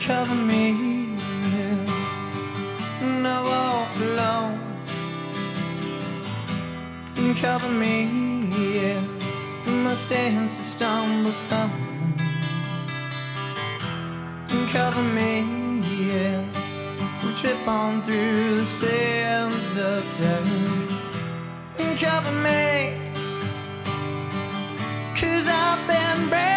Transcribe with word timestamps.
Cover 0.00 0.34
me 0.34 0.70
in. 0.70 1.86
And 3.02 3.26
I 3.26 3.42
walk 3.42 3.94
alone 3.96 4.58
and 7.16 7.36
covered 7.36 7.70
me 7.70 8.04
in. 8.80 9.18
My 9.84 9.92
stance 9.92 10.58
is 10.58 10.64
stumble 10.64 11.32
stone 11.32 12.14
and 14.48 14.68
covered 14.70 15.12
me 15.14 15.40
in. 16.10 16.48
We 17.22 17.34
trip 17.34 17.68
on 17.68 18.02
through 18.02 18.56
the 18.56 18.64
sands 18.64 19.76
of 19.76 20.02
time 20.14 20.88
and 21.78 21.98
cover 21.98 22.32
me. 22.42 22.96
Cause 25.14 25.46
I've 25.46 25.86
been 25.86 26.30
brave. 26.30 26.49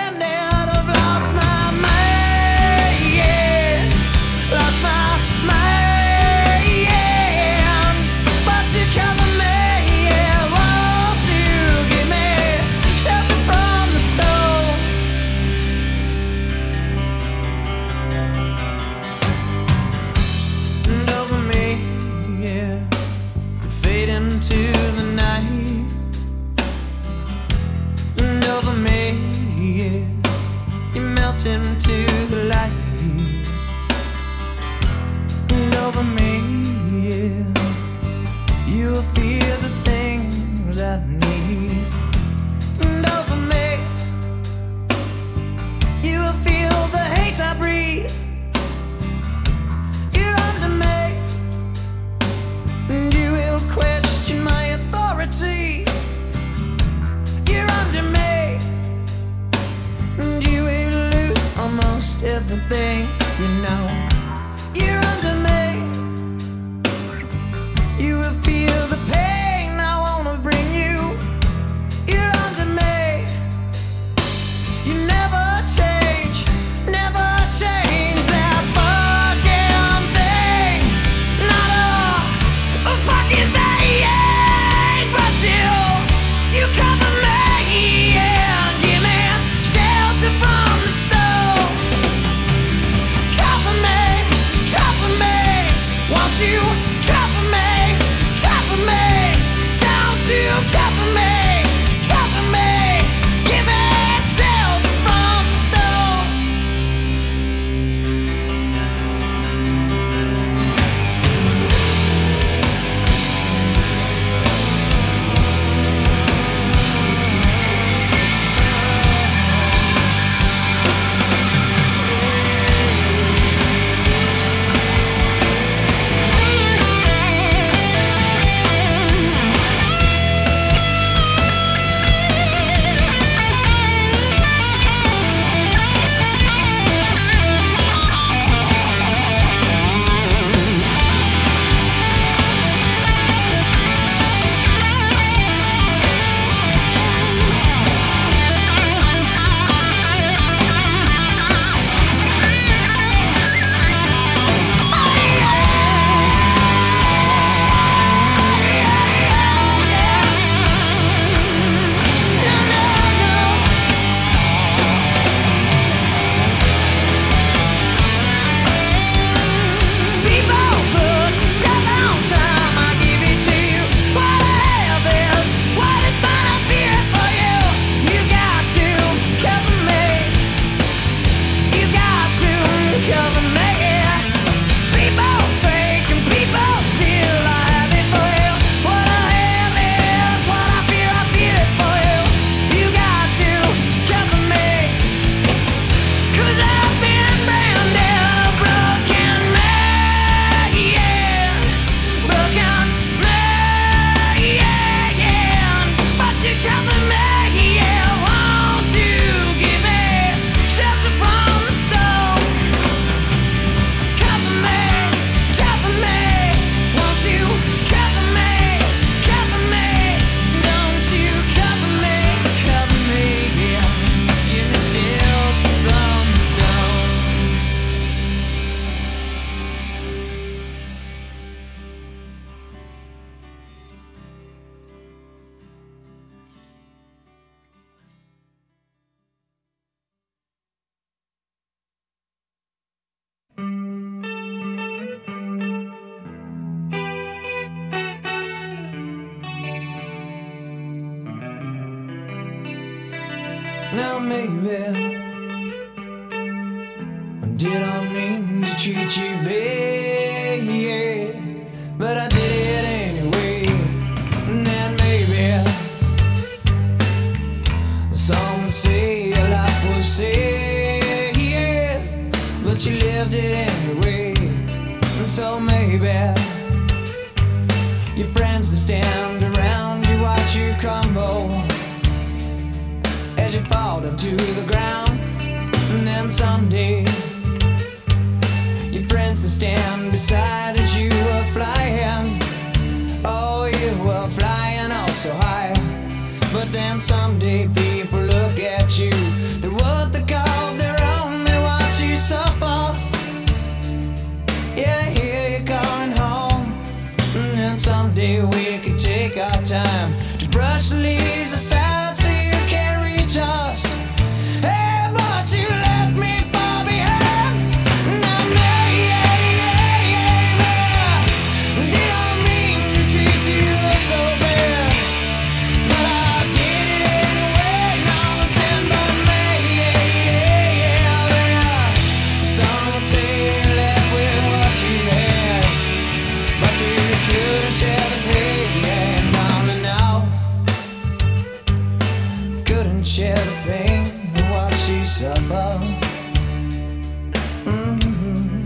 Mm-hmm. 347.66 348.66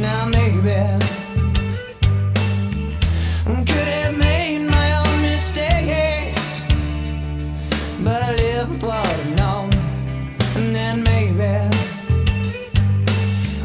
Now 0.00 0.26
maybe 0.26 0.76
could 3.64 3.88
have 3.98 4.16
made 4.18 4.68
my 4.70 4.88
own 4.98 5.22
mistakes, 5.22 6.62
but 8.04 8.22
I 8.22 8.36
and 10.56 10.74
then 10.74 11.02
maybe 11.04 11.68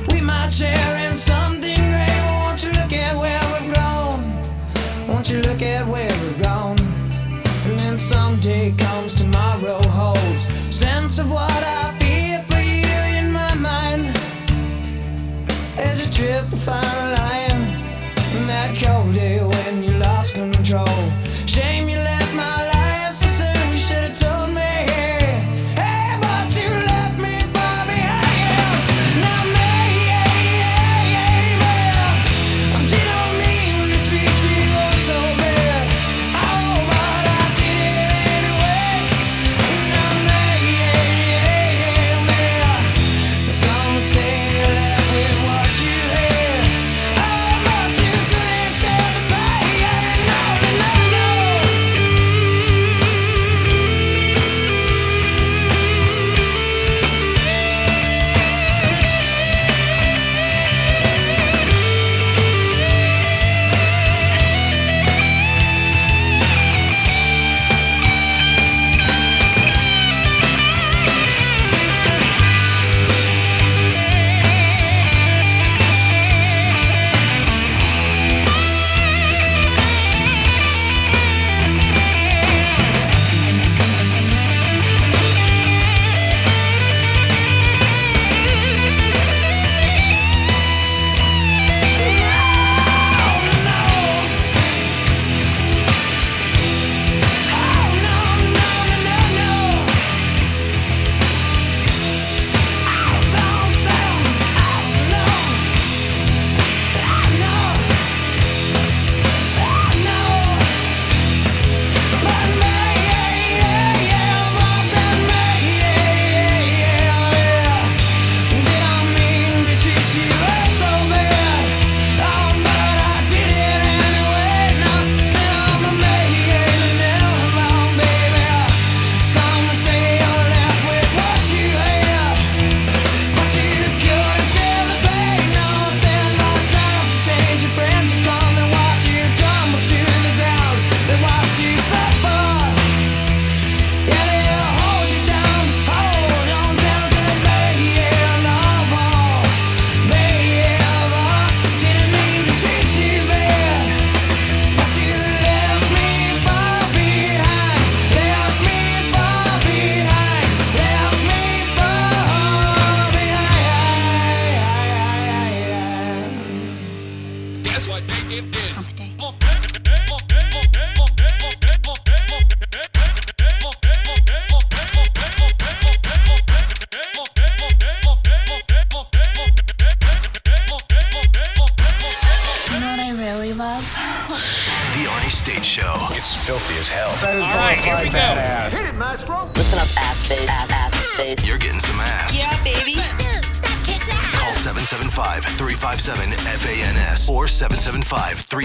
we 0.09 0.21
might 0.21 0.51
share 0.51 0.97
in 1.07 1.15
something 1.15 1.75
great. 1.75 2.21
Won't 2.43 2.63
you 2.63 2.71
look 2.71 2.93
at 2.93 3.15
where 3.15 3.43
we've? 3.73 4.21
Won't 5.07 5.29
you 5.29 5.39
look 5.41 5.61
at 5.61 5.87
where 5.87 6.11
we've 6.21 6.41
gone? 6.43 6.77
And 7.65 7.79
then 7.79 7.97
someday 7.97 8.73
comes 8.77 9.15
tomorrow 9.15 9.81
holds 9.89 10.47
sense 10.75 11.19
of 11.19 11.31
what. 11.31 11.52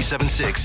976 0.09 0.58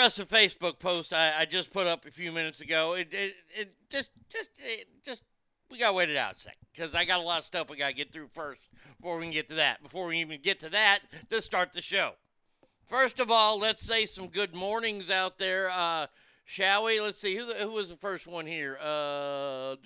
I'm 0.00 0.04
gonna 0.04 0.06
address 0.06 0.18
a 0.18 0.24
Facebook 0.24 0.78
post 0.78 1.12
I, 1.12 1.40
I 1.40 1.44
just 1.44 1.70
put 1.70 1.86
up 1.86 2.06
a 2.06 2.10
few 2.10 2.32
minutes 2.32 2.62
ago. 2.62 2.94
It, 2.94 3.08
it, 3.12 3.34
it 3.54 3.74
just, 3.90 4.10
just, 4.30 4.48
it, 4.58 4.88
just, 5.04 5.22
we 5.70 5.78
gotta 5.78 5.92
wait 5.92 6.08
it 6.08 6.16
out 6.16 6.36
a 6.36 6.40
second 6.40 6.58
because 6.72 6.94
I 6.94 7.04
got 7.04 7.20
a 7.20 7.22
lot 7.22 7.40
of 7.40 7.44
stuff 7.44 7.68
we 7.68 7.76
gotta 7.76 7.92
get 7.92 8.10
through 8.10 8.28
first 8.28 8.62
before 8.96 9.18
we 9.18 9.24
can 9.24 9.32
get 9.32 9.48
to 9.48 9.56
that. 9.56 9.82
Before 9.82 10.06
we 10.06 10.18
even 10.18 10.40
get 10.40 10.58
to 10.60 10.70
that, 10.70 11.00
to 11.28 11.42
start 11.42 11.74
the 11.74 11.82
show. 11.82 12.12
First 12.86 13.20
of 13.20 13.30
all, 13.30 13.58
let's 13.58 13.82
say 13.82 14.06
some 14.06 14.28
good 14.28 14.54
mornings 14.54 15.10
out 15.10 15.36
there. 15.36 15.68
Uh, 15.70 16.06
shall 16.46 16.84
we? 16.84 16.98
Let's 16.98 17.18
see 17.18 17.36
who 17.36 17.52
who 17.52 17.70
was 17.70 17.90
the 17.90 17.96
first 17.96 18.26
one 18.26 18.46
here. 18.46 18.78
Uh. 18.82 19.76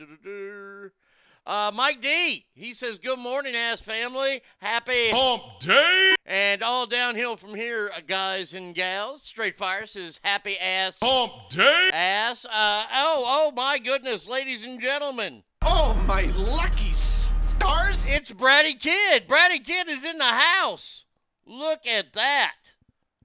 Uh, 1.47 1.71
Mike 1.75 2.01
D. 2.01 2.47
He 2.55 2.75
says, 2.75 2.99
"Good 2.99 3.19
morning, 3.19 3.55
ass 3.55 3.81
family. 3.81 4.41
Happy 4.59 5.11
Hump 5.11 5.43
day. 5.61 6.15
and 6.25 6.63
all 6.63 6.87
downhill 6.87 7.37
from 7.37 7.55
here, 7.55 7.91
uh, 7.97 8.01
guys 8.07 8.55
and 8.55 8.75
gals. 8.75 9.23
Straight 9.23 9.57
Fire 9.57 9.87
says, 9.87 10.21
"Happy 10.23 10.59
ass." 10.59 10.99
Hump 11.03 11.33
day. 11.51 11.91
Ass. 11.93 12.45
Uh, 12.47 12.51
oh, 12.95 13.25
oh 13.27 13.53
my 13.55 13.79
goodness, 13.79 14.29
ladies 14.29 14.65
and 14.65 14.81
gentlemen. 14.81 15.43
Oh, 15.63 15.95
my 16.07 16.23
lucky 16.37 16.93
stars! 16.93 18.07
It's 18.07 18.31
Bratty 18.33 18.79
Kid. 18.79 19.27
Bratty 19.27 19.63
Kid 19.65 19.89
is 19.89 20.05
in 20.05 20.19
the 20.19 20.25
house. 20.25 21.05
Look 21.47 21.87
at 21.87 22.13
that. 22.15 22.55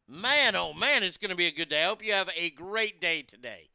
Man, 0.07 0.55
oh 0.55 0.73
man, 0.73 1.03
it's 1.03 1.17
going 1.17 1.29
to 1.29 1.35
be 1.35 1.45
a 1.45 1.51
good 1.51 1.69
day. 1.69 1.83
I 1.83 1.87
hope 1.87 2.03
you 2.03 2.13
have 2.13 2.31
a 2.35 2.49
great 2.49 2.99
day 2.99 3.21
today. 3.21 3.68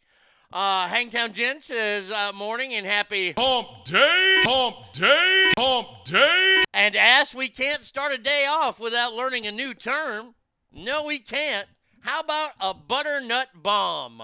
Uh, 0.54 0.86
Hangtown 0.86 1.32
Gents 1.32 1.68
is 1.68 2.12
uh, 2.12 2.30
morning 2.32 2.74
and 2.74 2.86
happy. 2.86 3.34
Hump 3.36 3.66
day. 3.86 4.42
Hump 4.44 4.92
day. 4.92 5.52
Hump 5.58 5.88
day. 6.04 6.62
And 6.72 6.94
as 6.94 7.34
we 7.34 7.48
can't 7.48 7.82
start 7.82 8.12
a 8.12 8.18
day 8.18 8.46
off 8.48 8.78
without 8.78 9.14
learning 9.14 9.48
a 9.48 9.52
new 9.52 9.74
term. 9.74 10.36
No, 10.72 11.02
we 11.02 11.18
can't. 11.18 11.66
How 12.02 12.20
about 12.20 12.50
a 12.60 12.72
butternut 12.72 13.48
bomb? 13.60 14.22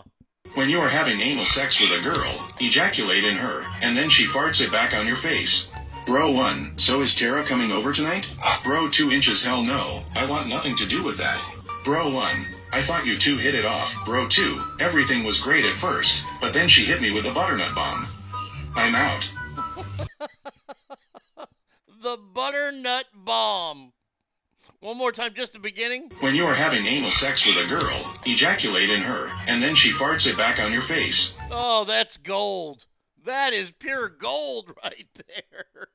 When 0.55 0.71
you 0.71 0.79
are 0.79 0.89
having 0.89 1.21
anal 1.21 1.45
sex 1.45 1.81
with 1.81 1.91
a 1.91 2.03
girl, 2.05 2.49
ejaculate 2.61 3.25
in 3.25 3.37
her, 3.37 3.65
and 3.83 3.99
then 3.99 4.09
she 4.09 4.25
farts 4.25 4.65
it 4.65 4.71
back 4.71 4.95
on 4.95 5.09
your 5.09 5.17
face. 5.17 5.73
Bro 6.07 6.31
1, 6.33 6.79
so 6.79 7.03
is 7.03 7.17
Tara 7.17 7.43
coming 7.43 7.73
over 7.73 7.93
tonight? 7.93 8.33
Bro 8.63 8.91
2 8.91 9.11
inches 9.11 9.45
hell 9.45 9.65
no, 9.65 10.03
I 10.15 10.31
want 10.31 10.49
nothing 10.49 10.77
to 10.77 10.87
do 10.87 11.03
with 11.03 11.17
that. 11.19 11.41
Bro 11.85 12.13
1, 12.13 12.47
I 12.73 12.83
thought 12.83 13.07
you 13.07 13.17
two 13.17 13.37
hit 13.37 13.55
it 13.55 13.65
off. 13.65 13.97
Bro 14.05 14.29
2, 14.29 14.77
everything 14.81 15.25
was 15.25 15.41
great 15.41 15.65
at 15.65 15.77
first, 15.77 16.25
but 16.41 16.53
then 16.53 16.69
she 16.69 16.85
hit 16.85 17.01
me 17.03 17.11
with 17.11 17.27
a 17.27 17.33
butternut 17.33 17.75
bomb. 17.75 18.07
I'm 18.77 18.95
out. 18.95 19.31
The 22.03 22.17
butternut 22.17 23.05
bomb. 23.13 23.93
One 24.81 24.97
more 24.97 25.13
time, 25.13 25.35
just 25.35 25.53
the 25.53 25.59
beginning. 25.59 26.11
When 26.21 26.35
you 26.35 26.47
are 26.47 26.55
having 26.55 26.87
anal 26.87 27.11
sex 27.11 27.47
with 27.47 27.59
a 27.59 27.69
girl, 27.69 28.15
ejaculate 28.25 28.89
in 28.89 29.03
her, 29.03 29.31
and 29.47 29.63
then 29.63 29.75
she 29.75 29.91
farts 29.93 30.27
it 30.27 30.35
back 30.39 30.59
on 30.59 30.73
your 30.73 30.81
face. 30.81 31.37
Oh, 31.51 31.85
that's 31.85 32.17
gold. 32.17 32.87
That 33.27 33.53
is 33.53 33.73
pure 33.73 34.09
gold 34.09 34.73
right 34.83 35.07
there. 35.29 35.89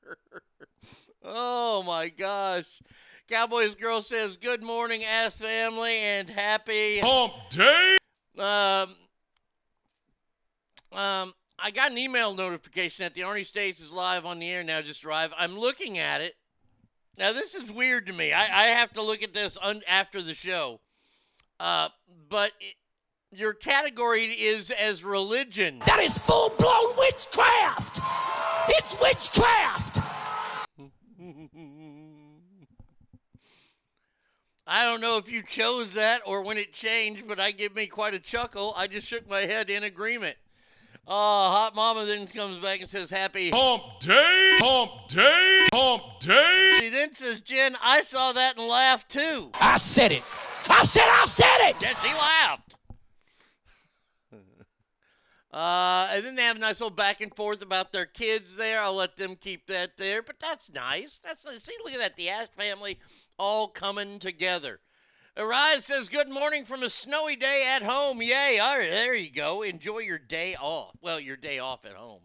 oh 1.24 1.82
my 1.82 2.10
gosh. 2.10 2.84
Cowboys 3.30 3.74
girl 3.74 4.02
says, 4.02 4.38
"Good 4.38 4.62
morning, 4.62 5.04
ass 5.04 5.36
family, 5.36 5.98
and 5.98 6.30
happy." 6.30 7.00
Hump 7.00 7.34
day. 7.50 7.98
Um, 8.38 8.96
um, 10.92 11.34
I 11.58 11.72
got 11.72 11.92
an 11.92 11.98
email 11.98 12.36
notification 12.36 13.04
that 13.04 13.14
the 13.16 13.22
Arnie 13.22 13.46
States 13.46 13.82
is 13.82 13.92
live 13.92 14.26
on 14.26 14.40
the 14.40 14.52
air 14.52 14.64
now. 14.64 14.82
Just 14.82 15.04
arrived. 15.06 15.34
I'm 15.38 15.58
looking 15.58 15.98
at 15.98 16.22
it. 16.22 16.36
Now 17.18 17.34
this 17.34 17.56
is 17.56 17.72
weird 17.72 18.06
to 18.08 18.14
me. 18.14 18.32
I, 18.32 18.42
I 18.42 18.64
have 18.68 18.92
to 18.94 19.02
look 19.02 19.24
at 19.24 19.34
this 19.34 19.58
un- 19.62 19.82
after 19.88 20.22
the 20.22 20.34
show. 20.34 20.82
Uh, 21.60 21.90
but 22.30 22.52
it, 22.60 22.76
your 23.32 23.54
category 23.54 24.26
is 24.26 24.70
as 24.70 25.04
religion. 25.04 25.80
That 25.86 26.00
is 26.00 26.18
full 26.18 26.50
blown 26.60 26.96
witchcraft! 26.98 28.00
It's 28.70 29.00
witchcraft! 29.02 30.00
I 34.68 34.84
don't 34.84 35.00
know 35.00 35.18
if 35.18 35.32
you 35.32 35.44
chose 35.44 35.94
that 35.94 36.22
or 36.26 36.44
when 36.44 36.58
it 36.58 36.74
changed, 36.74 37.28
but 37.28 37.40
I 37.40 37.52
give 37.52 37.76
me 37.76 37.86
quite 37.86 38.16
a 38.16 38.20
chuckle. 38.20 38.74
I 38.76 38.88
just 38.88 39.06
shook 39.06 39.30
my 39.30 39.42
head 39.42 39.70
in 39.70 39.84
agreement. 39.84 40.38
Oh, 41.08 41.52
Hot 41.52 41.76
Mama 41.76 42.06
then 42.06 42.26
comes 42.26 42.58
back 42.58 42.80
and 42.80 42.90
says, 42.90 43.12
Happy. 43.12 43.52
Hump 43.52 44.00
day. 44.00 44.58
Hump 44.60 45.08
day. 45.08 45.68
Hump 45.72 46.20
day. 46.20 46.78
She 46.80 46.90
then 46.90 47.14
says, 47.14 47.42
Jen, 47.42 47.76
I 47.84 48.02
saw 48.02 48.32
that 48.32 48.58
and 48.58 48.68
laughed 48.68 49.12
too. 49.12 49.52
I 49.62 49.78
said 49.78 50.12
it! 50.12 50.24
I 50.68 50.82
said 50.82 51.06
I 51.06 51.26
said 51.28 51.70
it! 51.70 51.76
Yeah, 51.82 51.94
she 51.96 52.14
laughed. 52.14 52.76
Uh, 55.54 56.10
and 56.12 56.26
then 56.26 56.36
they 56.36 56.42
have 56.42 56.58
a 56.58 56.60
nice 56.60 56.82
little 56.82 56.94
back 56.94 57.22
and 57.22 57.34
forth 57.34 57.62
about 57.62 57.94
their 57.94 58.06
kids 58.06 58.58
there. 58.58 58.82
I'll 58.82 58.94
let 58.94 59.16
them 59.16 59.38
keep 59.38 59.68
that 59.68 59.96
there, 59.96 60.22
but 60.22 60.38
that's 60.38 60.70
nice. 60.70 61.20
That's 61.20 61.46
nice. 61.46 61.64
See, 61.64 61.72
look 61.82 61.94
at 61.94 62.00
that. 62.00 62.18
The 62.18 62.28
Ash 62.28 62.50
family 62.58 63.00
all 63.38 63.68
coming 63.68 64.20
together. 64.20 64.80
Arise 65.38 65.86
says, 65.86 66.08
Good 66.08 66.30
morning 66.30 66.64
from 66.66 66.82
a 66.82 66.90
snowy 66.90 67.36
day 67.36 67.66
at 67.76 67.84
home. 67.84 68.22
Yay. 68.22 68.60
All 68.62 68.78
right, 68.78 68.90
there 68.90 69.14
you 69.16 69.32
go. 69.32 69.64
Enjoy 69.64 70.00
your 70.00 70.18
day 70.18 70.56
off. 70.56 70.96
Well, 71.02 71.20
your 71.20 71.36
day 71.36 71.60
off 71.60 71.86
at 71.86 71.94
home. 71.94 72.22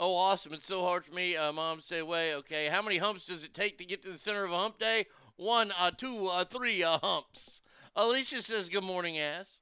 Oh, 0.00 0.16
awesome. 0.16 0.54
It's 0.54 0.66
so 0.66 0.82
hard 0.82 1.04
for 1.04 1.14
me. 1.14 1.36
Uh, 1.36 1.52
Mom, 1.52 1.80
stay 1.80 1.98
away. 1.98 2.34
Okay. 2.36 2.68
How 2.68 2.80
many 2.80 2.98
humps 2.98 3.26
does 3.26 3.44
it 3.44 3.52
take 3.52 3.78
to 3.78 3.84
get 3.84 4.02
to 4.02 4.10
the 4.10 4.18
center 4.18 4.44
of 4.44 4.52
a 4.52 4.58
hump 4.58 4.78
day? 4.78 5.06
One, 5.36 5.72
uh, 5.78 5.90
two, 5.90 6.28
uh, 6.28 6.44
three 6.44 6.82
uh, 6.82 6.98
humps. 7.02 7.60
Alicia 7.94 8.42
says, 8.42 8.68
Good 8.70 8.84
morning, 8.84 9.18
ass. 9.18 9.60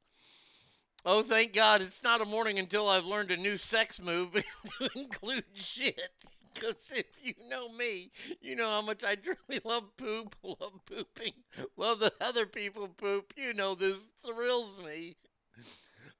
Oh, 1.04 1.22
thank 1.22 1.54
God. 1.54 1.80
It's 1.80 2.04
not 2.04 2.20
a 2.20 2.26
morning 2.26 2.58
until 2.58 2.88
I've 2.88 3.04
learned 3.04 3.30
a 3.30 3.36
new 3.36 3.56
sex 3.56 4.00
move 4.00 4.32
to 4.32 4.90
include 4.94 5.44
shit. 5.54 6.12
Because 6.54 6.92
if 6.94 7.06
you 7.22 7.34
know 7.48 7.68
me, 7.68 8.10
you 8.40 8.56
know 8.56 8.68
how 8.68 8.82
much 8.82 9.04
I 9.04 9.14
truly 9.14 9.60
love 9.64 9.96
poop, 9.96 10.34
love 10.42 10.80
pooping, 10.84 11.34
love 11.76 12.00
that 12.00 12.14
other 12.20 12.46
people 12.46 12.88
poop. 12.88 13.32
You 13.36 13.54
know 13.54 13.74
this 13.74 14.08
thrills 14.24 14.76
me. 14.84 15.16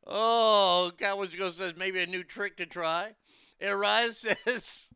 Oh, 0.07 0.93
Cowboys 0.99 1.35
Go 1.35 1.51
says 1.51 1.75
maybe 1.77 2.01
a 2.01 2.07
new 2.07 2.25
trick 2.25 2.57
to 2.59 2.67
try. 2.67 3.15
Arise 3.63 4.19
says, 4.19 4.93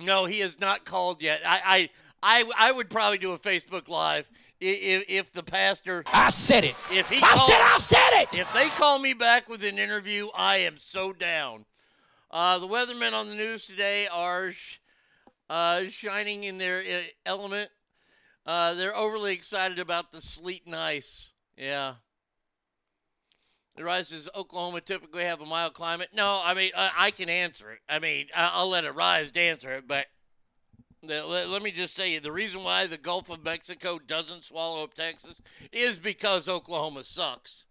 no, 0.00 0.26
he 0.26 0.40
has 0.40 0.60
not 0.60 0.84
called 0.84 1.22
yet. 1.22 1.40
I, 1.46 1.90
I, 2.22 2.42
I, 2.42 2.50
I 2.58 2.72
would 2.72 2.90
probably 2.90 3.18
do 3.18 3.32
a 3.32 3.38
Facebook 3.38 3.88
Live 3.88 4.30
if, 4.60 5.04
if 5.08 5.32
the 5.32 5.42
pastor, 5.42 6.04
I 6.12 6.30
said 6.30 6.64
it! 6.64 6.74
if 6.92 7.08
he 7.08 7.18
I 7.18 7.20
called, 7.20 7.50
said 7.50 7.60
I 7.60 7.78
said 7.78 8.22
it! 8.22 8.38
if 8.38 8.52
they 8.52 8.68
call 8.68 8.98
me 8.98 9.14
back 9.14 9.48
with 9.48 9.64
an 9.64 9.78
interview, 9.78 10.28
I 10.34 10.58
am 10.58 10.76
so 10.76 11.12
down. 11.12 11.64
Uh, 12.30 12.58
the 12.58 12.68
weathermen 12.68 13.12
on 13.12 13.28
the 13.28 13.34
news 13.34 13.64
today 13.64 14.06
are 14.06 14.52
sh- 14.52 14.78
uh, 15.48 15.84
shining 15.84 16.44
in 16.44 16.58
their 16.58 16.80
uh, 16.80 17.02
element. 17.24 17.70
Uh, 18.44 18.74
they're 18.74 18.96
overly 18.96 19.32
excited 19.32 19.78
about 19.78 20.12
the 20.12 20.20
sleet 20.20 20.62
and 20.66 20.74
ice. 20.74 21.32
Yeah. 21.56 21.94
The 23.76 23.84
rise 23.84 24.28
Oklahoma 24.34 24.80
typically 24.80 25.22
have 25.22 25.40
a 25.40 25.46
mild 25.46 25.72
climate. 25.72 26.08
No, 26.12 26.42
I 26.44 26.52
mean 26.54 26.72
I, 26.76 26.90
I 26.96 27.10
can 27.12 27.28
answer 27.28 27.70
it. 27.70 27.78
I 27.88 27.98
mean 28.00 28.26
I, 28.34 28.50
I'll 28.54 28.68
let 28.68 28.84
it 28.84 28.90
rise 28.90 29.30
to 29.32 29.40
answer 29.40 29.72
it, 29.72 29.86
but 29.86 30.06
the, 31.02 31.24
let, 31.24 31.48
let 31.48 31.62
me 31.62 31.70
just 31.70 31.94
say 31.94 32.18
the 32.18 32.32
reason 32.32 32.64
why 32.64 32.86
the 32.86 32.96
Gulf 32.96 33.30
of 33.30 33.44
Mexico 33.44 33.98
doesn't 33.98 34.44
swallow 34.44 34.82
up 34.82 34.94
Texas 34.94 35.40
is 35.70 35.96
because 35.96 36.48
Oklahoma 36.48 37.04
sucks. 37.04 37.66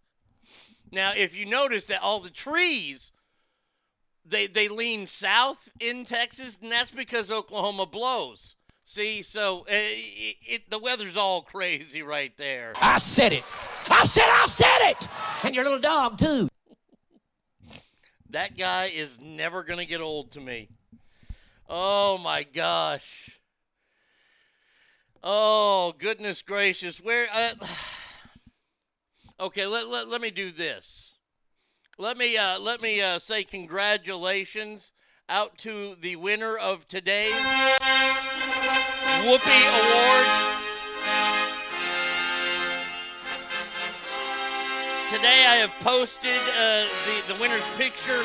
Now, 0.92 1.12
if 1.14 1.38
you 1.38 1.46
notice 1.46 1.88
that 1.88 2.02
all 2.02 2.22
the 2.22 2.30
trees 2.30 3.12
they 4.30 4.48
they 4.48 4.68
lean 4.68 5.08
south 5.08 5.70
in 5.80 6.06
Texas, 6.06 6.58
and 6.62 6.72
that's 6.72 6.92
because 6.92 7.32
Oklahoma 7.32 7.86
blows. 7.86 8.56
See, 8.84 9.22
so 9.22 9.62
uh, 9.62 9.66
it, 9.70 10.38
it, 10.48 10.70
the 10.70 10.80
weather's 10.80 11.18
all 11.18 11.42
crazy 11.54 12.02
right 12.02 12.36
there. 12.38 12.74
I 12.82 12.98
said 13.00 13.34
it! 13.34 13.44
I 13.90 14.04
said 14.04 14.28
I 14.28 14.46
said 14.48 14.92
it! 14.92 15.08
And 15.44 15.56
your 15.56 15.66
little 15.66 15.80
dog, 15.80 16.18
too. 16.18 16.50
That 18.32 18.58
guy 18.58 18.88
is 18.88 19.18
never 19.22 19.64
gonna 19.64 19.86
get 19.86 20.02
old 20.02 20.32
to 20.34 20.42
me. 20.42 20.68
Oh 21.70 22.18
my 22.18 22.44
gosh. 22.44 23.40
Oh 25.24 25.94
goodness 25.98 26.42
gracious. 26.42 27.00
Where? 27.00 27.28
Uh, 27.34 27.54
okay, 29.40 29.66
let, 29.66 29.88
let 29.88 30.10
let 30.10 30.20
me 30.20 30.30
do 30.30 30.52
this. 30.52 31.17
Let 32.00 32.16
me 32.16 32.38
uh, 32.38 32.60
let 32.60 32.80
me 32.80 33.02
uh, 33.02 33.18
say 33.18 33.44
congratulations 33.44 34.94
out 35.30 35.58
to 35.58 35.96
the 35.96 36.16
winner 36.16 36.56
of 36.56 36.88
today's 36.88 37.34
Whoopi 39.24 39.60
Award. 39.82 40.28
Today 45.10 45.48
I 45.48 45.58
have 45.60 45.72
posted 45.80 46.38
uh, 46.56 46.86
the, 47.08 47.34
the 47.34 47.40
winner's 47.42 47.68
picture 47.70 48.24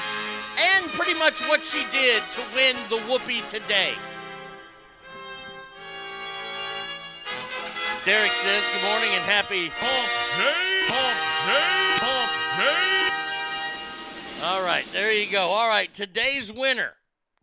and 0.58 0.86
pretty 0.90 1.14
much 1.14 1.40
what 1.48 1.64
she 1.64 1.86
did 1.92 2.22
to 2.32 2.42
win 2.54 2.76
the 2.90 2.98
whoopee 3.10 3.40
today. 3.48 3.94
Derek 8.04 8.32
says, 8.32 8.62
Good 8.74 8.84
morning 8.84 9.14
and 9.14 9.24
happy. 9.24 9.72
Hump 9.76 10.36
day, 10.36 10.71
All 14.44 14.64
right, 14.64 14.84
there 14.86 15.12
you 15.12 15.30
go. 15.30 15.40
All 15.40 15.68
right, 15.68 15.92
today's 15.94 16.52
winner 16.52 16.94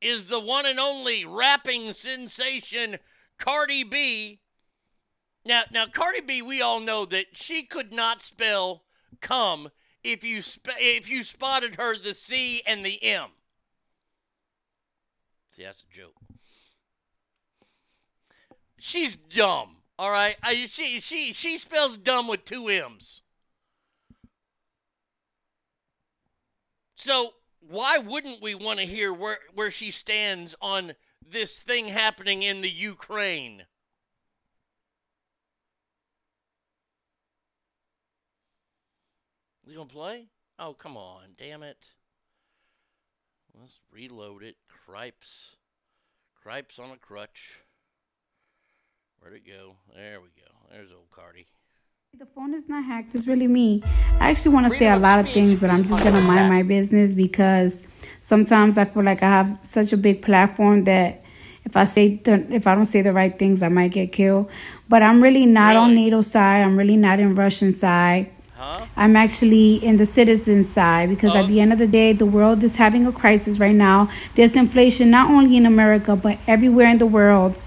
is 0.02 0.28
the 0.28 0.40
one 0.40 0.66
and 0.66 0.78
only 0.78 1.24
rapping 1.24 1.94
sensation 1.94 2.98
Cardi 3.38 3.86
B. 3.86 4.42
Now, 5.46 5.64
now 5.72 5.86
Cardi 5.86 6.20
B, 6.20 6.42
we 6.42 6.62
all 6.62 6.82
know 6.82 7.06
that 7.06 7.38
she 7.38 7.64
could 7.64 7.94
not 7.94 8.22
spell 8.22 8.84
"come" 9.22 9.70
if 10.04 10.26
you 10.26 10.42
sp- 10.44 10.76
if 10.78 11.10
you 11.10 11.24
spotted 11.24 11.76
her 11.76 11.98
the 11.98 12.14
C 12.14 12.62
and 12.68 12.86
the 12.86 13.02
M. 13.02 13.30
See, 15.52 15.64
that's 15.64 15.86
a 15.90 15.96
joke. 15.96 16.16
She's 18.78 19.16
dumb. 19.16 19.78
All 19.98 20.12
right, 20.12 20.36
I, 20.44 20.66
she 20.66 21.00
she 21.00 21.32
she 21.32 21.58
spells 21.58 21.96
dumb 21.96 22.28
with 22.28 22.44
two 22.44 22.68
M's. 22.68 23.22
So 27.00 27.36
why 27.62 27.98
wouldn't 27.98 28.42
we 28.42 28.56
want 28.56 28.80
to 28.80 28.86
hear 28.86 29.14
where 29.14 29.38
where 29.54 29.72
she 29.72 29.90
stands 29.90 30.54
on 30.62 30.96
this 31.26 31.58
thing 31.58 31.88
happening 31.88 32.44
in 32.44 32.60
the 32.60 32.70
Ukraine? 32.70 33.64
He 39.66 39.76
gonna 39.76 39.88
play? 39.88 40.28
Oh 40.60 40.74
come 40.74 40.98
on, 40.98 41.36
damn 41.38 41.64
it. 41.64 41.88
Let's 43.58 43.80
reload 43.94 44.44
it. 44.44 44.58
Cripes. 44.68 45.56
Cripes 46.44 46.80
on 46.80 46.92
a 46.92 46.98
crutch. 46.98 47.62
Where'd 49.20 49.36
it 49.36 49.48
go? 49.48 49.78
There 49.96 50.20
we 50.20 50.28
go. 50.36 50.52
There's 50.70 50.92
old 50.92 51.12
Cardi. 51.12 51.48
The 52.18 52.26
phone 52.26 52.54
is 52.54 52.68
not 52.68 52.84
hacked. 52.84 53.16
It's 53.16 53.28
really 53.28 53.48
me. 53.48 53.82
I 54.20 54.30
actually 54.30 54.54
want 54.54 54.70
to 54.70 54.78
say 54.78 54.90
a 54.90 54.98
lot 54.98 55.20
of 55.20 55.30
things, 55.30 55.58
but 55.58 55.70
I'm 55.70 55.86
just 55.86 56.04
going 56.04 56.16
to 56.16 56.22
mind 56.24 56.50
my 56.50 56.64
business 56.64 57.14
because 57.14 57.82
sometimes 58.20 58.78
I 58.78 58.84
feel 58.84 59.04
like 59.04 59.24
I 59.24 59.30
have 59.30 59.58
such 59.62 59.94
a 59.94 59.98
big 59.98 60.22
platform 60.22 60.84
that 60.84 61.24
if 61.64 61.78
I 61.78 61.86
say 61.86 62.16
the, 62.16 62.46
if 62.54 62.68
I 62.68 62.76
don't 62.76 62.84
say 62.84 63.02
the 63.02 63.14
right 63.14 63.40
things, 63.40 63.64
I 63.64 63.70
might 63.70 63.92
get 63.92 64.12
killed. 64.12 64.50
But 64.90 65.02
I'm 65.02 65.24
really 65.24 65.46
not 65.46 65.78
on 65.78 65.96
NATO 65.96 66.22
side. 66.22 66.62
I'm 66.62 66.76
really 66.76 66.98
not 66.98 67.22
in 67.22 67.36
Russian 67.36 67.72
side. 67.72 68.30
Huh? 68.58 68.88
I'm 68.98 69.16
actually 69.16 69.76
in 69.76 69.96
the 69.96 70.06
citizen 70.06 70.64
side 70.64 71.08
because 71.08 71.34
at 71.36 71.48
the 71.48 71.62
end 71.62 71.72
of 71.72 71.80
the 71.80 71.88
day, 71.88 72.12
the 72.12 72.26
world 72.26 72.64
is 72.66 72.76
having 72.76 73.08
a 73.08 73.14
crisis 73.14 73.60
right 73.60 73.76
now. 73.76 74.10
There's 74.36 74.58
inflation 74.58 75.10
not 75.10 75.32
only 75.32 75.56
in 75.56 75.66
America 75.66 76.18
but 76.18 76.38
everywhere 76.48 76.88
in 76.88 76.98
the 76.98 77.08
world. 77.08 77.58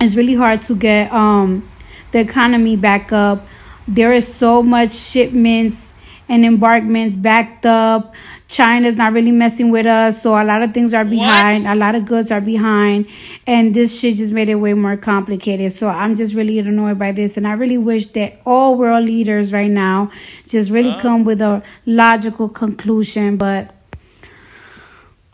It's 0.00 0.16
really 0.16 0.34
hard 0.34 0.62
to 0.62 0.74
get 0.74 1.12
um, 1.12 1.68
the 2.12 2.20
economy 2.20 2.76
back 2.76 3.12
up. 3.12 3.44
There 3.88 4.12
is 4.12 4.32
so 4.32 4.62
much 4.62 4.94
shipments 4.94 5.92
and 6.28 6.44
embarkments 6.44 7.16
backed 7.16 7.66
up. 7.66 8.14
China's 8.48 8.94
not 8.94 9.12
really 9.12 9.32
messing 9.32 9.70
with 9.70 9.86
us, 9.86 10.22
so 10.22 10.40
a 10.40 10.44
lot 10.44 10.62
of 10.62 10.72
things 10.72 10.94
are 10.94 11.04
behind. 11.04 11.66
A 11.66 11.74
lot 11.74 11.96
of 11.96 12.04
goods 12.04 12.30
are 12.30 12.40
behind, 12.40 13.08
and 13.46 13.74
this 13.74 13.98
shit 13.98 14.16
just 14.16 14.32
made 14.32 14.48
it 14.48 14.54
way 14.54 14.72
more 14.72 14.96
complicated. 14.96 15.72
So 15.72 15.88
I'm 15.88 16.14
just 16.14 16.34
really 16.34 16.60
annoyed 16.60 16.98
by 16.98 17.10
this, 17.10 17.36
and 17.36 17.46
I 17.46 17.54
really 17.54 17.78
wish 17.78 18.06
that 18.12 18.40
all 18.46 18.76
world 18.76 19.04
leaders 19.04 19.52
right 19.52 19.70
now 19.70 20.10
just 20.46 20.70
really 20.70 20.94
come 21.00 21.24
with 21.24 21.40
a 21.40 21.62
logical 21.86 22.48
conclusion. 22.48 23.36
But 23.36 23.74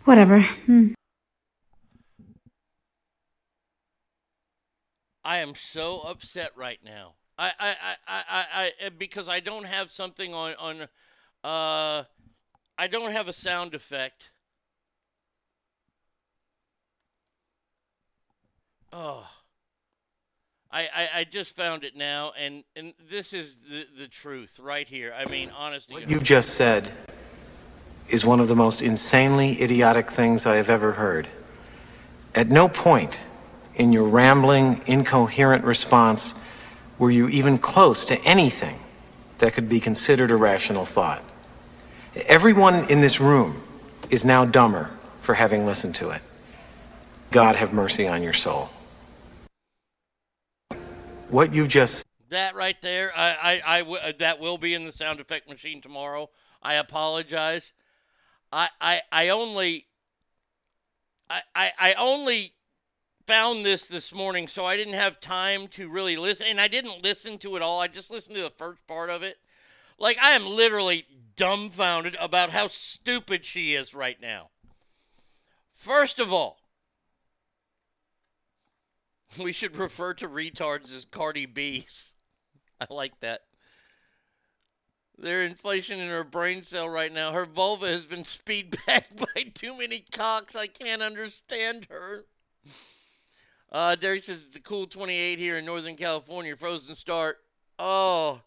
whatever. 0.05 0.41
Hmm. 0.41 0.93
I 5.23 5.37
am 5.39 5.55
so 5.55 6.01
upset 6.01 6.53
right 6.57 6.81
now. 6.83 7.15
I, 7.43 7.53
I, 7.59 7.69
I, 7.69 7.97
I, 8.07 8.23
I, 8.31 8.73
I 8.87 8.89
because 8.91 9.29
I 9.29 9.41
don't 9.41 9.67
have 9.67 9.91
something 9.91 10.33
on 10.33 10.55
on, 10.61 10.83
uh, 11.43 12.05
I 12.79 12.87
don't 12.89 13.11
have 13.11 13.27
a 13.27 13.33
sound 13.33 13.75
effect. 13.75 14.31
Oh, 18.93 19.29
I, 20.71 20.83
I, 20.83 21.09
I 21.17 21.25
just 21.25 21.57
found 21.57 21.83
it 21.83 21.97
now, 21.97 22.33
and 22.39 22.63
and 22.77 22.95
this 23.11 23.33
is 23.33 23.57
the 23.57 23.87
the 23.99 24.07
truth 24.07 24.61
right 24.63 24.87
here. 24.87 25.13
I 25.17 25.25
mean, 25.25 25.51
honestly, 25.59 26.03
What 26.03 26.11
you 26.11 26.21
just 26.21 26.51
said 26.51 26.93
is 28.09 28.25
one 28.25 28.39
of 28.39 28.47
the 28.47 28.57
most 28.57 28.83
insanely 28.83 29.61
idiotic 29.61 30.13
things 30.13 30.47
I 30.47 30.57
have 30.57 30.71
ever 30.71 30.93
heard. 30.93 31.27
At 32.37 32.51
no 32.51 32.69
point 32.69 33.19
in 33.75 33.93
your 33.93 34.05
rambling, 34.05 34.81
incoherent 34.87 35.65
response 35.65 36.37
were 36.99 37.11
you 37.11 37.29
even 37.29 37.59
close 37.59 38.05
to 38.07 38.21
anything 38.25 38.79
that 39.39 39.55
could 39.55 39.69
be 39.69 39.81
considered 39.81 40.31
a 40.31 40.37
rational 40.37 40.85
thought. 40.85 41.23
Everyone 42.27 42.89
in 42.91 43.01
this 43.01 43.21
room 43.21 43.63
is 44.11 44.25
now 44.25 44.45
dumber 44.45 44.91
for 45.21 45.35
having 45.35 45.67
listened 45.67 45.95
to 45.97 46.11
it. 46.11 46.23
God 47.31 47.57
have 47.57 47.73
mercy 47.73 48.07
on 48.07 48.23
your 48.23 48.35
soul. 48.35 48.71
What 51.29 51.55
you 51.55 51.67
just 51.67 52.05
That 52.29 52.55
right 52.55 52.81
there, 52.83 53.11
I, 53.17 53.37
I, 53.43 53.77
I 53.77 53.79
w- 53.81 53.99
uh, 53.99 54.13
that 54.19 54.39
will 54.39 54.59
be 54.59 54.75
in 54.75 54.85
the 54.85 54.93
sound 54.93 55.19
effect 55.19 55.49
machine 55.49 55.81
tomorrow. 55.81 56.31
I 56.63 56.75
apologize. 56.75 57.73
I, 58.53 58.69
I, 58.81 59.01
I 59.11 59.29
only, 59.31 59.87
I, 61.29 61.41
I, 61.55 61.73
I 61.79 61.95
only 61.95 62.53
found 63.33 63.65
this 63.65 63.89
this 63.89 64.15
morning, 64.15 64.47
so 64.47 64.67
I 64.67 64.77
didn't 64.77 64.93
have 64.93 65.19
time 65.19 65.67
to 65.69 65.89
really 65.89 66.19
listen, 66.19 66.49
and 66.51 66.61
I 66.61 66.69
didn't 66.69 67.03
listen 67.03 67.39
to 67.39 67.57
it 67.57 67.63
all. 67.63 67.81
I 67.81 67.87
just 67.87 68.11
listened 68.11 68.37
to 68.37 68.43
the 68.43 68.51
first 68.51 68.87
part 68.87 69.09
of 69.09 69.23
it. 69.23 69.39
Like 69.99 70.19
I 70.21 70.33
am 70.33 70.45
literally 70.45 71.07
dumbfounded 71.35 72.15
about 72.21 72.51
how 72.51 72.67
stupid 72.67 73.47
she 73.47 73.73
is 73.73 73.95
right 73.95 74.21
now. 74.21 74.51
First 75.73 76.21
of 76.21 76.31
all, 76.31 76.59
we 79.43 79.51
should 79.51 79.77
refer 79.77 80.13
to 80.13 80.29
retards 80.29 80.95
as 80.95 81.07
Cardi 81.07 81.47
B's. 81.47 82.15
I 82.83 82.87
like 82.91 83.19
that. 83.21 83.41
Their 85.17 85.43
inflation 85.43 86.01
in 86.01 86.11
her 86.11 86.25
brain 86.25 86.61
cell 86.61 86.87
right 86.87 87.11
now. 87.11 87.33
Her 87.33 87.47
vulva 87.47 87.89
has 87.89 88.05
been 88.05 88.25
speed 88.27 88.77
backed 88.87 89.17
by 89.17 89.45
too 89.55 89.79
many 89.79 90.05
cocks. 90.13 90.55
I 90.55 90.67
can't 90.67 91.01
understand 91.01 91.87
her. 91.89 92.27
Uh, 93.73 93.95
Derek 93.95 94.23
says 94.23 94.39
it's 94.47 94.57
a 94.57 94.61
cool 94.61 94.87
28 94.87 95.39
here 95.39 95.57
in 95.57 95.65
Northern 95.65 95.97
California. 95.97 96.55
Frozen 96.55 96.95
start. 96.95 97.39
Oh, 97.79 98.43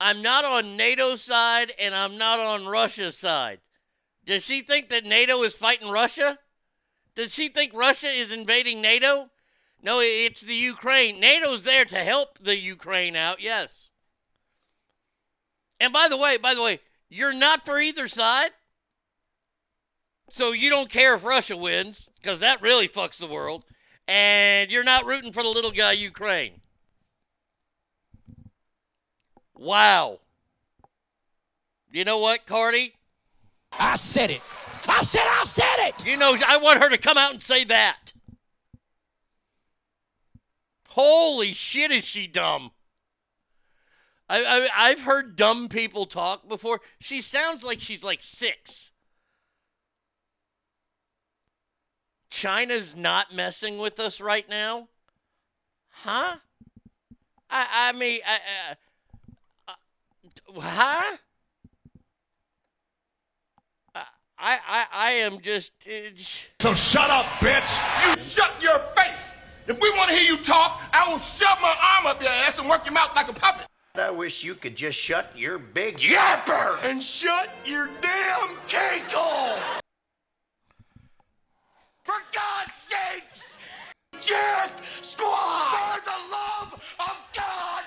I'm 0.00 0.22
not 0.22 0.44
on 0.44 0.76
NATO's 0.76 1.22
side 1.22 1.72
and 1.80 1.94
I'm 1.94 2.18
not 2.18 2.40
on 2.40 2.66
Russia's 2.66 3.16
side. 3.16 3.60
Does 4.24 4.44
she 4.44 4.62
think 4.62 4.88
that 4.88 5.04
NATO 5.04 5.40
is 5.44 5.54
fighting 5.54 5.88
Russia? 5.88 6.36
Does 7.14 7.32
she 7.32 7.48
think 7.48 7.72
Russia 7.74 8.08
is 8.08 8.32
invading 8.32 8.80
NATO? 8.80 9.30
No, 9.82 10.00
it's 10.00 10.40
the 10.40 10.54
Ukraine. 10.54 11.20
NATO's 11.20 11.62
there 11.62 11.84
to 11.84 11.98
help 11.98 12.38
the 12.38 12.58
Ukraine 12.58 13.14
out, 13.14 13.40
yes. 13.40 13.92
And 15.78 15.92
by 15.92 16.08
the 16.08 16.16
way, 16.16 16.38
by 16.38 16.54
the 16.54 16.62
way, 16.62 16.80
you're 17.08 17.32
not 17.32 17.64
for 17.64 17.78
either 17.78 18.08
side. 18.08 18.50
So 20.28 20.52
you 20.52 20.70
don't 20.70 20.90
care 20.90 21.14
if 21.14 21.24
Russia 21.24 21.56
wins, 21.56 22.10
because 22.20 22.40
that 22.40 22.62
really 22.62 22.88
fucks 22.88 23.18
the 23.18 23.26
world. 23.26 23.64
And 24.10 24.72
you're 24.72 24.82
not 24.82 25.06
rooting 25.06 25.32
for 25.32 25.44
the 25.44 25.48
little 25.48 25.70
guy 25.70 25.92
Ukraine. 25.92 26.54
Wow. 29.54 30.18
You 31.92 32.02
know 32.02 32.18
what, 32.18 32.44
Cardi? 32.44 32.94
I 33.78 33.94
said 33.94 34.32
it. 34.32 34.40
I 34.88 35.02
said 35.02 35.22
I 35.24 35.44
said 35.44 35.86
it. 35.86 36.04
You 36.04 36.16
know, 36.16 36.36
I 36.44 36.56
want 36.56 36.82
her 36.82 36.90
to 36.90 36.98
come 36.98 37.18
out 37.18 37.30
and 37.30 37.40
say 37.40 37.62
that. 37.62 38.12
Holy 40.88 41.52
shit, 41.52 41.92
is 41.92 42.02
she 42.02 42.26
dumb? 42.26 42.72
I, 44.28 44.42
I 44.42 44.68
I've 44.88 45.02
heard 45.02 45.36
dumb 45.36 45.68
people 45.68 46.06
talk 46.06 46.48
before. 46.48 46.80
She 46.98 47.20
sounds 47.20 47.62
like 47.62 47.80
she's 47.80 48.02
like 48.02 48.22
six. 48.22 48.89
China's 52.30 52.94
not 52.96 53.34
messing 53.34 53.78
with 53.78 53.98
us 53.98 54.20
right 54.20 54.48
now, 54.48 54.88
huh? 55.90 56.36
I 57.50 57.66
I 57.72 57.92
mean, 57.92 58.20
I, 58.26 58.38
uh, 59.68 59.72
uh, 60.56 60.60
huh? 60.60 61.16
I 64.42 64.58
I 64.68 64.84
I 64.92 65.10
am 65.12 65.40
just. 65.40 65.72
Uh, 65.86 66.10
So 66.60 66.72
shut 66.72 67.10
up, 67.10 67.26
bitch. 67.40 68.16
You 68.16 68.22
shut 68.22 68.54
your 68.62 68.78
face. 68.96 69.32
If 69.66 69.80
we 69.80 69.90
want 69.90 70.10
to 70.10 70.16
hear 70.16 70.24
you 70.24 70.38
talk, 70.42 70.80
I 70.92 71.10
will 71.10 71.18
shove 71.18 71.58
my 71.60 71.76
arm 71.96 72.06
up 72.06 72.22
your 72.22 72.30
ass 72.30 72.58
and 72.58 72.68
work 72.68 72.84
your 72.84 72.94
mouth 72.94 73.10
like 73.14 73.28
a 73.28 73.32
puppet. 73.32 73.66
I 73.96 74.10
wish 74.10 74.42
you 74.42 74.54
could 74.54 74.76
just 74.76 74.98
shut 74.98 75.30
your 75.36 75.58
big 75.58 75.98
yapper 75.98 76.82
and 76.84 77.02
shut 77.02 77.50
your 77.64 77.90
damn 78.00 78.56
cake 78.66 79.10
hole. 79.10 79.58
For 82.10 82.22
God's 82.34 82.76
sakes, 82.76 83.58
Jack 84.20 84.72
Squad, 85.00 85.70
for 85.70 86.04
the 86.04 86.32
love 86.32 86.72
of 86.98 87.16
God. 87.36 87.84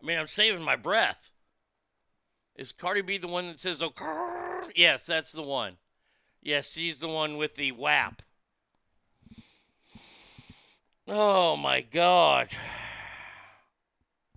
I 0.00 0.06
mean, 0.06 0.16
I'm 0.16 0.28
saving 0.28 0.62
my 0.62 0.76
breath. 0.76 1.32
Is 2.54 2.70
Cardi 2.70 3.00
B 3.00 3.18
the 3.18 3.26
one 3.26 3.48
that 3.48 3.58
says, 3.58 3.82
oh, 3.82 3.90
grrr? 3.90 4.70
yes, 4.76 5.06
that's 5.06 5.32
the 5.32 5.42
one. 5.42 5.72
Yes, 6.40 6.70
she's 6.70 7.00
the 7.00 7.08
one 7.08 7.36
with 7.36 7.56
the 7.56 7.72
WAP. 7.72 8.22
Oh 11.08 11.56
my 11.56 11.80
God. 11.80 12.46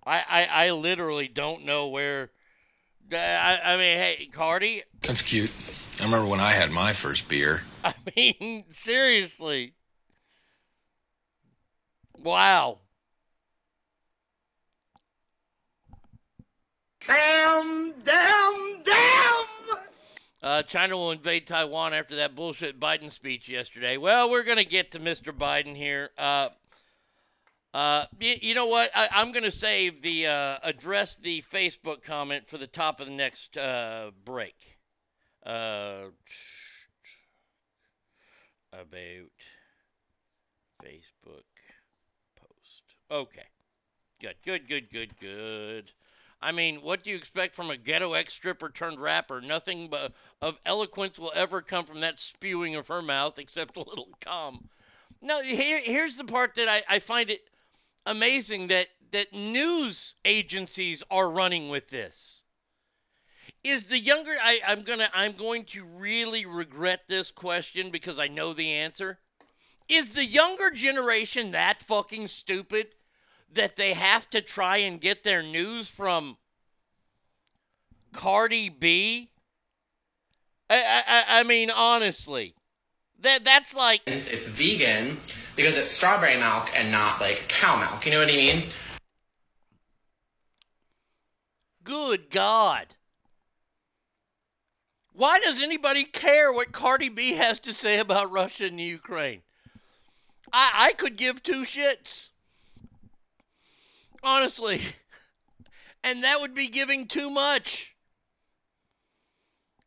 I, 0.03 0.23
I, 0.27 0.65
I 0.65 0.71
literally 0.71 1.27
don't 1.27 1.63
know 1.63 1.89
where. 1.89 2.31
I, 3.13 3.59
I 3.63 3.77
mean, 3.77 3.97
hey, 3.99 4.29
Cardi, 4.33 4.81
That's 5.03 5.21
cute. 5.21 5.53
I 5.99 6.05
remember 6.05 6.27
when 6.27 6.39
I 6.39 6.53
had 6.53 6.71
my 6.71 6.93
first 6.93 7.27
beer. 7.27 7.61
I 7.83 7.93
mean, 8.15 8.63
seriously. 8.71 9.73
Wow. 12.17 12.79
Damn, 17.05 17.93
damn, 18.03 18.83
damn. 18.83 19.45
Uh, 20.41 20.61
China 20.63 20.95
will 20.95 21.11
invade 21.11 21.45
Taiwan 21.47 21.93
after 21.93 22.15
that 22.17 22.33
bullshit 22.33 22.79
Biden 22.79 23.11
speech 23.11 23.49
yesterday. 23.49 23.97
Well, 23.97 24.29
we're 24.29 24.43
going 24.43 24.57
to 24.57 24.65
get 24.65 24.91
to 24.91 24.99
Mr. 24.99 25.33
Biden 25.33 25.75
here. 25.75 26.11
Uh, 26.17 26.49
uh, 27.73 28.05
you, 28.21 28.35
you 28.41 28.53
know 28.53 28.67
what? 28.67 28.89
I, 28.95 29.09
I'm 29.11 29.33
going 29.33 29.43
to 29.43 29.51
save 29.51 30.01
the 30.01 30.27
uh, 30.27 30.57
address 30.63 31.17
the 31.17 31.41
Facebook 31.41 32.03
comment 32.03 32.47
for 32.47 32.57
the 32.57 32.67
top 32.67 33.01
of 33.01 33.07
the 33.07 33.13
next 33.13 33.57
uh, 33.57 34.11
break. 34.23 34.78
Uh, 35.45 36.09
about 38.73 39.31
Facebook 40.83 41.45
post. 42.35 42.83
Okay. 43.09 43.47
Good, 44.21 44.35
good, 44.45 44.67
good, 44.67 44.89
good, 44.91 45.17
good. 45.19 45.91
I 46.41 46.51
mean, 46.51 46.77
what 46.77 47.03
do 47.03 47.09
you 47.09 47.15
expect 47.15 47.55
from 47.55 47.69
a 47.69 47.77
ghetto 47.77 48.13
ex 48.13 48.33
stripper 48.33 48.69
turned 48.69 48.99
rapper? 48.99 49.41
Nothing 49.41 49.89
but 49.89 50.13
of 50.41 50.59
eloquence 50.65 51.19
will 51.19 51.33
ever 51.35 51.61
come 51.61 51.85
from 51.85 52.01
that 52.01 52.19
spewing 52.19 52.75
of 52.75 52.87
her 52.87 53.01
mouth 53.01 53.37
except 53.39 53.77
a 53.77 53.81
little 53.81 54.09
calm. 54.21 54.69
No, 55.21 55.41
here, 55.41 55.81
here's 55.83 56.17
the 56.17 56.23
part 56.23 56.55
that 56.55 56.69
I, 56.69 56.95
I 56.95 56.99
find 56.99 57.29
it 57.29 57.41
amazing 58.05 58.67
that, 58.67 58.87
that 59.11 59.33
news 59.33 60.15
agencies 60.23 61.03
are 61.11 61.29
running 61.29 61.69
with 61.69 61.89
this. 61.89 62.43
Is 63.63 63.85
the 63.85 63.99
younger 63.99 64.35
I, 64.41 64.59
I'm 64.65 64.83
gonna 64.83 65.09
I'm 65.13 65.33
going 65.33 65.65
to 65.65 65.83
really 65.83 66.45
regret 66.45 67.01
this 67.07 67.31
question 67.31 67.91
because 67.91 68.17
I 68.17 68.27
know 68.27 68.53
the 68.53 68.71
answer. 68.71 69.19
Is 69.87 70.11
the 70.11 70.25
younger 70.25 70.69
generation 70.69 71.51
that 71.51 71.81
fucking 71.81 72.27
stupid 72.27 72.87
that 73.51 73.75
they 73.75 73.93
have 73.93 74.29
to 74.29 74.41
try 74.41 74.77
and 74.77 75.01
get 75.01 75.23
their 75.23 75.41
news 75.41 75.89
from 75.89 76.37
Cardi 78.13 78.69
B? 78.69 79.31
I, 80.69 81.03
I, 81.07 81.39
I 81.39 81.43
mean, 81.43 81.71
honestly, 81.71 82.53
that 83.19 83.43
that's 83.43 83.75
like 83.75 84.01
It's, 84.05 84.27
it's 84.27 84.47
vegan 84.47 85.17
because 85.55 85.75
it's 85.75 85.89
strawberry 85.89 86.37
milk 86.37 86.69
and 86.75 86.91
not 86.91 87.19
like 87.19 87.47
cow 87.47 87.77
milk. 87.77 88.05
You 88.05 88.11
know 88.11 88.19
what 88.19 88.29
I 88.29 88.35
mean? 88.37 88.63
good 91.89 92.29
God. 92.29 92.95
Why 95.19 95.37
does 95.41 95.61
anybody 95.61 96.05
care 96.05 96.49
what 96.49 96.71
Cardi 96.71 97.09
B 97.09 97.33
has 97.33 97.59
to 97.59 97.73
say 97.73 97.99
about 97.99 98.31
Russia 98.31 98.67
and 98.67 98.79
Ukraine? 98.79 99.41
I, 100.53 100.71
I 100.77 100.93
could 100.93 101.17
give 101.17 101.43
two 101.43 101.63
shits. 101.63 102.29
Honestly. 104.23 104.81
And 106.01 106.23
that 106.23 106.39
would 106.39 106.55
be 106.55 106.69
giving 106.69 107.07
too 107.07 107.29
much. 107.29 107.93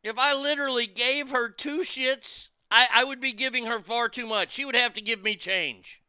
If 0.03 0.19
I 0.19 0.35
literally 0.35 0.85
gave 0.85 1.31
her 1.31 1.49
two 1.49 1.79
shits, 1.79 2.49
I, 2.69 2.85
I 2.93 3.03
would 3.03 3.19
be 3.19 3.33
giving 3.33 3.65
her 3.65 3.79
far 3.79 4.09
too 4.09 4.27
much. 4.27 4.51
She 4.51 4.63
would 4.63 4.75
have 4.75 4.93
to 4.93 5.01
give 5.01 5.23
me 5.23 5.35
change. 5.35 6.03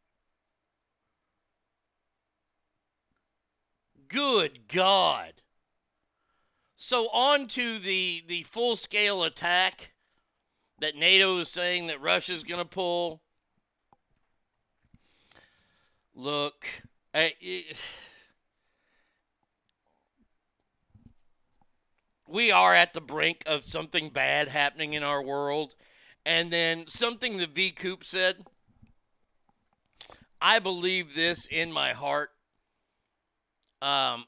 Good 4.07 4.67
God. 4.67 5.41
So 6.77 7.05
on 7.13 7.47
to 7.49 7.79
the 7.79 8.23
the 8.27 8.43
full 8.43 8.75
scale 8.75 9.23
attack 9.23 9.91
that 10.79 10.95
NATO 10.95 11.39
is 11.39 11.49
saying 11.49 11.87
that 11.87 12.01
Russia's 12.01 12.43
going 12.43 12.59
to 12.59 12.65
pull. 12.65 13.21
Look, 16.13 16.67
I, 17.13 17.33
it, 17.39 17.81
we 22.27 22.51
are 22.51 22.75
at 22.75 22.93
the 22.93 23.01
brink 23.01 23.43
of 23.45 23.63
something 23.63 24.09
bad 24.09 24.47
happening 24.49 24.93
in 24.93 25.03
our 25.03 25.23
world. 25.23 25.75
And 26.25 26.51
then 26.51 26.87
something 26.87 27.37
that 27.37 27.53
V 27.53 27.71
Coop 27.71 28.03
said. 28.03 28.45
I 30.41 30.59
believe 30.59 31.15
this 31.15 31.47
in 31.47 31.71
my 31.71 31.93
heart. 31.93 32.31
Um, 33.81 34.25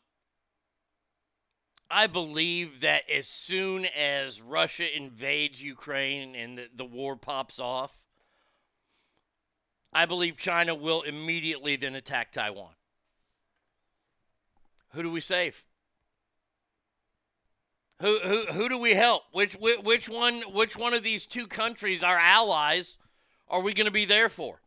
I 1.90 2.08
believe 2.08 2.82
that 2.82 3.10
as 3.10 3.28
soon 3.28 3.86
as 3.86 4.42
Russia 4.42 4.96
invades 4.96 5.62
Ukraine 5.64 6.36
and 6.36 6.58
the, 6.58 6.68
the 6.76 6.86
war 6.86 7.16
pops 7.16 7.60
off, 7.60 8.08
I 9.94 10.06
believe 10.06 10.38
China 10.38 10.76
will 10.76 11.02
immediately 11.04 11.76
then 11.76 11.96
attack 11.96 12.32
Taiwan. 12.32 12.74
Who 14.90 15.04
do 15.04 15.12
we 15.12 15.22
save? 15.22 15.64
Who 18.02 18.20
who 18.20 18.46
who 18.46 18.70
do 18.70 18.78
we 18.78 18.94
help? 18.94 19.24
Which 19.32 19.56
which, 19.56 19.80
which 19.80 20.10
one 20.10 20.42
which 20.54 20.78
one 20.78 20.94
of 20.94 21.04
these 21.04 21.26
two 21.26 21.48
countries, 21.48 22.04
our 22.04 22.18
allies, 22.18 23.00
are 23.48 23.62
we 23.62 23.74
going 23.74 23.88
to 23.88 23.92
be 23.92 24.06
there 24.06 24.30
for? 24.30 24.62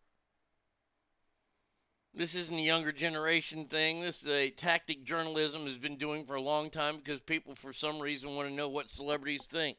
This 2.12 2.34
isn't 2.34 2.56
a 2.56 2.60
younger 2.60 2.90
generation 2.90 3.66
thing. 3.66 4.00
This 4.00 4.24
is 4.24 4.32
a 4.32 4.50
tactic 4.50 5.04
journalism 5.04 5.64
has 5.66 5.78
been 5.78 5.96
doing 5.96 6.24
for 6.24 6.34
a 6.34 6.40
long 6.40 6.68
time 6.68 6.96
because 6.96 7.20
people, 7.20 7.54
for 7.54 7.72
some 7.72 8.00
reason, 8.00 8.34
want 8.34 8.48
to 8.48 8.54
know 8.54 8.68
what 8.68 8.90
celebrities 8.90 9.46
think. 9.46 9.76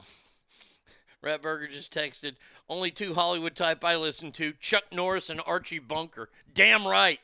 Ratburger 1.24 1.70
just 1.70 1.94
texted, 1.94 2.34
only 2.68 2.90
two 2.90 3.14
Hollywood 3.14 3.54
type 3.54 3.84
I 3.84 3.94
listen 3.94 4.32
to 4.32 4.54
Chuck 4.60 4.84
Norris 4.90 5.30
and 5.30 5.40
Archie 5.46 5.78
Bunker. 5.78 6.30
Damn 6.52 6.86
right. 6.86 7.20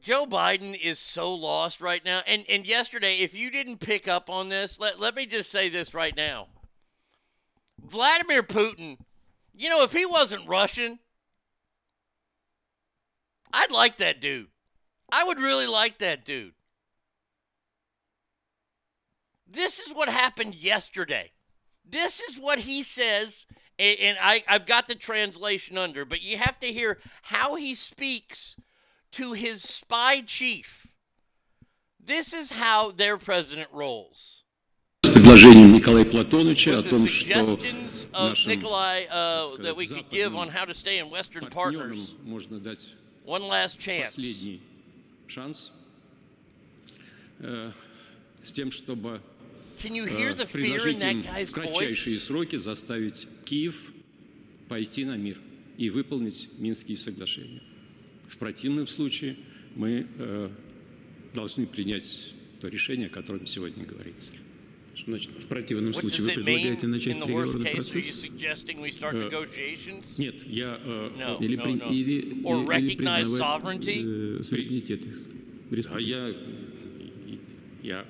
Joe 0.00 0.26
Biden 0.26 0.78
is 0.78 0.98
so 0.98 1.34
lost 1.34 1.80
right 1.80 2.04
now. 2.04 2.20
And 2.26 2.44
and 2.48 2.66
yesterday, 2.66 3.18
if 3.18 3.34
you 3.34 3.50
didn't 3.50 3.78
pick 3.78 4.06
up 4.06 4.28
on 4.28 4.50
this, 4.50 4.78
let, 4.78 5.00
let 5.00 5.14
me 5.14 5.24
just 5.24 5.50
say 5.50 5.68
this 5.70 5.94
right 5.94 6.14
now. 6.14 6.48
Vladimir 7.84 8.42
Putin, 8.42 8.98
you 9.54 9.68
know, 9.68 9.82
if 9.82 9.92
he 9.92 10.06
wasn't 10.06 10.48
Russian, 10.48 10.98
I'd 13.52 13.70
like 13.70 13.98
that 13.98 14.20
dude. 14.20 14.48
I 15.12 15.24
would 15.24 15.38
really 15.38 15.66
like 15.66 15.98
that 15.98 16.24
dude. 16.24 16.54
This 19.46 19.78
is 19.78 19.94
what 19.94 20.08
happened 20.08 20.54
yesterday. 20.54 21.30
This 21.88 22.20
is 22.20 22.40
what 22.40 22.60
he 22.60 22.82
says, 22.82 23.46
and, 23.78 24.16
I, 24.20 24.42
I've 24.48 24.66
got 24.66 24.88
the 24.88 24.94
translation 24.94 25.76
under, 25.78 26.04
but 26.04 26.22
you 26.22 26.38
have 26.38 26.58
to 26.60 26.66
hear 26.66 26.98
how 27.22 27.54
he 27.54 27.74
speaks 27.74 28.56
to 29.12 29.34
his 29.34 29.62
spy 29.62 30.22
chief. 30.22 30.88
This 32.00 32.32
is 32.32 32.52
how 32.52 32.90
their 32.90 33.18
president 33.18 33.68
rolls. 33.72 34.43
Предложением 35.08 35.72
Николая 35.72 36.04
Платоновича 36.04 36.78
о 36.78 36.82
том, 36.82 37.08
что 37.08 37.58
нашим 38.12 38.50
uh, 38.50 38.56
сказать, 41.40 41.52
партнерам 41.52 41.98
можно 42.24 42.60
дать 42.60 42.88
последний 43.24 44.60
шанс 45.28 45.72
э, 47.38 47.70
с 48.44 48.52
тем, 48.52 48.70
чтобы 48.70 49.20
э, 49.82 50.46
предложить 50.52 51.02
им 51.02 51.22
в 51.22 51.50
кратчайшие 51.50 52.16
сроки 52.16 52.56
заставить 52.56 53.26
Киев 53.44 53.76
пойти 54.68 55.04
на 55.04 55.16
мир 55.16 55.38
и 55.76 55.90
выполнить 55.90 56.48
Минские 56.58 56.96
соглашения. 56.96 57.62
В 58.28 58.36
противном 58.36 58.86
случае 58.86 59.36
мы 59.74 60.06
э, 60.18 60.50
должны 61.34 61.66
принять 61.66 62.32
то 62.60 62.68
решение, 62.68 63.08
о 63.08 63.10
котором 63.10 63.46
сегодня 63.46 63.84
говорится. 63.84 64.32
Что 64.94 65.10
значит, 65.10 65.30
в 65.38 65.46
противном 65.46 65.90
What 65.92 66.00
случае 66.00 66.22
вы 66.22 66.30
предлагаете 66.44 66.86
начать 66.86 67.16
In 67.16 67.20
the 67.20 67.26
worst 67.32 67.52
переговорный 67.52 67.64
case, 67.72 67.94
are 67.94 67.98
you 67.98 68.02
процесс? 68.02 68.24
suggesting 68.24 68.80
we 68.80 68.90
start 68.90 69.14
Э, 69.14 69.28
negotiations? 69.28 70.18
Нет, 70.18 70.46
я 70.46 70.78
э, 70.84 71.10
No, 71.18 71.42
или, 71.44 71.56
no, 71.56 71.64
no. 71.64 71.92
или, 71.92 72.42
Or 72.44 72.62
или 72.62 72.94
recognize 72.94 73.22
признавать, 73.22 73.84
sovereignty? 73.84 74.38
э, 74.40 74.42
суверенитет 74.44 75.00
их. 75.04 75.86
А 75.90 75.98
я, 76.00 76.32
я 77.82 78.04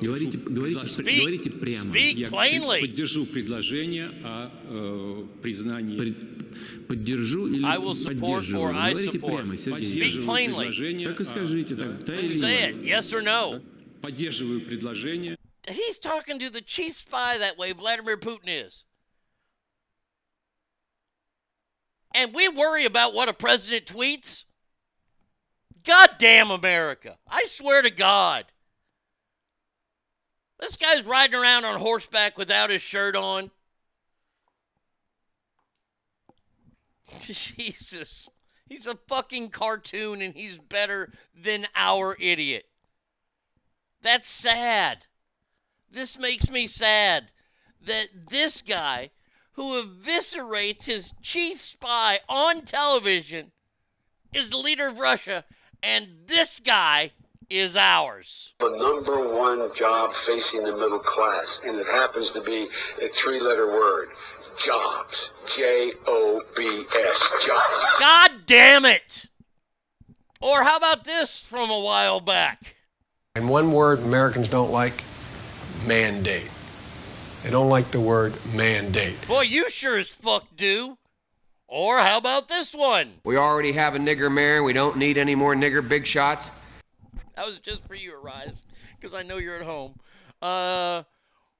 говорите, 0.00 0.38
говорите, 0.38 0.80
Speak- 0.86 1.20
говорите 1.20 1.50
прямо. 1.50 1.92
speak 1.94 2.14
я 2.16 2.28
plainly. 2.28 2.80
поддержу 2.82 3.26
предложение 3.26 4.10
о 4.22 4.50
э, 4.68 5.24
признании. 5.42 6.14
поддержу 6.86 7.48
или 7.48 7.64
I 7.64 7.78
will 7.78 7.92
support 7.94 8.20
поддерживаю. 8.20 8.64
or 8.72 8.74
I 8.76 8.92
Говорите 8.92 9.18
support. 9.18 9.36
прямо, 9.36 9.56
Сергей. 9.58 9.80
Speak 9.82 9.98
Поддерживаю 9.98 10.26
plainly. 10.28 10.56
предложение 10.58 11.08
Так 11.08 11.20
и 11.20 11.24
скажите, 11.24 11.74
да, 11.74 11.98
да 12.06 12.20
или 12.20 12.28
Say 12.28 12.46
нет. 12.46 12.76
it, 12.76 12.84
yes 12.84 13.12
or 13.12 13.24
no. 13.24 13.60
Поддерживаю 14.00 14.60
предложение. 14.60 15.36
He's 15.68 15.98
talking 15.98 16.38
to 16.38 16.50
the 16.50 16.60
chief 16.60 16.96
spy 16.96 17.38
that 17.38 17.58
way, 17.58 17.72
Vladimir 17.72 18.16
Putin 18.16 18.46
is. 18.46 18.84
And 22.14 22.32
we 22.32 22.48
worry 22.48 22.84
about 22.84 23.14
what 23.14 23.28
a 23.28 23.32
president 23.32 23.86
tweets? 23.86 24.44
God 25.84 26.10
damn 26.18 26.50
America. 26.50 27.18
I 27.28 27.44
swear 27.46 27.82
to 27.82 27.90
God. 27.90 28.46
This 30.60 30.76
guy's 30.76 31.04
riding 31.04 31.38
around 31.38 31.64
on 31.64 31.78
horseback 31.78 32.38
without 32.38 32.70
his 32.70 32.80
shirt 32.80 33.14
on. 33.14 33.50
Jesus. 37.20 38.30
He's 38.68 38.86
a 38.86 38.96
fucking 39.08 39.50
cartoon 39.50 40.22
and 40.22 40.34
he's 40.34 40.58
better 40.58 41.12
than 41.34 41.66
our 41.74 42.16
idiot. 42.18 42.66
That's 44.02 44.28
sad. 44.28 45.06
This 45.90 46.18
makes 46.18 46.50
me 46.50 46.66
sad 46.66 47.32
that 47.84 48.28
this 48.28 48.62
guy 48.62 49.10
who 49.52 49.82
eviscerates 49.82 50.84
his 50.84 51.12
chief 51.22 51.60
spy 51.60 52.18
on 52.28 52.62
television 52.62 53.52
is 54.34 54.50
the 54.50 54.58
leader 54.58 54.88
of 54.88 54.98
Russia, 54.98 55.44
and 55.82 56.08
this 56.26 56.60
guy 56.60 57.12
is 57.48 57.76
ours. 57.76 58.54
the 58.58 58.70
number 58.70 59.28
one 59.28 59.72
job 59.72 60.12
facing 60.12 60.64
the 60.64 60.76
middle 60.76 60.98
class, 60.98 61.60
and 61.64 61.78
it 61.78 61.86
happens 61.86 62.32
to 62.32 62.40
be 62.40 62.66
a 63.00 63.08
three 63.08 63.40
letter 63.40 63.70
word 63.70 64.08
jobs. 64.58 65.32
J 65.46 65.92
O 66.06 66.42
B 66.56 66.84
S. 66.94 67.46
Jobs. 67.46 68.00
God 68.00 68.30
damn 68.46 68.84
it! 68.84 69.26
Or 70.40 70.64
how 70.64 70.76
about 70.76 71.04
this 71.04 71.40
from 71.46 71.70
a 71.70 71.80
while 71.80 72.20
back? 72.20 72.76
And 73.36 73.48
one 73.48 73.70
word 73.72 74.00
Americans 74.00 74.48
don't 74.48 74.72
like 74.72 75.04
mandate. 75.86 76.50
They 77.42 77.50
don't 77.50 77.68
like 77.68 77.90
the 77.90 78.00
word 78.00 78.34
mandate. 78.54 79.16
Boy, 79.28 79.42
you 79.42 79.70
sure 79.70 79.98
as 79.98 80.08
fuck 80.08 80.44
do. 80.56 80.98
Or 81.68 81.98
how 81.98 82.18
about 82.18 82.48
this 82.48 82.74
one? 82.74 83.14
We 83.24 83.36
already 83.36 83.72
have 83.72 83.94
a 83.94 83.98
nigger 83.98 84.32
mayor. 84.32 84.62
We 84.62 84.72
don't 84.72 84.96
need 84.96 85.18
any 85.18 85.34
more 85.34 85.54
nigger 85.54 85.86
big 85.86 86.06
shots. 86.06 86.52
That 87.34 87.46
was 87.46 87.58
just 87.58 87.82
for 87.82 87.94
you, 87.94 88.14
Arise, 88.14 88.64
because 88.98 89.14
I 89.14 89.22
know 89.22 89.36
you're 89.36 89.56
at 89.56 89.66
home. 89.66 89.98
Uh, 90.40 91.02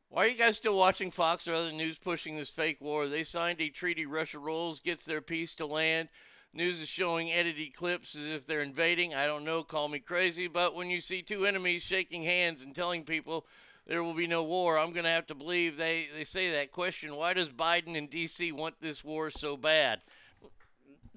why 0.09 0.25
are 0.25 0.29
you 0.29 0.39
guys 0.39 0.57
still 0.57 0.77
watching 0.77 1.11
Fox 1.11 1.47
or 1.47 1.55
other 1.55 1.73
news 1.73 1.99
pushing 1.99 2.37
this 2.37 2.51
fake 2.51 2.81
war? 2.81 3.09
They 3.09 3.25
signed 3.25 3.61
a 3.61 3.69
treaty. 3.69 4.07
Russia 4.07 4.39
rolls, 4.39 4.81
gets 4.81 5.05
their 5.05 5.21
piece 5.21 5.55
to 5.57 5.67
land. 5.67 6.09
News 6.55 6.81
is 6.81 6.89
showing 6.89 7.31
edited 7.31 7.75
clips 7.75 8.15
as 8.15 8.29
if 8.33 8.47
they're 8.47 8.63
invading. 8.63 9.15
I 9.15 9.27
don't 9.27 9.45
know, 9.45 9.63
call 9.63 9.89
me 9.89 9.99
crazy, 9.99 10.49
but 10.49 10.75
when 10.75 10.89
you 10.89 11.01
see 11.01 11.21
two 11.21 11.45
enemies 11.45 11.83
shaking 11.83 12.23
hands 12.23 12.63
and 12.63 12.75
telling 12.75 13.05
people 13.05 13.47
there 13.87 14.03
will 14.03 14.15
be 14.15 14.27
no 14.27 14.43
war, 14.43 14.79
I'm 14.79 14.93
going 14.93 15.05
to 15.05 15.11
have 15.11 15.27
to 15.29 15.35
believe 15.35 15.77
they, 15.77 16.09
they 16.17 16.25
say 16.25 16.53
that. 16.53 16.73
Question 16.73 17.15
Why 17.15 17.35
does 17.35 17.49
Biden 17.49 17.97
and 17.97 18.11
D.C. 18.11 18.53
want 18.53 18.75
this 18.81 19.05
war 19.05 19.31
so 19.31 19.57
bad? 19.57 20.01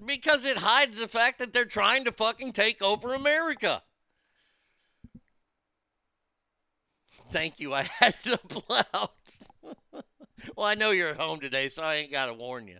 Because 0.04 0.44
it 0.44 0.58
hides 0.58 0.98
the 0.98 1.08
fact 1.08 1.40
that 1.40 1.52
they're 1.52 1.64
trying 1.64 2.04
to 2.04 2.12
fucking 2.12 2.52
take 2.52 2.80
over 2.80 3.12
America. 3.12 3.82
Thank 7.30 7.60
you. 7.60 7.74
I 7.74 7.82
had 7.98 8.14
to 8.24 8.38
out. 8.94 9.12
well, 10.56 10.66
I 10.66 10.74
know 10.74 10.90
you're 10.90 11.10
at 11.10 11.16
home 11.16 11.40
today, 11.40 11.68
so 11.68 11.82
I 11.82 11.96
ain't 11.96 12.12
got 12.12 12.26
to 12.26 12.34
warn 12.34 12.68
you. 12.68 12.78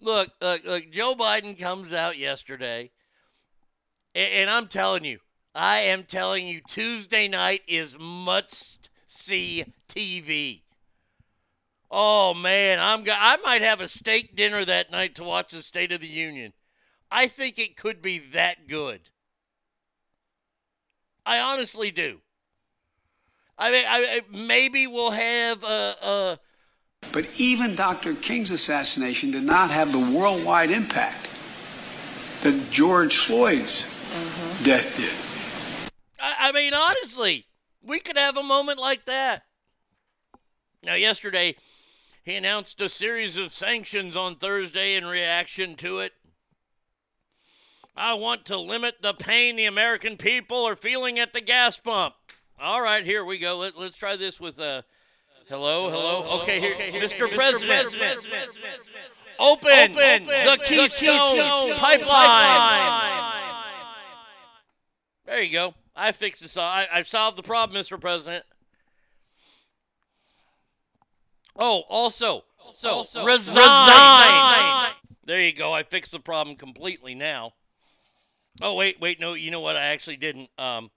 Look, 0.00 0.30
look, 0.40 0.64
look. 0.64 0.90
Joe 0.90 1.14
Biden 1.14 1.58
comes 1.58 1.92
out 1.92 2.18
yesterday, 2.18 2.90
and, 4.14 4.32
and 4.32 4.50
I'm 4.50 4.66
telling 4.66 5.04
you, 5.04 5.20
I 5.54 5.78
am 5.78 6.04
telling 6.04 6.48
you, 6.48 6.60
Tuesday 6.66 7.28
night 7.28 7.60
is 7.68 7.96
must 8.00 8.90
TV. 9.12 10.62
Oh 11.90 12.32
man, 12.32 12.78
I'm 12.80 13.04
go- 13.04 13.14
I 13.16 13.36
might 13.38 13.60
have 13.60 13.80
a 13.80 13.88
steak 13.88 14.34
dinner 14.34 14.64
that 14.64 14.90
night 14.90 15.14
to 15.16 15.24
watch 15.24 15.52
the 15.52 15.62
State 15.62 15.92
of 15.92 16.00
the 16.00 16.06
Union. 16.06 16.54
I 17.10 17.26
think 17.26 17.58
it 17.58 17.76
could 17.76 18.00
be 18.00 18.18
that 18.32 18.66
good. 18.66 19.10
I 21.26 21.38
honestly 21.38 21.90
do. 21.90 22.20
I 23.58 23.70
mean, 23.70 23.84
I, 23.86 23.98
I- 24.00 24.36
maybe 24.36 24.86
we'll 24.86 25.10
have 25.10 25.62
a, 25.62 25.94
a 26.02 26.38
But 27.12 27.28
even 27.38 27.76
Dr. 27.76 28.14
King's 28.14 28.50
assassination 28.50 29.30
did 29.30 29.44
not 29.44 29.70
have 29.70 29.92
the 29.92 30.18
worldwide 30.18 30.70
impact 30.70 31.28
that 32.42 32.68
George 32.70 33.18
Floyd's 33.18 33.82
mm-hmm. 33.82 34.64
death 34.64 34.96
did. 34.96 35.92
I, 36.18 36.48
I 36.48 36.52
mean, 36.52 36.72
honestly, 36.72 37.46
we 37.82 37.98
could 37.98 38.18
have 38.18 38.36
a 38.36 38.42
moment 38.42 38.78
like 38.78 39.04
that. 39.06 39.44
Now, 40.82 40.94
yesterday, 40.94 41.56
he 42.24 42.34
announced 42.34 42.80
a 42.80 42.88
series 42.88 43.36
of 43.36 43.52
sanctions 43.52 44.16
on 44.16 44.36
Thursday 44.36 44.96
in 44.96 45.06
reaction 45.06 45.74
to 45.76 45.98
it. 45.98 46.12
I 47.96 48.14
want 48.14 48.46
to 48.46 48.56
limit 48.56 49.02
the 49.02 49.12
pain 49.12 49.56
the 49.56 49.66
American 49.66 50.16
people 50.16 50.66
are 50.66 50.76
feeling 50.76 51.18
at 51.18 51.32
the 51.32 51.40
gas 51.40 51.78
pump. 51.78 52.14
All 52.60 52.80
right, 52.80 53.04
here 53.04 53.24
we 53.24 53.38
go. 53.38 53.58
Let, 53.58 53.76
let's 53.78 53.98
try 53.98 54.16
this 54.16 54.40
with 54.40 54.58
uh, 54.58 54.82
hello, 55.48 55.90
hello. 55.90 56.40
Okay, 56.42 56.60
here, 56.60 56.74
Mr. 57.02 57.30
President. 57.30 57.94
Open, 59.38 59.92
the 59.94 60.58
Keystone, 60.64 61.74
pipeline. 61.76 63.32
There 65.26 65.42
you 65.42 65.52
go. 65.52 65.74
I 65.94 66.12
fixed 66.12 66.42
this. 66.42 66.56
I, 66.56 66.86
I've 66.92 67.06
solved 67.06 67.36
the 67.36 67.42
problem, 67.42 67.82
Mr. 67.82 68.00
President. 68.00 68.44
Oh, 71.56 71.82
also, 71.88 72.44
so 72.72 73.04
resign. 73.24 74.92
There 75.24 75.40
you 75.40 75.52
go. 75.52 75.72
I 75.72 75.82
fixed 75.82 76.12
the 76.12 76.20
problem 76.20 76.56
completely 76.56 77.14
now. 77.14 77.52
Oh 78.60 78.74
wait, 78.74 79.00
wait, 79.00 79.20
no. 79.20 79.34
You 79.34 79.50
know 79.50 79.60
what? 79.60 79.76
I 79.76 79.86
actually 79.88 80.16
didn't. 80.16 80.50
Um, 80.58 80.90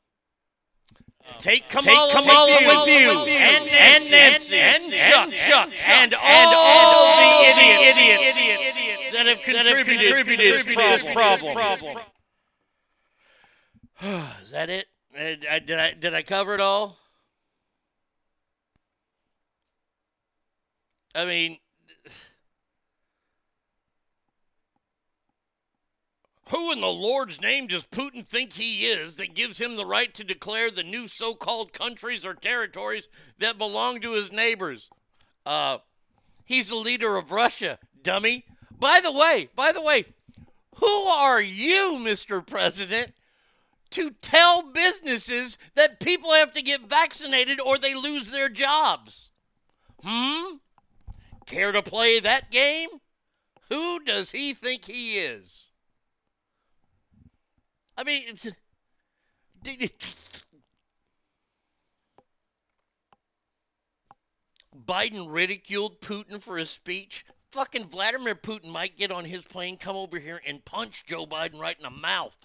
take 1.39 1.67
Kamala, 1.69 2.11
Kamala 2.11 2.51
with, 2.51 2.61
you, 2.61 2.67
with 2.67 2.87
you, 2.87 3.33
and, 3.33 3.67
and 3.67 4.11
Nancy, 4.11 4.55
and, 4.55 4.73
Nancy, 4.73 4.95
Chuck, 4.95 5.25
and 5.25 5.33
Chuck, 5.33 5.71
Chuck, 5.71 5.89
and, 5.89 6.13
and 6.13 6.21
all, 6.21 6.55
all 6.55 7.45
the 7.45 7.53
the 7.53 7.71
idiots, 7.83 8.37
idiots 8.37 9.13
that 9.13 9.25
have 9.25 9.41
contributed, 9.41 10.65
to 10.65 10.75
this 10.75 11.13
problem. 11.13 11.97
Is 14.43 14.51
that 14.51 14.69
it? 14.69 14.87
I- 15.17 15.59
Did 15.59 15.79
I 15.79 15.93
did 15.93 16.13
I 16.13 16.21
cover 16.21 16.53
it 16.53 16.59
all? 16.59 16.97
I 21.13 21.23
mean, 21.23 21.57
who 26.49 26.73
in 26.73 26.81
the 26.81 26.87
Lord's 26.87 27.39
name 27.39 27.67
does 27.67 27.85
Putin 27.85 28.25
think 28.25 28.53
he 28.53 28.85
is 28.85 29.15
that 29.15 29.33
gives 29.33 29.59
him 29.59 29.77
the 29.77 29.85
right 29.85 30.13
to 30.13 30.25
declare 30.25 30.69
the 30.69 30.83
new 30.83 31.07
so-called 31.07 31.71
countries 31.71 32.25
or 32.25 32.33
territories 32.33 33.07
that 33.39 33.57
belong 33.57 34.01
to 34.01 34.11
his 34.11 34.31
neighbors? 34.31 34.89
Uh, 35.45 35.77
he's 36.43 36.67
the 36.69 36.75
leader 36.75 37.15
of 37.15 37.31
Russia, 37.31 37.79
dummy. 38.03 38.43
By 38.77 38.99
the 39.01 39.13
way, 39.13 39.47
by 39.55 39.71
the 39.71 39.81
way, 39.81 40.03
who 40.75 40.85
are 40.85 41.41
you, 41.41 41.97
Mr. 42.01 42.45
President, 42.45 43.13
to 43.95 44.11
tell 44.21 44.61
businesses 44.61 45.57
that 45.75 46.01
people 46.01 46.33
have 46.33 46.51
to 46.53 46.61
get 46.61 46.89
vaccinated 46.89 47.61
or 47.61 47.77
they 47.77 47.95
lose 47.95 48.31
their 48.31 48.49
jobs? 48.49 49.31
Hmm? 50.03 50.57
Care 51.45 51.71
to 51.71 51.81
play 51.81 52.19
that 52.19 52.51
game? 52.51 52.89
Who 53.69 53.99
does 54.01 54.31
he 54.31 54.53
think 54.53 54.85
he 54.85 55.17
is? 55.17 55.71
I 57.97 58.03
mean, 58.03 58.23
it's. 58.27 58.47
Biden 64.77 65.27
ridiculed 65.29 66.01
Putin 66.01 66.41
for 66.41 66.57
his 66.57 66.69
speech. 66.69 67.25
Fucking 67.51 67.85
Vladimir 67.85 68.35
Putin 68.35 68.67
might 68.67 68.97
get 68.97 69.09
on 69.09 69.23
his 69.23 69.45
plane, 69.45 69.77
come 69.77 69.95
over 69.95 70.19
here, 70.19 70.41
and 70.45 70.65
punch 70.65 71.05
Joe 71.05 71.25
Biden 71.25 71.59
right 71.59 71.77
in 71.77 71.83
the 71.83 71.89
mouth. 71.89 72.37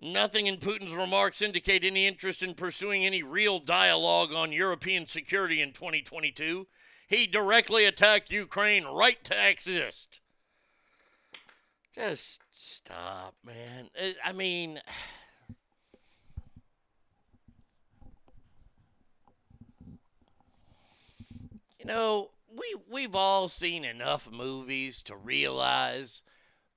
Nothing 0.00 0.46
in 0.46 0.56
Putin's 0.56 0.94
remarks 0.94 1.40
indicate 1.40 1.84
any 1.84 2.06
interest 2.06 2.42
in 2.42 2.54
pursuing 2.54 3.06
any 3.06 3.22
real 3.22 3.58
dialogue 3.58 4.32
on 4.32 4.52
European 4.52 5.06
security 5.06 5.62
in 5.62 5.72
2022. 5.72 6.66
He 7.08 7.26
directly 7.26 7.84
attacked 7.84 8.30
Ukraine 8.30 8.84
right 8.84 9.22
to 9.24 9.48
exist. 9.48 10.20
Just 11.94 12.40
stop, 12.52 13.36
man. 13.44 13.90
Uh, 14.00 14.10
I 14.24 14.32
mean, 14.32 14.80
you 21.78 21.84
know, 21.84 22.30
we 22.56 22.74
we've 22.90 23.14
all 23.14 23.48
seen 23.48 23.84
enough 23.84 24.28
movies 24.30 25.02
to 25.02 25.16
realize 25.16 26.22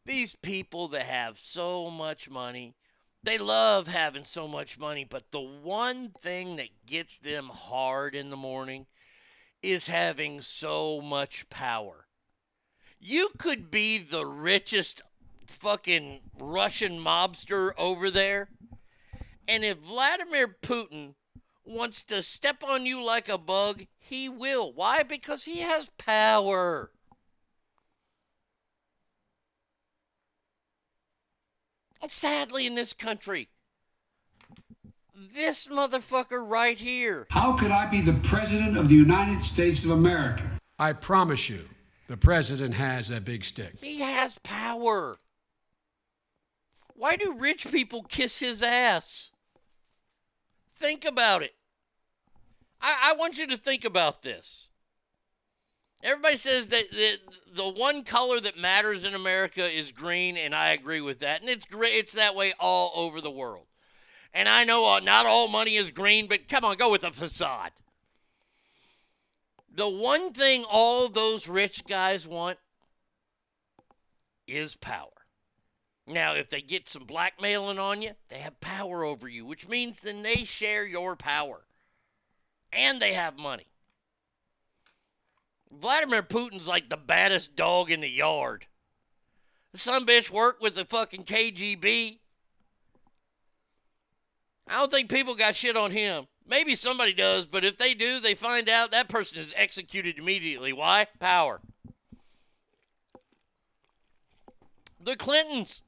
these 0.06 0.36
people 0.36 0.88
that 0.90 1.06
have 1.06 1.38
so 1.38 1.90
much 1.90 2.30
money, 2.30 2.76
they 3.28 3.38
love 3.38 3.90
having 3.90 4.24
so 4.24 4.48
much 4.48 4.80
money, 4.80 5.04
but 5.04 5.32
the 5.32 5.42
one 5.42 6.12
thing 6.22 6.56
that 6.56 6.70
gets 6.86 7.18
them 7.18 7.50
hard 7.54 8.16
in 8.16 8.30
the 8.30 8.38
morning 8.38 8.86
is 9.62 9.88
having 9.88 10.42
so 10.42 11.02
much 11.02 11.50
power. 11.50 12.08
You 13.02 13.32
could 13.38 13.70
be 13.70 13.98
the 13.98 14.26
richest 14.26 15.02
fucking 15.46 16.22
Russian 16.40 17.02
mobster 17.02 17.72
over 17.78 18.10
there, 18.10 18.48
and 19.46 19.66
if 19.66 19.80
Vladimir 19.80 20.56
Putin 20.62 21.16
wants 21.66 22.06
to 22.06 22.22
step 22.22 22.64
on 22.64 22.86
you 22.86 23.06
like 23.06 23.28
a 23.28 23.38
bug, 23.38 23.88
he 24.00 24.30
will. 24.30 24.72
Why? 24.72 25.04
Because 25.04 25.44
he 25.44 25.60
has 25.60 25.90
power. 25.98 26.92
Sadly, 32.08 32.68
in 32.68 32.76
this 32.76 32.94
country, 32.94 33.50
this 35.16 35.68
motherfucker 35.68 36.48
right 36.48 36.78
here. 36.78 37.28
How 37.30 37.54
could 37.54 37.72
I 37.72 37.88
be 37.88 38.02
the 38.02 38.20
President 38.24 38.78
of 38.78 38.90
the 38.90 38.96
United 38.96 39.44
States 39.44 39.84
of 39.84 39.92
America? 39.92 40.44
I 40.80 40.94
promise 40.94 41.50
you, 41.50 41.62
the 42.08 42.18
president 42.18 42.76
has 42.76 43.12
a 43.12 43.20
big 43.20 43.44
stick. 43.44 43.74
He 43.82 44.02
has 44.02 44.38
power. 44.40 45.18
Why 46.96 47.16
do 47.16 47.34
rich 47.34 47.72
people 47.72 48.04
kiss 48.04 48.40
his 48.40 48.64
ass? 48.64 49.32
Think 50.76 51.06
about 51.06 51.44
it. 51.44 51.56
I, 52.82 53.12
I 53.12 53.14
want 53.18 53.38
you 53.38 53.48
to 53.48 53.58
think 53.58 53.84
about 53.84 54.22
this. 54.22 54.70
Everybody 56.04 56.38
says 56.38 56.68
that 56.68 56.92
the, 56.92 57.18
the 57.56 57.68
one 57.68 58.04
color 58.04 58.40
that 58.40 58.58
matters 58.58 59.04
in 59.04 59.16
America 59.16 59.66
is 59.66 59.92
green, 59.92 60.38
and 60.38 60.54
I 60.54 60.70
agree 60.70 61.02
with 61.02 61.20
that. 61.20 61.42
And 61.42 61.50
it's 61.50 61.66
great. 61.66 61.96
It's 61.96 62.14
that 62.14 62.36
way 62.36 62.54
all 62.60 62.92
over 62.96 63.20
the 63.20 63.32
world. 63.32 63.66
And 64.34 64.48
I 64.48 64.64
know 64.64 64.94
uh, 64.94 65.00
not 65.00 65.26
all 65.26 65.48
money 65.48 65.76
is 65.76 65.92
green, 65.92 66.28
but 66.28 66.48
come 66.48 66.64
on, 66.64 66.78
go 66.78 66.92
with 66.92 67.02
the 67.02 67.12
facade. 67.12 67.72
The 69.74 69.90
one 69.90 70.34
thing 70.34 70.64
all 70.70 71.08
those 71.10 71.48
rich 71.48 71.86
guys 71.86 72.28
want 72.28 72.58
is 74.48 74.76
power. 74.76 75.10
Now, 76.06 76.34
if 76.36 76.50
they 76.50 76.62
get 76.62 76.88
some 76.88 77.04
blackmailing 77.04 77.80
on 77.80 78.02
you, 78.02 78.12
they 78.30 78.38
have 78.38 78.60
power 78.62 79.04
over 79.04 79.28
you, 79.28 79.46
which 79.46 79.68
means 79.68 80.00
then 80.00 80.24
they 80.24 80.36
share 80.36 80.86
your 80.86 81.16
power. 81.16 81.66
And 82.72 83.02
they 83.02 83.14
have 83.14 83.38
money. 83.38 83.68
Vladimir 85.72 86.24
Putin's 86.24 86.68
like 86.68 86.90
the 86.90 86.98
baddest 86.98 87.56
dog 87.56 87.92
in 87.92 88.02
the 88.02 88.10
yard. 88.10 88.66
Some 89.76 90.06
bitch 90.06 90.32
worked 90.32 90.62
with 90.62 90.76
the 90.76 90.86
fucking 90.86 91.24
KGB. 91.24 92.18
I 94.70 94.80
don't 94.80 94.92
think 94.92 95.10
people 95.10 95.36
got 95.36 95.56
shit 95.56 95.78
on 95.78 95.92
him. 95.92 96.28
Maybe 96.48 96.76
somebody 96.76 97.14
does, 97.14 97.46
but 97.46 97.66
if 97.66 97.78
they 97.78 97.94
do, 97.94 98.20
they 98.20 98.34
find 98.34 98.70
out 98.70 98.92
that 98.92 99.10
person 99.10 99.40
is 99.40 99.54
executed 99.56 100.18
immediately. 100.18 100.74
Why? 100.74 101.08
Power. 101.20 101.62
The 105.02 105.16
Clintons. 105.16 105.84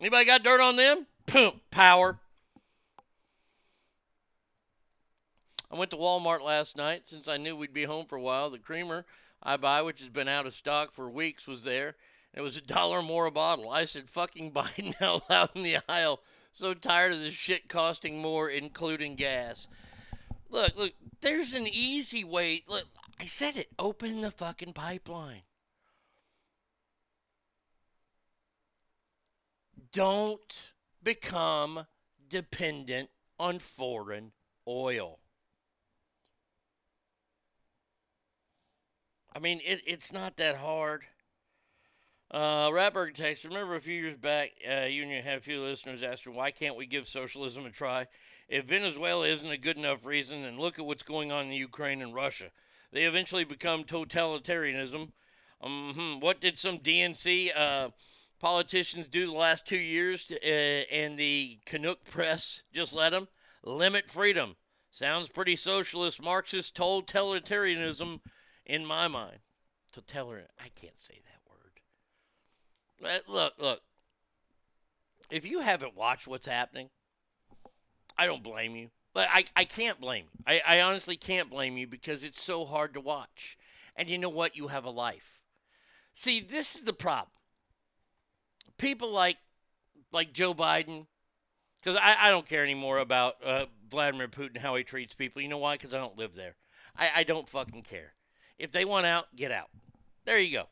Anybody 0.00 0.24
got 0.24 0.42
dirt 0.42 0.60
on 0.60 0.76
them? 0.76 1.06
Boom, 1.26 1.60
power. 1.70 2.18
I 5.72 5.76
went 5.78 5.90
to 5.92 5.96
Walmart 5.96 6.42
last 6.42 6.76
night 6.76 7.08
since 7.08 7.28
I 7.28 7.38
knew 7.38 7.56
we'd 7.56 7.72
be 7.72 7.84
home 7.84 8.04
for 8.04 8.16
a 8.16 8.20
while. 8.20 8.50
The 8.50 8.58
creamer 8.58 9.06
I 9.42 9.56
buy, 9.56 9.80
which 9.80 10.00
has 10.00 10.10
been 10.10 10.28
out 10.28 10.46
of 10.46 10.54
stock 10.54 10.92
for 10.92 11.08
weeks, 11.08 11.48
was 11.48 11.64
there. 11.64 11.96
It 12.34 12.42
was 12.42 12.58
a 12.58 12.60
dollar 12.60 13.00
more 13.00 13.24
a 13.24 13.30
bottle. 13.30 13.70
I 13.70 13.86
said, 13.86 14.10
fucking 14.10 14.50
buy 14.54 14.68
now 15.00 15.22
loud 15.30 15.50
in 15.54 15.62
the 15.62 15.78
aisle. 15.88 16.20
So 16.52 16.74
tired 16.74 17.12
of 17.12 17.20
this 17.20 17.32
shit 17.32 17.70
costing 17.70 18.20
more, 18.20 18.50
including 18.50 19.14
gas. 19.14 19.66
Look, 20.50 20.76
look, 20.76 20.92
there's 21.22 21.54
an 21.54 21.66
easy 21.66 22.22
way. 22.22 22.62
Look, 22.68 22.84
I 23.18 23.24
said 23.24 23.56
it. 23.56 23.68
Open 23.78 24.20
the 24.20 24.30
fucking 24.30 24.74
pipeline. 24.74 25.42
Don't 29.90 30.72
become 31.02 31.86
dependent 32.28 33.08
on 33.38 33.58
foreign 33.58 34.32
oil. 34.68 35.21
I 39.34 39.38
mean, 39.38 39.60
it, 39.64 39.82
it's 39.86 40.12
not 40.12 40.36
that 40.36 40.56
hard. 40.56 41.02
Uh, 42.30 42.70
Ratberg 42.70 43.14
text. 43.14 43.44
Remember 43.44 43.74
a 43.74 43.80
few 43.80 43.94
years 43.94 44.16
back, 44.16 44.50
uh, 44.66 44.84
you 44.84 45.02
and 45.02 45.12
you 45.12 45.22
had 45.22 45.38
a 45.38 45.42
few 45.42 45.60
listeners 45.60 46.02
asking, 46.02 46.34
why 46.34 46.50
can't 46.50 46.76
we 46.76 46.86
give 46.86 47.06
socialism 47.06 47.66
a 47.66 47.70
try? 47.70 48.06
If 48.48 48.66
Venezuela 48.66 49.26
isn't 49.26 49.50
a 49.50 49.58
good 49.58 49.78
enough 49.78 50.04
reason, 50.04 50.42
then 50.42 50.58
look 50.58 50.78
at 50.78 50.84
what's 50.84 51.02
going 51.02 51.30
on 51.30 51.46
in 51.46 51.52
Ukraine 51.52 52.02
and 52.02 52.14
Russia. 52.14 52.46
They 52.92 53.04
eventually 53.04 53.44
become 53.44 53.84
totalitarianism. 53.84 55.12
Um, 55.62 56.18
what 56.20 56.40
did 56.40 56.58
some 56.58 56.78
DNC 56.78 57.56
uh, 57.56 57.90
politicians 58.40 59.08
do 59.08 59.26
the 59.26 59.32
last 59.32 59.66
two 59.66 59.78
years, 59.78 60.24
to, 60.26 60.36
uh, 60.36 60.84
and 60.92 61.18
the 61.18 61.58
Canuck 61.64 62.04
press 62.04 62.62
just 62.72 62.94
let 62.94 63.10
them? 63.10 63.28
Limit 63.64 64.10
freedom. 64.10 64.56
Sounds 64.90 65.28
pretty 65.28 65.56
socialist, 65.56 66.22
Marxist, 66.22 66.74
totalitarianism 66.74 68.20
in 68.66 68.84
my 68.84 69.08
mind. 69.08 69.38
to 69.92 70.00
tell 70.00 70.30
her 70.30 70.42
I 70.58 70.68
can't 70.68 70.98
say 70.98 71.20
that 71.24 71.40
word. 73.10 73.22
Look, 73.28 73.54
look. 73.58 73.82
If 75.30 75.46
you 75.46 75.60
haven't 75.60 75.96
watched 75.96 76.26
what's 76.26 76.46
happening, 76.46 76.90
I 78.16 78.26
don't 78.26 78.42
blame 78.42 78.76
you. 78.76 78.90
But 79.14 79.28
I, 79.30 79.44
I 79.54 79.64
can't 79.64 80.00
blame 80.00 80.24
you. 80.32 80.40
I, 80.46 80.62
I 80.66 80.80
honestly 80.80 81.16
can't 81.16 81.50
blame 81.50 81.76
you 81.76 81.86
because 81.86 82.24
it's 82.24 82.40
so 82.40 82.64
hard 82.64 82.94
to 82.94 83.00
watch. 83.00 83.58
And 83.94 84.08
you 84.08 84.16
know 84.18 84.30
what? 84.30 84.56
You 84.56 84.68
have 84.68 84.84
a 84.84 84.90
life. 84.90 85.40
See, 86.14 86.40
this 86.40 86.76
is 86.76 86.82
the 86.82 86.92
problem. 86.92 87.32
People 88.78 89.12
like 89.12 89.36
like 90.12 90.32
Joe 90.32 90.52
Biden, 90.54 91.06
because 91.80 91.98
I, 92.00 92.16
I 92.20 92.30
don't 92.30 92.46
care 92.46 92.62
anymore 92.62 92.98
about 92.98 93.36
uh, 93.44 93.66
Vladimir 93.88 94.28
Putin, 94.28 94.58
how 94.58 94.74
he 94.76 94.84
treats 94.84 95.14
people. 95.14 95.40
You 95.40 95.48
know 95.48 95.58
why? 95.58 95.74
Because 95.74 95.94
I 95.94 95.98
don't 95.98 96.18
live 96.18 96.34
there. 96.34 96.56
I, 96.96 97.10
I 97.16 97.22
don't 97.22 97.48
fucking 97.48 97.82
care. 97.82 98.12
If 98.62 98.70
they 98.70 98.84
want 98.84 99.06
out, 99.06 99.26
get 99.34 99.50
out. 99.50 99.70
There 100.24 100.38
you 100.38 100.56
go. 100.56 100.68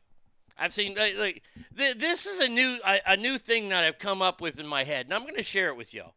I've 0.57 0.73
seen 0.73 0.95
like, 0.95 1.17
like 1.17 1.43
th- 1.77 1.97
this 1.97 2.25
is 2.25 2.39
a 2.39 2.47
new 2.47 2.79
a, 2.85 2.99
a 3.05 3.17
new 3.17 3.37
thing 3.37 3.67
that 3.67 3.83
I've 3.83 3.99
come 3.99 4.21
up 4.21 4.39
with 4.39 4.57
in 4.59 4.65
my 4.65 4.85
head, 4.85 5.07
and 5.07 5.13
I'm 5.13 5.23
going 5.23 5.35
to 5.35 5.43
share 5.43 5.67
it 5.67 5.75
with 5.75 5.93
y'all. 5.93 6.13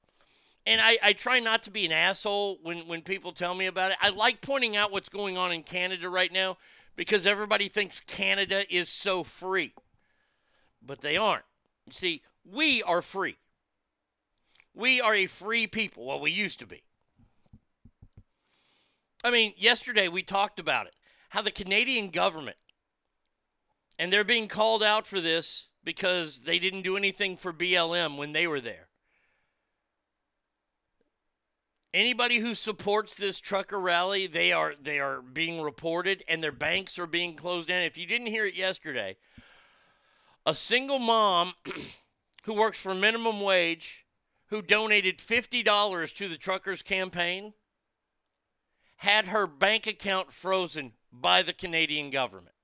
And 0.64 0.81
I, 0.81 0.99
I 1.03 1.12
try 1.14 1.41
not 1.41 1.64
to 1.64 1.72
be 1.72 1.85
an 1.85 1.91
asshole 1.91 2.61
when, 2.62 2.87
when 2.87 3.03
people 3.03 3.33
tell 3.33 3.55
me 3.55 3.66
about 3.66 3.91
it. 3.91 3.97
I 4.01 4.11
like 4.11 4.41
pointing 4.41 4.77
out 4.77 4.93
what's 4.93 5.09
going 5.09 5.37
on 5.37 5.51
in 5.51 5.64
Canada 5.64 6.09
right 6.09 6.33
now 6.33 6.59
because 6.95 7.27
everybody 7.27 7.66
thinks 7.66 7.99
Canada 7.99 8.62
is 8.72 8.89
so 8.89 9.25
free. 9.25 9.75
But 10.81 11.01
they 11.01 11.16
aren't. 11.16 11.45
You 11.87 11.93
see, 11.93 12.22
we 12.49 12.85
are 12.85 13.03
free. 13.03 13.37
We 14.75 15.01
are 15.01 15.14
a 15.14 15.27
free 15.27 15.66
people. 15.66 16.07
Well, 16.07 16.20
we 16.20 16.31
used 16.31 16.61
to 16.61 16.66
be. 16.66 16.85
I 19.25 19.33
mean, 19.33 19.55
yesterday 19.57 20.07
we 20.07 20.22
talked 20.22 20.61
about 20.61 20.87
it. 20.87 20.95
How 21.35 21.43
the 21.43 21.51
Canadian 21.51 22.11
government, 22.11 22.59
and 23.99 24.12
they're 24.12 24.22
being 24.22 24.47
called 24.47 24.85
out 24.85 25.05
for 25.05 25.20
this 25.20 25.68
because 25.82 26.43
they 26.43 26.61
didn't 26.61 26.82
do 26.82 26.97
anything 26.97 27.37
for 27.37 27.53
BLM 27.53 28.16
when 28.16 28.32
they 28.32 28.47
were 28.47 28.61
there. 28.61 28.87
Anybody 31.93 32.39
who 32.39 32.55
supports 32.55 33.16
this 33.16 33.41
trucker 33.41 33.80
rally, 33.80 34.28
they 34.28 34.53
are 34.53 34.74
they 34.80 35.01
are 35.01 35.22
being 35.22 35.61
reported 35.61 36.22
and 36.28 36.41
their 36.41 36.53
banks 36.53 37.01
are 37.01 37.07
being 37.09 37.35
closed 37.35 37.66
down. 37.66 37.82
If 37.82 37.99
you 37.99 38.07
didn't 38.07 38.28
hear 38.28 38.47
it 38.47 38.55
yesterday, 38.55 39.16
a 40.47 40.55
single 40.55 41.01
mom 41.01 41.55
who 42.45 42.55
works 42.55 42.78
for 42.78 42.95
minimum 42.95 43.41
wage 43.41 44.07
who 44.51 44.62
donated 44.62 45.18
$50 45.18 46.14
to 46.14 46.28
the 46.28 46.39
truckers 46.39 46.82
campaign 46.82 47.55
had 48.99 49.26
her 49.26 49.49
bank 49.49 49.89
account 49.89 50.30
frozen 50.30 50.93
by 51.21 51.43
the 51.43 51.53
Canadian 51.53 52.11
government 52.11 52.55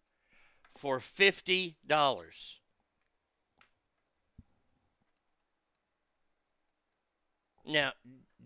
for 0.76 0.98
$50. 0.98 1.74
Now, 7.66 7.92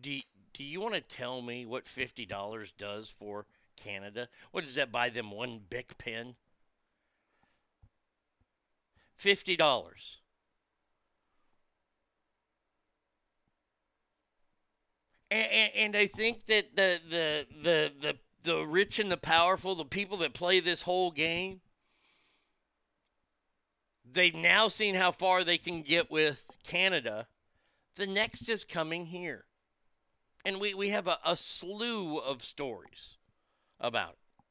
do 0.00 0.20
do 0.52 0.62
you 0.62 0.80
want 0.80 0.94
to 0.94 1.00
tell 1.00 1.40
me 1.40 1.64
what 1.66 1.88
fifty 1.88 2.26
dollars 2.26 2.72
does 2.76 3.08
for 3.08 3.46
Canada? 3.76 4.28
What 4.52 4.64
does 4.64 4.74
that 4.74 4.92
buy 4.92 5.08
them 5.08 5.30
one 5.30 5.60
Bic 5.68 5.96
pen? 5.98 6.36
Fifty 9.16 9.56
dollars. 9.56 10.18
And, 15.30 15.50
and, 15.50 15.72
and 15.74 15.96
I 15.96 16.06
think 16.06 16.44
that 16.46 16.76
the, 16.76 17.00
the 17.08 17.46
the 17.62 17.92
the 18.00 18.16
the 18.44 18.64
rich 18.64 18.98
and 18.98 19.10
the 19.10 19.16
powerful, 19.16 19.74
the 19.74 19.84
people 19.84 20.18
that 20.18 20.34
play 20.34 20.60
this 20.60 20.82
whole 20.82 21.10
game, 21.10 21.60
they've 24.10 24.36
now 24.36 24.68
seen 24.68 24.94
how 24.94 25.10
far 25.10 25.42
they 25.42 25.58
can 25.58 25.82
get 25.82 26.10
with 26.10 26.44
Canada. 26.66 27.26
The 27.96 28.06
next 28.06 28.48
is 28.48 28.64
coming 28.64 29.06
here. 29.06 29.44
And 30.44 30.60
we, 30.60 30.74
we 30.74 30.90
have 30.90 31.08
a, 31.08 31.18
a 31.24 31.36
slew 31.36 32.18
of 32.18 32.42
stories 32.42 33.16
about 33.80 34.10
it. 34.10 34.44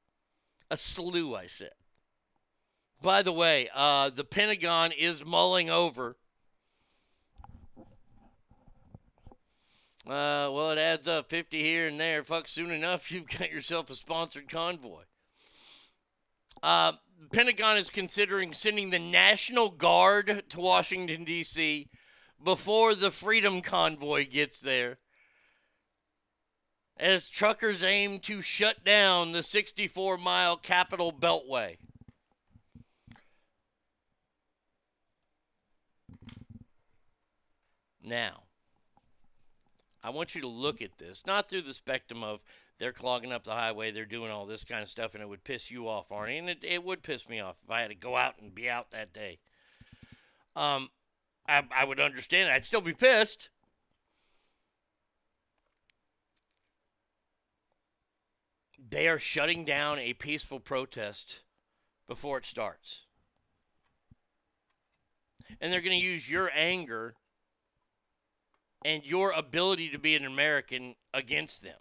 A 0.72 0.78
slew, 0.78 1.36
I 1.36 1.46
said. 1.46 1.72
By 3.02 3.22
the 3.22 3.32
way, 3.32 3.70
uh, 3.76 4.10
the 4.10 4.24
Pentagon 4.24 4.92
is 4.92 5.24
mulling 5.24 5.70
over. 5.70 6.18
Uh, 10.06 10.52
well, 10.52 10.72
it 10.72 10.78
adds 10.78 11.08
up 11.08 11.30
50 11.30 11.62
here 11.62 11.88
and 11.88 11.98
there. 11.98 12.24
Fuck, 12.24 12.50
soon 12.50 12.72
enough, 12.72 13.12
you've 13.12 13.30
got 13.30 13.52
yourself 13.52 13.90
a 13.90 13.96
sponsored 13.96 14.50
convoy. 14.50 15.04
Uh, 16.62 16.94
Pentagon 17.32 17.78
is 17.78 17.90
considering 17.90 18.54
sending 18.54 18.90
the 18.90 19.00
National 19.00 19.70
Guard 19.70 20.44
to 20.50 20.60
Washington, 20.60 21.24
D.C. 21.24 21.90
before 22.44 22.96
the 22.96 23.12
Freedom 23.12 23.62
Convoy 23.62 24.30
gets 24.30 24.60
there. 24.60 25.00
As 26.98 27.30
truckers 27.30 27.84
aim 27.84 28.20
to 28.20 28.42
shut 28.42 28.84
down 28.84 29.32
the 29.32 29.42
64 29.42 30.18
mile 30.18 30.58
Capitol 30.58 31.12
Beltway. 31.12 31.78
Now, 38.04 38.43
I 40.04 40.10
want 40.10 40.36
you 40.36 40.42
to 40.42 40.48
look 40.48 40.82
at 40.82 40.98
this, 40.98 41.26
not 41.26 41.50
through 41.50 41.62
the 41.62 41.74
spectrum 41.74 42.24
of 42.24 42.42
they're 42.78 42.92
clogging 42.92 43.32
up 43.32 43.46
the 43.46 43.52
highway, 43.52 43.92
they're 43.92 44.06
doing 44.06 44.32
all 44.32 44.46
this 44.46 44.66
kind 44.66 44.82
of 44.82 44.90
stuff, 44.90 45.14
and 45.14 45.24
it 45.24 45.30
would 45.30 45.44
piss 45.44 45.72
you 45.72 45.88
off, 45.88 46.10
Arnie. 46.10 46.40
And 46.40 46.50
it, 46.50 46.58
it 46.62 46.84
would 46.84 47.04
piss 47.04 47.30
me 47.30 47.40
off 47.40 47.56
if 47.64 47.72
I 47.72 47.82
had 47.82 47.90
to 47.90 47.96
go 47.96 48.18
out 48.18 48.36
and 48.42 48.54
be 48.54 48.70
out 48.70 48.92
that 48.92 49.14
day. 49.14 49.40
Um, 50.56 50.90
I, 51.48 51.64
I 51.74 51.86
would 51.86 52.00
understand. 52.00 52.52
I'd 52.52 52.66
still 52.66 52.82
be 52.82 52.94
pissed. 52.94 53.50
They 58.90 59.08
are 59.08 59.20
shutting 59.20 59.64
down 59.64 60.00
a 60.00 60.14
peaceful 60.14 60.60
protest 60.60 61.44
before 62.08 62.38
it 62.38 62.46
starts. 62.46 63.06
And 65.62 65.72
they're 65.72 65.82
going 65.82 65.98
to 65.98 66.06
use 66.06 66.30
your 66.30 66.52
anger 66.54 67.16
and 68.86 69.06
your 69.06 69.32
ability 69.32 69.90
to 69.90 70.00
be 70.00 70.16
an 70.16 70.26
American 70.26 70.96
against 71.14 71.64
them. 71.64 71.78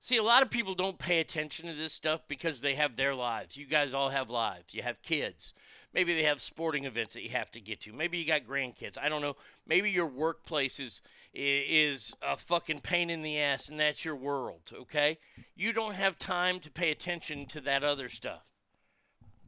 See, 0.00 0.16
a 0.16 0.22
lot 0.22 0.42
of 0.42 0.50
people 0.50 0.74
don't 0.74 0.98
pay 0.98 1.20
attention 1.20 1.66
to 1.68 1.74
this 1.74 1.92
stuff 1.92 2.22
because 2.26 2.60
they 2.60 2.74
have 2.74 2.96
their 2.96 3.14
lives. 3.14 3.56
You 3.56 3.66
guys 3.66 3.94
all 3.94 4.08
have 4.08 4.30
lives. 4.30 4.74
You 4.74 4.82
have 4.82 5.00
kids. 5.02 5.54
Maybe 5.94 6.14
they 6.14 6.24
have 6.24 6.40
sporting 6.40 6.86
events 6.86 7.14
that 7.14 7.22
you 7.22 7.28
have 7.30 7.50
to 7.52 7.60
get 7.60 7.82
to. 7.82 7.92
Maybe 7.92 8.18
you 8.18 8.26
got 8.26 8.46
grandkids. 8.46 8.98
I 9.00 9.08
don't 9.08 9.22
know. 9.22 9.36
Maybe 9.66 9.90
your 9.90 10.08
workplace 10.08 10.80
is 10.80 11.02
is 11.34 12.14
a 12.20 12.36
fucking 12.36 12.80
pain 12.80 13.08
in 13.08 13.22
the 13.22 13.38
ass 13.38 13.68
and 13.70 13.80
that's 13.80 14.04
your 14.04 14.16
world, 14.16 14.70
okay? 14.74 15.18
You 15.56 15.72
don't 15.72 15.94
have 15.94 16.18
time 16.18 16.58
to 16.60 16.70
pay 16.70 16.90
attention 16.90 17.46
to 17.46 17.60
that 17.62 17.82
other 17.82 18.08
stuff. 18.08 18.42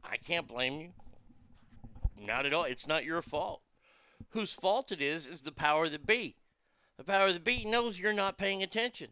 I 0.03 0.17
can't 0.17 0.47
blame 0.47 0.79
you. 0.79 0.89
Not 2.17 2.45
at 2.45 2.53
all. 2.53 2.63
It's 2.63 2.87
not 2.87 3.05
your 3.05 3.21
fault. 3.21 3.61
Whose 4.35 4.53
fault 4.53 4.91
it 4.91 5.01
is 5.01 5.27
is 5.27 5.43
the 5.43 5.53
power 5.53 5.87
that 5.87 6.05
be. 6.05 6.35
The 6.97 7.05
power 7.05 7.31
that 7.31 7.45
be 7.45 7.63
knows 7.63 7.97
you're 7.97 8.11
not 8.11 8.37
paying 8.37 8.61
attention. 8.61 9.11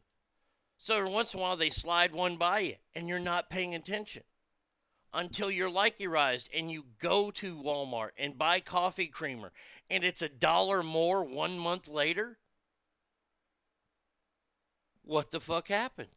So 0.78 0.98
every 0.98 1.10
once 1.10 1.34
in 1.34 1.40
a 1.40 1.44
while 1.44 1.56
they 1.56 1.70
slide 1.70 2.12
one 2.12 2.36
by 2.36 2.60
you 2.60 2.76
and 2.94 3.08
you're 3.08 3.20
not 3.20 3.50
paying 3.50 3.74
attention 3.74 4.24
until 5.14 5.50
you're 5.50 5.70
likeyrized 5.70 6.50
and 6.54 6.70
you 6.70 6.84
go 7.00 7.32
to 7.32 7.56
Walmart 7.56 8.10
and 8.18 8.38
buy 8.38 8.60
coffee 8.60 9.08
creamer 9.08 9.54
and 9.90 10.04
it's 10.04 10.22
a 10.22 10.28
dollar 10.28 10.84
more 10.84 11.24
one 11.24 11.58
month 11.58 11.88
later. 11.88 12.38
What 15.06 15.32
the 15.32 15.40
fuck 15.40 15.70
happened? 15.70 16.10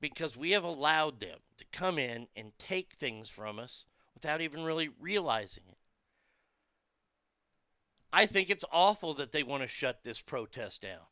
Because 0.00 0.34
we 0.34 0.52
have 0.52 0.64
allowed 0.64 1.20
them 1.20 1.40
to 1.58 1.66
come 1.72 1.98
in 1.98 2.28
and 2.34 2.52
take 2.58 2.94
things 2.94 3.28
from 3.28 3.58
us 3.58 3.84
without 4.20 4.40
even 4.40 4.64
really 4.64 4.90
realizing 5.00 5.62
it. 5.68 5.78
I 8.12 8.26
think 8.26 8.50
it's 8.50 8.64
awful 8.72 9.14
that 9.14 9.30
they 9.30 9.44
want 9.44 9.62
to 9.62 9.68
shut 9.68 10.02
this 10.02 10.20
protest 10.20 10.82
down. 10.82 11.06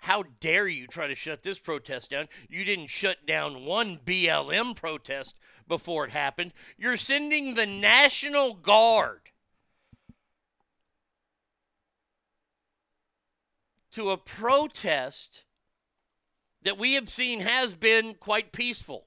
How 0.00 0.24
dare 0.40 0.68
you 0.68 0.86
try 0.86 1.06
to 1.06 1.14
shut 1.14 1.42
this 1.42 1.58
protest 1.58 2.10
down? 2.10 2.28
You 2.50 2.62
didn't 2.64 2.88
shut 2.88 3.24
down 3.26 3.64
one 3.64 3.98
BLM 4.04 4.76
protest 4.76 5.36
before 5.66 6.04
it 6.04 6.10
happened. 6.10 6.52
You're 6.76 6.98
sending 6.98 7.54
the 7.54 7.64
National 7.64 8.52
Guard 8.52 9.30
to 13.92 14.10
a 14.10 14.18
protest 14.18 15.46
that 16.64 16.76
we 16.76 16.94
have 16.94 17.08
seen 17.08 17.40
has 17.40 17.72
been 17.72 18.12
quite 18.12 18.52
peaceful. 18.52 19.05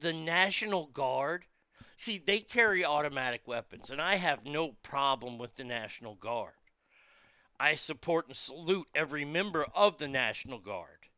The 0.00 0.12
National 0.12 0.86
Guard, 0.86 1.46
see, 1.96 2.18
they 2.18 2.40
carry 2.40 2.84
automatic 2.84 3.46
weapons, 3.46 3.90
and 3.90 4.00
I 4.00 4.16
have 4.16 4.44
no 4.44 4.72
problem 4.82 5.38
with 5.38 5.56
the 5.56 5.64
National 5.64 6.14
Guard. 6.14 6.52
I 7.60 7.74
support 7.74 8.28
and 8.28 8.36
salute 8.36 8.86
every 8.94 9.24
member 9.24 9.66
of 9.74 9.98
the 9.98 10.08
National 10.08 10.58
Guard, 10.58 11.08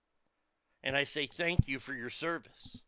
and 0.82 0.96
I 0.96 1.04
say 1.04 1.26
thank 1.26 1.68
you 1.68 1.78
for 1.78 1.94
your 1.94 2.10
service. 2.10 2.82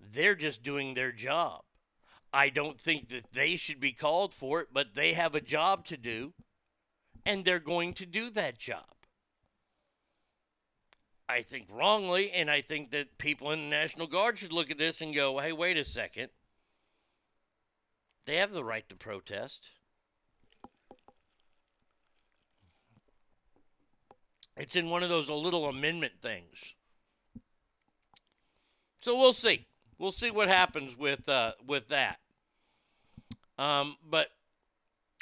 They're 0.00 0.34
just 0.34 0.62
doing 0.62 0.94
their 0.94 1.12
job. 1.12 1.62
I 2.32 2.48
don't 2.48 2.80
think 2.80 3.08
that 3.10 3.32
they 3.32 3.56
should 3.56 3.80
be 3.80 3.92
called 3.92 4.34
for 4.34 4.60
it, 4.60 4.68
but 4.72 4.94
they 4.94 5.12
have 5.14 5.34
a 5.34 5.40
job 5.40 5.84
to 5.86 5.96
do, 5.96 6.34
and 7.24 7.44
they're 7.44 7.58
going 7.60 7.94
to 7.94 8.06
do 8.06 8.30
that 8.30 8.58
job. 8.58 8.95
I 11.28 11.42
think 11.42 11.66
wrongly, 11.70 12.30
and 12.30 12.50
I 12.50 12.60
think 12.60 12.90
that 12.92 13.18
people 13.18 13.50
in 13.50 13.58
the 13.58 13.76
National 13.76 14.06
Guard 14.06 14.38
should 14.38 14.52
look 14.52 14.70
at 14.70 14.78
this 14.78 15.00
and 15.00 15.14
go, 15.14 15.38
hey, 15.38 15.52
wait 15.52 15.76
a 15.76 15.84
second. 15.84 16.28
They 18.26 18.36
have 18.36 18.52
the 18.52 18.64
right 18.64 18.88
to 18.88 18.96
protest. 18.96 19.70
It's 24.56 24.76
in 24.76 24.88
one 24.88 25.02
of 25.02 25.08
those 25.08 25.28
little 25.28 25.66
amendment 25.66 26.14
things. 26.20 26.74
So 29.00 29.16
we'll 29.16 29.32
see. 29.32 29.66
We'll 29.98 30.12
see 30.12 30.30
what 30.30 30.48
happens 30.48 30.96
with 30.96 31.28
uh, 31.28 31.52
with 31.66 31.88
that. 31.88 32.18
Um, 33.58 33.96
but 34.08 34.28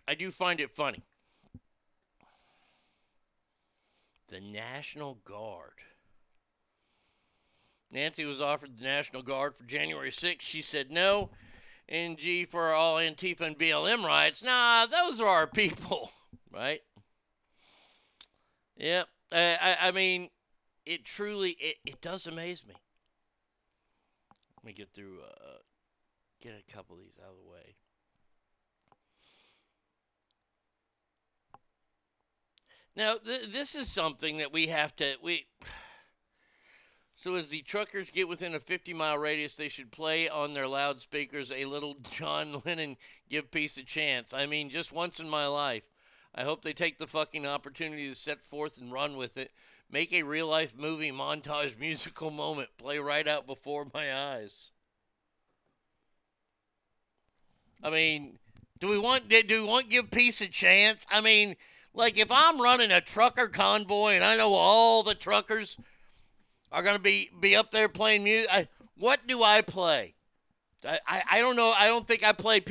I 0.07 0.15
do 0.15 0.31
find 0.31 0.61
it 0.61 0.71
funny. 0.71 1.03
The 4.29 4.41
National 4.41 5.19
Guard. 5.25 5.73
Nancy 7.95 8.25
was 8.25 8.41
offered 8.41 8.77
the 8.77 8.83
National 8.83 9.23
Guard 9.23 9.55
for 9.55 9.63
January 9.63 10.11
6th. 10.11 10.41
She 10.41 10.63
said 10.63 10.91
no. 10.91 11.31
NG 11.89 12.45
for 12.51 12.75
all 12.75 12.97
Antifa 12.97 13.43
and 13.43 13.57
BLM 13.57 14.03
riots. 14.05 14.43
Nah, 14.43 14.87
those 14.87 15.21
are 15.21 15.29
our 15.29 15.47
people, 15.47 16.11
right? 16.53 16.81
Yep. 18.77 19.07
I, 19.31 19.59
I, 19.63 19.89
I 19.89 19.91
mean, 19.93 20.31
it 20.85 21.05
truly 21.05 21.51
it, 21.61 21.77
it 21.87 22.01
does 22.01 22.27
amaze 22.27 22.67
me. 22.67 22.75
Let 24.57 24.67
me 24.67 24.73
get 24.73 24.91
through 24.93 25.21
uh, 25.23 25.59
get 26.43 26.55
a 26.59 26.73
couple 26.73 26.97
of 26.97 27.03
these 27.03 27.19
out 27.23 27.31
of 27.31 27.37
the 27.45 27.51
way. 27.51 27.77
Now, 32.97 33.17
th- 33.25 33.53
this 33.53 33.75
is 33.75 33.89
something 33.89 34.39
that 34.39 34.53
we 34.53 34.67
have 34.69 34.97
to 34.97 35.15
we 35.23 35.47
so 37.25 37.37
as 37.37 37.49
the 37.49 37.63
truckers 37.63 38.11
get 38.11 38.29
within 38.29 38.55
a 38.55 38.61
50 38.61 38.93
mile 38.93 39.17
radius, 39.17 39.57
they 39.57 39.71
should 39.71 39.91
play 39.91 40.29
on 40.29 40.53
their 40.53 40.69
loudspeakers 40.69 41.51
a 41.51 41.65
little 41.65 41.97
John 42.11 42.61
Lennon 42.67 42.99
give 43.31 43.51
peace 43.51 43.79
a 43.79 43.83
chance. 43.83 44.35
I 44.35 44.45
mean, 44.45 44.69
just 44.69 44.93
once 44.93 45.21
in 45.21 45.31
my 45.31 45.47
life. 45.47 45.85
I 46.35 46.43
hope 46.43 46.61
they 46.61 46.75
take 46.75 46.99
the 46.99 47.07
fucking 47.07 47.47
opportunity 47.47 48.11
to 48.11 48.15
set 48.15 48.45
forth 48.45 48.79
and 48.79 48.93
run 48.93 49.17
with 49.17 49.39
it. 49.39 49.53
Make 49.91 50.13
a 50.13 50.23
real 50.23 50.49
life 50.49 50.75
movie 50.77 51.13
montage 51.13 51.79
musical 51.81 52.31
moment 52.31 52.69
play 52.77 52.99
right 52.99 53.27
out 53.27 53.47
before 53.47 53.87
my 53.95 54.15
eyes. 54.15 54.73
I 57.83 57.89
mean, 57.89 58.39
do 58.79 58.89
we 58.89 58.99
want 58.99 59.31
do 59.31 59.63
we 59.63 59.67
want 59.67 59.89
give 59.89 60.11
peace 60.11 60.43
a 60.43 60.47
chance? 60.47 61.07
I 61.11 61.23
mean, 61.23 61.57
like 61.95 62.19
if 62.19 62.31
I'm 62.31 62.61
running 62.61 62.91
a 62.91 63.01
trucker 63.01 63.49
convoy 63.49 64.11
and 64.11 64.25
I 64.25 64.37
know 64.37 64.53
all 64.53 65.03
the 65.03 65.15
truckers 65.15 65.79
are 66.75 66.83
gonna 66.83 66.99
be 66.99 67.31
be 67.41 67.55
up 67.57 67.71
there 67.71 67.89
playing 67.89 68.25
music, 68.25 68.51
I, 68.53 68.69
what 68.99 69.27
do 69.27 69.43
I 69.43 69.63
play? 69.63 70.15
I, 70.87 70.99
I, 71.07 71.23
I 71.33 71.39
don't 71.39 71.57
know. 71.57 71.73
I 71.77 71.87
don't 71.87 72.07
think 72.07 72.25
I 72.25 72.33
play. 72.33 72.63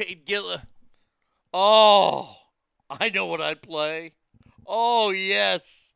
Oh, 1.53 2.35
I 2.89 3.09
know 3.09 3.25
what 3.27 3.41
I 3.41 3.53
play. 3.53 4.11
Oh 4.67 5.11
yes, 5.11 5.93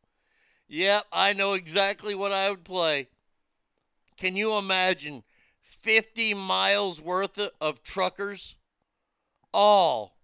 yep. 0.67 1.03
I 1.11 1.33
know 1.33 1.53
exactly 1.53 2.15
what 2.15 2.31
I 2.31 2.49
would 2.49 2.63
play. 2.63 3.09
Can 4.15 4.35
you 4.35 4.57
imagine 4.57 5.23
50 5.61 6.33
miles 6.33 7.01
worth 7.01 7.39
of 7.61 7.83
truckers 7.83 8.55
all 9.53 10.17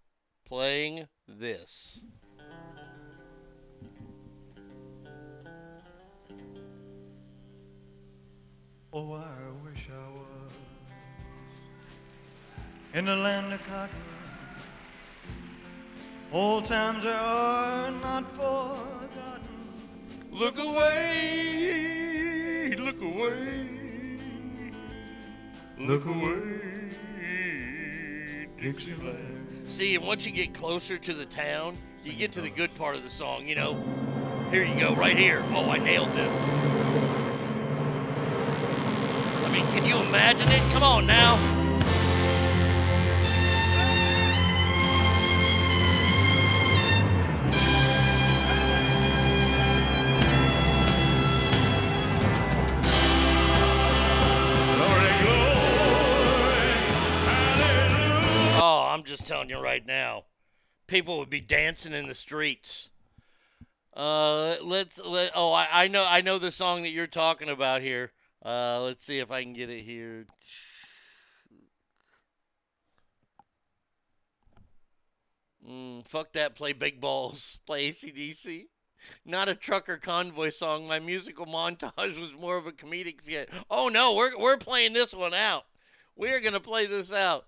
playing 0.46 1.08
this? 1.28 2.06
Oh, 8.96 9.14
I 9.16 9.26
wish 9.66 9.90
I 9.90 10.08
was 10.12 10.52
in 12.94 13.06
the 13.06 13.16
land 13.16 13.52
of 13.52 13.66
cotton. 13.66 13.96
Old 16.32 16.68
times 16.68 17.04
are 17.04 17.90
not 17.90 18.32
forgotten. 18.36 19.42
Look 20.32 20.60
away, 20.60 21.96
look 22.78 23.02
away, 23.02 24.20
look 25.80 26.06
away, 26.06 26.60
Dixieland. 28.62 29.66
See, 29.70 29.96
and 29.96 30.06
once 30.06 30.28
you 30.28 30.32
get 30.32 30.54
closer 30.54 31.00
to 31.00 31.14
the 31.16 31.26
town, 31.26 31.78
you 32.04 32.14
get 32.14 32.32
to 32.34 32.42
the 32.42 32.52
good 32.52 32.76
part 32.76 32.96
of 32.96 33.04
the 33.04 33.10
song, 33.10 33.48
you 33.48 33.56
know. 33.56 33.84
Here 34.52 34.64
you 34.64 34.80
go, 34.80 34.94
right 34.94 35.18
here. 35.18 35.44
Oh, 35.50 35.68
I 35.72 35.80
nailed 35.80 36.12
this. 36.14 36.73
Can 39.74 39.86
you 39.86 39.98
imagine 39.98 40.48
it? 40.50 40.62
Come 40.72 40.84
on 40.84 41.08
now. 41.08 41.36
Oh, 58.56 58.88
I'm 58.92 59.04
just 59.04 59.28
telling 59.28 59.50
you 59.50 59.60
right 59.60 59.84
now, 59.84 60.26
people 60.86 61.18
would 61.18 61.32
be 61.32 61.42
dancing 61.42 61.94
in 61.94 62.08
the 62.08 62.14
streets. 62.14 62.92
Uh, 63.96 64.56
let's 64.64 65.00
let. 65.04 65.32
Oh, 65.34 65.52
I, 65.52 65.68
I 65.72 65.88
know 65.88 66.06
I 66.08 66.22
know 66.22 66.38
the 66.38 66.52
song 66.52 66.84
that 66.84 66.92
you're 66.92 67.08
talking 67.08 67.50
about 67.50 67.82
here. 67.82 68.12
Uh, 68.46 68.82
let's 68.82 69.06
see 69.06 69.20
if 69.20 69.32
I 69.32 69.42
can 69.42 69.54
get 69.54 69.70
it 69.70 69.82
here. 69.82 70.26
Mm, 75.68 76.06
fuck 76.06 76.34
that. 76.34 76.56
Play 76.56 76.74
big 76.74 77.00
balls. 77.00 77.60
Play 77.66 77.90
ACDC. 77.90 78.68
Not 79.26 79.50
a 79.50 79.56
trucker 79.56 79.98
convoy 79.98 80.50
song. 80.50 80.88
My 80.88 81.00
musical 81.00 81.46
montage 81.46 82.20
was 82.20 82.34
more 82.40 82.58
of 82.58 82.68
a 82.68 82.72
comedic 82.72 83.24
skit. 83.24 83.50
Oh 83.70 83.90
no, 83.90 84.16
we're 84.16 84.38
we're 84.38 84.58
playing 84.58 84.94
this 84.94 85.14
one 85.14 85.34
out. 85.34 85.66
We're 86.16 86.40
gonna 86.40 86.60
play 86.60 86.86
this 86.86 87.12
out. 87.12 87.46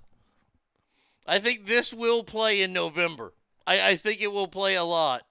I 1.28 1.40
think 1.40 1.66
this 1.66 1.94
will 1.94 2.24
play 2.24 2.62
in 2.62 2.74
November. 2.74 3.34
I, 3.66 3.90
I 3.90 3.96
think 3.96 4.22
it 4.22 4.32
will 4.32 4.48
play 4.48 4.76
a 4.76 4.84
lot. 4.84 5.24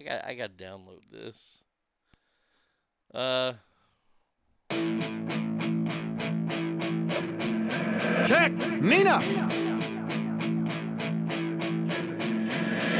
I 0.00 0.04
got 0.04 0.24
I 0.24 0.34
got 0.34 0.56
to 0.56 0.64
download 0.64 1.10
this. 1.10 1.61
Uh 3.14 3.52
Tech 8.24 8.52
N9ne. 8.52 9.20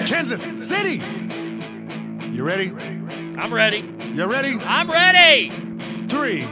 Kansas 0.06 0.42
City. 0.62 1.02
You 2.30 2.44
ready? 2.44 2.72
I'm 3.38 3.54
ready. 3.54 3.88
You 4.12 4.26
ready? 4.26 4.58
I'm 4.60 4.90
ready. 4.90 5.48
Three, 6.08 6.46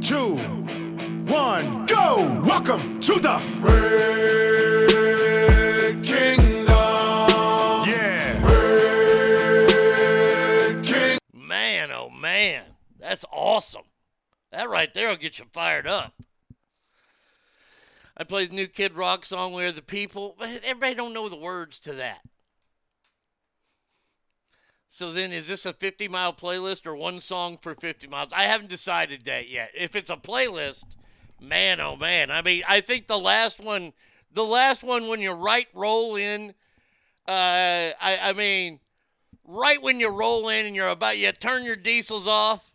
two, 0.00 0.38
one, 1.26 1.86
go! 1.86 2.42
Welcome 2.44 2.98
to 3.02 3.20
the 3.20 3.40
Red 3.60 4.90
Kingdom. 6.02 6.66
Yeah. 7.88 8.44
Red 10.74 10.84
King. 10.84 11.18
Man, 11.32 11.92
oh 11.92 12.10
man. 12.10 12.69
That's 13.10 13.24
awesome. 13.32 13.86
That 14.52 14.70
right 14.70 14.94
there 14.94 15.08
will 15.08 15.16
get 15.16 15.40
you 15.40 15.44
fired 15.52 15.84
up. 15.84 16.22
I 18.16 18.22
played 18.22 18.52
the 18.52 18.54
new 18.54 18.68
Kid 18.68 18.94
Rock 18.94 19.24
song 19.24 19.52
We 19.52 19.68
the 19.72 19.82
People, 19.82 20.36
everybody 20.40 20.94
don't 20.94 21.12
know 21.12 21.28
the 21.28 21.34
words 21.34 21.80
to 21.80 21.92
that. 21.94 22.20
So 24.86 25.12
then 25.12 25.32
is 25.32 25.48
this 25.48 25.66
a 25.66 25.72
50 25.72 26.06
mile 26.06 26.32
playlist 26.32 26.86
or 26.86 26.94
one 26.94 27.20
song 27.20 27.58
for 27.60 27.74
50 27.74 28.06
miles? 28.06 28.28
I 28.32 28.44
haven't 28.44 28.70
decided 28.70 29.24
that 29.24 29.48
yet. 29.48 29.72
If 29.76 29.96
it's 29.96 30.10
a 30.10 30.16
playlist, 30.16 30.84
man 31.40 31.80
oh 31.80 31.96
man. 31.96 32.30
I 32.30 32.42
mean, 32.42 32.62
I 32.68 32.80
think 32.80 33.08
the 33.08 33.18
last 33.18 33.58
one 33.58 33.92
the 34.32 34.44
last 34.44 34.84
one 34.84 35.08
when 35.08 35.20
you 35.20 35.32
right 35.32 35.66
roll 35.74 36.14
in 36.14 36.50
uh 37.26 37.90
I 38.00 38.20
I 38.22 38.32
mean 38.34 38.78
right 39.44 39.82
when 39.82 39.98
you 39.98 40.10
roll 40.10 40.48
in 40.48 40.64
and 40.64 40.76
you're 40.76 40.90
about 40.90 41.18
you 41.18 41.32
turn 41.32 41.64
your 41.64 41.74
diesels 41.74 42.28
off 42.28 42.69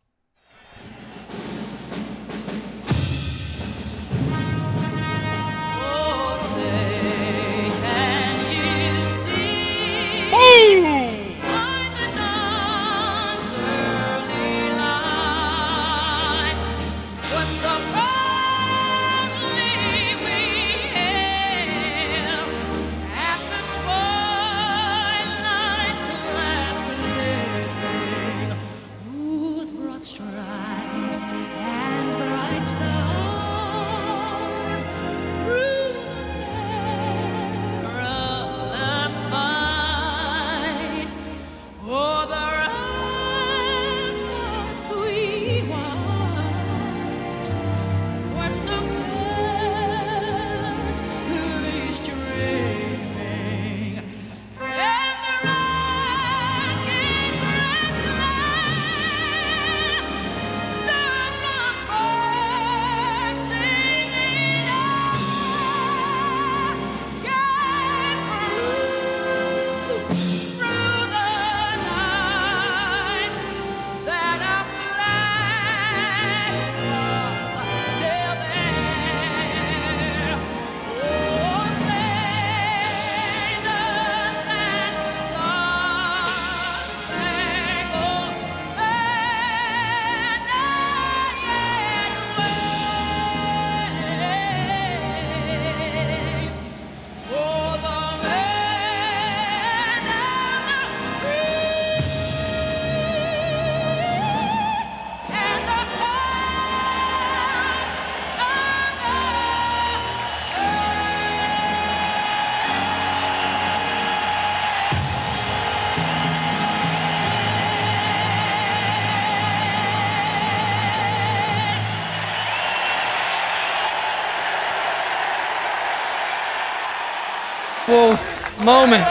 moment. 127.87 129.05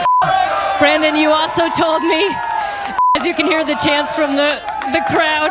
Brandon, 0.79 1.15
you 1.15 1.29
also 1.29 1.69
told 1.69 2.03
me, 2.03 2.27
as 3.17 3.25
you 3.25 3.33
can 3.33 3.45
hear 3.45 3.63
the 3.63 3.75
chants 3.75 4.15
from 4.15 4.31
the, 4.31 4.61
the 4.91 5.01
crowd, 5.07 5.49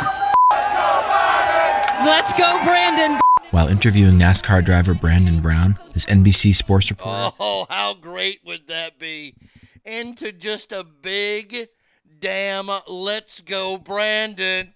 let's 2.05 2.33
go, 2.35 2.63
Brandon. 2.65 3.19
While 3.51 3.69
interviewing 3.69 4.19
NASCAR 4.19 4.65
driver 4.65 4.95
Brandon 4.95 5.41
Brown, 5.41 5.79
this 5.93 6.05
NBC 6.07 6.55
sports 6.55 6.91
reporter 6.91 7.35
Oh, 7.41 7.67
how 7.71 7.95
great 7.95 8.41
would 8.45 8.67
that 8.67 8.99
be? 8.99 9.35
Into 9.85 10.33
just 10.33 10.73
a 10.73 10.85
big 10.85 11.69
damn 12.21 12.71
let's 12.89 13.41
go, 13.41 13.79
Brandon. 13.79 14.75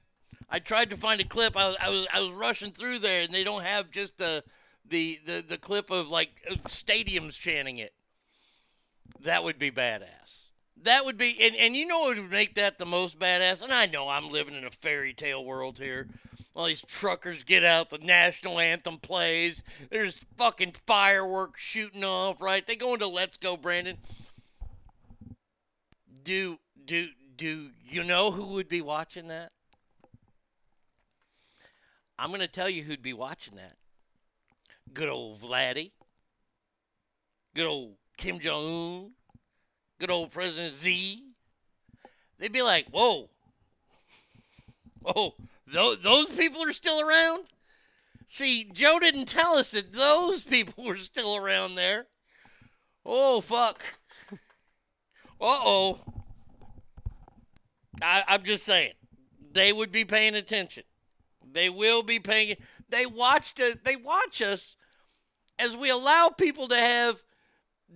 I 0.50 0.58
tried 0.58 0.90
to 0.90 0.96
find 0.96 1.20
a 1.20 1.24
clip. 1.24 1.56
I 1.56 1.68
was, 1.68 1.76
I 1.80 1.90
was, 1.90 2.06
I 2.14 2.20
was 2.20 2.30
rushing 2.30 2.70
through 2.72 3.00
there, 3.00 3.22
and 3.22 3.32
they 3.32 3.44
don't 3.44 3.64
have 3.64 3.90
just 3.90 4.16
the, 4.16 4.42
the, 4.88 5.18
the, 5.26 5.44
the 5.46 5.58
clip 5.58 5.90
of 5.90 6.08
like 6.08 6.30
uh, 6.50 6.54
stadiums 6.68 7.38
chanting 7.38 7.78
it. 7.78 7.92
That 9.20 9.44
would 9.44 9.58
be 9.58 9.70
badass. 9.70 10.48
That 10.82 11.04
would 11.04 11.16
be, 11.16 11.36
and, 11.40 11.56
and 11.56 11.74
you 11.74 11.86
know 11.86 12.00
what 12.00 12.16
would 12.16 12.30
make 12.30 12.54
that 12.54 12.78
the 12.78 12.86
most 12.86 13.18
badass? 13.18 13.62
And 13.62 13.72
I 13.72 13.86
know 13.86 14.08
I'm 14.08 14.30
living 14.30 14.54
in 14.54 14.64
a 14.64 14.70
fairy 14.70 15.12
tale 15.12 15.44
world 15.44 15.78
here. 15.78 16.08
All 16.54 16.66
these 16.66 16.82
truckers 16.82 17.44
get 17.44 17.64
out, 17.64 17.90
the 17.90 17.98
national 17.98 18.58
anthem 18.58 18.98
plays. 18.98 19.62
There's 19.90 20.24
fucking 20.36 20.72
fireworks 20.86 21.62
shooting 21.62 22.02
off, 22.02 22.40
right? 22.40 22.66
They 22.66 22.74
go 22.74 22.94
into 22.94 23.06
Let's 23.06 23.36
Go, 23.36 23.56
Brandon. 23.56 23.96
Do 26.24 26.58
do 26.84 27.08
do 27.36 27.70
you 27.88 28.02
know 28.02 28.32
who 28.32 28.54
would 28.54 28.68
be 28.68 28.80
watching 28.80 29.28
that? 29.28 29.52
I'm 32.18 32.32
gonna 32.32 32.48
tell 32.48 32.68
you 32.68 32.82
who'd 32.82 33.02
be 33.02 33.12
watching 33.12 33.54
that. 33.54 33.76
Good 34.92 35.08
old 35.08 35.40
Vladdy. 35.40 35.92
Good 37.54 37.66
old 37.66 37.97
Kim 38.18 38.38
Jong 38.40 38.64
Un. 38.66 39.10
Good 39.98 40.10
old 40.10 40.30
President 40.30 40.74
Z. 40.74 41.24
They'd 42.38 42.52
be 42.52 42.62
like, 42.62 42.86
"Whoa, 42.90 43.30
whoa, 45.00 45.34
those, 45.66 46.00
those 46.02 46.26
people 46.36 46.62
are 46.64 46.72
still 46.72 47.00
around." 47.00 47.46
See, 48.26 48.64
Joe 48.72 48.98
didn't 49.00 49.24
tell 49.26 49.54
us 49.54 49.70
that 49.70 49.92
those 49.92 50.42
people 50.42 50.84
were 50.84 50.98
still 50.98 51.34
around 51.36 51.74
there. 51.76 52.06
Oh 53.06 53.40
fuck. 53.40 53.82
Uh 54.30 54.36
oh. 55.40 55.98
I'm 58.02 58.44
just 58.44 58.64
saying, 58.64 58.92
they 59.52 59.72
would 59.72 59.90
be 59.90 60.04
paying 60.04 60.34
attention. 60.34 60.84
They 61.44 61.68
will 61.68 62.02
be 62.02 62.18
paying. 62.20 62.56
They 62.88 63.06
watched. 63.06 63.58
us- 63.60 63.76
They 63.84 63.96
watch 63.96 64.42
us 64.42 64.76
as 65.58 65.76
we 65.76 65.90
allow 65.90 66.28
people 66.28 66.68
to 66.68 66.76
have 66.76 67.22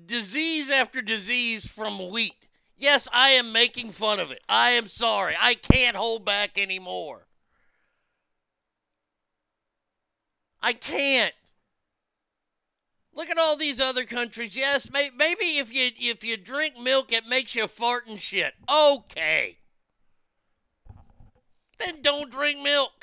disease 0.07 0.70
after 0.70 1.03
disease 1.03 1.66
from 1.66 2.11
wheat. 2.11 2.47
Yes, 2.76 3.09
I 3.12 3.30
am 3.30 3.53
making 3.53 3.90
fun 3.90 4.18
of 4.18 4.30
it. 4.30 4.40
I 4.49 4.70
am 4.70 4.88
sorry. 4.88 5.34
I 5.40 5.55
can't 5.55 5.97
hold 5.97 6.24
back 6.24 6.59
anymore. 6.59 7.26
I 10.61 10.72
can't. 10.72 11.34
Look 13.14 13.28
at 13.28 13.38
all 13.38 13.57
these 13.57 13.80
other 13.80 14.05
countries. 14.05 14.57
Yes, 14.57 14.90
may, 14.90 15.11
maybe 15.14 15.59
if 15.59 15.72
you 15.72 15.90
if 15.99 16.24
you 16.24 16.36
drink 16.36 16.78
milk, 16.78 17.12
it 17.12 17.26
makes 17.26 17.55
you 17.55 17.66
fart 17.66 18.07
and 18.07 18.20
shit. 18.20 18.55
Okay. 18.72 19.59
Then 21.78 22.01
don't 22.01 22.30
drink 22.30 22.62
milk. 22.62 23.01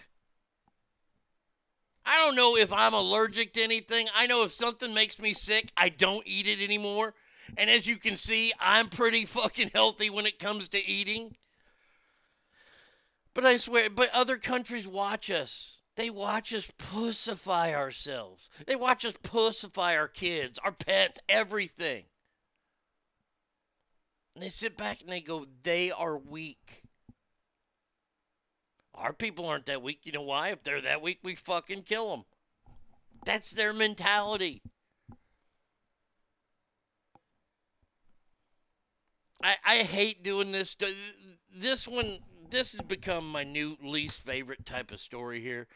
I 2.10 2.18
don't 2.18 2.36
know 2.36 2.58
if 2.58 2.74
I'm 2.74 2.96
allergic 2.96 3.54
to 3.54 3.62
anything. 3.62 4.08
I 4.16 4.26
know 4.26 4.44
if 4.44 4.52
something 4.52 4.96
makes 4.96 5.22
me 5.22 5.32
sick, 5.32 5.72
I 5.78 5.90
don't 5.90 6.26
eat 6.26 6.48
it 6.48 6.60
anymore. 6.60 7.14
And 7.56 7.70
as 7.70 7.86
you 7.86 7.98
can 7.98 8.18
see, 8.18 8.52
I'm 8.60 8.90
pretty 8.90 9.26
fucking 9.26 9.70
healthy 9.76 10.10
when 10.10 10.26
it 10.26 10.40
comes 10.40 10.70
to 10.70 10.84
eating. 10.84 11.36
But 13.36 13.46
I 13.46 13.58
swear, 13.58 13.92
but 13.92 14.10
other 14.12 14.38
countries 14.38 14.88
watch 14.88 15.30
us. 15.30 15.82
They 15.98 16.10
watch 16.10 16.52
us 16.52 16.72
pussify 16.80 17.76
ourselves. 17.76 18.50
They 18.66 18.76
watch 18.76 19.06
us 19.06 19.14
pussify 19.22 19.96
our 19.96 20.08
kids, 20.08 20.58
our 20.64 20.72
pets, 20.72 21.20
everything. 21.30 22.06
And 24.34 24.44
they 24.44 24.50
sit 24.50 24.76
back 24.76 25.02
and 25.02 25.12
they 25.12 25.22
go, 25.22 25.46
they 25.62 25.92
are 25.92 26.18
weak. 26.18 26.79
Our 29.00 29.14
people 29.14 29.46
aren't 29.46 29.66
that 29.68 29.82
weak. 29.82 30.02
You 30.04 30.12
know 30.12 30.22
why? 30.22 30.50
If 30.50 30.64
they're 30.64 30.82
that 30.82 31.02
weak, 31.02 31.20
we 31.24 31.36
fucking 31.36 31.84
kill 31.84 32.12
them. 32.12 32.26
That's 33.26 33.54
their 33.54 33.72
mentality. 33.72 34.62
I, 39.42 39.56
I 39.66 39.76
hate 39.78 40.22
doing 40.22 40.52
this. 40.52 40.76
This 41.56 41.88
one, 41.88 42.20
this 42.50 42.74
has 42.74 42.82
become 42.82 43.30
my 43.30 43.44
new 43.44 43.78
least 43.82 44.22
favorite 44.22 44.66
type 44.66 44.92
of 44.92 45.00
story 45.00 45.42
here. 45.42 45.68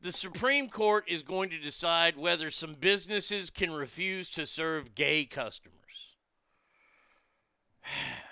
The 0.00 0.12
Supreme 0.12 0.68
Court 0.68 1.04
is 1.08 1.22
going 1.22 1.50
to 1.50 1.58
decide 1.58 2.16
whether 2.16 2.50
some 2.50 2.74
businesses 2.74 3.48
can 3.48 3.72
refuse 3.72 4.28
to 4.30 4.44
serve 4.44 4.94
gay 4.94 5.24
customers. 5.24 6.16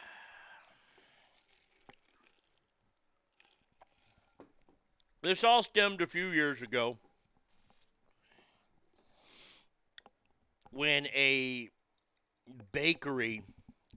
This 5.24 5.42
all 5.42 5.62
stemmed 5.62 6.02
a 6.02 6.06
few 6.06 6.26
years 6.26 6.60
ago 6.60 6.98
when 10.70 11.06
a 11.06 11.70
bakery, 12.72 13.42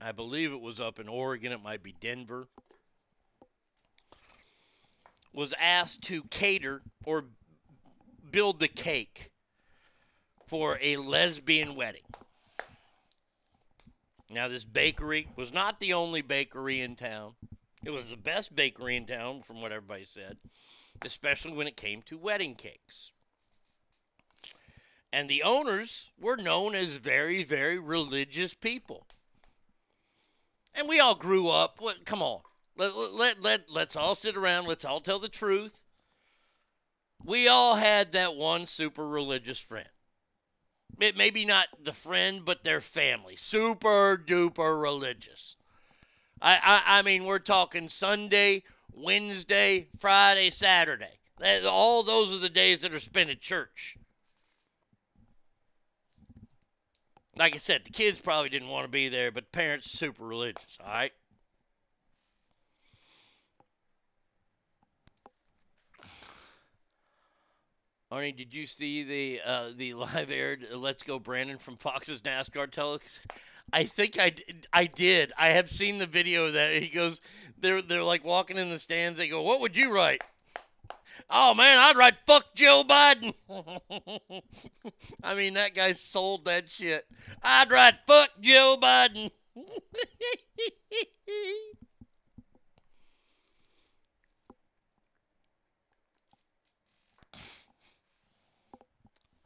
I 0.00 0.12
believe 0.12 0.54
it 0.54 0.60
was 0.62 0.80
up 0.80 0.98
in 0.98 1.06
Oregon, 1.06 1.52
it 1.52 1.62
might 1.62 1.82
be 1.82 1.94
Denver, 2.00 2.48
was 5.34 5.52
asked 5.60 6.00
to 6.04 6.22
cater 6.30 6.80
or 7.04 7.26
build 8.30 8.58
the 8.58 8.66
cake 8.66 9.30
for 10.46 10.78
a 10.80 10.96
lesbian 10.96 11.74
wedding. 11.74 12.06
Now, 14.30 14.48
this 14.48 14.64
bakery 14.64 15.28
was 15.36 15.52
not 15.52 15.78
the 15.78 15.92
only 15.92 16.22
bakery 16.22 16.80
in 16.80 16.96
town. 16.96 17.34
It 17.84 17.90
was 17.90 18.08
the 18.08 18.16
best 18.16 18.56
bakery 18.56 18.96
in 18.96 19.04
town, 19.04 19.42
from 19.42 19.60
what 19.60 19.72
everybody 19.72 20.04
said, 20.04 20.38
especially 21.04 21.52
when 21.52 21.66
it 21.66 21.76
came 21.76 22.02
to 22.02 22.18
wedding 22.18 22.54
cakes. 22.54 23.12
And 25.12 25.28
the 25.28 25.42
owners 25.42 26.10
were 26.20 26.36
known 26.36 26.74
as 26.74 26.98
very, 26.98 27.42
very 27.42 27.78
religious 27.78 28.54
people. 28.54 29.06
And 30.74 30.88
we 30.88 31.00
all 31.00 31.14
grew 31.14 31.48
up. 31.48 31.80
Come 32.04 32.22
on. 32.22 32.40
Let, 32.76 32.94
let, 32.96 33.42
let, 33.42 33.70
let's 33.70 33.96
all 33.96 34.14
sit 34.14 34.36
around. 34.36 34.66
Let's 34.66 34.84
all 34.84 35.00
tell 35.00 35.18
the 35.18 35.28
truth. 35.28 35.82
We 37.24 37.48
all 37.48 37.76
had 37.76 38.12
that 38.12 38.36
one 38.36 38.66
super 38.66 39.08
religious 39.08 39.58
friend. 39.58 39.88
It 41.00 41.16
maybe 41.16 41.44
not 41.44 41.66
the 41.82 41.92
friend, 41.92 42.44
but 42.44 42.62
their 42.62 42.80
family. 42.80 43.36
Super 43.36 44.16
duper 44.16 44.80
religious. 44.80 45.56
I, 46.40 46.58
I, 46.86 46.98
I 46.98 47.02
mean, 47.02 47.24
we're 47.24 47.40
talking 47.40 47.88
Sunday, 47.88 48.62
Wednesday, 48.92 49.88
Friday, 49.98 50.50
Saturday. 50.50 51.18
That- 51.38 51.64
All 51.64 52.02
those 52.02 52.32
are 52.32 52.38
the 52.38 52.48
days 52.48 52.82
that 52.82 52.92
are 52.94 53.00
spent 53.00 53.30
at 53.30 53.40
church. 53.40 53.96
Like 57.36 57.54
I 57.54 57.58
said, 57.58 57.84
the 57.84 57.90
kids 57.90 58.20
probably 58.20 58.48
didn't 58.48 58.68
want 58.68 58.84
to 58.84 58.90
be 58.90 59.08
there, 59.08 59.30
but 59.30 59.44
the 59.44 59.50
parents 59.56 59.90
super 59.92 60.24
religious, 60.26 60.76
all 60.84 60.92
right? 60.92 61.12
Arnie, 68.10 68.34
did 68.34 68.54
you 68.54 68.66
see 68.66 69.02
the 69.04 69.40
uh, 69.44 69.70
the 69.74 69.94
live 69.94 70.30
aired 70.30 70.66
"Let's 70.74 71.02
Go 71.02 71.18
Brandon" 71.18 71.58
from 71.58 71.76
Fox's 71.76 72.22
NASCAR 72.22 72.70
telecast? 72.70 73.20
I 73.72 73.84
think 73.84 74.18
I, 74.18 74.32
I 74.72 74.86
did. 74.86 75.32
I 75.38 75.48
have 75.48 75.70
seen 75.70 75.98
the 75.98 76.06
video 76.06 76.46
of 76.46 76.54
that. 76.54 76.80
He 76.82 76.88
goes, 76.88 77.20
they're 77.60 77.82
they're 77.82 78.02
like 78.02 78.24
walking 78.24 78.56
in 78.56 78.70
the 78.70 78.78
stands. 78.78 79.18
They 79.18 79.28
go, 79.28 79.42
"What 79.42 79.60
would 79.60 79.76
you 79.76 79.92
write?" 79.92 80.22
Oh 81.30 81.54
man, 81.54 81.78
I'd 81.78 81.96
write 81.96 82.14
"fuck 82.26 82.54
Joe 82.54 82.84
Biden." 82.88 83.34
I 85.22 85.34
mean, 85.34 85.54
that 85.54 85.74
guy 85.74 85.92
sold 85.92 86.44
that 86.44 86.70
shit. 86.70 87.04
I'd 87.42 87.70
write 87.70 87.96
"fuck 88.06 88.30
Joe 88.40 88.78
Biden." 88.80 89.30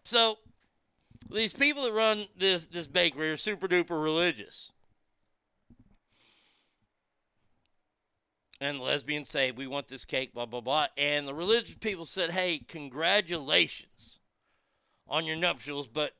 So 0.04 0.36
these 1.33 1.53
people 1.53 1.85
that 1.85 1.93
run 1.93 2.26
this 2.37 2.66
this 2.66 2.87
bakery 2.87 3.30
are 3.30 3.37
super 3.37 3.68
duper 3.68 4.03
religious. 4.03 4.72
And 8.61 8.78
lesbians 8.78 9.28
say, 9.28 9.51
We 9.51 9.66
want 9.66 9.89
this 9.89 10.05
cake, 10.05 10.33
blah, 10.35 10.47
blah, 10.47 10.61
blah. 10.61 10.87
And 10.97 11.26
the 11.26 11.35
religious 11.35 11.74
people 11.74 12.05
said, 12.05 12.30
Hey, 12.30 12.59
congratulations 12.59 14.20
on 15.09 15.26
your 15.26 15.37
nuptials, 15.37 15.89
but 15.89 16.12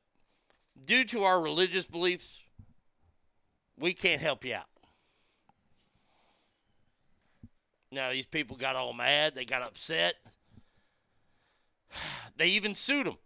due 0.85 1.05
to 1.05 1.23
our 1.23 1.41
religious 1.41 1.85
beliefs, 1.85 2.43
We 3.79 3.95
can't 3.95 4.21
help 4.21 4.45
you 4.45 4.55
out. 4.57 4.67
Now, 7.93 8.11
these 8.11 8.27
people 8.27 8.57
got 8.57 8.75
all 8.75 8.93
mad. 8.93 9.35
They 9.35 9.45
got 9.45 9.63
upset. 9.63 10.15
They 12.39 12.49
even 12.49 12.75
sued 12.75 13.07
him. 13.07 13.19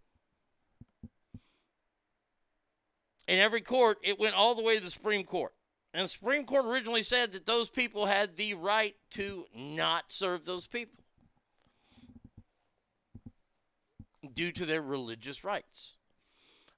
In 3.27 3.39
every 3.39 3.61
court, 3.61 3.97
it 4.03 4.19
went 4.19 4.35
all 4.35 4.55
the 4.55 4.63
way 4.63 4.77
to 4.77 4.83
the 4.83 4.89
Supreme 4.89 5.23
Court. 5.23 5.53
And 5.93 6.05
the 6.05 6.09
Supreme 6.09 6.45
Court 6.45 6.65
originally 6.65 7.03
said 7.03 7.33
that 7.33 7.45
those 7.45 7.69
people 7.69 8.05
had 8.05 8.35
the 8.35 8.53
right 8.53 8.95
to 9.11 9.45
not 9.55 10.05
serve 10.07 10.45
those 10.45 10.67
people 10.67 11.03
due 14.33 14.51
to 14.51 14.65
their 14.65 14.81
religious 14.81 15.43
rights. 15.43 15.97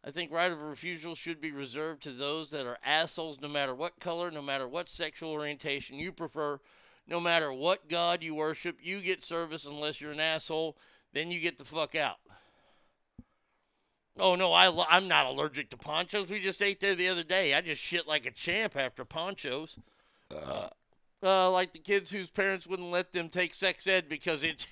I 0.04 0.12
think 0.12 0.32
right 0.32 0.52
of 0.52 0.62
refusal 0.62 1.14
should 1.14 1.42
be 1.42 1.52
reserved 1.52 2.04
to 2.04 2.12
those 2.12 2.52
that 2.52 2.66
are 2.66 2.78
assholes 2.86 3.42
no 3.42 3.50
matter 3.50 3.76
what 3.76 4.00
color, 4.00 4.32
no 4.32 4.42
matter 4.42 4.68
what 4.68 4.88
sexual 4.88 5.32
orientation 5.32 5.98
you 5.98 6.14
prefer, 6.14 6.60
no 7.06 7.20
matter 7.20 7.52
what 7.52 7.90
God 7.90 8.24
you 8.24 8.36
worship. 8.36 8.78
You 8.82 9.02
get 9.02 9.22
service 9.22 9.66
unless 9.66 10.00
you're 10.00 10.14
an 10.14 10.20
asshole, 10.22 10.78
then 11.12 11.30
you 11.30 11.42
get 11.42 11.58
the 11.58 11.66
fuck 11.66 11.96
out. 11.96 12.20
Oh 14.20 14.36
no, 14.36 14.54
I 14.54 14.70
I'm 14.90 15.08
not 15.08 15.26
allergic 15.26 15.70
to 15.72 15.78
ponchos. 15.78 16.30
We 16.30 16.40
just 16.40 16.62
ate 16.62 16.82
there 16.82 16.96
the 16.96 17.08
other 17.08 17.24
day. 17.24 17.54
I 17.54 17.62
just 17.62 17.82
shit 17.82 18.08
like 18.08 18.26
a 18.26 18.32
champ 18.32 18.76
after 18.76 19.06
ponchos. 19.06 19.78
Uh, 20.34 20.68
uh, 21.24 21.52
like 21.52 21.74
the 21.74 21.80
kids 21.80 22.12
whose 22.12 22.30
parents 22.30 22.68
wouldn't 22.68 22.92
let 22.92 23.12
them 23.12 23.30
take 23.30 23.54
sex 23.54 23.88
ed 23.88 24.10
because 24.10 24.44
it. 24.44 24.68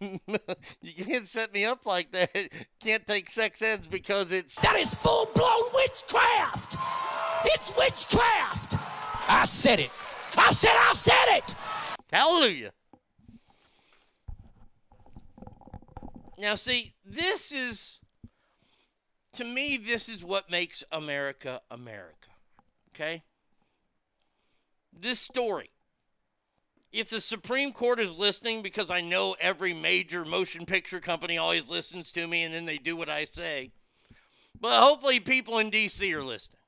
you 0.00 1.04
can't 1.04 1.26
set 1.26 1.52
me 1.52 1.64
up 1.64 1.86
like 1.86 2.12
that. 2.12 2.30
Can't 2.80 3.06
take 3.06 3.30
sex 3.30 3.62
eds 3.62 3.86
because 3.86 4.30
it's. 4.30 4.60
That 4.60 4.76
is 4.76 4.94
full 4.94 5.26
blown 5.34 5.64
witchcraft! 5.72 6.76
It's 7.46 7.74
witchcraft! 7.76 8.74
I 9.28 9.44
said 9.46 9.80
it. 9.80 9.90
I 10.36 10.50
said 10.50 10.74
I 10.74 10.92
said 10.92 11.38
it! 11.38 11.54
Hallelujah. 12.12 12.72
Now, 16.38 16.56
see, 16.56 16.94
this 17.04 17.52
is, 17.52 18.00
to 19.34 19.44
me, 19.44 19.76
this 19.76 20.08
is 20.08 20.24
what 20.24 20.50
makes 20.50 20.84
America 20.90 21.60
America. 21.70 22.30
Okay? 22.94 23.22
This 24.92 25.20
story. 25.20 25.70
If 26.92 27.10
the 27.10 27.20
Supreme 27.20 27.72
Court 27.72 27.98
is 27.98 28.18
listening, 28.18 28.62
because 28.62 28.90
I 28.90 29.00
know 29.00 29.34
every 29.40 29.74
major 29.74 30.24
motion 30.24 30.64
picture 30.64 31.00
company 31.00 31.36
always 31.36 31.68
listens 31.68 32.12
to 32.12 32.28
me 32.28 32.44
and 32.44 32.54
then 32.54 32.66
they 32.66 32.78
do 32.78 32.96
what 32.96 33.08
I 33.08 33.24
say, 33.24 33.72
but 34.60 34.80
hopefully 34.80 35.18
people 35.18 35.58
in 35.58 35.70
D.C. 35.70 36.14
are 36.14 36.22
listening. 36.22 36.60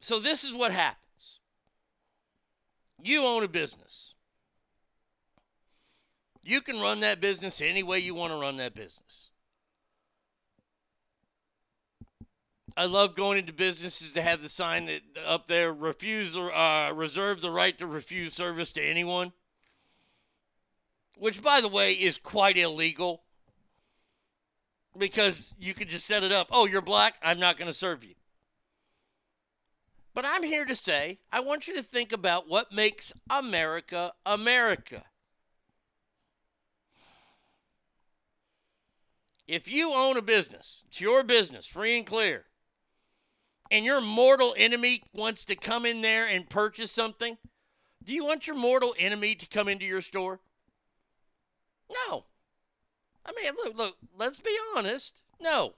So, 0.00 0.18
this 0.18 0.42
is 0.42 0.54
what 0.54 0.72
happens 0.72 1.02
you 3.04 3.24
own 3.24 3.42
a 3.42 3.48
business. 3.48 4.14
You 6.42 6.60
can 6.60 6.80
run 6.80 7.00
that 7.00 7.20
business 7.20 7.60
any 7.60 7.82
way 7.82 7.98
you 7.98 8.14
want 8.14 8.32
to 8.32 8.40
run 8.40 8.56
that 8.56 8.74
business. 8.74 9.30
I 12.76 12.86
love 12.86 13.14
going 13.14 13.38
into 13.38 13.52
businesses 13.52 14.14
that 14.14 14.22
have 14.22 14.42
the 14.42 14.48
sign 14.48 14.86
that 14.86 15.02
up 15.26 15.46
there 15.46 15.72
refuse 15.72 16.36
or 16.36 16.52
uh, 16.54 16.92
reserve 16.92 17.40
the 17.40 17.50
right 17.50 17.76
to 17.78 17.86
refuse 17.86 18.34
service 18.34 18.72
to 18.72 18.82
anyone, 18.82 19.32
which 21.16 21.42
by 21.42 21.60
the 21.60 21.68
way 21.68 21.92
is 21.92 22.18
quite 22.18 22.56
illegal 22.56 23.22
because 24.98 25.54
you 25.58 25.74
could 25.74 25.88
just 25.88 26.06
set 26.06 26.22
it 26.22 26.32
up. 26.32 26.48
Oh, 26.50 26.66
you're 26.66 26.82
black. 26.82 27.16
I'm 27.22 27.38
not 27.38 27.56
going 27.56 27.68
to 27.70 27.74
serve 27.74 28.04
you. 28.04 28.14
But 30.14 30.24
I'm 30.26 30.42
here 30.42 30.64
to 30.64 30.76
say 30.76 31.18
I 31.30 31.40
want 31.40 31.68
you 31.68 31.74
to 31.76 31.82
think 31.82 32.12
about 32.12 32.48
what 32.48 32.72
makes 32.72 33.12
America 33.30 34.12
America. 34.26 35.04
If 39.46 39.68
you 39.68 39.92
own 39.92 40.16
a 40.16 40.22
business, 40.22 40.84
it's 40.88 41.00
your 41.00 41.22
business, 41.22 41.66
free 41.66 41.96
and 41.96 42.06
clear, 42.06 42.46
and 43.72 43.86
your 43.86 44.02
mortal 44.02 44.54
enemy 44.58 45.02
wants 45.14 45.46
to 45.46 45.56
come 45.56 45.86
in 45.86 46.02
there 46.02 46.28
and 46.28 46.48
purchase 46.48 46.92
something, 46.92 47.38
do 48.04 48.12
you 48.12 48.22
want 48.22 48.46
your 48.46 48.54
mortal 48.54 48.94
enemy 48.98 49.34
to 49.34 49.46
come 49.46 49.66
into 49.66 49.86
your 49.86 50.02
store? 50.02 50.40
No. 52.08 52.26
I 53.24 53.32
mean, 53.32 53.50
look, 53.56 53.78
look, 53.78 53.96
let's 54.18 54.40
be 54.40 54.54
honest. 54.76 55.22
No. 55.40 55.72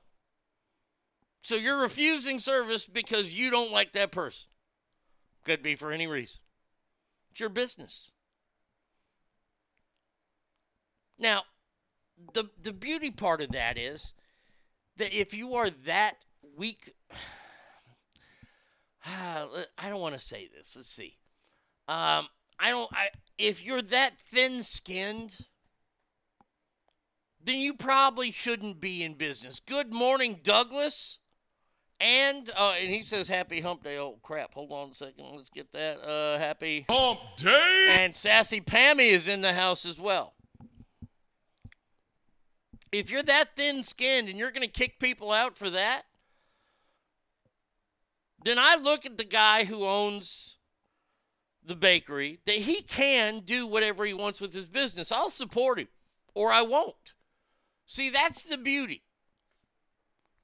So 1.40 1.54
you're 1.54 1.80
refusing 1.80 2.40
service 2.40 2.84
because 2.84 3.32
you 3.32 3.50
don't 3.50 3.70
like 3.70 3.92
that 3.92 4.10
person. 4.10 4.48
Could 5.44 5.62
be 5.62 5.76
for 5.76 5.92
any 5.92 6.08
reason. 6.08 6.40
It's 7.30 7.38
your 7.38 7.48
business. 7.48 8.10
Now, 11.16 11.42
the 12.32 12.50
the 12.60 12.72
beauty 12.72 13.10
part 13.10 13.40
of 13.40 13.52
that 13.52 13.78
is 13.78 14.14
that 14.96 15.12
if 15.12 15.32
you 15.32 15.54
are 15.54 15.70
that 15.70 16.24
weak 16.56 16.94
I 19.78 19.88
don't 19.88 20.00
want 20.00 20.14
to 20.14 20.20
say 20.20 20.48
this. 20.54 20.74
Let's 20.76 20.88
see. 20.88 21.16
Um, 21.88 22.28
I 22.58 22.70
don't. 22.70 22.90
I 22.92 23.08
if 23.36 23.64
you're 23.64 23.82
that 23.82 24.18
thin-skinned, 24.18 25.46
then 27.42 27.58
you 27.58 27.74
probably 27.74 28.30
shouldn't 28.30 28.80
be 28.80 29.02
in 29.02 29.14
business. 29.14 29.60
Good 29.60 29.92
morning, 29.92 30.40
Douglas. 30.42 31.18
And 32.00 32.50
uh, 32.56 32.74
and 32.80 32.90
he 32.90 33.02
says 33.02 33.28
happy 33.28 33.60
hump 33.60 33.84
day. 33.84 33.98
Oh 33.98 34.18
crap! 34.22 34.54
Hold 34.54 34.72
on 34.72 34.90
a 34.90 34.94
second. 34.94 35.26
Let's 35.36 35.50
get 35.50 35.72
that. 35.72 36.02
Uh, 36.02 36.38
happy 36.38 36.86
hump 36.88 37.20
day. 37.36 37.96
And 37.98 38.16
sassy 38.16 38.60
Pammy 38.60 39.10
is 39.10 39.28
in 39.28 39.42
the 39.42 39.52
house 39.52 39.86
as 39.86 40.00
well. 40.00 40.34
If 42.90 43.10
you're 43.10 43.22
that 43.24 43.56
thin-skinned 43.56 44.28
and 44.28 44.38
you're 44.38 44.52
going 44.52 44.66
to 44.66 44.68
kick 44.68 45.00
people 45.00 45.32
out 45.32 45.58
for 45.58 45.68
that, 45.70 46.02
then 48.44 48.58
I 48.58 48.76
look 48.76 49.04
at 49.06 49.16
the 49.16 49.24
guy 49.24 49.64
who 49.64 49.84
owns 49.84 50.58
the 51.64 51.74
bakery 51.74 52.40
that 52.44 52.56
he 52.56 52.82
can 52.82 53.40
do 53.40 53.66
whatever 53.66 54.04
he 54.04 54.12
wants 54.12 54.40
with 54.40 54.52
his 54.52 54.66
business. 54.66 55.10
I'll 55.10 55.30
support 55.30 55.78
him 55.78 55.88
or 56.34 56.52
I 56.52 56.62
won't. 56.62 57.14
See, 57.86 58.10
that's 58.10 58.44
the 58.44 58.58
beauty. 58.58 59.02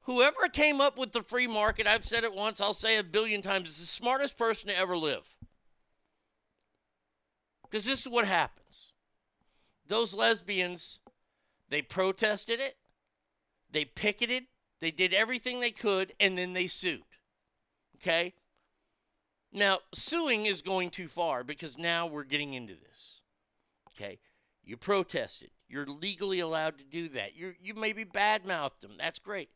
Whoever 0.03 0.49
came 0.49 0.81
up 0.81 0.99
with 0.99 1.13
the 1.13 1.23
free 1.23 1.47
market, 1.47 1.87
I've 1.87 2.07
said 2.07 2.25
it 2.25 2.35
once, 2.35 2.61
I'll 2.61 2.75
say 2.75 2.97
a 2.97 3.05
billion 3.05 3.43
times, 3.43 3.69
is 3.69 3.81
the 3.81 3.87
smartest 3.87 4.39
person 4.39 4.69
to 4.69 4.77
ever 4.77 4.97
live. 4.97 5.37
Because 7.63 7.85
this 7.85 8.01
is 8.01 8.13
what 8.13 8.27
happens. 8.27 8.93
Those 9.87 10.15
lesbians, 10.15 11.01
they 11.69 11.83
protested 11.83 12.61
it, 12.61 12.77
they 13.71 13.85
picketed, 13.85 14.45
they 14.81 14.91
did 14.91 15.13
everything 15.13 15.61
they 15.61 15.71
could, 15.71 16.15
and 16.19 16.37
then 16.37 16.55
they 16.55 16.67
sued. 16.67 17.03
Okay? 18.01 18.35
Now, 19.53 19.81
suing 19.93 20.47
is 20.47 20.63
going 20.63 20.91
too 20.91 21.09
far 21.09 21.45
because 21.45 21.77
now 21.77 22.07
we're 22.07 22.25
getting 22.25 22.55
into 22.55 22.75
this. 22.75 23.21
Okay? 23.89 24.19
You 24.65 24.77
protested. 24.77 25.51
You're 25.69 25.87
legally 25.87 26.41
allowed 26.41 26.79
to 26.79 26.85
do 26.85 27.09
that. 27.11 27.37
You 27.37 27.55
you 27.61 27.75
maybe 27.75 28.05
badmouthed 28.05 28.81
them. 28.81 28.93
That's 28.99 29.19
great. 29.19 29.51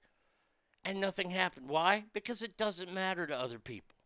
And 0.85 1.01
nothing 1.01 1.31
happened. 1.31 1.69
Why? 1.69 2.05
Because 2.13 2.43
it 2.43 2.57
doesn't 2.57 2.93
matter 2.93 3.27
to 3.27 3.39
other 3.39 3.59
people. 3.59 3.97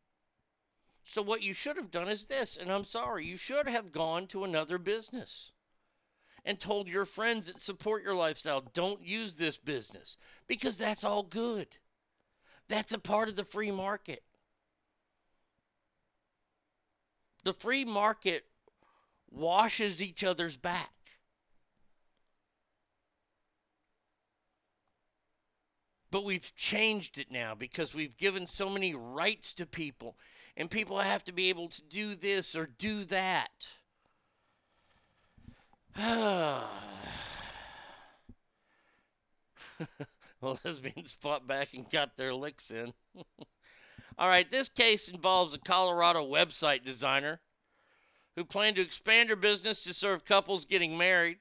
So 1.02 1.22
what 1.22 1.42
you 1.42 1.54
should 1.54 1.76
have 1.76 1.90
done 1.90 2.08
is 2.08 2.26
this, 2.26 2.56
and 2.56 2.70
I'm 2.70 2.84
sorry, 2.84 3.24
you 3.24 3.38
should 3.38 3.68
have 3.68 3.92
gone 3.92 4.26
to 4.28 4.44
another 4.44 4.76
business 4.76 5.52
and 6.44 6.60
told 6.60 6.86
your 6.86 7.06
friends 7.06 7.46
that 7.46 7.60
support 7.60 8.02
your 8.02 8.14
lifestyle, 8.14 8.62
don't 8.74 9.02
use 9.02 9.36
this 9.36 9.56
business 9.56 10.18
because 10.46 10.76
that's 10.78 11.04
all 11.04 11.22
good. 11.22 11.66
That's 12.68 12.92
a 12.92 12.98
part 12.98 13.28
of 13.28 13.36
the 13.36 13.44
free 13.44 13.70
market. 13.70 14.22
The 17.48 17.54
free 17.54 17.86
market 17.86 18.44
washes 19.30 20.02
each 20.02 20.22
other's 20.22 20.58
back. 20.58 20.92
But 26.10 26.26
we've 26.26 26.54
changed 26.54 27.16
it 27.16 27.30
now 27.32 27.54
because 27.54 27.94
we've 27.94 28.18
given 28.18 28.46
so 28.46 28.68
many 28.68 28.94
rights 28.94 29.54
to 29.54 29.64
people, 29.64 30.18
and 30.58 30.70
people 30.70 30.98
have 30.98 31.24
to 31.24 31.32
be 31.32 31.48
able 31.48 31.70
to 31.70 31.80
do 31.80 32.14
this 32.14 32.54
or 32.54 32.66
do 32.66 33.04
that. 33.04 33.70
well, 35.96 36.68
lesbians 40.62 41.14
fought 41.14 41.46
back 41.46 41.72
and 41.72 41.88
got 41.88 42.18
their 42.18 42.34
licks 42.34 42.70
in. 42.70 42.92
All 44.18 44.28
right, 44.28 44.50
this 44.50 44.68
case 44.68 45.08
involves 45.08 45.54
a 45.54 45.58
Colorado 45.58 46.26
website 46.26 46.84
designer 46.84 47.40
who 48.34 48.44
planned 48.44 48.76
to 48.76 48.82
expand 48.82 49.30
her 49.30 49.36
business 49.36 49.84
to 49.84 49.94
serve 49.94 50.24
couples 50.24 50.64
getting 50.64 50.98
married. 50.98 51.38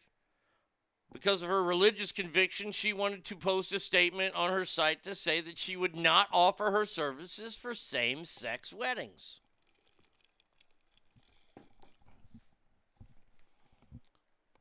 Because 1.12 1.42
of 1.42 1.50
her 1.50 1.64
religious 1.64 2.12
conviction, 2.12 2.72
she 2.72 2.94
wanted 2.94 3.26
to 3.26 3.36
post 3.36 3.74
a 3.74 3.80
statement 3.80 4.36
on 4.36 4.52
her 4.52 4.66
site 4.66 5.04
to 5.06 5.16
say 5.16 5.42
that 5.42 5.58
she 5.58 5.76
would 5.76 5.96
not 5.96 6.28
offer 6.32 6.70
her 6.70 6.86
services 6.86 7.56
for 7.56 7.74
same 7.74 8.26
sex 8.26 8.72
weddings. 8.72 9.40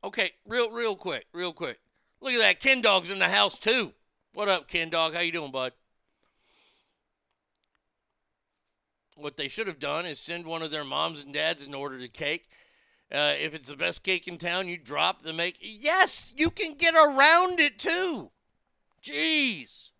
Okay, 0.03 0.31
real 0.47 0.71
real 0.71 0.95
quick, 0.95 1.25
real 1.33 1.53
quick. 1.53 1.79
Look 2.21 2.33
at 2.33 2.39
that. 2.39 2.59
Ken 2.59 2.81
Dog's 2.81 3.11
in 3.11 3.19
the 3.19 3.29
house 3.29 3.57
too. 3.57 3.93
What 4.33 4.47
up, 4.47 4.67
Ken 4.67 4.89
Dog? 4.89 5.13
How 5.13 5.19
you 5.19 5.31
doing, 5.31 5.51
bud? 5.51 5.73
What 9.17 9.35
they 9.35 9.47
should 9.47 9.67
have 9.67 9.79
done 9.79 10.05
is 10.05 10.19
send 10.19 10.45
one 10.45 10.61
of 10.61 10.71
their 10.71 10.83
moms 10.83 11.23
and 11.23 11.33
dads 11.33 11.65
and 11.65 11.73
order 11.73 11.97
the 11.97 12.07
cake. 12.07 12.49
Uh, 13.11 13.33
if 13.39 13.55
it's 13.55 13.69
the 13.69 13.75
best 13.75 14.03
cake 14.03 14.27
in 14.27 14.37
town, 14.37 14.67
you 14.67 14.77
drop 14.77 15.21
the 15.21 15.33
make. 15.33 15.57
Yes, 15.59 16.33
you 16.35 16.51
can 16.51 16.75
get 16.75 16.93
around 16.93 17.59
it 17.59 17.79
too. 17.79 18.29
Jeez. 19.03 19.91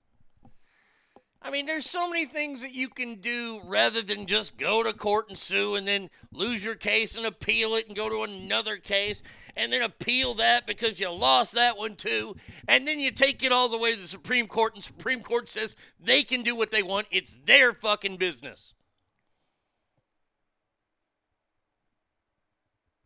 I 1.42 1.50
mean, 1.50 1.66
there's 1.66 1.90
so 1.90 2.10
many 2.10 2.26
things 2.26 2.62
that 2.62 2.74
you 2.74 2.90
can 2.90 3.16
do 3.16 3.62
rather 3.66 4.02
than 4.02 4.26
just 4.26 4.58
go 4.58 4.84
to 4.84 4.92
court 4.92 5.30
and 5.30 5.38
sue 5.38 5.76
and 5.76 5.88
then 5.88 6.10
lose 6.34 6.66
your 6.66 6.76
case 6.76 7.16
and 7.16 7.26
appeal 7.26 7.76
it 7.76 7.88
and 7.88 7.96
go 7.96 8.10
to 8.10 8.30
another 8.30 8.78
case 8.78 9.24
and 9.56 9.72
then 9.72 9.82
appeal 9.82 10.34
that 10.36 10.68
because 10.68 11.00
you 11.00 11.10
lost 11.10 11.54
that 11.54 11.78
one 11.78 11.96
too. 11.96 12.36
And 12.68 12.88
then 12.88 13.00
you 13.00 13.12
take 13.12 13.44
it 13.44 13.52
all 13.54 13.70
the 13.70 13.78
way 13.78 13.94
to 13.94 14.02
the 14.02 14.08
Supreme 14.08 14.48
Court 14.48 14.76
and 14.76 14.84
Supreme 14.84 15.22
Court 15.22 15.48
says 15.48 15.76
they 16.00 16.24
can 16.24 16.42
do 16.42 16.56
what 16.56 16.72
they 16.72 16.84
want. 16.84 17.08
It's 17.12 17.40
their 17.46 17.74
fucking 17.74 18.18
business. 18.18 18.76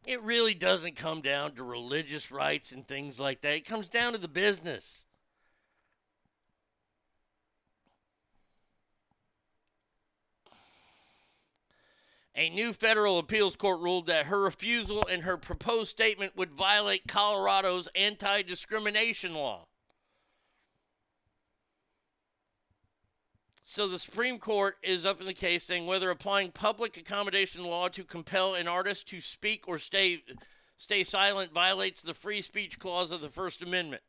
It 0.06 0.22
really 0.24 0.54
doesn't 0.54 0.96
come 0.96 1.22
down 1.22 1.52
to 1.56 1.64
religious 1.64 2.32
rights 2.32 2.72
and 2.72 2.88
things 2.88 3.20
like 3.20 3.42
that. 3.42 3.56
It 3.56 3.66
comes 3.66 3.88
down 3.88 4.14
to 4.14 4.18
the 4.18 4.28
business. 4.28 5.06
A 12.34 12.50
new 12.50 12.74
federal 12.74 13.20
appeals 13.20 13.56
court 13.56 13.82
ruled 13.82 14.08
that 14.08 14.28
her 14.28 14.42
refusal 14.42 15.06
and 15.06 15.24
her 15.24 15.38
proposed 15.38 15.90
statement 15.90 16.36
would 16.36 16.52
violate 16.52 17.08
Colorado's 17.08 17.88
anti 17.96 18.42
discrimination 18.42 19.36
law. 19.36 19.68
So 23.72 23.88
the 23.88 24.00
Supreme 24.00 24.38
Court 24.38 24.76
is 24.84 25.06
up 25.06 25.22
in 25.22 25.28
the 25.28 25.34
case 25.34 25.64
saying 25.64 25.86
whether 25.86 26.10
applying 26.10 26.52
public 26.52 26.98
accommodation 26.98 27.64
law 27.64 27.88
to 27.88 28.04
compel 28.04 28.54
an 28.54 28.68
artist 28.68 29.08
to 29.08 29.22
speak 29.22 29.66
or 29.66 29.80
stay 29.80 30.24
stay 30.76 31.06
silent 31.06 31.54
violates 31.54 32.02
the 32.02 32.14
free 32.14 32.42
speech 32.42 32.80
clause 32.80 33.14
of 33.14 33.22
the 33.22 33.30
First 33.30 33.64
Amendment. 33.64 34.02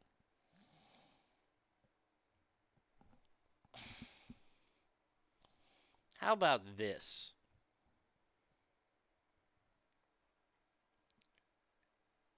How 6.18 6.32
about 6.32 6.62
this? 6.76 7.30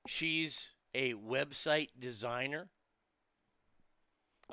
She's 0.06 0.72
a 0.94 1.14
website 1.14 1.88
designer. 1.98 2.68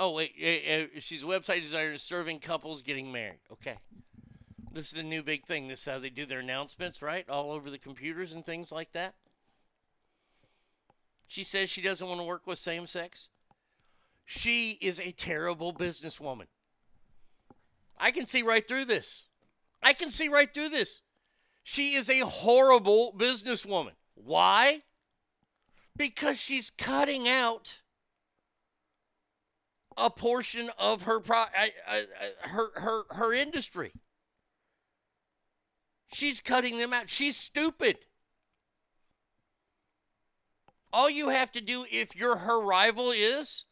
Oh, 0.03 0.13
wait. 0.13 0.33
eh, 0.41 0.59
eh, 0.65 0.85
She's 0.97 1.21
a 1.21 1.27
website 1.27 1.61
designer 1.61 1.95
serving 1.99 2.39
couples 2.39 2.81
getting 2.81 3.11
married. 3.11 3.37
Okay. 3.51 3.75
This 4.73 4.91
is 4.91 4.97
a 4.97 5.03
new 5.03 5.21
big 5.21 5.43
thing. 5.43 5.67
This 5.67 5.81
is 5.81 5.93
how 5.93 5.99
they 5.99 6.09
do 6.09 6.25
their 6.25 6.39
announcements, 6.39 7.03
right? 7.03 7.29
All 7.29 7.51
over 7.51 7.69
the 7.69 7.77
computers 7.77 8.33
and 8.33 8.43
things 8.43 8.71
like 8.71 8.93
that. 8.93 9.13
She 11.27 11.43
says 11.43 11.69
she 11.69 11.83
doesn't 11.83 12.07
want 12.07 12.19
to 12.19 12.25
work 12.25 12.47
with 12.47 12.57
same 12.57 12.87
sex. 12.87 13.29
She 14.25 14.79
is 14.81 14.99
a 14.99 15.11
terrible 15.11 15.71
businesswoman. 15.71 16.47
I 17.99 18.09
can 18.09 18.25
see 18.25 18.41
right 18.41 18.67
through 18.67 18.85
this. 18.85 19.27
I 19.83 19.93
can 19.93 20.09
see 20.09 20.29
right 20.29 20.51
through 20.51 20.69
this. 20.69 21.03
She 21.61 21.93
is 21.93 22.09
a 22.09 22.21
horrible 22.21 23.13
businesswoman. 23.15 23.93
Why? 24.15 24.81
Because 25.95 26.39
she's 26.39 26.71
cutting 26.71 27.27
out 27.27 27.81
a 29.97 30.09
portion 30.09 30.69
of 30.77 31.03
her 31.03 31.19
pro- 31.19 31.37
I- 31.37 31.73
I- 31.87 32.05
I- 32.19 32.47
her 32.47 32.79
her 32.79 33.03
her 33.11 33.33
industry. 33.33 33.93
She's 36.13 36.41
cutting 36.41 36.77
them 36.77 36.93
out. 36.93 37.09
She's 37.09 37.37
stupid. 37.37 37.97
All 40.93 41.09
you 41.09 41.29
have 41.29 41.51
to 41.53 41.61
do 41.61 41.85
if 41.89 42.15
you're 42.15 42.37
her 42.37 42.61
rival 42.61 43.11
is 43.11 43.65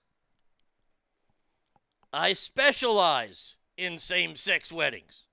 I 2.13 2.33
specialize 2.33 3.55
in 3.77 3.99
same-sex 3.99 4.71
weddings. 4.71 5.25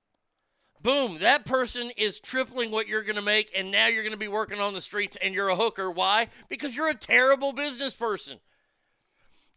Boom, 0.83 1.19
that 1.21 1.47
person 1.47 1.91
is 1.97 2.19
tripling 2.21 2.71
what 2.71 2.87
you're 2.87 3.03
going 3.03 3.17
to 3.17 3.23
make 3.23 3.51
and 3.57 3.71
now 3.71 3.87
you're 3.87 4.03
going 4.03 4.13
to 4.13 4.19
be 4.19 4.29
working 4.29 4.61
on 4.61 4.75
the 4.75 4.81
streets 4.81 5.17
and 5.23 5.33
you're 5.33 5.49
a 5.49 5.57
hooker. 5.57 5.91
Why? 5.91 6.29
Because 6.49 6.77
you're 6.77 6.91
a 6.91 6.95
terrible 6.95 7.53
business 7.53 7.95
person 7.95 8.41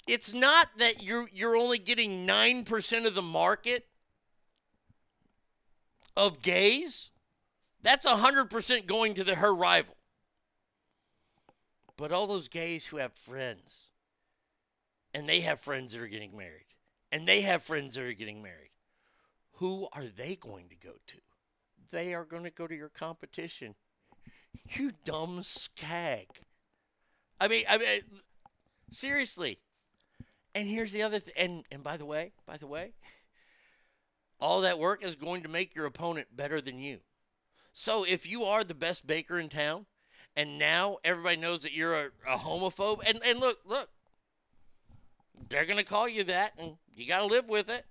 it's 0.10 0.34
not 0.34 0.68
that 0.78 1.04
you're 1.04 1.30
you're 1.32 1.56
only 1.56 1.78
getting 1.78 2.26
9% 2.26 3.06
of 3.06 3.16
the 3.16 3.22
market 3.22 3.86
of 6.18 6.42
gays. 6.42 7.12
That's 7.82 8.08
100% 8.08 8.86
going 8.88 9.14
to 9.14 9.24
the 9.24 9.36
her 9.36 9.54
rival. 9.54 9.96
But 11.96 12.12
all 12.12 12.28
those 12.28 12.48
gays 12.48 12.88
who 12.88 12.98
have 12.98 13.14
friends 13.14 13.92
and 15.14 15.28
they 15.28 15.42
have 15.42 15.60
friends 15.60 15.94
that 15.94 16.02
are 16.02 16.08
getting 16.08 16.36
married 16.36 16.66
and 17.12 17.28
they 17.28 17.42
have 17.42 17.62
friends 17.62 17.96
that 17.96 18.04
are 18.04 18.14
getting 18.14 18.42
married. 18.42 18.72
Who 19.54 19.88
are 19.94 20.06
they 20.06 20.36
going 20.36 20.70
to 20.70 20.76
go 20.76 20.94
to? 21.08 21.18
They 21.92 22.14
are 22.14 22.24
going 22.24 22.44
to 22.44 22.50
go 22.50 22.68
to 22.68 22.76
your 22.76 22.90
competition. 22.90 23.76
You 24.70 24.92
dumb 25.04 25.44
skag. 25.44 26.28
I 27.40 27.48
mean, 27.48 27.64
I 27.70 27.78
mean 27.78 28.02
seriously. 28.92 29.60
And 30.56 30.68
here's 30.68 30.92
the 30.92 31.04
other 31.04 31.20
thing. 31.20 31.34
And 31.38 31.66
and 31.72 31.84
by 31.84 31.98
the 31.98 32.06
way, 32.06 32.34
by 32.46 32.58
the 32.58 32.68
way, 32.68 32.94
all 34.40 34.62
that 34.62 34.80
work 34.80 35.04
is 35.04 35.16
going 35.16 35.44
to 35.44 35.50
make 35.50 35.76
your 35.76 35.86
opponent 35.86 36.28
better 36.36 36.62
than 36.62 36.80
you. 36.80 37.00
So 37.74 38.04
if 38.04 38.28
you 38.28 38.44
are 38.46 38.64
the 38.64 38.74
best 38.74 39.06
baker 39.06 39.40
in 39.40 39.50
town, 39.50 39.86
and 40.36 40.58
now 40.58 40.98
everybody 41.04 41.38
knows 41.38 41.64
that 41.64 41.74
you're 41.74 41.96
a, 41.96 42.10
a 42.28 42.38
homophobe, 42.38 43.02
and 43.06 43.20
and 43.26 43.40
look, 43.40 43.60
look, 43.66 43.90
they're 45.50 45.66
gonna 45.66 45.84
call 45.84 46.08
you 46.08 46.24
that, 46.26 46.54
and 46.58 46.78
you 46.94 47.08
got 47.08 47.20
to 47.20 47.26
live 47.26 47.48
with 47.48 47.70
it. 47.70 47.86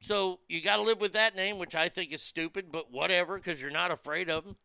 So 0.00 0.40
you 0.48 0.60
got 0.60 0.76
to 0.76 0.82
live 0.82 1.00
with 1.00 1.12
that 1.14 1.34
name, 1.34 1.58
which 1.58 1.74
I 1.74 1.88
think 1.88 2.12
is 2.12 2.22
stupid, 2.22 2.66
but 2.70 2.90
whatever, 2.92 3.36
because 3.36 3.60
you're 3.60 3.70
not 3.70 3.90
afraid 3.90 4.30
of 4.30 4.44
them. 4.44 4.56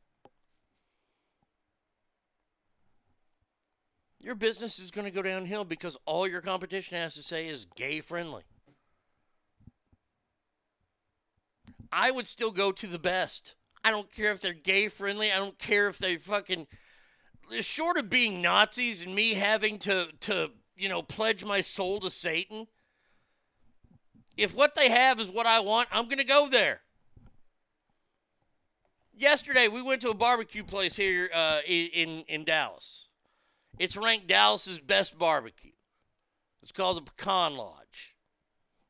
Your 4.24 4.36
business 4.36 4.80
is 4.80 4.90
going 4.90 5.06
to 5.06 5.12
go 5.12 5.22
downhill 5.22 5.66
because 5.66 5.98
all 6.06 6.28
your 6.28 6.42
competition 6.42 6.98
has 6.98 7.14
to 7.16 7.22
say 7.22 7.48
is 7.48 7.66
gay 7.76 8.00
friendly. 8.00 8.44
I 11.92 12.10
would 12.10 12.28
still 12.28 12.52
go 12.52 12.72
to 12.72 12.88
the 12.88 12.98
best. 12.98 13.56
I 13.84 13.92
don't 13.92 14.12
care 14.12 14.32
if 14.32 14.42
they're 14.42 14.54
gay 14.54 14.88
friendly. 14.88 15.32
I 15.32 15.36
don't 15.36 15.60
care 15.60 15.90
if 15.90 15.98
they 15.98 16.16
fucking 16.16 16.68
short 17.60 17.98
of 17.98 18.10
being 18.10 18.42
Nazis 18.42 19.04
and 19.04 19.14
me 19.14 19.34
having 19.34 19.78
to 19.80 20.08
to, 20.22 20.52
you 20.78 20.88
know, 20.88 21.02
pledge 21.02 21.44
my 21.44 21.62
soul 21.62 22.00
to 22.00 22.10
Satan. 22.10 22.68
If 24.38 24.56
what 24.56 24.74
they 24.74 24.90
have 24.90 25.20
is 25.20 25.30
what 25.30 25.46
I 25.46 25.60
want, 25.60 25.90
I'm 25.92 26.06
going 26.06 26.18
to 26.18 26.24
go 26.24 26.48
there. 26.50 26.82
Yesterday 29.16 29.68
we 29.68 29.82
went 29.82 30.02
to 30.02 30.10
a 30.10 30.16
barbecue 30.16 30.64
place 30.64 30.96
here 30.96 31.30
uh, 31.34 31.60
in 31.68 32.24
in 32.28 32.46
Dallas. 32.46 33.03
It's 33.80 33.98
ranked 33.98 34.28
Dallas's 34.28 34.80
best 34.80 35.18
barbecue. 35.18 35.72
It's 36.62 36.72
called 36.72 36.98
the 36.98 37.02
Pecan 37.02 37.58
Lodge. 37.58 38.16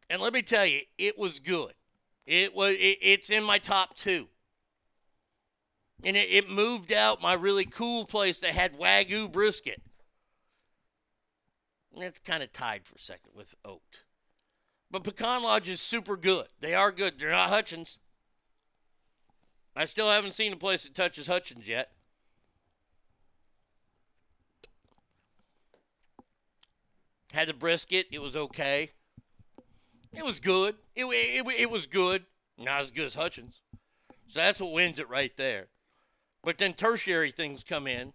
And 0.09 0.21
let 0.21 0.33
me 0.33 0.41
tell 0.41 0.65
you, 0.65 0.81
it 0.97 1.17
was 1.17 1.39
good. 1.39 1.73
It 2.25 2.53
was 2.53 2.75
it, 2.75 2.97
it's 3.01 3.29
in 3.29 3.43
my 3.43 3.57
top 3.57 3.95
two. 3.95 4.27
And 6.03 6.15
it, 6.17 6.29
it 6.29 6.49
moved 6.49 6.91
out 6.91 7.21
my 7.21 7.33
really 7.33 7.65
cool 7.65 8.05
place 8.05 8.41
that 8.41 8.51
had 8.51 8.77
Wagyu 8.77 9.31
brisket. 9.31 9.81
And 11.93 12.03
it's 12.03 12.19
kind 12.19 12.43
of 12.43 12.51
tied 12.51 12.85
for 12.85 12.97
second 12.97 13.31
with 13.35 13.55
Oat. 13.63 14.03
But 14.91 15.03
Pecan 15.03 15.43
Lodge 15.43 15.69
is 15.69 15.81
super 15.81 16.17
good. 16.17 16.47
They 16.59 16.75
are 16.75 16.91
good. 16.91 17.19
They're 17.19 17.31
not 17.31 17.49
Hutchins. 17.49 17.99
I 19.75 19.85
still 19.85 20.11
haven't 20.11 20.33
seen 20.33 20.53
a 20.53 20.57
place 20.57 20.83
that 20.83 20.93
touches 20.93 21.25
Hutchins 21.25 21.67
yet. 21.67 21.91
Had 27.33 27.49
the 27.49 27.53
brisket. 27.53 28.07
It 28.11 28.21
was 28.21 28.35
okay. 28.35 28.91
It 30.13 30.23
was 30.23 30.39
good. 30.39 30.75
It, 30.95 31.05
it, 31.05 31.47
it 31.59 31.69
was 31.69 31.87
good. 31.87 32.23
Not 32.57 32.81
as 32.81 32.91
good 32.91 33.05
as 33.05 33.15
Hutchins. 33.15 33.61
So 34.27 34.39
that's 34.39 34.61
what 34.61 34.71
wins 34.71 34.99
it 34.99 35.09
right 35.09 35.35
there. 35.35 35.67
But 36.43 36.59
then 36.59 36.73
tertiary 36.73 37.31
things 37.31 37.63
come 37.63 37.87
in. 37.87 38.13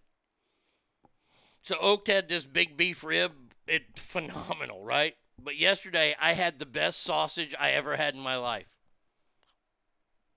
So 1.63 1.77
Oak 1.81 2.07
had 2.07 2.29
this 2.29 2.47
big 2.47 2.77
beef 2.77 3.03
rib. 3.03 3.33
It 3.67 3.83
phenomenal, 3.97 4.85
right? 4.85 5.17
But 5.43 5.59
yesterday 5.59 6.15
I 6.21 6.35
had 6.35 6.59
the 6.59 6.67
best 6.67 7.03
sausage 7.03 7.55
I 7.59 7.71
ever 7.71 7.97
had 7.97 8.15
in 8.15 8.21
my 8.21 8.37
life. 8.37 8.67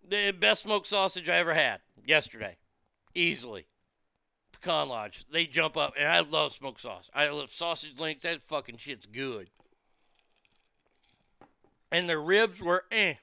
The 0.08 0.32
best 0.32 0.64
smoked 0.64 0.88
sausage 0.88 1.30
I 1.30 1.38
ever 1.38 1.54
had 1.54 1.82
yesterday. 2.06 2.58
Easily. 3.14 3.68
Pecan 4.62 4.90
Lodge. 4.90 5.26
They 5.32 5.46
jump 5.46 5.76
up 5.76 5.94
and 5.98 6.08
I 6.08 6.20
love 6.22 6.54
smoked 6.54 6.82
sauce. 6.82 7.10
I 7.14 7.30
love 7.30 7.50
sausage 7.50 8.00
links. 8.00 8.24
That 8.24 8.44
fucking 8.44 8.78
shit's 8.78 9.06
good. 9.06 9.50
And 11.92 12.08
their 12.08 12.22
ribs 12.22 12.62
were 12.62 12.86
eh. 12.92 13.16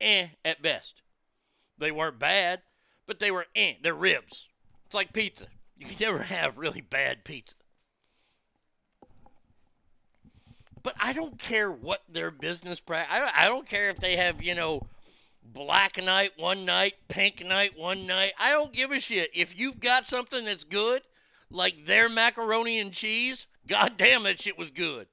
Eh 0.00 0.28
at 0.44 0.62
best. 0.62 1.02
They 1.78 1.92
weren't 1.92 2.18
bad, 2.18 2.62
but 3.06 3.20
they 3.20 3.30
were 3.30 3.46
eh. 3.54 3.74
They're 3.82 3.94
ribs. 3.94 4.48
It's 4.86 4.94
like 4.94 5.12
pizza. 5.12 5.46
You 5.78 5.84
can 5.84 5.96
never 6.00 6.22
have 6.22 6.56
really 6.56 6.80
bad 6.80 7.22
pizza. 7.22 7.54
But 10.82 10.94
I 10.98 11.12
don't 11.12 11.38
care 11.38 11.70
what 11.70 12.02
their 12.08 12.30
business 12.30 12.80
practice. 12.80 13.30
I 13.36 13.46
don't 13.46 13.68
care 13.68 13.90
if 13.90 13.98
they 13.98 14.16
have, 14.16 14.42
you 14.42 14.54
know, 14.54 14.86
black 15.56 15.96
night 16.02 16.32
one 16.36 16.66
night, 16.66 16.92
pink 17.08 17.42
night 17.44 17.78
one 17.78 18.06
night. 18.06 18.34
I 18.38 18.52
don't 18.52 18.74
give 18.74 18.90
a 18.90 19.00
shit. 19.00 19.30
If 19.34 19.58
you've 19.58 19.80
got 19.80 20.04
something 20.04 20.44
that's 20.44 20.64
good, 20.64 21.00
like 21.50 21.86
their 21.86 22.10
macaroni 22.10 22.78
and 22.78 22.92
cheese, 22.92 23.46
goddamn, 23.66 24.24
that 24.24 24.40
shit 24.40 24.58
was 24.58 24.70
good. 24.70 25.06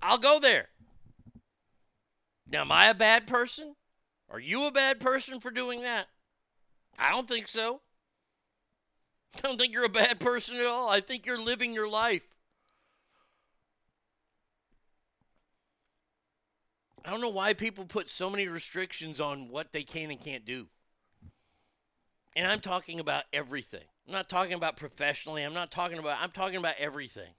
I'll 0.00 0.18
go 0.18 0.38
there. 0.38 0.68
Now, 2.46 2.60
am 2.60 2.70
I 2.70 2.86
a 2.86 2.94
bad 2.94 3.26
person? 3.26 3.74
Are 4.30 4.38
you 4.38 4.64
a 4.64 4.70
bad 4.70 5.00
person 5.00 5.40
for 5.40 5.50
doing 5.50 5.82
that? 5.82 6.06
I 6.96 7.10
don't 7.10 7.26
think 7.26 7.48
so. 7.48 7.80
I 9.36 9.40
don't 9.40 9.58
think 9.58 9.72
you're 9.72 9.84
a 9.84 9.88
bad 9.88 10.20
person 10.20 10.56
at 10.56 10.66
all. 10.66 10.88
I 10.88 11.00
think 11.00 11.26
you're 11.26 11.42
living 11.42 11.74
your 11.74 11.90
life. 11.90 12.22
I 17.04 17.10
don't 17.10 17.20
know 17.20 17.28
why 17.28 17.54
people 17.54 17.84
put 17.84 18.08
so 18.08 18.28
many 18.28 18.48
restrictions 18.48 19.20
on 19.20 19.48
what 19.48 19.72
they 19.72 19.82
can 19.82 20.10
and 20.10 20.20
can't 20.20 20.44
do. 20.44 20.66
And 22.36 22.46
I'm 22.46 22.60
talking 22.60 23.00
about 23.00 23.24
everything. 23.32 23.84
I'm 24.06 24.12
not 24.12 24.28
talking 24.28 24.54
about 24.54 24.76
professionally. 24.76 25.42
I'm 25.42 25.54
not 25.54 25.70
talking 25.70 25.98
about 25.98 26.18
I'm 26.20 26.30
talking 26.30 26.56
about 26.56 26.74
everything. 26.78 27.32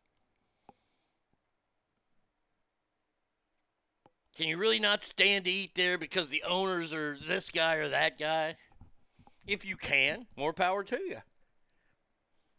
Can 4.35 4.47
you 4.47 4.57
really 4.57 4.79
not 4.79 5.03
stand 5.03 5.45
to 5.45 5.51
eat 5.51 5.75
there 5.75 5.97
because 5.97 6.29
the 6.29 6.43
owners 6.47 6.93
are 6.93 7.17
this 7.27 7.49
guy 7.49 7.75
or 7.75 7.89
that 7.89 8.17
guy? 8.17 8.55
If 9.45 9.65
you 9.65 9.75
can, 9.75 10.27
more 10.37 10.53
power 10.53 10.83
to 10.83 10.97
you. 10.97 11.17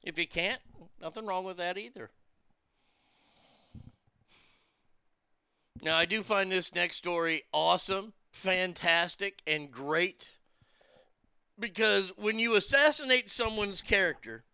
If 0.04 0.18
you 0.18 0.26
can't, 0.26 0.60
nothing 1.00 1.26
wrong 1.26 1.44
with 1.44 1.56
that 1.58 1.78
either. 1.78 2.10
Now, 5.82 5.96
I 5.96 6.04
do 6.04 6.22
find 6.22 6.52
this 6.52 6.74
next 6.74 6.96
story 6.96 7.44
awesome, 7.52 8.12
fantastic, 8.32 9.40
and 9.46 9.70
great 9.70 10.32
because 11.58 12.12
when 12.16 12.38
you 12.38 12.54
assassinate 12.54 13.30
someone's 13.30 13.80
character, 13.80 14.44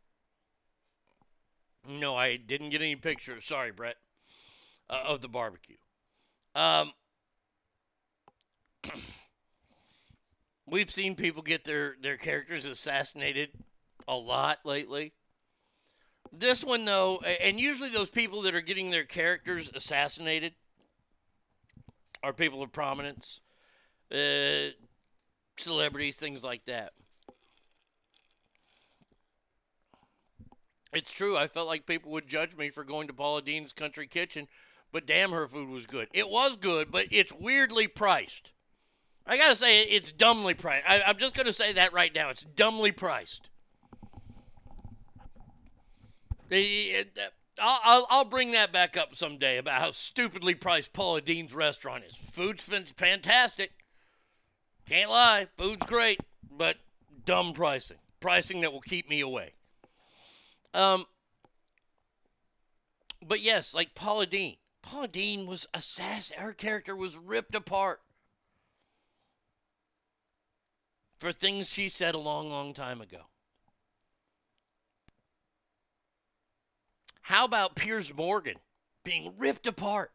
no, 1.88 2.14
I 2.16 2.36
didn't 2.36 2.70
get 2.70 2.80
any 2.80 2.96
pictures. 2.96 3.44
Sorry, 3.44 3.72
Brett, 3.72 3.96
uh, 4.88 5.02
of 5.06 5.20
the 5.20 5.28
barbecue. 5.28 5.76
Um, 6.54 6.92
we've 10.66 10.90
seen 10.90 11.16
people 11.16 11.42
get 11.42 11.64
their 11.64 11.96
their 12.00 12.16
characters 12.16 12.66
assassinated 12.66 13.50
a 14.06 14.16
lot 14.16 14.60
lately. 14.64 15.12
This 16.32 16.64
one, 16.64 16.84
though, 16.84 17.18
and 17.40 17.58
usually 17.58 17.90
those 17.90 18.10
people 18.10 18.42
that 18.42 18.54
are 18.54 18.60
getting 18.60 18.90
their 18.90 19.04
characters 19.04 19.70
assassinated 19.74 20.54
are 22.26 22.32
people 22.32 22.60
of 22.60 22.72
prominence, 22.72 23.40
uh, 24.10 24.72
celebrities, 25.56 26.18
things 26.18 26.42
like 26.42 26.64
that. 26.64 26.92
It's 30.92 31.12
true. 31.12 31.36
I 31.36 31.46
felt 31.46 31.68
like 31.68 31.86
people 31.86 32.10
would 32.12 32.26
judge 32.26 32.56
me 32.56 32.70
for 32.70 32.82
going 32.82 33.06
to 33.06 33.12
Paula 33.12 33.42
Deen's 33.42 33.72
Country 33.72 34.08
Kitchen, 34.08 34.48
but 34.90 35.06
damn, 35.06 35.30
her 35.30 35.46
food 35.46 35.68
was 35.68 35.86
good. 35.86 36.08
It 36.12 36.28
was 36.28 36.56
good, 36.56 36.90
but 36.90 37.06
it's 37.12 37.32
weirdly 37.32 37.86
priced. 37.86 38.52
I 39.24 39.36
gotta 39.36 39.54
say, 39.54 39.82
it's 39.82 40.10
dumbly 40.10 40.54
priced. 40.54 40.82
I, 40.88 41.02
I'm 41.06 41.18
just 41.18 41.34
gonna 41.34 41.52
say 41.52 41.74
that 41.74 41.92
right 41.92 42.12
now. 42.12 42.30
It's 42.30 42.42
dumbly 42.42 42.90
priced. 42.90 43.50
The- 46.48 47.06
I'll, 47.60 47.80
I'll, 47.84 48.06
I'll 48.10 48.24
bring 48.24 48.52
that 48.52 48.72
back 48.72 48.96
up 48.96 49.14
someday 49.14 49.58
about 49.58 49.80
how 49.80 49.90
stupidly 49.90 50.54
priced 50.54 50.92
Paula 50.92 51.20
Deen's 51.20 51.54
restaurant 51.54 52.04
is. 52.04 52.14
Food's 52.14 52.62
fan- 52.62 52.84
fantastic. 52.84 53.72
Can't 54.88 55.10
lie. 55.10 55.48
Food's 55.56 55.86
great, 55.86 56.20
but 56.50 56.76
dumb 57.24 57.52
pricing. 57.52 57.98
Pricing 58.20 58.60
that 58.60 58.72
will 58.72 58.80
keep 58.80 59.08
me 59.08 59.20
away. 59.20 59.52
Um, 60.74 61.06
but 63.26 63.40
yes, 63.40 63.74
like 63.74 63.94
Paula 63.94 64.26
Deen. 64.26 64.56
Paula 64.82 65.08
Deen 65.08 65.46
was 65.46 65.66
assassin. 65.74 66.38
Her 66.38 66.52
character 66.52 66.94
was 66.94 67.16
ripped 67.16 67.54
apart 67.54 68.00
for 71.16 71.32
things 71.32 71.68
she 71.70 71.88
said 71.88 72.14
a 72.14 72.18
long, 72.18 72.50
long 72.50 72.74
time 72.74 73.00
ago. 73.00 73.22
How 77.26 77.44
about 77.44 77.74
Piers 77.74 78.14
Morgan 78.14 78.54
being 79.02 79.34
ripped 79.36 79.66
apart 79.66 80.12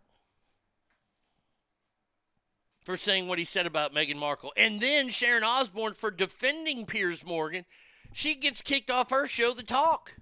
for 2.86 2.96
saying 2.96 3.28
what 3.28 3.38
he 3.38 3.44
said 3.44 3.66
about 3.66 3.94
Meghan 3.94 4.16
Markle? 4.16 4.54
And 4.56 4.80
then 4.80 5.10
Sharon 5.10 5.44
Osbourne 5.44 5.94
for 5.94 6.10
defending 6.10 6.86
Piers 6.86 7.26
Morgan. 7.26 7.66
She 8.14 8.36
gets 8.36 8.62
kicked 8.62 8.90
off 8.90 9.10
her 9.10 9.28
show, 9.28 9.52
The 9.52 9.62
Talk. 9.62 10.16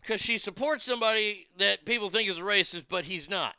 Because 0.00 0.22
she 0.22 0.38
supports 0.38 0.86
somebody 0.86 1.48
that 1.58 1.84
people 1.84 2.08
think 2.08 2.30
is 2.30 2.38
a 2.38 2.42
racist, 2.42 2.86
but 2.88 3.04
he's 3.04 3.28
not. 3.28 3.56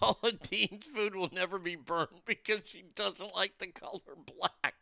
Paula 0.00 0.32
Deen's 0.32 0.86
food 0.86 1.14
will 1.14 1.30
never 1.32 1.58
be 1.58 1.76
burned 1.76 2.22
because 2.24 2.60
she 2.64 2.84
doesn't 2.94 3.34
like 3.34 3.58
the 3.58 3.68
color 3.68 4.16
black. 4.38 4.74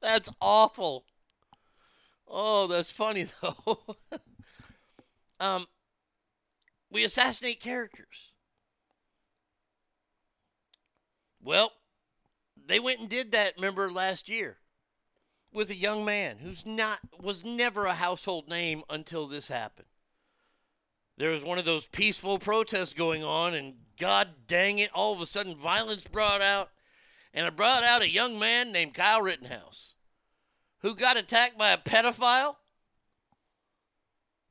That's 0.00 0.30
awful. 0.40 1.04
Oh, 2.28 2.66
that's 2.66 2.90
funny 2.90 3.26
though. 3.42 3.96
um, 5.40 5.66
we 6.90 7.04
assassinate 7.04 7.60
characters. 7.60 8.32
Well, 11.42 11.72
they 12.64 12.78
went 12.78 13.00
and 13.00 13.08
did 13.08 13.32
that. 13.32 13.56
Remember 13.56 13.90
last 13.90 14.28
year 14.28 14.58
with 15.52 15.70
a 15.70 15.74
young 15.74 16.04
man 16.04 16.38
who's 16.38 16.64
not 16.64 17.00
was 17.20 17.44
never 17.44 17.86
a 17.86 17.94
household 17.94 18.48
name 18.48 18.84
until 18.88 19.26
this 19.26 19.48
happened 19.48 19.88
there 21.18 21.30
was 21.30 21.44
one 21.44 21.58
of 21.58 21.64
those 21.64 21.86
peaceful 21.86 22.38
protests 22.38 22.94
going 22.94 23.22
on, 23.22 23.54
and 23.54 23.74
God 23.98 24.28
dang 24.46 24.78
it, 24.78 24.90
all 24.94 25.12
of 25.12 25.20
a 25.20 25.26
sudden 25.26 25.54
violence 25.54 26.06
brought 26.06 26.40
out, 26.40 26.70
and 27.34 27.46
it 27.46 27.56
brought 27.56 27.82
out 27.82 28.02
a 28.02 28.10
young 28.10 28.38
man 28.38 28.72
named 28.72 28.94
Kyle 28.94 29.20
Rittenhouse, 29.20 29.94
who 30.80 30.94
got 30.94 31.16
attacked 31.16 31.58
by 31.58 31.70
a 31.70 31.78
pedophile, 31.78 32.56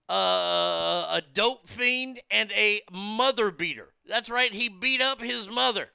uh, 0.08 1.08
a 1.10 1.22
dope 1.34 1.68
fiend, 1.68 2.20
and 2.30 2.52
a 2.52 2.82
mother 2.92 3.50
beater. 3.50 3.94
That's 4.08 4.30
right, 4.30 4.52
he 4.52 4.70
beat 4.70 5.02
up 5.02 5.22
his 5.22 5.50
mother. 5.50 5.88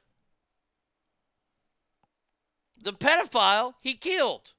The 2.83 2.93
pedophile 2.93 3.75
he 3.81 3.95
killed 3.95 4.55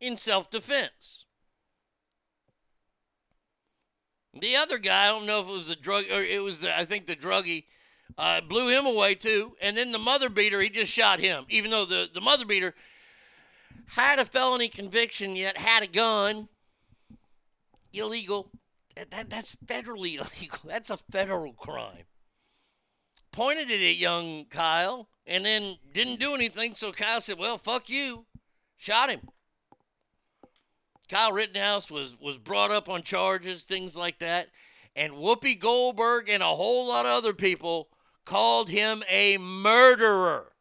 in 0.00 0.16
self 0.16 0.50
defense. 0.50 1.25
The 4.40 4.56
other 4.56 4.78
guy, 4.78 5.06
I 5.06 5.08
don't 5.08 5.26
know 5.26 5.40
if 5.40 5.48
it 5.48 5.52
was 5.52 5.68
the 5.68 5.76
drug 5.76 6.04
or 6.10 6.22
it 6.22 6.42
was 6.42 6.60
the 6.60 6.76
I 6.76 6.84
think 6.84 7.06
the 7.06 7.16
druggie 7.16 7.64
uh, 8.18 8.40
blew 8.40 8.68
him 8.68 8.86
away 8.86 9.14
too. 9.14 9.56
And 9.60 9.76
then 9.76 9.92
the 9.92 9.98
mother 9.98 10.28
beater, 10.28 10.60
he 10.60 10.70
just 10.70 10.92
shot 10.92 11.20
him, 11.20 11.44
even 11.48 11.70
though 11.70 11.84
the, 11.84 12.08
the 12.12 12.20
mother 12.20 12.44
beater 12.44 12.74
had 13.88 14.18
a 14.18 14.24
felony 14.24 14.68
conviction 14.68 15.36
yet 15.36 15.58
had 15.58 15.82
a 15.82 15.86
gun. 15.86 16.48
Illegal. 17.92 18.50
That, 18.94 19.10
that, 19.10 19.30
that's 19.30 19.56
federally 19.66 20.14
illegal. 20.38 20.58
That's 20.64 20.90
a 20.90 20.98
federal 21.10 21.52
crime. 21.52 22.04
Pointed 23.32 23.70
it 23.70 23.82
at 23.82 23.96
young 23.96 24.46
Kyle 24.46 25.08
and 25.26 25.44
then 25.44 25.76
didn't 25.92 26.20
do 26.20 26.34
anything. 26.34 26.74
So 26.74 26.92
Kyle 26.92 27.20
said, 27.20 27.38
Well, 27.38 27.58
fuck 27.58 27.88
you. 27.90 28.24
Shot 28.78 29.10
him. 29.10 29.20
Kyle 31.08 31.32
Rittenhouse 31.32 31.90
was 31.90 32.18
was 32.20 32.36
brought 32.36 32.70
up 32.70 32.88
on 32.88 33.02
charges, 33.02 33.62
things 33.62 33.96
like 33.96 34.18
that, 34.18 34.48
and 34.96 35.12
Whoopi 35.12 35.58
Goldberg 35.58 36.28
and 36.28 36.42
a 36.42 36.46
whole 36.46 36.88
lot 36.88 37.06
of 37.06 37.12
other 37.12 37.32
people 37.32 37.88
called 38.24 38.68
him 38.68 39.04
a 39.08 39.38
murderer. 39.38 40.52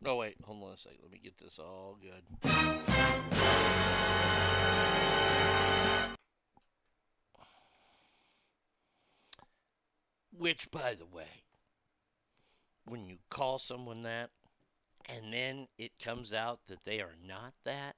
No, 0.00 0.16
wait, 0.16 0.36
hold 0.42 0.62
on 0.64 0.72
a 0.72 0.76
second. 0.76 0.98
Let 1.02 1.12
me 1.12 1.20
get 1.22 1.38
this 1.38 1.58
all 1.58 1.96
good. 2.00 2.22
Which, 10.36 10.70
by 10.70 10.94
the 10.94 11.06
way, 11.06 11.42
when 12.84 13.06
you 13.06 13.18
call 13.28 13.58
someone 13.58 14.02
that 14.02 14.30
and 15.08 15.32
then 15.32 15.68
it 15.78 15.98
comes 16.02 16.32
out 16.32 16.60
that 16.68 16.84
they 16.84 17.00
are 17.00 17.16
not 17.26 17.54
that, 17.64 17.96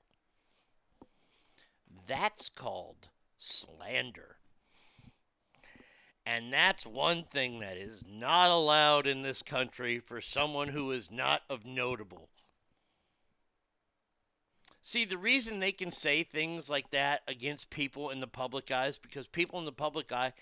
that's 2.07 2.49
called 2.49 3.09
slander. 3.39 4.37
And 6.27 6.53
that's 6.53 6.87
one 6.87 7.25
thing 7.25 7.61
that 7.61 7.77
is 7.77 8.05
not 8.09 8.51
allowed 8.51 9.07
in 9.07 9.23
this 9.23 9.43
country 9.43 9.99
for 9.99 10.21
someone 10.21 10.69
who 10.69 10.91
is 10.93 11.11
not 11.11 11.43
of 11.49 11.65
notable. 11.65 12.29
See, 14.83 15.05
the 15.05 15.19
reason 15.19 15.61
they 15.61 15.73
can 15.73 15.93
say 15.93 16.23
things 16.23 16.69
like 16.71 16.91
that 16.91 17.23
against 17.29 17.71
people 17.71 18.11
in 18.11 18.21
the 18.21 18.27
public 18.27 18.71
eye 18.71 18.87
is 18.87 18.99
because 18.99 19.27
people 19.27 19.59
in 19.59 19.65
the 19.65 19.73
public 19.73 20.13
eye 20.13 20.33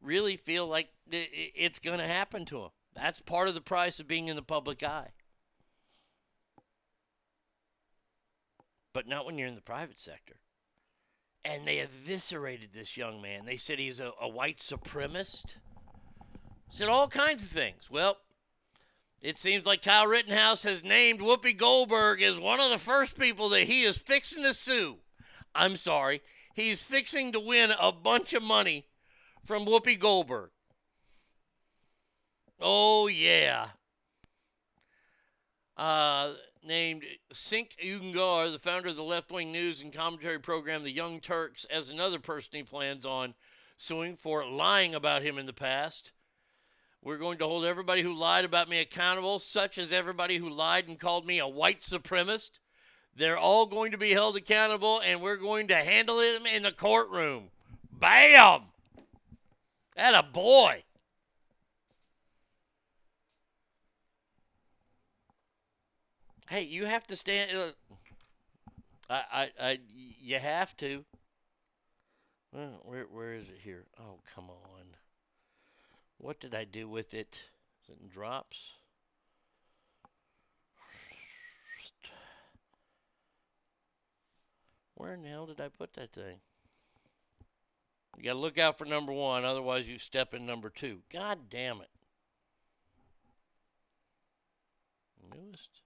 really 0.00 0.36
feel 0.36 0.66
like 0.66 0.88
it's 1.10 1.78
going 1.78 1.98
to 1.98 2.06
happen 2.06 2.44
to 2.46 2.60
them. 2.60 2.70
That's 2.94 3.20
part 3.20 3.48
of 3.48 3.54
the 3.54 3.60
price 3.60 4.00
of 4.00 4.08
being 4.08 4.28
in 4.28 4.36
the 4.36 4.42
public 4.42 4.82
eye. 4.82 5.10
But 8.92 9.06
not 9.06 9.26
when 9.26 9.38
you're 9.38 9.48
in 9.48 9.54
the 9.54 9.60
private 9.60 10.00
sector. 10.00 10.36
And 11.48 11.64
they 11.64 11.78
eviscerated 11.78 12.70
this 12.72 12.96
young 12.96 13.22
man. 13.22 13.46
They 13.46 13.56
said 13.56 13.78
he's 13.78 14.00
a, 14.00 14.10
a 14.20 14.28
white 14.28 14.56
supremacist. 14.56 15.58
Said 16.68 16.88
all 16.88 17.06
kinds 17.06 17.44
of 17.44 17.50
things. 17.50 17.88
Well, 17.88 18.16
it 19.22 19.38
seems 19.38 19.64
like 19.64 19.80
Kyle 19.80 20.08
Rittenhouse 20.08 20.64
has 20.64 20.82
named 20.82 21.20
Whoopi 21.20 21.56
Goldberg 21.56 22.20
as 22.20 22.40
one 22.40 22.58
of 22.58 22.70
the 22.70 22.78
first 22.78 23.16
people 23.16 23.48
that 23.50 23.62
he 23.62 23.82
is 23.82 23.96
fixing 23.96 24.42
to 24.42 24.52
sue. 24.52 24.96
I'm 25.54 25.76
sorry. 25.76 26.20
He's 26.52 26.82
fixing 26.82 27.30
to 27.30 27.38
win 27.38 27.72
a 27.80 27.92
bunch 27.92 28.32
of 28.32 28.42
money 28.42 28.86
from 29.44 29.66
Whoopi 29.66 29.96
Goldberg. 29.96 30.50
Oh, 32.60 33.06
yeah. 33.06 33.68
Uh, 35.76 36.32
named 36.66 37.04
Cenk 37.32 37.76
Uygur, 37.78 38.52
the 38.52 38.58
founder 38.58 38.88
of 38.88 38.96
the 38.96 39.02
left 39.02 39.30
wing 39.30 39.52
news 39.52 39.82
and 39.82 39.92
commentary 39.92 40.38
program 40.38 40.82
The 40.82 40.90
Young 40.90 41.20
Turks, 41.20 41.64
as 41.66 41.88
another 41.88 42.18
person 42.18 42.50
he 42.54 42.62
plans 42.62 43.06
on 43.06 43.34
suing 43.76 44.16
for 44.16 44.44
lying 44.44 44.94
about 44.94 45.22
him 45.22 45.38
in 45.38 45.46
the 45.46 45.52
past. 45.52 46.12
We're 47.02 47.18
going 47.18 47.38
to 47.38 47.46
hold 47.46 47.64
everybody 47.64 48.02
who 48.02 48.12
lied 48.12 48.44
about 48.44 48.68
me 48.68 48.80
accountable, 48.80 49.38
such 49.38 49.78
as 49.78 49.92
everybody 49.92 50.38
who 50.38 50.48
lied 50.48 50.88
and 50.88 50.98
called 50.98 51.24
me 51.24 51.38
a 51.38 51.46
white 51.46 51.82
supremacist. 51.82 52.58
They're 53.14 53.38
all 53.38 53.66
going 53.66 53.92
to 53.92 53.98
be 53.98 54.10
held 54.10 54.36
accountable, 54.36 55.00
and 55.04 55.22
we're 55.22 55.36
going 55.36 55.68
to 55.68 55.76
handle 55.76 56.18
them 56.18 56.46
in 56.46 56.64
the 56.64 56.72
courtroom. 56.72 57.50
Bam! 57.92 58.62
That 59.94 60.14
a 60.14 60.22
boy. 60.22 60.82
Hey, 66.48 66.62
you 66.62 66.84
have 66.84 67.06
to 67.08 67.16
stand. 67.16 67.50
Uh, 67.58 67.72
I, 69.10 69.22
I, 69.32 69.50
I, 69.60 69.78
you 70.20 70.38
have 70.38 70.76
to. 70.78 71.04
Well, 72.52 72.80
where, 72.84 73.04
where 73.04 73.34
is 73.34 73.50
it 73.50 73.58
here? 73.62 73.84
Oh, 74.00 74.20
come 74.34 74.48
on. 74.48 74.84
What 76.18 76.40
did 76.40 76.54
I 76.54 76.64
do 76.64 76.88
with 76.88 77.14
it? 77.14 77.48
Is 77.82 77.90
it 77.90 77.98
in 78.00 78.08
drops? 78.08 78.74
Where 84.94 85.12
in 85.12 85.22
the 85.22 85.28
hell 85.28 85.46
did 85.46 85.60
I 85.60 85.68
put 85.68 85.92
that 85.94 86.12
thing? 86.12 86.38
You 88.16 88.24
got 88.24 88.32
to 88.32 88.38
look 88.38 88.56
out 88.56 88.78
for 88.78 88.86
number 88.86 89.12
one, 89.12 89.44
otherwise 89.44 89.88
you 89.88 89.98
step 89.98 90.32
in 90.32 90.46
number 90.46 90.70
two. 90.70 91.00
God 91.12 91.50
damn 91.50 91.82
it. 91.82 91.90
Newest. 95.34 95.82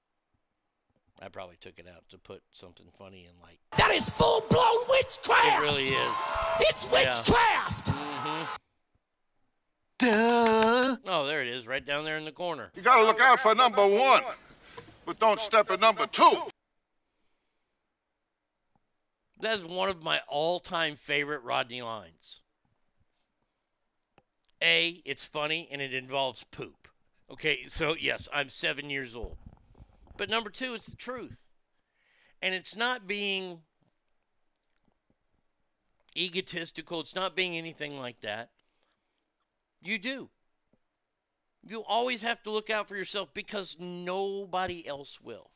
I 1.21 1.29
probably 1.29 1.57
took 1.61 1.79
it 1.79 1.87
out 1.87 2.09
to 2.11 2.19
put 2.19 2.43
something 2.51 2.87
funny 2.99 3.27
in, 3.27 3.33
like. 3.43 3.59
That 3.77 3.91
is 3.91 4.09
full 4.09 4.43
blown 4.49 4.79
witchcraft. 4.89 5.59
It 5.59 5.61
really 5.61 5.83
is. 5.85 6.15
It's 6.61 6.91
witchcraft. 6.91 7.87
Mm-hmm. 7.87 8.55
Duh. 9.99 10.97
Oh, 11.07 11.27
there 11.27 11.43
it 11.43 11.49
is, 11.49 11.67
right 11.67 11.85
down 11.85 12.05
there 12.07 12.17
in 12.17 12.25
the 12.25 12.33
corner. 12.33 12.71
You 12.75 12.81
gotta 12.81 13.05
look 13.05 13.21
out 13.21 13.39
for 13.41 13.55
number 13.55 13.87
one, 13.87 14.23
but 15.05 15.21
don't 15.21 15.39
step 15.39 15.71
at 15.71 15.79
number 15.81 16.07
two. 16.07 16.33
That's 19.41 19.63
one 19.63 19.91
of 19.91 20.03
my 20.03 20.21
all-time 20.27 20.95
favorite 20.95 21.43
Rodney 21.43 21.83
lines. 21.83 22.41
A, 24.63 25.03
it's 25.05 25.25
funny 25.25 25.69
and 25.71 25.83
it 25.83 25.93
involves 25.93 26.45
poop. 26.45 26.89
Okay, 27.31 27.65
so 27.67 27.95
yes, 27.99 28.29
I'm 28.33 28.49
seven 28.49 28.91
years 28.91 29.15
old. 29.15 29.37
But 30.17 30.29
number 30.29 30.51
two, 30.51 30.75
it's 30.75 30.87
the 30.87 30.97
truth. 30.97 31.45
And 32.43 32.55
it's 32.55 32.77
not 32.77 33.07
being 33.07 33.61
egotistical, 36.17 37.01
it's 37.01 37.15
not 37.15 37.37
being 37.37 37.57
anything 37.57 37.99
like 37.99 38.21
that. 38.21 38.51
You 39.83 39.99
do. 39.99 40.31
You 41.67 41.85
always 41.85 42.23
have 42.23 42.43
to 42.45 42.51
look 42.51 42.71
out 42.71 42.89
for 42.89 42.97
yourself 42.97 43.33
because 43.35 43.77
nobody 43.79 44.87
else 44.87 45.21
will. 45.21 45.51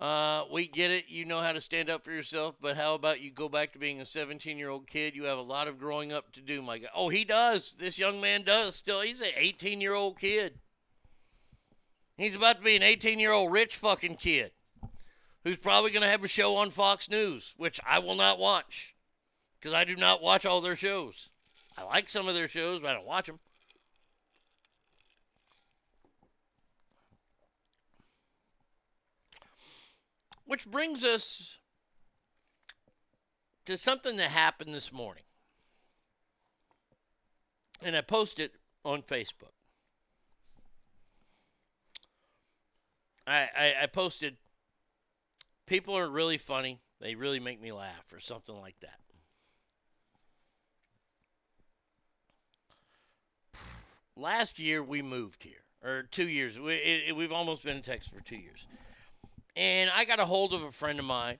Uh, 0.00 0.44
we 0.50 0.66
get 0.66 0.90
it. 0.90 1.04
You 1.08 1.26
know 1.26 1.40
how 1.40 1.52
to 1.52 1.60
stand 1.60 1.90
up 1.90 2.02
for 2.02 2.10
yourself, 2.10 2.56
but 2.60 2.76
how 2.76 2.94
about 2.94 3.20
you 3.20 3.30
go 3.30 3.50
back 3.50 3.72
to 3.72 3.78
being 3.78 4.00
a 4.00 4.06
17 4.06 4.56
year 4.56 4.70
old 4.70 4.86
kid? 4.86 5.14
You 5.14 5.24
have 5.24 5.38
a 5.38 5.42
lot 5.42 5.68
of 5.68 5.78
growing 5.78 6.10
up 6.10 6.32
to 6.32 6.40
do, 6.40 6.62
my 6.62 6.78
God. 6.78 6.90
Oh, 6.94 7.10
he 7.10 7.24
does. 7.24 7.72
This 7.72 7.98
young 7.98 8.20
man 8.20 8.42
does 8.42 8.76
still. 8.76 9.02
He's 9.02 9.20
an 9.20 9.28
18 9.36 9.80
year 9.80 9.94
old 9.94 10.18
kid. 10.18 10.58
He's 12.16 12.34
about 12.34 12.56
to 12.56 12.62
be 12.62 12.76
an 12.76 12.82
18 12.82 13.18
year 13.18 13.32
old 13.32 13.52
rich 13.52 13.76
fucking 13.76 14.16
kid 14.16 14.52
who's 15.44 15.58
probably 15.58 15.90
going 15.90 16.02
to 16.02 16.08
have 16.08 16.24
a 16.24 16.28
show 16.28 16.56
on 16.56 16.70
Fox 16.70 17.10
News, 17.10 17.54
which 17.58 17.78
I 17.86 17.98
will 17.98 18.14
not 18.14 18.38
watch 18.38 18.94
because 19.58 19.74
I 19.74 19.84
do 19.84 19.96
not 19.96 20.22
watch 20.22 20.46
all 20.46 20.62
their 20.62 20.76
shows. 20.76 21.28
I 21.76 21.84
like 21.84 22.08
some 22.08 22.26
of 22.26 22.34
their 22.34 22.48
shows, 22.48 22.80
but 22.80 22.90
I 22.90 22.94
don't 22.94 23.06
watch 23.06 23.26
them. 23.26 23.38
Which 30.50 30.68
brings 30.68 31.04
us 31.04 31.58
to 33.66 33.76
something 33.76 34.16
that 34.16 34.32
happened 34.32 34.74
this 34.74 34.92
morning. 34.92 35.22
And 37.84 37.94
I 37.94 38.00
posted 38.00 38.50
on 38.84 39.02
Facebook. 39.02 39.52
I, 43.28 43.48
I, 43.56 43.74
I 43.84 43.86
posted, 43.86 44.38
people 45.66 45.96
are 45.96 46.08
really 46.10 46.36
funny. 46.36 46.80
They 47.00 47.14
really 47.14 47.38
make 47.38 47.62
me 47.62 47.70
laugh, 47.70 48.12
or 48.12 48.18
something 48.18 48.60
like 48.60 48.74
that. 48.80 48.98
Last 54.16 54.58
year 54.58 54.82
we 54.82 55.00
moved 55.00 55.44
here, 55.44 55.62
or 55.84 56.08
two 56.10 56.28
years. 56.28 56.58
We, 56.58 56.74
it, 56.74 57.02
it- 57.10 57.16
we've 57.16 57.30
almost 57.30 57.62
been 57.62 57.76
in 57.76 57.82
Texas 57.84 58.12
for 58.12 58.20
two 58.20 58.36
years. 58.36 58.66
And 59.56 59.90
I 59.90 60.04
got 60.04 60.20
a 60.20 60.24
hold 60.24 60.54
of 60.54 60.62
a 60.62 60.70
friend 60.70 60.98
of 60.98 61.04
mine 61.04 61.38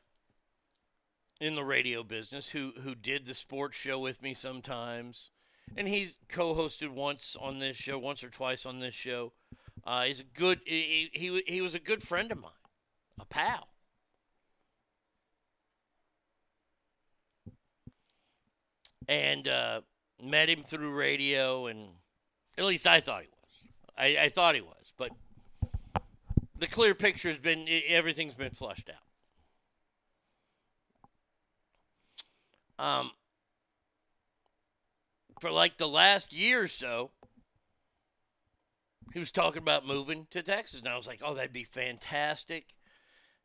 in 1.40 1.54
the 1.54 1.64
radio 1.64 2.02
business 2.02 2.50
who 2.50 2.72
who 2.82 2.94
did 2.94 3.26
the 3.26 3.34
sports 3.34 3.76
show 3.76 3.98
with 3.98 4.22
me 4.22 4.34
sometimes, 4.34 5.30
and 5.76 5.88
he's 5.88 6.16
co-hosted 6.28 6.90
once 6.90 7.36
on 7.40 7.58
this 7.58 7.76
show, 7.76 7.98
once 7.98 8.22
or 8.22 8.28
twice 8.28 8.66
on 8.66 8.80
this 8.80 8.94
show. 8.94 9.32
Uh, 9.84 10.04
he's 10.04 10.20
a 10.20 10.24
good. 10.24 10.60
He, 10.66 11.10
he 11.12 11.42
he 11.46 11.60
was 11.60 11.74
a 11.74 11.80
good 11.80 12.02
friend 12.02 12.30
of 12.30 12.38
mine, 12.38 12.50
a 13.18 13.24
pal. 13.24 13.68
And 19.08 19.48
uh, 19.48 19.80
met 20.22 20.48
him 20.48 20.62
through 20.62 20.92
radio, 20.92 21.66
and 21.66 21.88
at 22.56 22.64
least 22.64 22.86
I 22.86 23.00
thought 23.00 23.22
he 23.22 23.28
was. 23.28 23.64
I, 23.96 24.24
I 24.24 24.28
thought 24.28 24.54
he 24.54 24.60
was, 24.60 24.79
the 26.60 26.66
clear 26.66 26.94
picture 26.94 27.30
has 27.30 27.38
been 27.38 27.66
everything's 27.88 28.34
been 28.34 28.52
flushed 28.52 28.90
out. 28.90 28.96
Um, 32.78 33.10
for 35.40 35.50
like 35.50 35.78
the 35.78 35.88
last 35.88 36.32
year 36.32 36.62
or 36.62 36.68
so, 36.68 37.10
he 39.12 39.18
was 39.18 39.32
talking 39.32 39.62
about 39.62 39.86
moving 39.86 40.26
to 40.30 40.42
Texas, 40.42 40.78
and 40.80 40.88
I 40.88 40.96
was 40.96 41.06
like, 41.06 41.20
"Oh, 41.24 41.34
that'd 41.34 41.52
be 41.52 41.64
fantastic." 41.64 42.74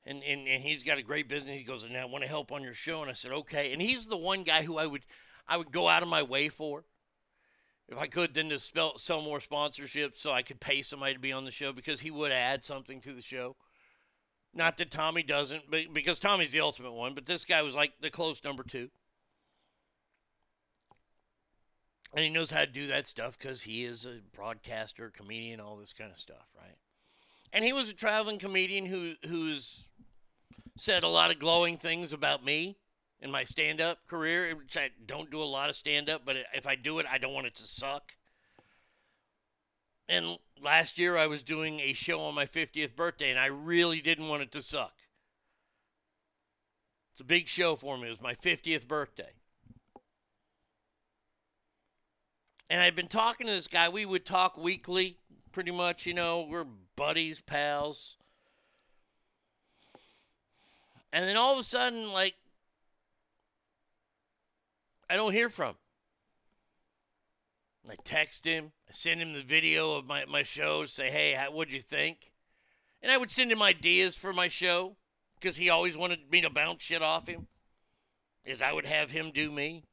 And, 0.06 0.22
and 0.24 0.48
and 0.48 0.62
he's 0.62 0.84
got 0.84 0.98
a 0.98 1.04
great 1.04 1.28
business. 1.28 1.58
He 1.58 1.64
goes, 1.64 1.84
"And 1.84 1.98
I 1.98 2.06
want 2.06 2.24
to 2.24 2.30
help 2.30 2.52
on 2.52 2.64
your 2.64 2.74
show." 2.74 3.02
And 3.02 3.10
I 3.10 3.14
said, 3.14 3.32
"Okay." 3.32 3.74
And 3.74 3.82
he's 3.82 4.08
the 4.08 4.18
one 4.18 4.44
guy 4.44 4.62
who 4.62 4.78
I 4.78 4.86
would 4.86 5.06
I 5.48 5.58
would 5.58 5.72
go 5.72 5.88
out 5.88 6.04
of 6.04 6.10
my 6.10 6.22
way 6.22 6.50
for. 6.50 6.86
If 7.88 7.98
I 8.00 8.08
could, 8.08 8.34
then 8.34 8.50
to 8.50 8.60
spell, 8.60 8.98
sell 8.98 9.22
more 9.22 9.40
sponsorships 9.40 10.18
so 10.18 10.32
I 10.32 10.42
could 10.42 10.60
pay 10.60 10.82
somebody 10.82 11.14
to 11.14 11.20
be 11.20 11.32
on 11.32 11.46
the 11.46 11.52
show 11.52 11.72
because 11.72 12.00
he 12.00 12.10
would 12.10 12.32
add 12.32 12.64
something 12.64 13.00
to 13.02 13.14
the 13.14 13.22
show. 13.22 13.56
Not 14.54 14.78
that 14.78 14.90
Tommy 14.90 15.22
doesn't, 15.22 15.70
but 15.70 15.94
because 15.94 16.18
Tommy's 16.18 16.52
the 16.52 16.62
ultimate 16.62 16.94
one, 16.94 17.14
but 17.14 17.26
this 17.26 17.46
guy 17.46 17.62
was 17.62 17.76
like 17.76 17.94
the 18.02 18.10
close 18.10 18.44
number 18.44 18.64
two. 18.64 18.90
And 22.14 22.24
he 22.24 22.30
knows 22.30 22.50
how 22.50 22.62
to 22.62 22.66
do 22.66 22.88
that 22.88 23.06
stuff 23.06 23.38
because 23.38 23.62
he 23.62 23.84
is 23.84 24.06
a 24.06 24.22
broadcaster, 24.34 25.12
comedian, 25.12 25.60
all 25.60 25.76
this 25.76 25.92
kind 25.92 26.12
of 26.12 26.18
stuff, 26.18 26.48
right? 26.58 26.78
And 27.52 27.66
he 27.66 27.74
was 27.74 27.90
a 27.90 27.94
traveling 27.94 28.40
comedian 28.40 28.86
who 28.86 29.16
who's 29.28 29.90
said 30.78 31.04
a 31.04 31.10
lot 31.10 31.32
of 31.32 31.40
glowing 31.40 31.78
things 31.78 32.14
about 32.14 32.44
me 32.44 32.78
in 33.22 33.32
my 33.32 33.44
stand-up 33.44 34.06
career, 34.08 34.56
which 34.56 34.78
I 34.78 34.90
don't 35.06 35.32
do 35.32 35.42
a 35.42 35.46
lot 35.46 35.70
of 35.70 35.76
stand-up, 35.76 36.22
but 36.26 36.36
if 36.54 36.68
I 36.68 36.76
do 36.76 37.00
it, 37.00 37.06
I 37.10 37.18
don't 37.18 37.34
want 37.34 37.48
it 37.48 37.56
to 37.56 37.68
suck. 37.68 38.14
And 40.08 40.38
last 40.62 41.00
year 41.00 41.18
I 41.18 41.28
was 41.28 41.42
doing 41.42 41.80
a 41.80 41.94
show 41.94 42.22
on 42.22 42.36
my 42.36 42.46
50th 42.46 42.96
birthday, 42.96 43.32
and 43.32 43.40
I 43.40 43.48
really 43.48 44.02
didn't 44.02 44.28
want 44.28 44.44
it 44.44 44.52
to 44.52 44.62
suck. 44.62 44.94
It's 47.14 47.22
a 47.22 47.24
big 47.24 47.48
show 47.48 47.76
for 47.76 47.98
me. 47.98 48.08
It 48.08 48.10
was 48.10 48.22
my 48.22 48.36
50th 48.36 48.88
birthday. 48.88 49.32
And 52.70 52.82
I'd 52.82 52.96
been 52.96 53.08
talking 53.08 53.48
to 53.48 53.54
this 53.54 53.68
guy. 53.68 53.90
We 53.90 54.06
would 54.06 54.26
talk 54.26 54.58
weekly, 54.58 55.18
pretty 55.52 55.72
much, 55.72 56.06
you 56.06 56.14
know, 56.14 56.46
we're 56.50 56.66
buddies, 56.96 57.40
pals. 57.40 58.18
And 61.14 61.26
then 61.26 61.38
all 61.38 61.54
of 61.54 61.60
a 61.60 61.64
sudden, 61.64 62.12
like, 62.12 62.36
I 65.10 65.16
don't 65.16 65.34
hear 65.34 65.50
from. 65.50 65.76
I 67.90 67.96
text 68.04 68.46
him. 68.46 68.72
I 68.90 68.94
send 68.94 69.22
him 69.22 69.34
the 69.34 69.44
video 69.44 69.94
of 69.94 70.06
my, 70.06 70.26
my 70.26 70.44
show, 70.44 70.86
say, 70.86 71.12
hey, 71.12 71.34
how, 71.34 71.52
what'd 71.52 71.74
you 71.74 71.80
think? 71.80 72.32
And 73.02 73.12
I 73.12 73.18
would 73.18 73.32
send 73.32 73.52
him 73.52 73.62
ideas 73.62 74.16
for 74.16 74.34
my 74.34 74.48
show 74.48 74.96
because 75.40 75.58
he 75.58 75.70
always 75.70 75.96
wanted 75.96 76.32
me 76.32 76.42
to 76.42 76.50
bounce 76.50 76.84
shit 76.84 77.04
off 77.04 77.28
him, 77.28 77.48
as 78.46 78.62
I 78.62 78.74
would 78.74 78.86
have 78.86 79.12
him 79.12 79.32
do 79.32 79.52
me. 79.52 79.84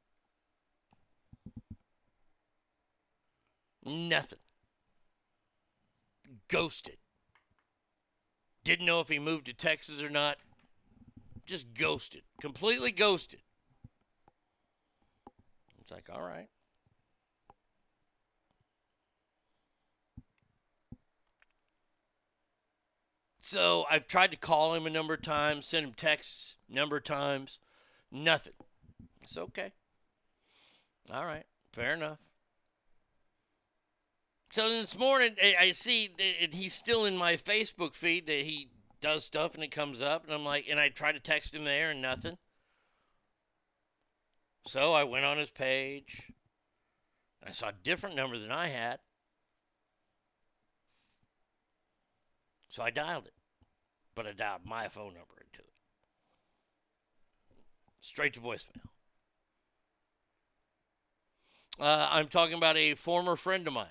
Nothing. 3.85 4.39
Ghosted. 6.49 6.97
Didn't 8.65 8.87
know 8.87 9.01
if 9.01 9.09
he 9.09 9.19
moved 9.19 9.47
to 9.47 9.53
Texas 9.53 10.03
or 10.03 10.09
not. 10.09 10.39
Just 11.45 11.75
ghosted. 11.75 12.23
Completely 12.41 12.93
ghosted. 12.93 13.41
Like, 15.93 16.09
all 16.13 16.23
right. 16.23 16.49
So 23.41 23.85
I've 23.91 24.07
tried 24.07 24.31
to 24.31 24.37
call 24.37 24.75
him 24.75 24.87
a 24.87 24.91
number 24.91 25.13
of 25.15 25.21
times, 25.21 25.67
send 25.67 25.85
him 25.85 25.93
texts 25.93 26.57
a 26.71 26.75
number 26.75 26.97
of 26.97 27.05
times. 27.05 27.59
Nothing. 28.11 28.55
It's 29.23 29.37
okay. 29.37 29.73
All 31.13 31.27
right. 31.27 31.45
Fair 31.73 31.95
enough. 31.95 32.19
So 34.53 34.69
this 34.69 34.99
morning, 34.99 35.35
I 35.59 35.73
see 35.73 36.09
that 36.17 36.55
he's 36.55 36.75
still 36.75 37.05
in 37.05 37.17
my 37.17 37.35
Facebook 37.35 37.95
feed 37.95 38.27
that 38.27 38.45
he 38.45 38.69
does 39.01 39.25
stuff 39.25 39.55
and 39.55 39.65
it 39.65 39.71
comes 39.71 40.01
up. 40.01 40.25
And 40.25 40.33
I'm 40.33 40.45
like, 40.45 40.67
and 40.71 40.79
I 40.79 40.89
try 40.89 41.13
to 41.13 41.21
text 41.21 41.55
him 41.55 41.65
there 41.65 41.91
and 41.91 42.01
nothing. 42.01 42.37
So 44.67 44.93
I 44.93 45.05
went 45.05 45.25
on 45.25 45.39
his 45.39 45.51
page. 45.51 46.33
I 47.45 47.51
saw 47.51 47.69
a 47.69 47.75
different 47.83 48.17
number 48.17 48.39
than 48.39 48.53
I 48.53 48.69
had. 48.69 49.01
So 52.69 52.83
I 52.83 52.91
dialed 52.91 53.27
it. 53.27 53.35
But 54.15 54.27
I 54.27 54.33
dialed 54.33 54.65
my 54.65 54.89
phone 54.89 55.15
number 55.15 55.35
into 55.45 55.61
it. 55.61 55.73
Straight 58.01 58.35
to 58.35 58.41
voicemail. 58.41 58.89
Uh, 61.81 62.09
I'm 62.11 62.29
talking 62.29 62.57
about 62.57 62.77
a 62.77 62.95
former 62.95 63.37
friend 63.37 63.67
of 63.67 63.73
mine. 63.73 63.87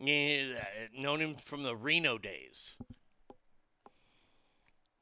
Known 0.00 1.20
him 1.20 1.34
from 1.34 1.64
the 1.64 1.76
Reno 1.76 2.18
days. 2.18 2.76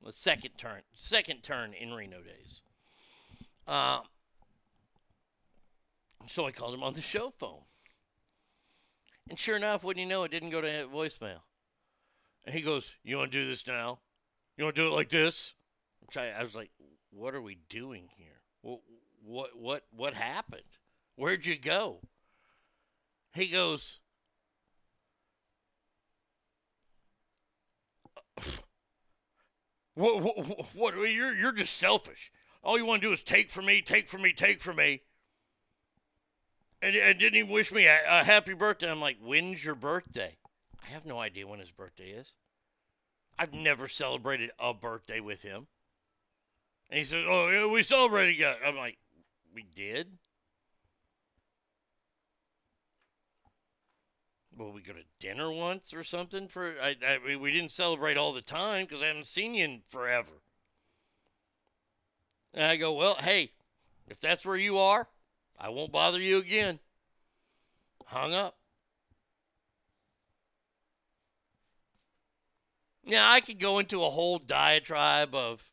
The 0.03 0.13
second 0.13 0.53
turn, 0.57 0.83
second 0.95 1.43
turn 1.43 1.75
in 1.75 1.93
Reno 1.93 2.23
days. 2.23 2.63
Uh, 3.67 4.01
so 6.27 6.47
I 6.47 6.51
called 6.51 6.75
him 6.75 6.83
on 6.83 6.93
the 6.93 7.01
show 7.01 7.33
phone. 7.39 7.63
And 9.29 9.39
sure 9.39 9.57
enough, 9.57 9.83
wouldn't 9.83 10.03
you 10.03 10.09
know, 10.09 10.23
it 10.23 10.31
didn't 10.31 10.51
go 10.51 10.61
to 10.61 10.69
voicemail. 10.93 11.41
And 12.45 12.55
he 12.55 12.61
goes, 12.61 12.97
You 13.03 13.17
want 13.19 13.33
to 13.33 13.39
do 13.39 13.49
this 13.49 13.67
now? 13.67 13.99
You 14.57 14.65
want 14.65 14.77
to 14.77 14.83
do 14.83 14.89
it 14.89 14.95
like 14.95 15.09
this? 15.09 15.55
Which 16.01 16.17
I, 16.17 16.31
I 16.31 16.43
was 16.45 16.55
like, 16.55 16.71
What 17.11 17.35
are 17.35 17.43
we 17.43 17.59
doing 17.69 18.09
here? 18.17 18.41
What, 18.63 18.81
what, 19.25 19.59
what, 19.59 19.83
what 19.95 20.15
happened? 20.15 20.63
Where'd 21.17 21.45
you 21.45 21.59
go? 21.59 22.01
He 23.35 23.49
goes, 23.49 23.99
What, 29.95 30.23
what, 30.23 30.67
what, 30.75 30.95
you're, 30.95 31.35
you're 31.35 31.53
just 31.53 31.77
selfish. 31.79 32.31
All 32.67 32.77
you 32.77 32.85
want 32.85 33.01
to 33.01 33.07
do 33.07 33.13
is 33.13 33.23
take 33.23 33.49
from 33.49 33.67
me, 33.67 33.81
take 33.81 34.09
from 34.09 34.23
me, 34.23 34.33
take 34.33 34.61
from 34.61 34.75
me. 34.77 35.03
And, 36.83 36.97
and 36.97 37.17
didn't 37.17 37.39
even 37.39 37.53
wish 37.53 37.71
me 37.71 37.87
a, 37.87 37.97
a 38.09 38.25
happy 38.25 38.55
birthday. 38.55 38.91
I'm 38.91 39.01
like, 39.01 39.19
when's 39.23 39.65
your 39.65 39.77
birthday? 39.77 40.37
I 40.85 40.89
have 40.89 41.07
no 41.07 41.21
idea 41.21 41.47
when 41.47 41.61
his 41.61 41.71
birthday 41.71 42.11
is. 42.11 42.33
I've 43.39 43.55
never 43.55 43.87
celebrated 43.87 44.51
a 44.59 44.75
birthday 44.75 45.21
with 45.21 45.43
him. 45.43 45.69
And 46.91 46.99
he 46.99 47.05
says, 47.05 47.25
oh, 47.29 47.49
yeah, 47.51 47.73
we 47.73 47.85
celebrated. 47.85 48.37
yeah." 48.37 48.55
I'm 48.67 48.77
like, 48.77 48.99
we 49.55 49.63
did? 49.63 50.19
Well, 54.59 54.73
we 54.73 54.81
go 54.81 54.93
to 54.93 55.05
dinner 55.21 55.53
once 55.53 55.95
or 55.95 56.03
something 56.03 56.49
for. 56.49 56.75
I, 56.83 56.97
I 57.07 57.37
we 57.37 57.53
didn't 57.53 57.71
celebrate 57.71 58.17
all 58.17 58.33
the 58.33 58.43
time 58.43 58.87
because 58.87 59.03
I 59.03 59.07
haven't 59.07 59.27
seen 59.27 59.55
you 59.55 59.65
in 59.65 59.83
forever. 59.87 60.43
And 62.57 62.65
I 62.65 62.77
go, 62.77 62.95
well, 62.95 63.17
hey, 63.17 63.53
if 64.09 64.19
that's 64.19 64.47
where 64.47 64.57
you 64.57 64.79
are, 64.79 65.07
I 65.61 65.69
won't 65.69 65.93
bother 65.93 66.19
you 66.19 66.39
again. 66.39 66.79
Hung 68.07 68.33
up. 68.33 68.57
Now 73.05 73.31
I 73.31 73.41
could 73.41 73.61
go 73.61 73.79
into 73.79 74.03
a 74.03 74.11
whole 74.11 74.39
diatribe 74.39 75.35
of 75.35 75.71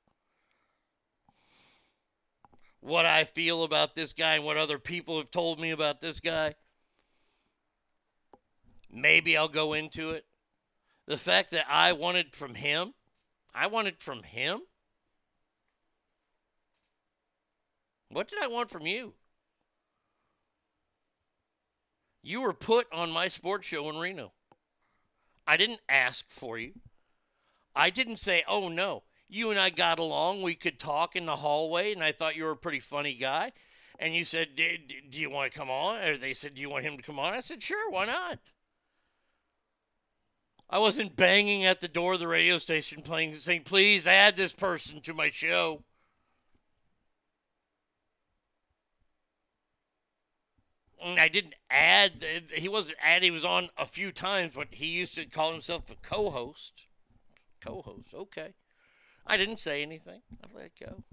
what 2.81 3.05
I 3.05 3.23
feel 3.23 3.63
about 3.63 3.95
this 3.95 4.11
guy 4.11 4.35
and 4.35 4.43
what 4.43 4.57
other 4.57 4.77
people 4.77 5.17
have 5.17 5.31
told 5.31 5.59
me 5.59 5.71
about 5.71 6.01
this 6.01 6.19
guy. 6.19 6.53
Maybe 8.91 9.37
I'll 9.37 9.47
go 9.47 9.71
into 9.73 10.11
it. 10.11 10.25
The 11.05 11.17
fact 11.17 11.51
that 11.51 11.65
I 11.69 11.93
wanted 11.93 12.35
from 12.35 12.55
him, 12.55 12.93
I 13.55 13.67
wanted 13.67 13.99
from 13.99 14.23
him. 14.23 14.61
What 18.13 18.27
did 18.27 18.39
I 18.41 18.47
want 18.47 18.69
from 18.69 18.85
you? 18.85 19.13
You 22.21 22.41
were 22.41 22.53
put 22.53 22.87
on 22.93 23.11
my 23.11 23.27
sports 23.27 23.67
show 23.67 23.89
in 23.89 23.97
Reno. 23.97 24.31
I 25.45 25.57
didn't 25.57 25.81
ask 25.89 26.25
for 26.29 26.57
you. 26.57 26.73
I 27.75 27.89
didn't 27.89 28.17
say, 28.17 28.43
oh 28.47 28.69
no, 28.69 29.03
you 29.27 29.49
and 29.49 29.59
I 29.59 29.69
got 29.69 29.99
along. 29.99 30.41
We 30.41 30.55
could 30.55 30.79
talk 30.79 31.15
in 31.15 31.25
the 31.25 31.35
hallway, 31.35 31.91
and 31.91 32.03
I 32.03 32.11
thought 32.11 32.37
you 32.37 32.45
were 32.45 32.51
a 32.51 32.57
pretty 32.57 32.79
funny 32.79 33.15
guy. 33.15 33.51
And 33.99 34.15
you 34.15 34.23
said, 34.23 34.55
do, 34.55 34.63
you 35.11 35.29
want 35.29 35.51
to 35.51 35.57
come 35.57 35.69
on? 35.69 36.01
Or 36.03 36.17
they 36.17 36.33
said, 36.33 36.53
do 36.53 36.61
you 36.61 36.69
want 36.69 36.85
him 36.85 36.97
to 36.97 37.03
come 37.03 37.19
on? 37.19 37.33
I 37.33 37.41
said, 37.41 37.61
sure, 37.61 37.91
why 37.91 38.05
not? 38.05 38.39
I 40.69 40.79
wasn't 40.79 41.15
banging 41.15 41.65
at 41.65 41.81
the 41.81 41.87
door 41.87 42.13
of 42.13 42.19
the 42.19 42.27
radio 42.27 42.57
station 42.57 43.01
playing, 43.01 43.35
saying, 43.35 43.63
please 43.63 44.07
add 44.07 44.35
this 44.35 44.53
person 44.53 45.01
to 45.01 45.13
my 45.13 45.29
show. 45.29 45.83
Mm, 51.03 51.19
I 51.19 51.27
didn't 51.27 51.55
add, 51.69 52.23
uh, 52.23 52.39
he 52.55 52.69
wasn't 52.69 52.97
add, 53.01 53.23
he 53.23 53.31
was 53.31 53.43
on 53.43 53.69
a 53.77 53.85
few 53.85 54.11
times, 54.11 54.55
but 54.55 54.67
he 54.71 54.87
used 54.87 55.15
to 55.15 55.25
call 55.25 55.51
himself 55.51 55.85
the 55.85 55.95
co 55.95 56.29
host. 56.29 56.85
Co 57.61 57.81
host, 57.81 58.13
okay. 58.13 58.53
I 59.25 59.37
didn't 59.37 59.59
say 59.59 59.81
anything. 59.81 60.21
I 60.43 60.47
let 60.55 60.65
it 60.65 60.71
go. 60.79 61.03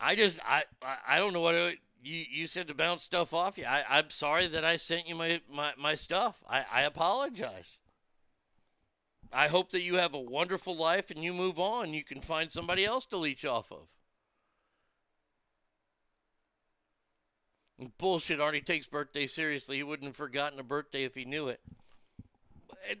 I 0.00 0.14
just, 0.14 0.38
I, 0.46 0.62
I, 1.06 1.18
don't 1.18 1.32
know 1.32 1.40
what 1.40 1.56
it, 1.56 1.78
you, 2.02 2.24
you 2.30 2.46
said 2.46 2.68
to 2.68 2.74
bounce 2.74 3.02
stuff 3.02 3.34
off 3.34 3.58
you. 3.58 3.64
I, 3.64 3.84
I'm 3.88 4.10
sorry 4.10 4.46
that 4.46 4.64
I 4.64 4.76
sent 4.76 5.08
you 5.08 5.16
my, 5.16 5.40
my, 5.52 5.72
my 5.76 5.94
stuff. 5.96 6.42
I, 6.48 6.64
I 6.72 6.82
apologize. 6.82 7.80
I 9.32 9.48
hope 9.48 9.72
that 9.72 9.82
you 9.82 9.96
have 9.96 10.14
a 10.14 10.20
wonderful 10.20 10.76
life 10.76 11.10
and 11.10 11.22
you 11.22 11.34
move 11.34 11.58
on. 11.58 11.94
You 11.94 12.04
can 12.04 12.20
find 12.20 12.50
somebody 12.50 12.84
else 12.84 13.04
to 13.06 13.16
leech 13.16 13.44
off 13.44 13.72
of. 13.72 13.88
Bullshit. 17.98 18.40
Arnie 18.40 18.64
takes 18.64 18.86
birthday 18.86 19.26
seriously. 19.26 19.76
He 19.76 19.82
wouldn't 19.82 20.08
have 20.08 20.16
forgotten 20.16 20.58
a 20.58 20.64
birthday 20.64 21.04
if 21.04 21.14
he 21.14 21.24
knew 21.24 21.48
it. 21.48 21.60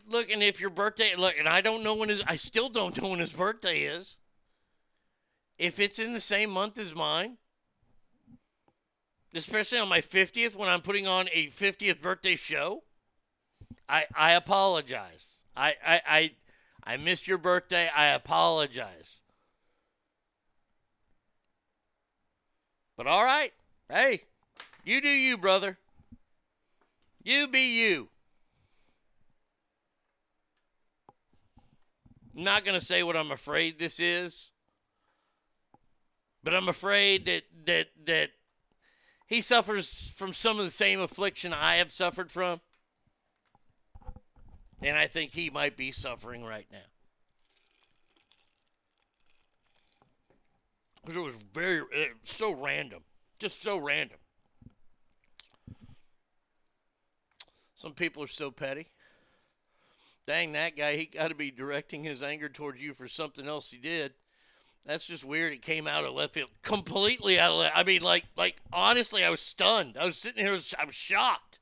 Look, 0.08 0.30
and 0.30 0.42
if 0.42 0.60
your 0.60 0.70
birthday, 0.70 1.14
look, 1.16 1.34
and 1.38 1.48
I 1.48 1.60
don't 1.60 1.82
know 1.82 1.94
when 1.94 2.10
his, 2.10 2.22
I 2.26 2.36
still 2.36 2.68
don't 2.68 3.00
know 3.00 3.08
when 3.08 3.20
his 3.20 3.32
birthday 3.32 3.82
is. 3.82 4.18
If 5.56 5.80
it's 5.80 5.98
in 5.98 6.12
the 6.12 6.20
same 6.20 6.50
month 6.50 6.78
as 6.78 6.94
mine, 6.94 7.38
especially 9.34 9.78
on 9.78 9.88
my 9.88 10.00
50th 10.00 10.56
when 10.56 10.68
I'm 10.68 10.82
putting 10.82 11.06
on 11.06 11.28
a 11.32 11.46
50th 11.48 12.00
birthday 12.00 12.36
show, 12.36 12.84
I 13.88 14.06
I 14.14 14.32
apologize. 14.32 15.40
I 15.56 15.74
I 15.84 16.00
I, 16.06 16.30
I 16.84 16.96
missed 16.96 17.26
your 17.26 17.38
birthday. 17.38 17.88
I 17.94 18.08
apologize. 18.08 19.20
But 22.96 23.06
all 23.06 23.24
right. 23.24 23.52
Hey, 23.88 24.22
you 24.88 25.02
do 25.02 25.08
you, 25.08 25.36
brother. 25.36 25.76
You 27.22 27.46
be 27.46 27.78
you. 27.78 28.08
I'm 32.34 32.44
not 32.44 32.64
going 32.64 32.78
to 32.78 32.84
say 32.84 33.02
what 33.02 33.14
I'm 33.14 33.30
afraid 33.30 33.78
this 33.78 34.00
is, 34.00 34.52
but 36.42 36.54
I'm 36.54 36.70
afraid 36.70 37.26
that 37.26 37.42
that 37.66 37.88
that 38.06 38.30
he 39.26 39.42
suffers 39.42 40.14
from 40.16 40.32
some 40.32 40.58
of 40.58 40.64
the 40.64 40.70
same 40.70 41.00
affliction 41.00 41.52
I 41.52 41.74
have 41.76 41.92
suffered 41.92 42.30
from. 42.30 42.60
And 44.80 44.96
I 44.96 45.06
think 45.06 45.32
he 45.32 45.50
might 45.50 45.76
be 45.76 45.92
suffering 45.92 46.44
right 46.44 46.66
now. 46.72 46.78
Because 51.02 51.16
it 51.16 51.20
was 51.20 51.34
very, 51.52 51.82
it 51.92 52.12
was 52.20 52.30
so 52.30 52.52
random. 52.52 53.02
Just 53.38 53.60
so 53.62 53.76
random. 53.76 54.18
Some 57.78 57.92
people 57.92 58.24
are 58.24 58.26
so 58.26 58.50
petty. 58.50 58.88
Dang, 60.26 60.50
that 60.50 60.76
guy, 60.76 60.96
he 60.96 61.06
got 61.06 61.28
to 61.28 61.36
be 61.36 61.52
directing 61.52 62.02
his 62.02 62.24
anger 62.24 62.48
towards 62.48 62.80
you 62.80 62.92
for 62.92 63.06
something 63.06 63.46
else 63.46 63.70
he 63.70 63.78
did. 63.78 64.14
That's 64.84 65.06
just 65.06 65.24
weird. 65.24 65.52
It 65.52 65.62
came 65.62 65.86
out 65.86 66.02
of 66.02 66.12
left 66.12 66.34
field, 66.34 66.50
completely 66.62 67.38
out 67.38 67.52
of 67.52 67.58
left. 67.58 67.78
I 67.78 67.84
mean, 67.84 68.02
like, 68.02 68.24
like 68.36 68.56
honestly, 68.72 69.24
I 69.24 69.30
was 69.30 69.40
stunned. 69.40 69.96
I 69.96 70.04
was 70.04 70.16
sitting 70.16 70.42
here, 70.42 70.50
I 70.50 70.56
was, 70.56 70.74
I 70.76 70.86
was 70.86 70.96
shocked. 70.96 71.60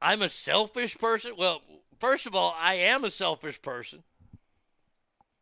I'm 0.00 0.22
a 0.22 0.30
selfish 0.30 0.96
person. 0.96 1.34
Well, 1.36 1.60
first 1.98 2.24
of 2.24 2.34
all, 2.34 2.56
I 2.58 2.76
am 2.76 3.04
a 3.04 3.10
selfish 3.10 3.60
person. 3.60 4.04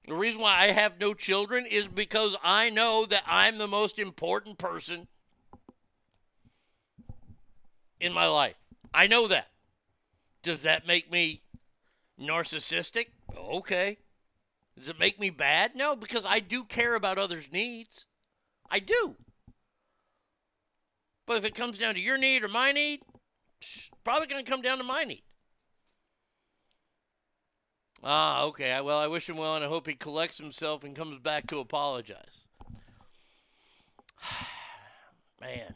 The 0.09 0.15
reason 0.15 0.41
why 0.41 0.59
I 0.59 0.73
have 0.73 0.99
no 0.99 1.15
children 1.15 1.67
is 1.67 1.87
because 1.87 2.35
I 2.43 2.69
know 2.69 3.07
that 3.07 3.23
I'm 3.29 3.59
the 3.59 3.69
most 3.69 4.01
important 4.01 4.59
person 4.59 5.07
in 8.01 8.13
my 8.13 8.27
life. 8.27 8.55
I 8.93 9.07
know 9.07 9.29
that. 9.29 9.49
Does 10.43 10.63
that 10.63 10.87
make 10.87 11.11
me 11.11 11.43
narcissistic? 12.21 13.09
Okay. 13.37 13.99
Does 14.77 14.89
it 14.89 14.99
make 14.99 15.19
me 15.19 15.31
bad? 15.31 15.75
No, 15.75 15.97
because 15.97 16.25
I 16.25 16.41
do 16.41 16.65
care 16.65 16.95
about 16.95 17.19
others' 17.19 17.51
needs. 17.53 18.07
I 18.71 18.79
do. 18.79 19.17
But 21.27 21.37
if 21.37 21.45
it 21.45 21.55
comes 21.55 21.79
down 21.79 21.95
to 21.95 22.01
your 22.01 22.17
need 22.17 22.43
or 22.45 22.49
my 22.49 22.73
need, 22.73 23.01
psh, 23.61 23.91
probably 24.05 24.29
going 24.29 24.45
to 24.45 24.51
come 24.51 24.63
down 24.63 24.79
to 24.79 24.85
my 24.85 25.05
need. 25.05 25.23
Ah, 28.03 28.45
okay. 28.45 28.81
Well, 28.81 28.99
I 28.99 29.09
wish 29.09 29.29
him 29.29 29.37
well, 29.37 29.57
and 29.57 29.65
I 29.65 29.69
hope 29.69 29.87
he 29.87 29.95
collects 29.95 30.39
himself 30.39 30.85
and 30.85 30.95
comes 30.95 31.19
back 31.19 31.47
to 31.49 31.59
apologize. 31.59 32.47
Man. 35.41 35.75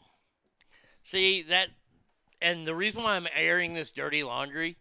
See, 1.03 1.41
that. 1.43 1.69
And 2.43 2.67
the 2.67 2.75
reason 2.75 3.03
why 3.03 3.15
I'm 3.15 3.27
airing 3.33 3.73
this 3.73 3.93
dirty 3.93 4.21
laundry 4.21 4.75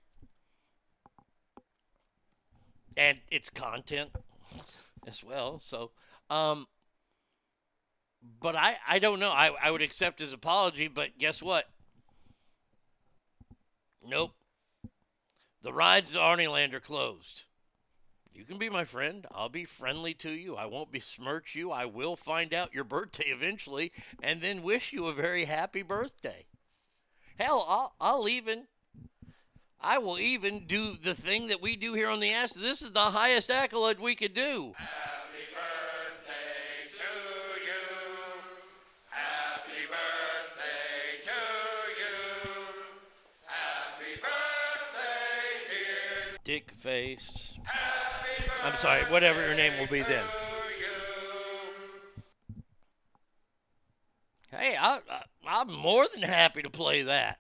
and 2.97 3.18
its 3.30 3.51
content 3.51 4.10
as 5.06 5.22
well. 5.22 5.60
So, 5.60 5.93
um, 6.28 6.66
but 8.40 8.56
I, 8.56 8.78
I 8.89 8.98
don't 8.98 9.20
know. 9.20 9.30
I, 9.30 9.52
I 9.62 9.70
would 9.70 9.80
accept 9.80 10.18
his 10.18 10.32
apology, 10.32 10.89
but 10.89 11.18
guess 11.18 11.40
what? 11.40 11.68
Nope. 14.05 14.32
The 15.62 15.72
rides 15.72 16.14
to 16.14 16.18
Arnieland 16.18 16.74
are 16.74 16.80
closed. 16.80 17.44
You 18.34 18.44
can 18.44 18.59
be 18.59 18.70
my 18.70 18.84
friend. 18.84 19.24
I'll 19.30 19.48
be 19.48 19.66
friendly 19.66 20.14
to 20.14 20.32
you. 20.32 20.56
I 20.56 20.66
won't 20.66 20.90
besmirch 20.90 21.55
you. 21.55 21.70
I 21.70 21.84
will 21.84 22.16
find 22.16 22.52
out 22.52 22.74
your 22.74 22.82
birthday 22.82 23.26
eventually 23.28 23.93
and 24.20 24.43
then 24.43 24.64
wish 24.64 24.93
you 24.93 25.06
a 25.06 25.14
very 25.14 25.44
happy 25.44 25.82
birthday. 25.82 26.47
Hell, 27.43 27.66
I'll, 27.69 27.94
I'll 28.01 28.28
even 28.28 28.69
I 29.81 29.98
will 29.98 30.16
even 30.20 30.64
do 30.69 30.94
the 30.94 31.12
thing 31.12 31.48
that 31.48 31.60
we 31.60 31.74
do 31.74 31.93
here 31.93 32.09
on 32.09 32.20
the 32.20 32.32
ass. 32.32 32.52
This 32.52 32.82
is 32.82 32.93
the 32.93 33.01
highest 33.01 33.51
accolade 33.51 33.98
we 33.98 34.14
could 34.14 34.32
do. 34.32 34.74
Happy 34.77 35.43
birthday 35.52 36.86
to 36.89 37.02
you. 37.64 37.82
Happy 39.10 39.82
birthday 39.90 41.19
to 41.24 41.31
you. 41.98 42.14
Happy 43.44 44.20
birthday, 44.20 45.66
dear. 45.69 46.39
Dick 46.44 46.70
face. 46.70 47.59
I'm 48.64 48.74
sorry, 48.74 49.02
whatever 49.10 49.44
your 49.44 49.56
name 49.56 49.73
will 49.81 49.89
be 49.89 50.02
then. 50.02 50.24
Hey, 54.52 54.77
I, 54.81 55.01
I, 55.10 55.23
I'm 55.47 55.73
more 55.73 56.06
than 56.12 56.23
happy 56.23 56.62
to 56.62 56.70
play 56.70 57.02
that. 57.02 57.39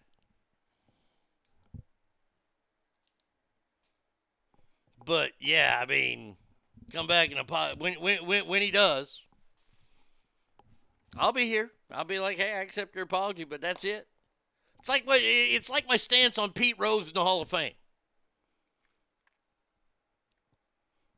But 5.04 5.32
yeah, 5.40 5.78
I 5.82 5.86
mean, 5.86 6.36
come 6.92 7.06
back 7.06 7.30
and 7.30 7.38
apologize 7.38 7.78
when 7.78 7.94
when 7.94 8.24
when 8.26 8.46
when 8.46 8.62
he 8.62 8.70
does, 8.70 9.22
I'll 11.16 11.32
be 11.32 11.46
here. 11.46 11.70
I'll 11.90 12.04
be 12.04 12.18
like, 12.18 12.38
hey, 12.38 12.52
I 12.54 12.60
accept 12.60 12.94
your 12.94 13.04
apology, 13.04 13.44
but 13.44 13.60
that's 13.60 13.84
it. 13.84 14.06
It's 14.78 14.88
like 14.88 15.06
my 15.06 15.18
it's 15.20 15.70
like 15.70 15.88
my 15.88 15.96
stance 15.96 16.38
on 16.38 16.52
Pete 16.52 16.78
Rose 16.78 17.08
in 17.08 17.14
the 17.14 17.24
Hall 17.24 17.42
of 17.42 17.48
Fame. 17.48 17.74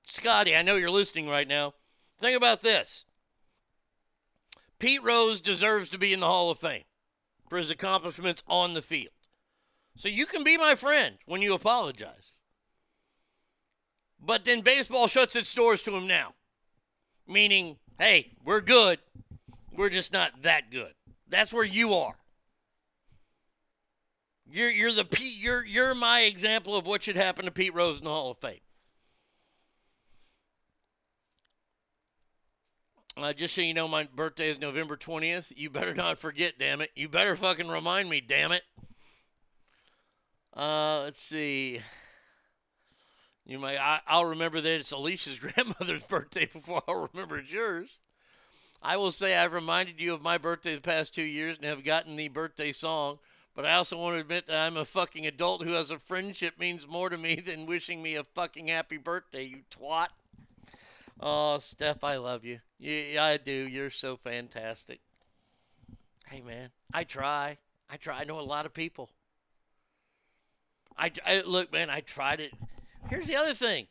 Scotty, 0.06 0.54
I 0.54 0.62
know 0.62 0.76
you're 0.76 0.90
listening 0.90 1.28
right 1.28 1.48
now. 1.48 1.74
Think 2.20 2.36
about 2.36 2.62
this. 2.62 3.04
Pete 4.84 5.02
Rose 5.02 5.40
deserves 5.40 5.88
to 5.88 5.98
be 5.98 6.12
in 6.12 6.20
the 6.20 6.26
Hall 6.26 6.50
of 6.50 6.58
Fame 6.58 6.82
for 7.48 7.56
his 7.56 7.70
accomplishments 7.70 8.42
on 8.46 8.74
the 8.74 8.82
field. 8.82 9.14
So 9.96 10.10
you 10.10 10.26
can 10.26 10.44
be 10.44 10.58
my 10.58 10.74
friend 10.74 11.16
when 11.24 11.40
you 11.40 11.54
apologize. 11.54 12.36
But 14.20 14.44
then 14.44 14.60
baseball 14.60 15.08
shuts 15.08 15.36
its 15.36 15.54
doors 15.54 15.82
to 15.84 15.96
him 15.96 16.06
now. 16.06 16.34
Meaning, 17.26 17.78
hey, 17.98 18.32
we're 18.44 18.60
good. 18.60 18.98
We're 19.74 19.88
just 19.88 20.12
not 20.12 20.42
that 20.42 20.70
good. 20.70 20.92
That's 21.30 21.54
where 21.54 21.64
you 21.64 21.94
are. 21.94 22.16
You're 24.46 24.70
you're 24.70 24.92
the 24.92 25.06
Pete 25.06 25.40
you're 25.40 25.64
you're 25.64 25.94
my 25.94 26.20
example 26.20 26.76
of 26.76 26.84
what 26.84 27.02
should 27.02 27.16
happen 27.16 27.46
to 27.46 27.50
Pete 27.50 27.72
Rose 27.72 28.00
in 28.00 28.04
the 28.04 28.10
Hall 28.10 28.32
of 28.32 28.36
Fame. 28.36 28.60
Uh, 33.16 33.32
just 33.32 33.54
so 33.54 33.60
you 33.60 33.74
know, 33.74 33.86
my 33.86 34.08
birthday 34.14 34.50
is 34.50 34.58
November 34.58 34.96
20th. 34.96 35.52
You 35.56 35.70
better 35.70 35.94
not 35.96 36.18
forget, 36.18 36.54
damn 36.58 36.80
it. 36.80 36.90
You 36.96 37.08
better 37.08 37.36
fucking 37.36 37.68
remind 37.68 38.10
me, 38.10 38.20
damn 38.20 38.52
it. 38.52 38.62
Uh, 40.56 41.02
let's 41.04 41.20
see. 41.20 41.80
You 43.46 43.58
might. 43.58 43.78
I, 43.78 44.00
I'll 44.06 44.24
remember 44.24 44.60
that 44.60 44.72
it's 44.72 44.92
Alicia's 44.92 45.38
grandmother's 45.40 46.04
birthday 46.04 46.46
before 46.46 46.82
I'll 46.88 47.08
remember 47.12 47.38
it's 47.38 47.52
yours. 47.52 48.00
I 48.82 48.96
will 48.96 49.12
say 49.12 49.36
I've 49.36 49.52
reminded 49.52 50.00
you 50.00 50.12
of 50.12 50.22
my 50.22 50.36
birthday 50.36 50.74
the 50.74 50.80
past 50.80 51.14
two 51.14 51.22
years 51.22 51.56
and 51.56 51.64
have 51.64 51.84
gotten 51.84 52.16
the 52.16 52.28
birthday 52.28 52.72
song. 52.72 53.18
But 53.54 53.64
I 53.64 53.74
also 53.74 53.96
want 53.98 54.16
to 54.16 54.20
admit 54.20 54.48
that 54.48 54.56
I'm 54.56 54.76
a 54.76 54.84
fucking 54.84 55.26
adult 55.26 55.62
who 55.62 55.72
has 55.72 55.90
a 55.90 55.98
friendship 55.98 56.58
means 56.58 56.88
more 56.88 57.08
to 57.08 57.16
me 57.16 57.36
than 57.36 57.66
wishing 57.66 58.02
me 58.02 58.16
a 58.16 58.24
fucking 58.24 58.66
happy 58.66 58.96
birthday, 58.96 59.44
you 59.44 59.58
twat. 59.70 60.08
Oh, 61.20 61.58
Steph, 61.58 62.02
I 62.02 62.16
love 62.16 62.44
you. 62.44 62.60
Yeah, 62.78 63.24
I 63.24 63.36
do. 63.36 63.52
You're 63.52 63.90
so 63.90 64.16
fantastic. 64.16 65.00
Hey, 66.26 66.40
man, 66.40 66.70
I 66.92 67.04
try. 67.04 67.58
I 67.90 67.96
try. 67.96 68.20
I 68.20 68.24
know 68.24 68.40
a 68.40 68.42
lot 68.42 68.66
of 68.66 68.74
people. 68.74 69.10
I, 70.96 71.12
I 71.26 71.42
look, 71.46 71.72
man. 71.72 71.90
I 71.90 72.00
tried 72.00 72.40
it. 72.40 72.52
Here's 73.08 73.26
the 73.26 73.36
other 73.36 73.54
thing. 73.54 73.86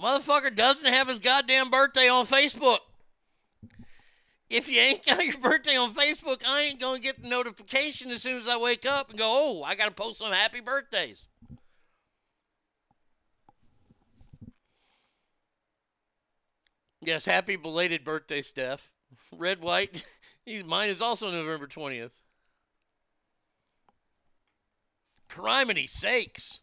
Motherfucker 0.00 0.54
doesn't 0.54 0.86
have 0.86 1.08
his 1.08 1.18
goddamn 1.18 1.70
birthday 1.70 2.08
on 2.08 2.26
Facebook. 2.26 2.78
If 4.48 4.72
you 4.72 4.80
ain't 4.80 5.04
got 5.04 5.24
your 5.24 5.38
birthday 5.38 5.76
on 5.76 5.94
Facebook, 5.94 6.42
I 6.46 6.62
ain't 6.62 6.80
gonna 6.80 7.00
get 7.00 7.22
the 7.22 7.28
notification 7.28 8.10
as 8.10 8.22
soon 8.22 8.40
as 8.40 8.48
I 8.48 8.56
wake 8.56 8.86
up 8.86 9.10
and 9.10 9.18
go, 9.18 9.26
oh, 9.26 9.62
I 9.64 9.74
gotta 9.74 9.90
post 9.90 10.20
some 10.20 10.32
happy 10.32 10.60
birthdays. 10.60 11.28
Yes, 17.00 17.26
happy 17.26 17.56
belated 17.56 18.04
birthday, 18.04 18.42
Steph. 18.42 18.90
Red, 19.32 19.60
white, 19.60 20.04
mine 20.66 20.88
is 20.88 21.00
also 21.00 21.30
November 21.30 21.66
20th. 21.66 22.10
Criminy 25.28 25.88
sakes. 25.88 26.60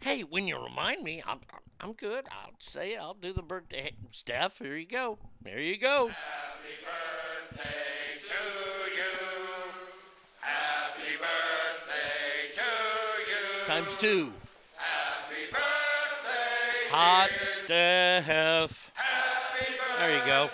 Hey, 0.00 0.22
when 0.22 0.48
you 0.48 0.58
remind 0.58 1.02
me, 1.02 1.22
I'm, 1.26 1.40
I'm, 1.80 1.92
good. 1.92 2.26
I'll 2.30 2.54
say 2.58 2.94
it. 2.94 3.00
I'll 3.00 3.14
do 3.14 3.32
the 3.32 3.42
birthday. 3.42 3.82
Hey, 3.82 3.92
Steph, 4.10 4.58
here 4.58 4.76
you 4.76 4.86
go. 4.86 5.18
There 5.42 5.60
you 5.60 5.78
go. 5.78 6.08
Happy 6.08 6.74
birthday 7.52 7.68
to 8.20 8.34
you. 8.96 9.72
Happy 10.40 11.16
birthday 11.18 12.52
to 12.54 12.62
you. 13.30 13.66
Times 13.66 13.96
two. 13.96 14.32
Hot 16.94 17.30
Steph. 17.30 18.92
There 19.98 20.14
you 20.14 20.26
go. 20.26 20.50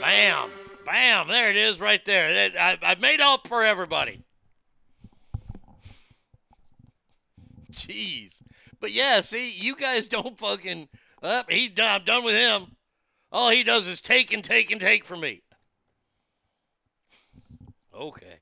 Bam. 0.00 0.48
Bam. 0.86 1.26
There 1.26 1.50
it 1.50 1.56
is 1.56 1.80
right 1.80 2.04
there. 2.04 2.50
I, 2.56 2.78
I 2.80 2.94
made 2.94 3.20
up 3.20 3.48
for 3.48 3.64
everybody. 3.64 4.22
Jeez. 7.72 8.40
But 8.78 8.92
yeah, 8.92 9.22
see, 9.22 9.52
you 9.52 9.74
guys 9.74 10.06
don't 10.06 10.38
fucking. 10.38 10.88
Up, 11.20 11.50
he. 11.50 11.72
I'm 11.76 12.04
done 12.04 12.22
with 12.22 12.36
him. 12.36 12.76
All 13.32 13.50
he 13.50 13.64
does 13.64 13.88
is 13.88 14.00
take 14.00 14.32
and 14.32 14.44
take 14.44 14.70
and 14.70 14.80
take 14.80 15.04
from 15.04 15.18
me. 15.18 15.42
Okay. 17.92 18.38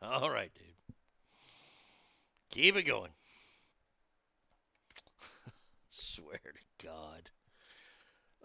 All 0.00 0.30
right, 0.30 0.50
dude. 0.54 0.96
Keep 2.50 2.76
it 2.76 2.84
going. 2.84 3.10
Swear 5.90 6.38
to 6.38 6.86
God. 6.86 7.30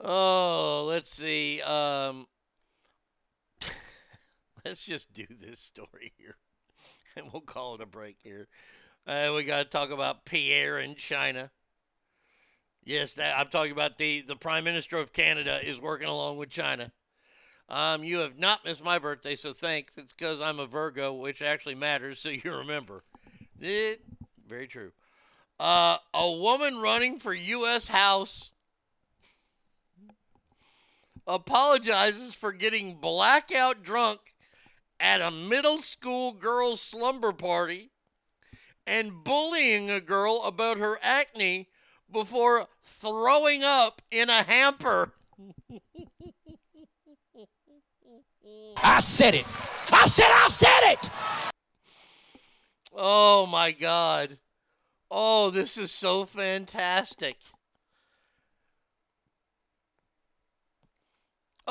Oh, 0.01 0.85
let's 0.87 1.13
see. 1.13 1.61
Um, 1.61 2.25
let's 4.65 4.85
just 4.85 5.11
do 5.11 5.25
this 5.29 5.59
story 5.59 6.13
here, 6.17 6.37
and 7.15 7.25
we'll 7.33 7.41
call 7.41 7.75
it 7.75 7.81
a 7.81 7.85
break 7.85 8.17
here. 8.23 8.47
Uh, 9.05 9.33
we 9.35 9.43
got 9.43 9.57
to 9.57 9.65
talk 9.65 9.89
about 9.89 10.25
Pierre 10.25 10.79
in 10.79 10.95
China. 10.95 11.51
Yes, 12.85 13.15
that 13.15 13.37
I'm 13.37 13.49
talking 13.49 13.73
about 13.73 13.97
the 13.97 14.21
the 14.21 14.37
Prime 14.37 14.63
Minister 14.63 14.97
of 14.97 15.11
Canada 15.11 15.59
is 15.67 15.81
working 15.81 16.07
along 16.07 16.37
with 16.37 16.49
China. 16.49 16.91
Um, 17.67 18.03
you 18.03 18.19
have 18.19 18.39
not 18.39 18.63
missed 18.63 18.83
my 18.83 18.99
birthday, 18.99 19.35
so 19.35 19.51
thanks. 19.51 19.97
It's 19.97 20.13
because 20.13 20.39
I'm 20.39 20.59
a 20.59 20.65
Virgo, 20.65 21.13
which 21.13 21.41
actually 21.41 21.75
matters, 21.75 22.19
so 22.19 22.29
you 22.29 22.55
remember. 22.55 23.01
It, 23.59 24.01
very 24.47 24.67
true. 24.67 24.91
Uh, 25.59 25.97
a 26.13 26.31
woman 26.31 26.77
running 26.77 27.19
for 27.19 27.33
U.S. 27.33 27.89
House 27.89 28.53
apologizes 31.27 32.35
for 32.35 32.51
getting 32.51 32.95
blackout 32.95 33.83
drunk 33.83 34.19
at 34.99 35.21
a 35.21 35.31
middle 35.31 35.77
school 35.77 36.33
girls' 36.33 36.81
slumber 36.81 37.31
party 37.31 37.91
and 38.85 39.23
bullying 39.23 39.89
a 39.89 40.01
girl 40.01 40.41
about 40.45 40.77
her 40.77 40.97
acne 41.01 41.69
before 42.11 42.67
throwing 42.83 43.63
up 43.63 44.01
in 44.11 44.29
a 44.29 44.43
hamper. 44.43 45.13
I 48.83 48.99
said 48.99 49.35
it. 49.35 49.45
I 49.91 50.05
said 50.05 50.29
I 50.29 50.47
said 50.49 50.93
it. 50.93 51.09
Oh 52.93 53.45
my 53.45 53.71
God. 53.71 54.37
Oh, 55.11 55.49
this 55.49 55.77
is 55.77 55.91
so 55.91 56.25
fantastic. 56.25 57.37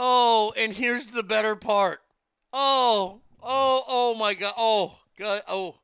Oh, 0.00 0.52
and 0.56 0.72
here's 0.72 1.08
the 1.08 1.24
better 1.24 1.56
part. 1.56 2.00
Oh, 2.52 3.20
oh, 3.42 3.82
oh 3.88 4.14
my 4.14 4.32
God. 4.32 4.54
Oh, 4.56 4.96
God. 5.18 5.42
Oh, 5.48 5.80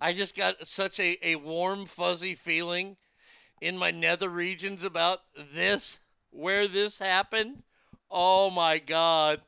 I 0.00 0.14
just 0.14 0.34
got 0.34 0.66
such 0.66 0.98
a, 0.98 1.18
a 1.22 1.36
warm, 1.36 1.84
fuzzy 1.84 2.34
feeling 2.34 2.96
in 3.60 3.76
my 3.76 3.90
nether 3.90 4.30
regions 4.30 4.82
about 4.82 5.18
this, 5.54 6.00
where 6.30 6.68
this 6.68 7.00
happened. 7.00 7.62
Oh 8.10 8.48
my 8.48 8.78
God. 8.78 9.42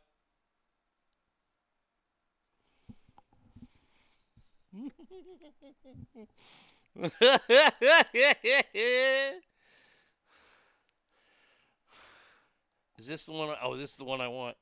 Is 13.03 13.09
this 13.09 13.25
the 13.25 13.33
one? 13.33 13.49
I- 13.49 13.57
Oh, 13.63 13.77
this 13.77 13.91
is 13.91 13.97
the 13.97 14.05
one 14.05 14.21
I 14.21 14.29
want. 14.29 14.57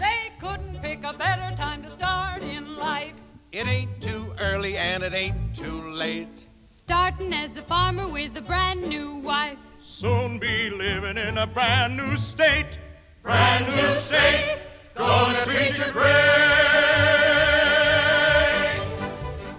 They 0.00 0.32
couldn't 0.40 0.82
pick 0.82 1.04
a 1.04 1.12
better 1.12 1.54
time 1.56 1.84
to 1.84 1.90
start 1.90 2.42
in 2.42 2.74
life. 2.76 3.14
It 3.52 3.68
ain't 3.68 4.02
too 4.02 4.34
early 4.40 4.76
and 4.76 5.04
it 5.04 5.14
ain't 5.14 5.54
too 5.54 5.80
late. 5.90 6.48
Starting 6.72 7.32
as 7.32 7.56
a 7.56 7.62
farmer 7.62 8.08
with 8.08 8.36
a 8.36 8.40
brand 8.40 8.82
new 8.88 9.14
wife. 9.18 9.58
Soon 9.78 10.40
be 10.40 10.70
living 10.70 11.16
in 11.18 11.38
a 11.38 11.46
brand 11.46 11.96
new 11.96 12.16
state. 12.16 12.80
Brand 13.22 13.64
new 13.76 13.90
state. 13.90 14.58
Gonna 14.96 15.40
treat 15.44 15.78
you 15.78 15.84
great. 15.92 16.12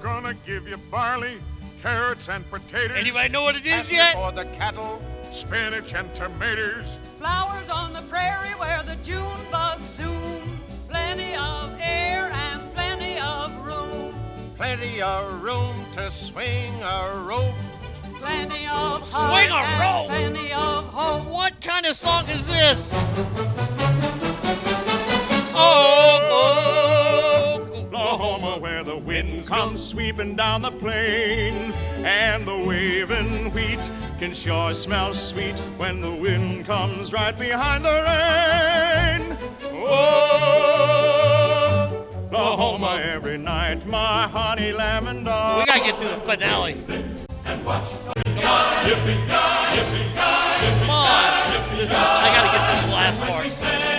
Gonna 0.04 0.34
give 0.46 0.68
you 0.68 0.76
barley, 0.92 1.38
carrots, 1.82 2.28
and 2.28 2.44
potatoes. 2.52 2.98
Anybody 2.98 3.30
know 3.30 3.44
what 3.44 3.56
it 3.56 3.66
is 3.66 3.88
Plenty 3.88 3.96
yet? 3.96 4.14
For 4.14 4.34
the 4.34 4.44
cattle, 4.58 5.02
spinach 5.32 5.94
and 5.94 6.14
tomatoes. 6.14 6.86
Flowers 7.20 7.70
on 7.70 7.94
the 7.94 8.02
prairie 8.04 8.56
where 8.58 8.84
the 8.84 8.96
June 8.98 9.40
bugs 9.52 9.86
zoom. 9.86 10.60
Plenty 10.90 11.36
of 11.36 11.76
air 11.80 12.32
and 12.34 12.74
plenty 12.74 13.20
of 13.20 13.52
room. 13.66 14.14
Plenty 14.56 15.02
of 15.02 15.44
room 15.44 15.76
to 15.92 16.02
swing 16.12 16.74
a 16.82 17.26
rope. 17.28 17.56
Plenty 18.16 18.68
of 18.68 19.06
Swing 19.06 19.50
heart 19.50 19.52
a 19.52 19.56
and 19.56 19.82
rope. 19.82 20.10
Plenty 20.10 20.54
of 20.54 20.86
hope. 20.88 21.26
What 21.28 21.60
kind 21.62 21.86
of 21.86 21.96
song 21.96 22.26
is 22.30 22.48
this? 22.48 22.94
Oh, 25.60 25.98
Oklahoma, 27.98 28.60
where 28.60 28.84
the 28.84 28.98
wind 28.98 29.46
comes 29.48 29.84
sweeping 29.84 30.36
down 30.36 30.62
the 30.62 30.72
plain, 30.72 31.74
and 32.04 32.48
the 32.48 32.58
waving 32.58 33.52
wheat 33.52 33.90
can 34.20 34.34
sure 34.34 34.74
smell 34.74 35.14
sweet 35.14 35.60
when 35.78 36.02
the 36.02 36.12
wind 36.12 36.66
comes 36.66 37.14
right 37.14 37.38
behind 37.38 37.86
the 37.86 37.92
rain. 37.92 39.38
Oh, 39.74 40.88
Oklahoma, 42.26 43.00
every 43.04 43.38
night, 43.38 43.86
my 43.86 44.24
honey 44.24 44.72
dog. 44.72 45.60
we 45.60 45.66
gotta 45.66 45.80
get 45.80 45.98
to 46.00 46.08
the 46.08 46.16
finale. 46.26 46.74
Come 47.46 47.68
on. 47.68 47.86
This 51.78 51.92
is, 51.92 51.96
I 51.96 52.30
gotta 52.34 52.52
get 52.58 52.64
this 52.74 52.92
last 52.92 53.20
part. 53.22 53.97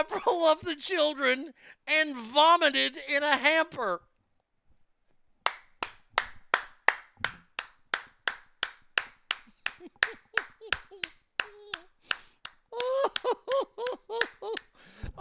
Several 0.00 0.44
of 0.44 0.60
the 0.60 0.76
children 0.76 1.52
and 1.86 2.16
vomited 2.16 2.94
in 3.14 3.22
a 3.22 3.36
hamper. 3.36 4.02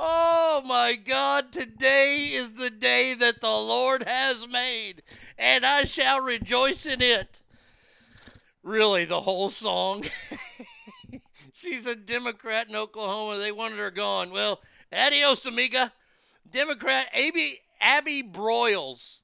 Oh 0.02 0.62
my 0.66 0.96
God, 0.96 1.52
today 1.52 2.30
is 2.32 2.54
the 2.54 2.70
day 2.70 3.14
that 3.14 3.42
the 3.42 3.48
Lord 3.48 4.04
has 4.08 4.48
made, 4.48 5.04
and 5.38 5.66
I 5.66 5.84
shall 5.84 6.22
rejoice 6.22 6.86
in 6.86 7.02
it. 7.02 7.42
Really, 8.64 9.04
the 9.04 9.22
whole 9.22 9.50
song. 9.50 10.06
She's 11.60 11.86
a 11.86 11.96
Democrat 11.96 12.70
in 12.70 12.76
Oklahoma. 12.76 13.38
They 13.38 13.52
wanted 13.52 13.80
her 13.80 13.92
gone. 13.92 14.32
Well, 14.32 14.62
adios, 14.94 15.46
amiga. 15.46 15.92
Democrat 16.50 17.08
Abby, 17.14 17.60
Abby 17.82 18.24
Broyles 18.24 19.20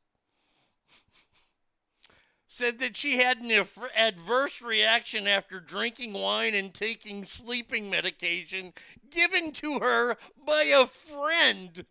said 2.48 2.80
that 2.80 2.98
she 2.98 3.18
had 3.18 3.38
an 3.38 3.52
adverse 3.95 4.62
reaction 4.62 5.28
after 5.28 5.60
drinking 5.60 6.14
wine 6.14 6.53
and 6.53 6.74
taking 6.74 7.24
sleeping 7.26 7.90
medication 7.90 8.74
given 9.10 9.52
to 9.53 9.80
her 9.80 10.18
by 10.45 10.64
a 10.64 10.86
friend. 10.86 11.86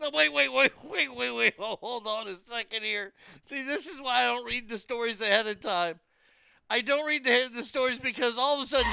No, 0.00 0.10
wait, 0.12 0.32
wait, 0.32 0.52
wait, 0.52 0.72
wait, 0.84 1.14
wait, 1.14 1.30
wait. 1.30 1.54
Oh, 1.58 1.76
hold 1.80 2.06
on 2.06 2.26
a 2.26 2.36
second 2.36 2.82
here. 2.82 3.12
See, 3.42 3.62
this 3.62 3.86
is 3.86 4.00
why 4.00 4.22
I 4.22 4.26
don't 4.26 4.46
read 4.46 4.68
the 4.68 4.78
stories 4.78 5.20
ahead 5.20 5.46
of 5.46 5.60
time. 5.60 6.00
I 6.70 6.80
don't 6.80 7.06
read 7.06 7.24
the, 7.24 7.50
the 7.54 7.64
stories 7.64 7.98
because 7.98 8.36
all 8.36 8.56
of 8.56 8.62
a 8.62 8.66
sudden. 8.66 8.92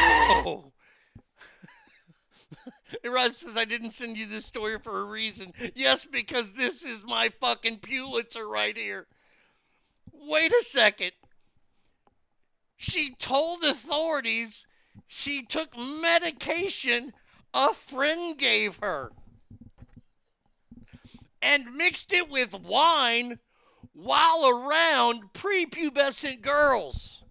Whoa. 0.00 0.72
Rod 3.04 3.32
says 3.34 3.56
I 3.56 3.64
didn't 3.64 3.90
send 3.90 4.16
you 4.16 4.26
this 4.26 4.46
story 4.46 4.78
for 4.78 5.00
a 5.00 5.04
reason. 5.04 5.52
Yes, 5.74 6.06
because 6.06 6.52
this 6.52 6.84
is 6.84 7.04
my 7.06 7.30
fucking 7.40 7.78
Pulitzer 7.78 8.48
right 8.48 8.76
here. 8.76 9.06
Wait 10.12 10.52
a 10.52 10.62
second. 10.62 11.12
She 12.76 13.14
told 13.14 13.64
authorities 13.64 14.66
she 15.06 15.44
took 15.44 15.76
medication 15.76 17.12
a 17.54 17.72
friend 17.72 18.36
gave 18.36 18.78
her 18.82 19.12
and 21.40 21.74
mixed 21.74 22.12
it 22.12 22.28
with 22.28 22.58
wine 22.58 23.38
while 23.96 24.46
around 24.46 25.32
prepubescent 25.32 26.42
girls. 26.42 27.24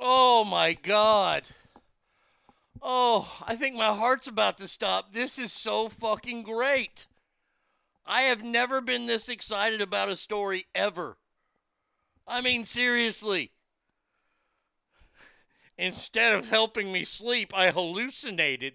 Oh 0.00 0.44
my 0.44 0.74
God. 0.74 1.44
Oh, 2.82 3.40
I 3.46 3.54
think 3.54 3.76
my 3.76 3.92
heart's 3.94 4.26
about 4.26 4.58
to 4.58 4.66
stop. 4.68 5.12
This 5.12 5.38
is 5.38 5.52
so 5.52 5.88
fucking 5.88 6.42
great. 6.42 7.06
I 8.04 8.22
have 8.22 8.42
never 8.42 8.80
been 8.80 9.06
this 9.06 9.28
excited 9.28 9.80
about 9.80 10.08
a 10.08 10.16
story 10.16 10.64
ever. 10.74 11.18
I 12.26 12.40
mean, 12.40 12.64
seriously. 12.64 13.52
Instead 15.76 16.34
of 16.34 16.48
helping 16.48 16.90
me 16.90 17.04
sleep, 17.04 17.52
I 17.54 17.70
hallucinated. 17.70 18.74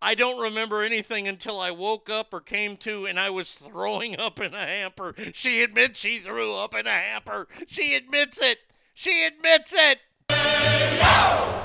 I 0.00 0.14
don't 0.14 0.40
remember 0.40 0.82
anything 0.82 1.26
until 1.26 1.58
I 1.60 1.70
woke 1.70 2.08
up 2.08 2.32
or 2.32 2.40
came 2.40 2.76
to 2.78 3.06
and 3.06 3.18
I 3.18 3.30
was 3.30 3.56
throwing 3.56 4.18
up 4.18 4.40
in 4.40 4.54
a 4.54 4.64
hamper. 4.64 5.14
She 5.32 5.62
admits 5.62 5.98
she 5.98 6.18
threw 6.18 6.54
up 6.54 6.74
in 6.74 6.86
a 6.86 6.90
hamper. 6.90 7.48
She 7.66 7.94
admits 7.94 8.40
it. 8.40 8.58
She 8.94 9.24
admits 9.24 9.74
it. 9.74 10.00
How 10.30 11.58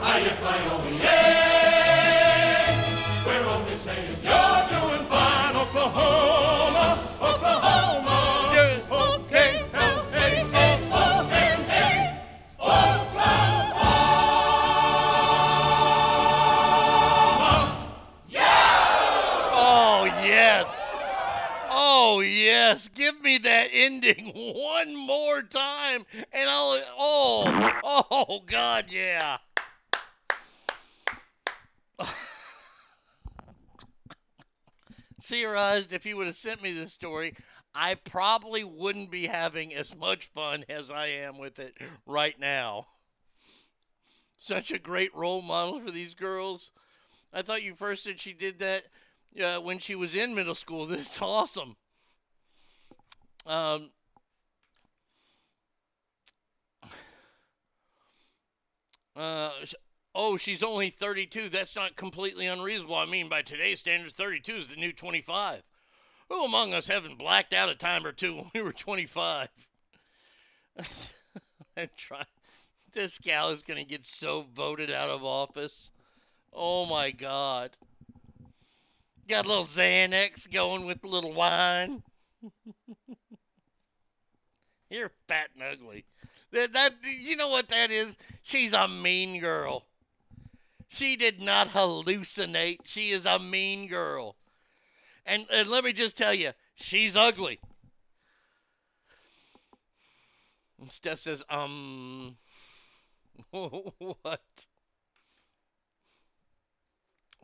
yes. 22.73 22.87
Give 22.87 23.21
me 23.21 23.37
that 23.39 23.69
ending 23.71 24.31
one 24.35 24.95
more 24.95 25.41
time 25.41 26.05
and 26.31 26.49
I'll. 26.49 26.81
Oh, 26.97 28.03
oh, 28.11 28.41
God, 28.45 28.85
yeah. 28.89 29.37
Theorized 35.21 35.93
if 35.93 36.05
you 36.05 36.17
would 36.17 36.27
have 36.27 36.35
sent 36.35 36.61
me 36.61 36.73
this 36.73 36.91
story, 36.91 37.35
I 37.73 37.95
probably 37.95 38.63
wouldn't 38.63 39.09
be 39.09 39.27
having 39.27 39.73
as 39.73 39.95
much 39.95 40.25
fun 40.25 40.65
as 40.67 40.91
I 40.91 41.07
am 41.07 41.37
with 41.37 41.59
it 41.59 41.77
right 42.05 42.37
now. 42.37 42.87
Such 44.37 44.71
a 44.71 44.79
great 44.79 45.15
role 45.15 45.41
model 45.41 45.79
for 45.79 45.91
these 45.91 46.13
girls. 46.13 46.73
I 47.31 47.41
thought 47.41 47.63
you 47.63 47.73
first 47.73 48.03
said 48.03 48.19
she 48.19 48.33
did 48.33 48.59
that 48.59 48.83
uh, 49.41 49.61
when 49.61 49.79
she 49.79 49.95
was 49.95 50.13
in 50.13 50.35
middle 50.35 50.55
school. 50.55 50.85
This 50.87 51.15
is 51.15 51.21
awesome. 51.21 51.77
Um, 53.45 53.89
uh, 59.15 59.49
oh, 60.15 60.37
she's 60.37 60.63
only 60.63 60.89
32. 60.89 61.49
That's 61.49 61.75
not 61.75 61.95
completely 61.95 62.47
unreasonable. 62.47 62.95
I 62.95 63.05
mean, 63.05 63.29
by 63.29 63.41
today's 63.41 63.79
standards, 63.79 64.13
32 64.13 64.55
is 64.55 64.67
the 64.69 64.75
new 64.75 64.93
25. 64.93 65.63
Who 66.29 66.45
among 66.45 66.73
us 66.73 66.87
haven't 66.87 67.19
blacked 67.19 67.53
out 67.53 67.69
a 67.69 67.75
time 67.75 68.05
or 68.05 68.11
two 68.11 68.35
when 68.35 68.51
we 68.53 68.61
were 68.61 68.73
25? 68.73 69.49
I'm 71.77 71.89
trying. 71.97 72.25
This 72.93 73.17
gal 73.17 73.49
is 73.49 73.63
going 73.63 73.83
to 73.83 73.89
get 73.89 74.05
so 74.05 74.45
voted 74.53 74.91
out 74.91 75.09
of 75.09 75.23
office. 75.23 75.91
Oh 76.51 76.85
my 76.85 77.11
God. 77.11 77.71
Got 79.27 79.45
a 79.45 79.47
little 79.47 79.63
Xanax 79.63 80.51
going 80.51 80.85
with 80.85 81.03
a 81.03 81.07
little 81.07 81.33
wine. 81.33 82.03
You're 84.93 85.11
fat 85.27 85.49
and 85.55 85.63
ugly. 85.63 86.05
That, 86.51 86.71
that 86.73 86.93
you 87.03 87.35
know 87.35 87.49
what 87.49 87.67
that 87.69 87.89
is? 87.89 88.15
She's 88.43 88.73
a 88.73 88.87
mean 88.87 89.41
girl. 89.41 89.85
She 90.87 91.15
did 91.15 91.41
not 91.41 91.69
hallucinate. 91.69 92.81
She 92.83 93.09
is 93.09 93.25
a 93.25 93.39
mean 93.39 93.87
girl. 93.87 94.35
And, 95.25 95.47
and 95.51 95.67
let 95.67 95.83
me 95.83 95.93
just 95.93 96.15
tell 96.15 96.33
you, 96.33 96.51
she's 96.75 97.17
ugly. 97.17 97.59
And 100.79 100.91
Steph 100.91 101.19
says, 101.19 101.43
um, 101.49 102.35
what? 103.49 104.67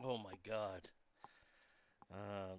Oh 0.04 0.18
my 0.18 0.34
God. 0.46 0.82
Uh, 2.12 2.58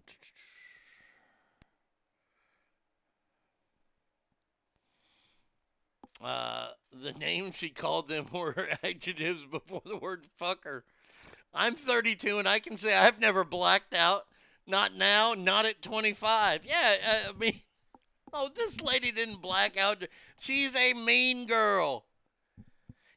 uh, 6.24 6.70
the 6.92 7.14
names 7.14 7.56
she 7.56 7.70
called 7.70 8.08
them 8.08 8.28
were 8.34 8.68
adjectives 8.84 9.46
before 9.46 9.82
the 9.86 9.98
word 9.98 10.28
fucker. 10.40 10.82
I'm 11.54 11.76
32 11.76 12.40
and 12.40 12.48
I 12.48 12.60
can 12.60 12.78
say 12.78 12.96
I've 12.96 13.20
never 13.20 13.44
blacked 13.44 13.94
out. 13.94 14.26
Not 14.68 14.96
now, 14.96 15.34
not 15.34 15.66
at 15.66 15.82
25. 15.82 16.66
Yeah, 16.66 16.96
I 17.30 17.32
mean, 17.38 17.60
oh, 18.34 18.50
this 18.56 18.80
lady 18.82 19.12
didn't 19.12 19.42
black 19.42 19.78
out. 19.78 20.04
She's 20.40 20.76
a 20.76 20.94
mean 20.94 21.48
girl. 21.48 22.06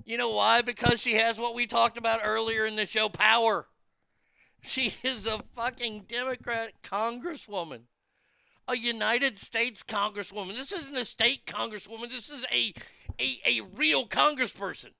You 0.04 0.18
know 0.18 0.30
why? 0.30 0.62
Because 0.62 1.00
she 1.00 1.14
has 1.14 1.38
what 1.38 1.54
we 1.54 1.66
talked 1.66 1.96
about 1.96 2.20
earlier 2.24 2.66
in 2.66 2.76
the 2.76 2.86
show 2.86 3.08
power. 3.08 3.66
She 4.60 4.94
is 5.02 5.26
a 5.26 5.38
fucking 5.54 6.04
Democrat 6.08 6.72
congresswoman, 6.82 7.82
a 8.66 8.76
United 8.76 9.38
States 9.38 9.82
congresswoman. 9.82 10.54
This 10.54 10.72
isn't 10.72 10.96
a 10.96 11.04
state 11.04 11.46
congresswoman. 11.46 12.10
This 12.10 12.30
is 12.30 12.46
a 12.52 12.72
a, 13.20 13.40
a 13.46 13.60
real 13.74 14.06
congressperson. 14.06 14.90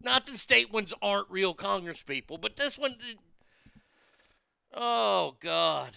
Not 0.00 0.26
that 0.26 0.38
state 0.38 0.72
ones 0.72 0.94
aren't 1.02 1.30
real 1.30 1.54
congresspeople, 1.54 2.40
but 2.40 2.56
this 2.56 2.78
one. 2.78 2.94
Oh 4.72 5.36
God. 5.40 5.90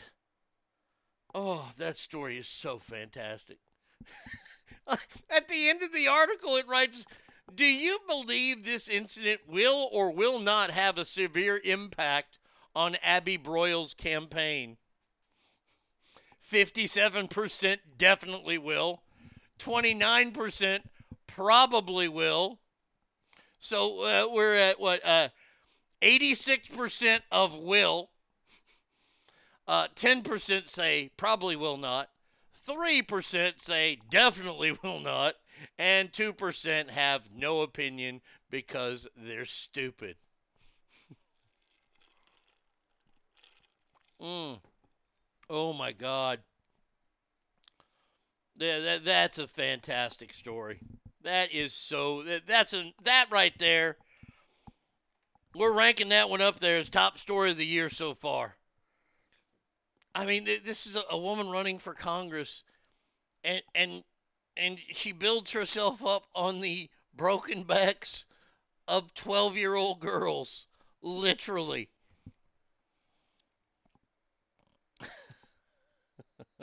Oh, 1.33 1.69
that 1.77 1.97
story 1.97 2.37
is 2.37 2.47
so 2.47 2.77
fantastic. 2.77 3.57
At 5.29 5.47
the 5.47 5.69
end 5.69 5.83
of 5.83 5.93
the 5.93 6.07
article, 6.07 6.55
it 6.57 6.67
writes 6.67 7.05
Do 7.53 7.65
you 7.65 7.99
believe 8.07 8.65
this 8.65 8.89
incident 8.89 9.41
will 9.47 9.87
or 9.91 10.11
will 10.11 10.39
not 10.39 10.71
have 10.71 10.97
a 10.97 11.05
severe 11.05 11.61
impact 11.63 12.39
on 12.75 12.97
Abby 13.03 13.37
Broyles' 13.37 13.95
campaign? 13.95 14.77
57% 16.51 17.77
definitely 17.97 18.57
will, 18.57 19.01
29% 19.59 20.81
probably 21.27 22.09
will, 22.09 22.59
So 23.59 24.03
uh, 24.03 24.33
we're 24.33 24.55
at 24.55 24.79
what? 24.79 25.05
Uh, 25.05 25.29
86% 26.01 27.21
of 27.31 27.57
will. 27.57 28.09
Uh, 29.67 29.87
10% 29.95 30.67
say 30.67 31.11
probably 31.15 31.55
will 31.55 31.77
not. 31.77 32.09
3% 32.67 33.59
say 33.59 33.99
definitely 34.09 34.71
will 34.83 34.99
not. 34.99 35.35
And 35.77 36.11
2% 36.11 36.89
have 36.89 37.29
no 37.33 37.61
opinion 37.61 38.21
because 38.49 39.07
they're 39.15 39.45
stupid. 39.45 40.15
mm. 44.21 44.59
Oh 45.53 45.73
my 45.73 45.91
God. 45.91 46.39
Yeah, 48.57 48.79
that, 48.79 49.03
that's 49.03 49.37
a 49.37 49.47
fantastic 49.47 50.33
story. 50.33 50.79
That 51.23 51.51
is 51.53 51.73
so. 51.73 52.23
That, 52.23 52.43
that's 52.47 52.71
a 52.73 52.93
that 53.03 53.25
right 53.31 53.53
there. 53.59 53.97
We're 55.53 55.75
ranking 55.75 56.07
that 56.09 56.29
one 56.29 56.39
up 56.41 56.61
there 56.61 56.77
as 56.77 56.87
top 56.87 57.17
story 57.17 57.51
of 57.51 57.57
the 57.57 57.65
year 57.65 57.89
so 57.89 58.13
far. 58.13 58.55
I 60.15 60.25
mean, 60.25 60.45
th- 60.45 60.63
this 60.63 60.87
is 60.87 60.95
a, 60.95 61.01
a 61.09 61.17
woman 61.17 61.49
running 61.49 61.79
for 61.79 61.93
Congress, 61.93 62.63
and 63.43 63.61
and 63.75 64.03
and 64.55 64.77
she 64.93 65.11
builds 65.11 65.51
herself 65.51 66.05
up 66.05 66.27
on 66.33 66.61
the 66.61 66.89
broken 67.13 67.63
backs 67.63 68.25
of 68.87 69.13
twelve-year-old 69.13 69.99
girls, 69.99 70.65
literally. 71.01 71.89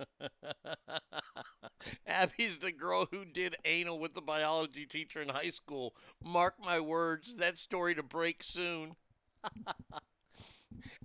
Abby's 2.07 2.59
the 2.59 2.73
girl 2.73 3.07
who 3.11 3.25
did 3.25 3.57
anal 3.65 3.99
with 3.99 4.15
the 4.15 4.21
biology 4.21 4.87
teacher 4.87 5.21
in 5.21 5.29
high 5.29 5.51
school. 5.51 5.95
Mark 6.25 6.55
my 6.65 6.81
words, 6.81 7.37
that 7.37 7.59
story 7.59 7.95
to 7.95 8.03
break 8.03 8.43
soon. 8.43 8.97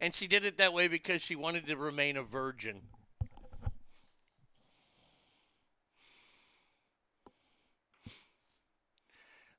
and 0.02 0.14
she 0.16 0.28
did 0.28 0.46
it 0.46 0.58
that 0.58 0.74
way 0.74 0.88
because 0.88 1.22
she 1.22 1.36
wanted 1.36 1.66
to 1.68 1.78
remain 1.78 2.18
a 2.18 2.24
virgin. 2.24 2.82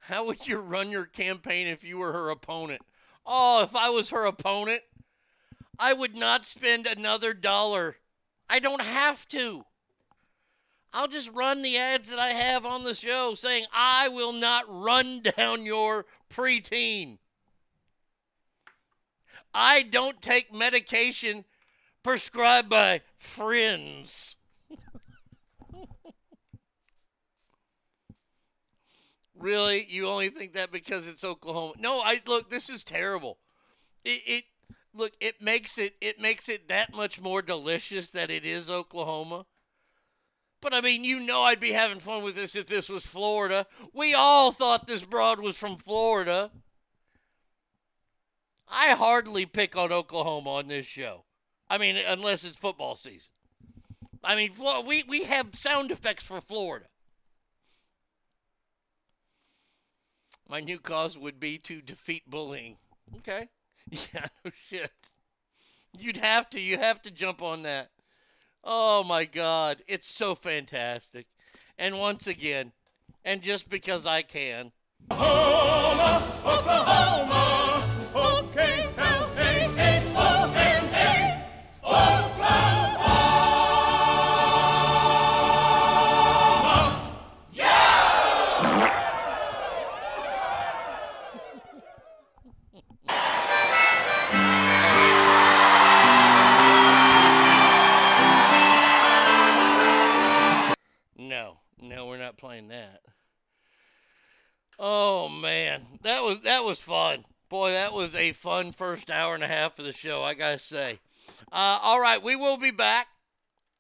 How 0.01 0.27
would 0.27 0.47
you 0.47 0.59
run 0.59 0.91
your 0.91 1.07
campaign 1.07 1.67
if 1.67 1.83
you 1.83 1.97
were 1.97 2.13
her 2.13 2.29
opponent? 2.29 2.83
Oh, 3.25 3.63
if 3.63 3.75
I 3.75 3.89
was 3.89 4.11
her 4.11 4.27
opponent, 4.27 4.83
I 5.79 5.95
would 5.95 6.15
not 6.15 6.45
spend 6.45 6.87
another 6.87 7.33
dollar. 7.33 7.97
I 8.49 8.59
don't 8.59 8.83
have 8.83 9.27
to. 9.29 9.65
I'll 10.93 11.09
just 11.09 11.33
run 11.33 11.63
the 11.63 11.77
ads 11.77 12.09
that 12.09 12.21
I 12.21 12.31
have 12.31 12.65
on 12.65 12.85
the 12.85 12.95
show 12.95 13.35
saying, 13.35 13.67
I 13.75 14.09
will 14.09 14.33
not 14.33 14.65
run 14.69 15.23
down 15.37 15.67
your 15.67 16.07
preteen. 16.33 17.19
I 19.53 19.83
don't 19.83 20.23
take 20.23 20.55
medication 20.55 21.45
prescribed 22.03 22.69
by 22.69 23.01
friends. 23.17 24.37
really? 29.39 29.85
You 29.89 30.09
only 30.09 30.31
think 30.31 30.55
that 30.55 30.71
because 30.71 31.09
it's 31.09 31.25
Oklahoma? 31.25 31.75
No, 31.79 32.01
I 32.05 32.21
look, 32.27 32.51
this 32.51 32.69
is 32.69 32.85
terrible. 32.85 33.39
It, 34.05 34.23
it 34.27 34.45
look, 34.95 35.13
it 35.21 35.43
makes 35.43 35.79
it 35.79 35.95
it 36.01 36.21
makes 36.21 36.49
it 36.49 36.69
that 36.69 36.95
much 36.95 37.21
more 37.21 37.43
delicious 37.43 38.11
that 38.11 38.31
it 38.31 38.45
is 38.45 38.71
Oklahoma. 38.71 39.47
But 40.61 40.73
I 40.73 40.81
mean, 40.81 41.05
you 41.05 41.21
know 41.21 41.43
I'd 41.43 41.61
be 41.61 41.73
having 41.73 41.99
fun 41.99 42.23
with 42.23 42.37
this 42.37 42.57
if 42.57 42.67
this 42.67 42.89
was 42.89 43.07
Florida. 43.07 43.67
We 43.93 44.15
all 44.15 44.51
thought 44.51 44.87
this 44.87 45.05
broad 45.05 45.41
was 45.41 45.59
from 45.59 45.77
Florida. 45.77 46.51
I 48.69 48.93
hardly 48.93 49.45
pick 49.45 49.77
on 49.77 49.93
Oklahoma 49.93 50.55
on 50.55 50.69
this 50.69 50.87
show. 50.87 51.25
I 51.69 51.79
mean, 51.79 51.97
unless 51.97 52.45
it's 52.45 52.57
football 52.57 52.97
season. 52.97 53.33
I 54.23 54.37
mean, 54.37 54.53
we, 54.87 55.05
we 55.07 55.25
have 55.25 55.55
sound 55.55 55.91
effects 55.91 56.25
for 56.25 56.41
Florida. 56.41 56.87
My 60.49 60.61
new 60.61 60.79
cause 60.79 61.19
would 61.19 61.39
be 61.39 61.59
to 61.59 61.81
defeat 61.83 62.29
bullying. 62.29 62.77
Okay. 63.17 63.49
Yeah, 63.91 64.27
no 64.45 64.51
shit. 64.69 64.91
You'd 65.97 66.17
have 66.17 66.51
to. 66.51 66.61
You 66.61 66.79
have 66.79 67.03
to 67.03 67.11
jump 67.11 67.43
on 67.43 67.63
that. 67.63 67.91
Oh 68.63 69.05
my 69.05 69.25
God. 69.25 69.83
It's 69.87 70.09
so 70.09 70.35
fantastic. 70.35 71.27
And 71.79 71.99
once 71.99 72.27
again, 72.27 72.73
and 73.25 73.43
just 73.43 73.69
because 73.69 74.07
I 74.07 74.23
can. 74.23 74.73
Oklahoma, 75.11 76.23
Oklahoma, 76.45 77.54
Oh 104.79 105.29
man, 105.29 105.83
that 106.03 106.23
was 106.23 106.41
that 106.41 106.65
was 106.65 106.81
fun. 106.81 107.25
Boy, 107.49 107.73
that 107.73 107.93
was 107.93 108.15
a 108.15 108.33
fun 108.33 108.73
first 108.73 109.11
hour 109.11 109.35
and 109.35 109.45
a 109.45 109.49
half 109.49 109.79
of 109.79 109.85
the 109.85 109.93
show. 109.93 110.23
I 110.23 110.35
gotta 110.35 110.59
say. 110.59 110.99
Uh, 111.53 111.79
all 111.83 112.01
right, 112.01 112.23
we 112.23 112.37
will 112.37 112.57
be 112.57 112.71
back. 112.71 113.07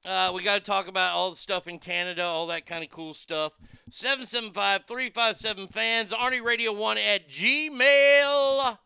Uh, 0.06 0.32
we 0.34 0.42
got 0.42 0.56
to 0.56 0.60
talk 0.60 0.86
about 0.86 1.12
all 1.12 1.30
the 1.30 1.36
stuff 1.36 1.66
in 1.66 1.78
Canada, 1.78 2.22
all 2.24 2.46
that 2.48 2.66
kind 2.66 2.84
of 2.84 2.90
cool 2.90 3.14
stuff. 3.14 3.52
775 3.90 4.84
357 4.86 5.68
fans, 5.68 6.12
Arnie 6.12 6.42
Radio 6.42 6.72
1 6.72 6.98
at 6.98 7.28
gmail.com. 7.28 8.78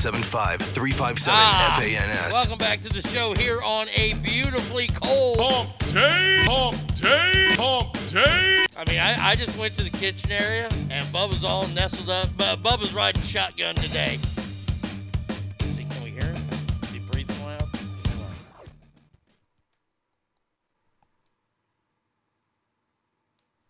775 0.00 0.66
357 0.72 1.34
Ah, 1.38 1.76
FANS. 1.78 2.32
Welcome 2.32 2.56
back 2.56 2.80
to 2.80 2.88
the 2.88 3.02
show 3.08 3.34
here 3.34 3.60
on 3.60 3.86
a 3.94 4.14
beautifully 4.14 4.86
cold 4.88 5.36
pump 5.36 5.78
day, 5.92 6.42
pump 6.46 6.94
day, 6.94 7.52
pump 7.54 7.92
day. 8.08 8.64
I 8.78 8.84
mean, 8.88 8.98
I, 8.98 9.14
I 9.20 9.34
just 9.34 9.58
went 9.58 9.76
to 9.76 9.84
the 9.84 9.90
kitchen 9.90 10.32
area 10.32 10.68
and 10.88 11.06
Bubba's 11.08 11.44
all 11.44 11.66
nestled 11.68 12.08
up. 12.08 12.34
Bu- 12.38 12.56
Bubba's 12.66 12.94
riding 12.94 13.20
shotgun 13.20 13.74
today. 13.74 14.16
See, 15.74 15.84
can 15.84 16.02
we 16.02 16.12
hear 16.12 16.32
him? 16.32 16.44
Is 16.82 16.88
he 16.88 16.98
breathing 17.00 17.44
loud? 17.44 17.68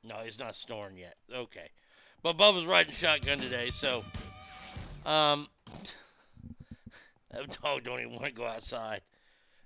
No, 0.03 0.17
he's 0.25 0.39
not 0.39 0.57
snoring 0.57 0.97
yet. 0.97 1.17
Okay. 1.33 1.69
But 2.23 2.37
Bubba's 2.37 2.67
riding 2.67 2.93
shotgun 2.93 3.39
today, 3.39 3.71
so 3.71 4.05
um 5.07 5.49
that 7.31 7.61
dog 7.63 7.85
don't 7.85 8.01
even 8.01 8.13
want 8.13 8.27
to 8.27 8.33
go 8.33 8.47
outside. 8.47 9.03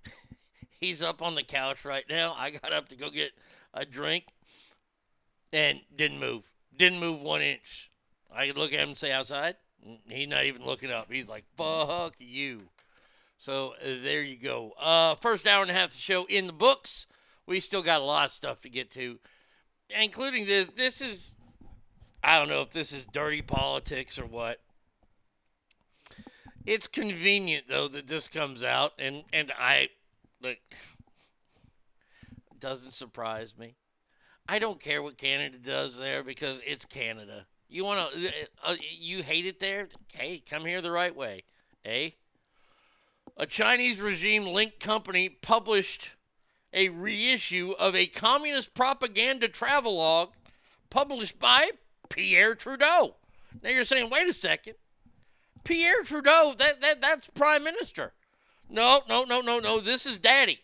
He's 0.81 1.03
up 1.03 1.23
on 1.23 1.35
the 1.35 1.43
couch 1.43 1.85
right 1.85 2.05
now. 2.09 2.35
I 2.37 2.51
got 2.51 2.73
up 2.73 2.89
to 2.89 2.97
go 2.97 3.11
get 3.11 3.33
a 3.73 3.85
drink 3.85 4.25
and 5.53 5.81
didn't 5.95 6.21
move. 6.21 6.43
Didn't 6.77 7.01
move 7.01 7.21
one 7.21 7.41
inch. 7.41 7.91
I 8.35 8.47
could 8.47 8.59
look 8.59 8.73
at 8.73 8.81
him 8.81 8.91
and 8.91 8.99
say 8.99 9.13
outside. 9.13 9.57
He's 10.09 10.29
not 10.29 10.45
even 10.45 10.65
looking 10.65 10.91
up. 10.91 11.11
He's 11.11 11.29
like, 11.29 11.45
fuck 11.57 12.15
you. 12.19 12.63
So 13.39 13.75
uh, 13.83 13.97
there 14.03 14.23
you 14.23 14.37
go. 14.37 14.73
Uh, 14.81 15.15
first 15.17 15.47
hour 15.47 15.63
and 15.63 15.71
a 15.71 15.75
half 15.75 15.91
of 15.91 15.93
the 15.93 15.99
show 15.99 16.25
in 16.25 16.47
the 16.47 16.53
books. 16.53 17.07
We 17.47 17.61
still 17.61 17.83
got 17.83 18.01
a 18.01 18.05
lot 18.05 18.25
of 18.25 18.31
stuff 18.31 18.63
to 18.63 18.71
get 18.71 18.91
to, 18.93 19.19
including 20.01 20.47
this. 20.47 20.69
This 20.71 21.03
is, 21.03 21.37
I 22.23 22.39
don't 22.39 22.49
know 22.49 22.63
if 22.63 22.71
this 22.71 22.93
is 22.93 23.05
dirty 23.05 23.43
politics 23.43 24.19
or 24.19 24.25
what. 24.25 24.61
It's 26.65 26.87
convenient 26.87 27.69
though 27.69 27.89
that 27.89 28.07
this 28.07 28.29
comes 28.29 28.63
out, 28.65 28.93
and 28.99 29.25
and 29.33 29.53
I, 29.59 29.91
like, 30.43 30.63
doesn't 32.59 32.93
surprise 32.93 33.57
me. 33.59 33.75
I 34.49 34.59
don't 34.59 34.81
care 34.81 35.03
what 35.03 35.17
Canada 35.17 35.59
does 35.59 35.97
there 35.97 36.23
because 36.23 36.61
it's 36.67 36.85
Canada. 36.85 37.47
You 37.69 37.85
want 37.85 38.13
to, 38.13 38.33
uh, 38.65 38.77
you 38.81 39.23
hate 39.23 39.47
it 39.47 39.59
there? 39.59 39.89
Hey, 40.13 40.43
come 40.49 40.65
here 40.65 40.81
the 40.81 40.91
right 40.91 41.15
way, 41.15 41.45
eh? 41.85 42.11
A 43.37 43.47
Chinese 43.47 44.01
regime 44.01 44.47
linked 44.47 44.81
company 44.81 45.29
published 45.29 46.11
a 46.73 46.89
reissue 46.91 47.75
of 47.79 47.95
a 47.95 48.07
communist 48.07 48.75
propaganda 48.75 49.49
travelogue 49.49 50.31
published 50.91 51.39
by 51.39 51.71
Pierre 52.11 52.55
Trudeau. 52.55 53.17
Now 53.63 53.71
you're 53.71 53.85
saying, 53.85 54.11
wait 54.11 54.29
a 54.29 54.33
second. 54.33 54.75
Pierre 55.65 56.03
Trudeau, 56.03 56.55
that, 56.59 56.81
that 56.81 57.01
that's 57.01 57.31
prime 57.31 57.65
minister. 57.65 58.13
No, 58.69 59.01
no, 59.09 59.25
no, 59.25 59.41
no, 59.41 59.59
no. 59.59 59.81
This 59.81 60.07
is 60.07 60.19
daddy. 60.19 60.61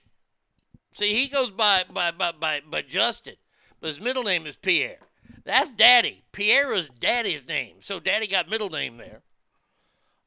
See, 0.92 1.14
he 1.14 1.28
goes 1.28 1.50
by 1.50 1.84
by 1.92 2.10
by 2.10 2.32
by, 2.32 2.60
by 2.68 2.82
Justin, 2.82 3.36
but 3.80 3.88
his 3.88 4.00
middle 4.00 4.22
name 4.22 4.46
is 4.46 4.56
Pierre. 4.56 4.98
That's 5.44 5.70
daddy. 5.70 6.22
Pierre 6.32 6.72
is 6.74 6.90
daddy's 6.90 7.46
name. 7.46 7.76
So 7.80 7.98
daddy 8.00 8.26
got 8.26 8.48
middle 8.48 8.70
name 8.70 8.98
there. 8.98 9.22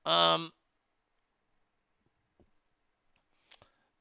Um 0.06 0.52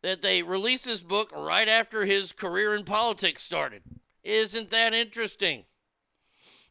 that 0.02 0.20
they 0.20 0.42
released 0.42 0.84
this 0.84 1.00
book 1.00 1.32
right 1.34 1.68
after 1.68 2.04
his 2.04 2.32
career 2.32 2.74
in 2.74 2.84
politics 2.84 3.42
started. 3.42 3.82
Isn't 4.24 4.70
that 4.70 4.92
interesting? 4.92 5.64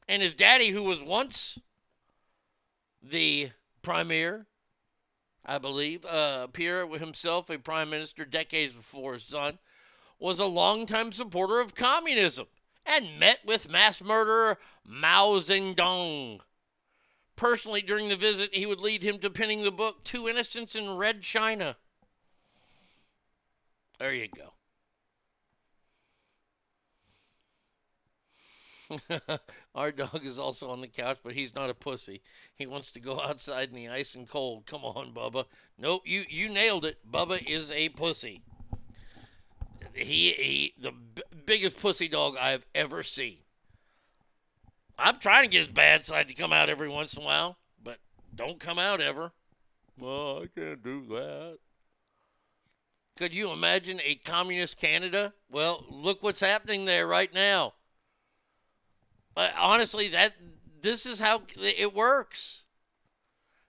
And 0.07 0.21
his 0.21 0.33
daddy, 0.33 0.69
who 0.69 0.83
was 0.83 1.01
once 1.01 1.57
the 3.01 3.51
premier, 3.81 4.47
I 5.45 5.57
believe, 5.57 6.05
uh, 6.05 6.47
Pierre 6.47 6.87
himself, 6.87 7.49
a 7.49 7.57
prime 7.57 7.89
minister 7.89 8.25
decades 8.25 8.73
before 8.73 9.13
his 9.13 9.23
son, 9.23 9.59
was 10.19 10.39
a 10.39 10.45
longtime 10.45 11.11
supporter 11.11 11.59
of 11.59 11.75
communism 11.75 12.47
and 12.85 13.19
met 13.19 13.39
with 13.45 13.69
mass 13.69 14.01
murderer 14.01 14.57
Mao 14.85 15.39
Zedong. 15.39 16.39
Personally, 17.35 17.81
during 17.81 18.09
the 18.09 18.15
visit, 18.15 18.53
he 18.53 18.65
would 18.65 18.81
lead 18.81 19.01
him 19.01 19.17
to 19.19 19.29
penning 19.29 19.63
the 19.63 19.71
book 19.71 20.03
Two 20.03 20.29
Innocents 20.29 20.75
in 20.75 20.97
Red 20.97 21.21
China. 21.21 21.77
There 23.97 24.13
you 24.13 24.27
go. 24.27 24.53
Our 29.75 29.91
dog 29.91 30.25
is 30.25 30.39
also 30.39 30.69
on 30.69 30.81
the 30.81 30.87
couch, 30.87 31.19
but 31.23 31.33
he's 31.33 31.55
not 31.55 31.69
a 31.69 31.73
pussy. 31.73 32.21
He 32.55 32.65
wants 32.65 32.91
to 32.93 32.99
go 32.99 33.21
outside 33.21 33.69
in 33.69 33.75
the 33.75 33.89
ice 33.89 34.15
and 34.15 34.27
cold. 34.27 34.65
Come 34.65 34.83
on, 34.83 35.13
Bubba. 35.13 35.45
Nope, 35.77 36.03
you 36.05 36.23
you 36.29 36.49
nailed 36.49 36.85
it. 36.85 36.97
Bubba 37.09 37.47
is 37.47 37.71
a 37.71 37.89
pussy. 37.89 38.43
He 39.93 40.31
he 40.31 40.73
the 40.79 40.91
b- 40.91 41.23
biggest 41.45 41.79
pussy 41.79 42.07
dog 42.07 42.35
I've 42.39 42.65
ever 42.73 43.03
seen. 43.03 43.39
I'm 44.97 45.15
trying 45.15 45.43
to 45.43 45.49
get 45.49 45.59
his 45.59 45.67
bad 45.67 46.05
side 46.05 46.27
to 46.27 46.33
come 46.33 46.53
out 46.53 46.69
every 46.69 46.89
once 46.89 47.15
in 47.15 47.23
a 47.23 47.25
while, 47.25 47.57
but 47.83 47.97
don't 48.35 48.59
come 48.59 48.77
out 48.77 49.01
ever. 49.01 49.31
Well, 49.97 50.43
I 50.43 50.59
can't 50.59 50.83
do 50.83 51.05
that. 51.09 51.57
Could 53.17 53.33
you 53.33 53.51
imagine 53.51 53.99
a 54.03 54.15
communist 54.15 54.77
Canada? 54.77 55.33
Well, 55.49 55.85
look 55.89 56.23
what's 56.23 56.39
happening 56.39 56.85
there 56.85 57.05
right 57.05 57.33
now. 57.33 57.73
Uh, 59.35 59.49
honestly, 59.57 60.09
that 60.09 60.33
this 60.81 61.05
is 61.05 61.19
how 61.19 61.41
it 61.57 61.93
works. 61.93 62.65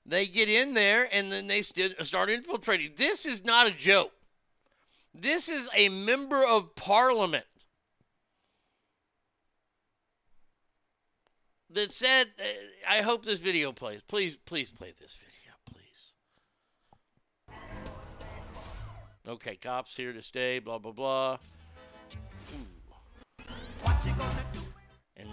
They 0.05 0.27
get 0.27 0.49
in 0.49 0.75
there 0.75 1.09
and 1.13 1.31
then 1.31 1.47
they 1.47 1.63
st- 1.63 2.05
start 2.05 2.31
infiltrating. 2.31 2.93
This 2.97 3.25
is 3.27 3.45
not 3.45 3.69
a 3.69 3.71
joke. 3.71 4.13
This 5.15 5.49
is 5.49 5.69
a 5.75 5.89
member 5.89 6.45
of 6.45 6.75
parliament 6.75 7.45
that 11.71 11.93
said, 11.93 12.27
I 12.89 13.03
hope 13.03 13.25
this 13.25 13.39
video 13.39 13.73
plays. 13.73 14.01
Please, 14.09 14.37
please 14.37 14.71
play 14.71 14.93
this 15.01 15.17
video, 15.17 15.55
please. 15.71 16.13
Okay, 19.29 19.57
cops 19.57 19.97
here 19.97 20.13
to 20.13 20.23
stay, 20.23 20.59
blah, 20.59 20.79
blah, 20.79 20.93
blah. 20.93 21.39
Ooh. 22.55 22.67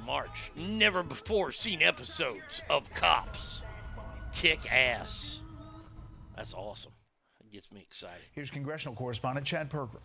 In 0.10 0.16
March, 0.16 0.52
never 0.56 1.04
before 1.04 1.52
seen 1.52 1.84
episodes 1.84 2.64
of 2.68 2.92
Cops 2.96 3.62
kick 4.34 4.74
ass. 4.74 5.40
That's 6.36 6.56
awesome. 6.56 6.94
It 7.42 7.54
gets 7.54 7.72
me 7.72 7.82
excited. 7.82 8.24
Here's 8.32 8.50
congressional 8.50 8.96
correspondent 8.96 9.46
Chad 9.46 9.70
Pergram. 9.70 10.00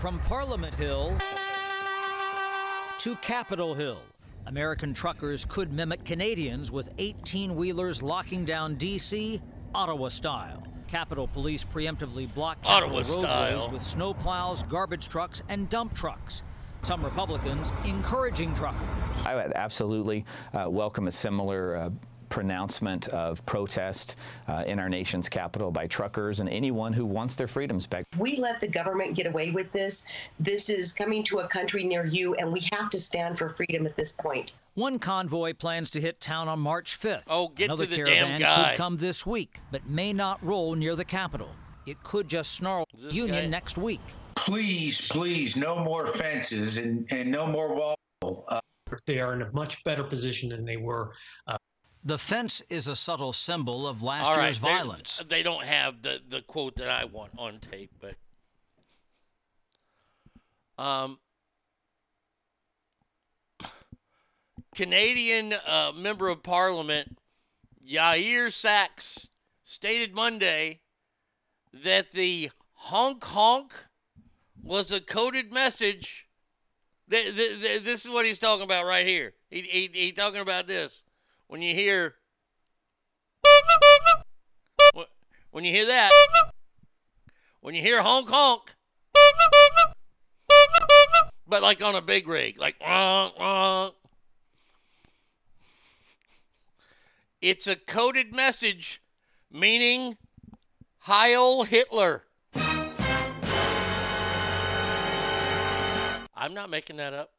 From 0.00 0.18
Parliament 0.20 0.74
Hill 0.74 1.16
to 2.98 3.14
Capitol 3.16 3.72
Hill, 3.72 4.02
American 4.46 4.92
truckers 4.92 5.44
could 5.44 5.72
mimic 5.72 6.04
Canadians 6.04 6.72
with 6.72 6.92
18 6.98 7.54
wheelers 7.54 8.02
locking 8.02 8.44
down 8.44 8.74
D.C. 8.74 9.40
Ottawa 9.76 10.08
style. 10.08 10.66
Capitol 10.88 11.28
Police 11.28 11.64
preemptively 11.64 12.32
blocked 12.34 12.66
Ottawa 12.66 12.96
Capitol 12.98 13.20
style. 13.20 13.58
roadways 13.58 13.72
with 13.72 13.82
snowplows, 13.82 14.68
garbage 14.68 15.08
trucks, 15.08 15.40
and 15.48 15.68
dump 15.68 15.94
trucks. 15.94 16.42
Some 16.86 17.04
Republicans 17.04 17.72
encouraging 17.84 18.54
truckers. 18.54 18.80
I 19.26 19.34
would 19.34 19.52
absolutely 19.54 20.24
uh, 20.54 20.70
welcome 20.70 21.08
a 21.08 21.12
similar 21.12 21.74
uh, 21.74 21.90
pronouncement 22.28 23.08
of 23.08 23.44
protest 23.44 24.14
uh, 24.46 24.62
in 24.68 24.78
our 24.78 24.88
nation's 24.88 25.28
capital 25.28 25.72
by 25.72 25.88
truckers 25.88 26.38
and 26.38 26.48
anyone 26.48 26.92
who 26.92 27.04
wants 27.04 27.34
their 27.34 27.48
freedoms 27.48 27.88
back. 27.88 28.04
If 28.12 28.20
we 28.20 28.36
let 28.36 28.60
the 28.60 28.68
government 28.68 29.16
get 29.16 29.26
away 29.26 29.50
with 29.50 29.72
this, 29.72 30.06
this 30.38 30.70
is 30.70 30.92
coming 30.92 31.24
to 31.24 31.38
a 31.38 31.48
country 31.48 31.82
near 31.82 32.06
you, 32.06 32.36
and 32.36 32.52
we 32.52 32.68
have 32.70 32.88
to 32.90 33.00
stand 33.00 33.36
for 33.36 33.48
freedom 33.48 33.84
at 33.84 33.96
this 33.96 34.12
point. 34.12 34.52
One 34.74 35.00
convoy 35.00 35.54
plans 35.54 35.90
to 35.90 36.00
hit 36.00 36.20
town 36.20 36.46
on 36.46 36.60
March 36.60 37.00
5th. 37.00 37.24
Oh, 37.28 37.48
get 37.48 37.64
Another 37.64 37.86
to 37.86 37.90
the 37.90 37.96
caravan 37.96 38.28
damn 38.28 38.40
guy. 38.40 38.68
could 38.68 38.76
come 38.76 38.96
this 38.98 39.26
week, 39.26 39.58
but 39.72 39.88
may 39.88 40.12
not 40.12 40.38
roll 40.40 40.76
near 40.76 40.94
the 40.94 41.04
Capitol. 41.04 41.48
It 41.84 42.00
could 42.04 42.28
just 42.28 42.52
snarl 42.52 42.86
Union 43.10 43.46
guy- 43.46 43.50
next 43.50 43.76
week. 43.76 44.02
Please, 44.36 45.08
please, 45.08 45.56
no 45.56 45.82
more 45.82 46.06
fences 46.06 46.78
and, 46.78 47.06
and 47.10 47.30
no 47.30 47.46
more 47.46 47.74
wall. 47.74 47.96
Uh, 48.48 48.60
They 49.06 49.20
are 49.20 49.32
in 49.34 49.42
a 49.42 49.50
much 49.52 49.82
better 49.84 50.04
position 50.04 50.48
than 50.50 50.64
they 50.64 50.76
were. 50.76 51.12
Uh, 51.46 51.58
The 52.04 52.18
fence 52.18 52.60
is 52.68 52.86
a 52.86 52.94
subtle 52.94 53.32
symbol 53.32 53.86
of 53.88 54.02
last 54.02 54.30
All 54.30 54.36
right, 54.36 54.44
year's 54.44 54.58
they- 54.60 54.68
violence. 54.68 55.22
They 55.28 55.42
don't 55.42 55.64
have 55.64 56.02
the, 56.02 56.20
the 56.28 56.42
quote 56.42 56.76
that 56.76 56.88
I 56.88 57.04
want 57.06 57.32
on 57.38 57.58
tape, 57.58 57.90
but 58.00 58.14
um, 60.78 61.18
Canadian 64.74 65.54
uh, 65.66 65.92
member 65.96 66.28
of 66.28 66.42
Parliament 66.42 67.18
Yaara 67.84 68.48
Saks 68.48 69.28
stated 69.64 70.14
Monday 70.14 70.80
that 71.72 72.10
the 72.12 72.50
honk 72.74 73.24
honk 73.24 73.85
was 74.66 74.90
a 74.90 75.00
coded 75.00 75.52
message 75.52 76.26
Th- 77.08 77.36
th- 77.36 77.60
th- 77.60 77.82
this 77.84 78.04
is 78.04 78.10
what 78.10 78.24
he's 78.24 78.38
talking 78.38 78.64
about 78.64 78.84
right 78.84 79.06
here. 79.06 79.32
He, 79.48 79.62
he, 79.62 79.90
he 79.92 80.12
talking 80.12 80.40
about 80.40 80.66
this. 80.66 81.04
When 81.46 81.62
you 81.62 81.72
hear 81.72 82.16
when 85.52 85.64
you 85.64 85.70
hear 85.70 85.86
that, 85.86 86.10
when 87.60 87.76
you 87.76 87.82
hear 87.82 88.02
honk 88.02 88.28
honk, 88.28 88.74
but 91.46 91.62
like 91.62 91.80
on 91.80 91.94
a 91.94 92.02
big 92.02 92.26
rig, 92.26 92.58
like 92.58 92.74
it's 97.40 97.68
a 97.68 97.76
coded 97.76 98.34
message 98.34 99.00
meaning 99.50 100.16
Heil 101.00 101.62
Hitler. 101.62 102.25
I'm 106.36 106.52
not 106.52 106.68
making 106.68 106.98
that 106.98 107.14
up. 107.14 107.30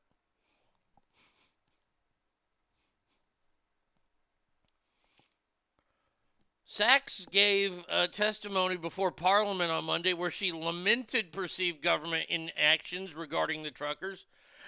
Saks 6.68 7.30
gave 7.32 7.86
a 7.90 8.08
testimony 8.08 8.76
before 8.76 9.12
Parliament 9.12 9.72
on 9.72 9.86
Monday 9.86 10.14
where 10.14 10.30
she 10.30 10.52
lamented 10.52 11.32
perceived 11.32 11.82
government 11.82 12.26
inactions 12.30 13.16
regarding 13.16 13.64
the 13.64 13.72
truckers. 13.72 14.26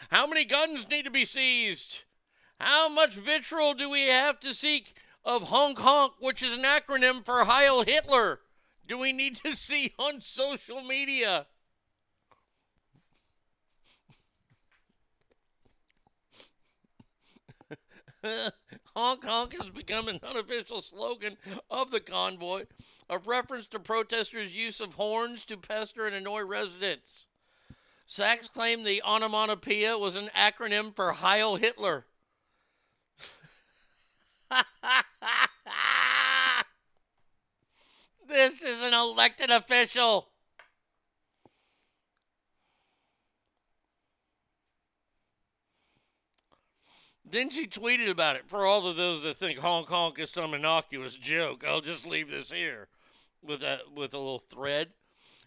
How 0.10 0.26
many 0.26 0.46
guns 0.46 0.88
need 0.90 1.04
to 1.04 1.12
be 1.12 1.26
seized? 1.26 2.06
How 2.60 2.88
much 2.88 3.16
vitriol 3.16 3.74
do 3.74 3.90
we 3.90 4.08
have 4.08 4.40
to 4.42 4.54
seek 4.54 4.94
of 5.26 5.50
honk 5.50 5.80
honk, 5.80 6.14
which 6.20 6.42
is 6.42 6.54
an 6.54 6.64
acronym 6.64 7.24
for 7.24 7.44
Heil 7.44 7.84
Hitler? 7.84 8.40
Do 8.88 8.98
we 8.98 9.12
need 9.12 9.36
to 9.38 9.56
see 9.56 9.94
on 10.00 10.22
social 10.22 10.82
media? 10.82 11.48
honk 18.96 19.24
honk 19.24 19.54
has 19.54 19.70
become 19.70 20.08
an 20.08 20.20
unofficial 20.24 20.82
slogan 20.82 21.38
of 21.70 21.92
the 21.92 22.00
convoy, 22.00 22.66
a 23.10 23.18
reference 23.18 23.66
to 23.68 23.80
protesters' 23.80 24.56
use 24.56 24.82
of 24.82 24.96
horns 24.96 25.46
to 25.46 25.58
pester 25.58 26.06
and 26.06 26.16
annoy 26.16 26.42
residents. 26.42 27.28
Saks 28.08 28.52
claimed 28.52 28.86
the 28.86 29.02
onomatopoeia 29.04 29.98
was 29.98 30.16
an 30.16 30.30
acronym 30.36 30.96
for 30.96 31.12
Heil 31.14 31.58
Hitler. 31.58 32.06
this 38.28 38.64
is 38.64 38.82
an 38.82 38.94
elected 38.96 39.52
official. 39.52 40.30
Then 47.32 47.50
she 47.50 47.68
tweeted 47.68 48.10
about 48.10 48.36
it. 48.36 48.48
For 48.48 48.66
all 48.66 48.88
of 48.88 48.96
those 48.96 49.22
that 49.24 49.38
think 49.38 49.60
honk 49.60 49.88
honk 49.88 50.20
is 50.20 50.32
some 50.32 50.54
innocuous 50.54 51.16
joke, 51.16 51.64
I'll 51.68 51.82
just 51.82 52.08
leave 52.08 52.30
this 52.30 52.52
here 52.52 52.88
with 53.44 53.62
a 53.62 53.80
with 53.96 54.14
a 54.14 54.18
little 54.18 54.40
thread. 54.40 54.90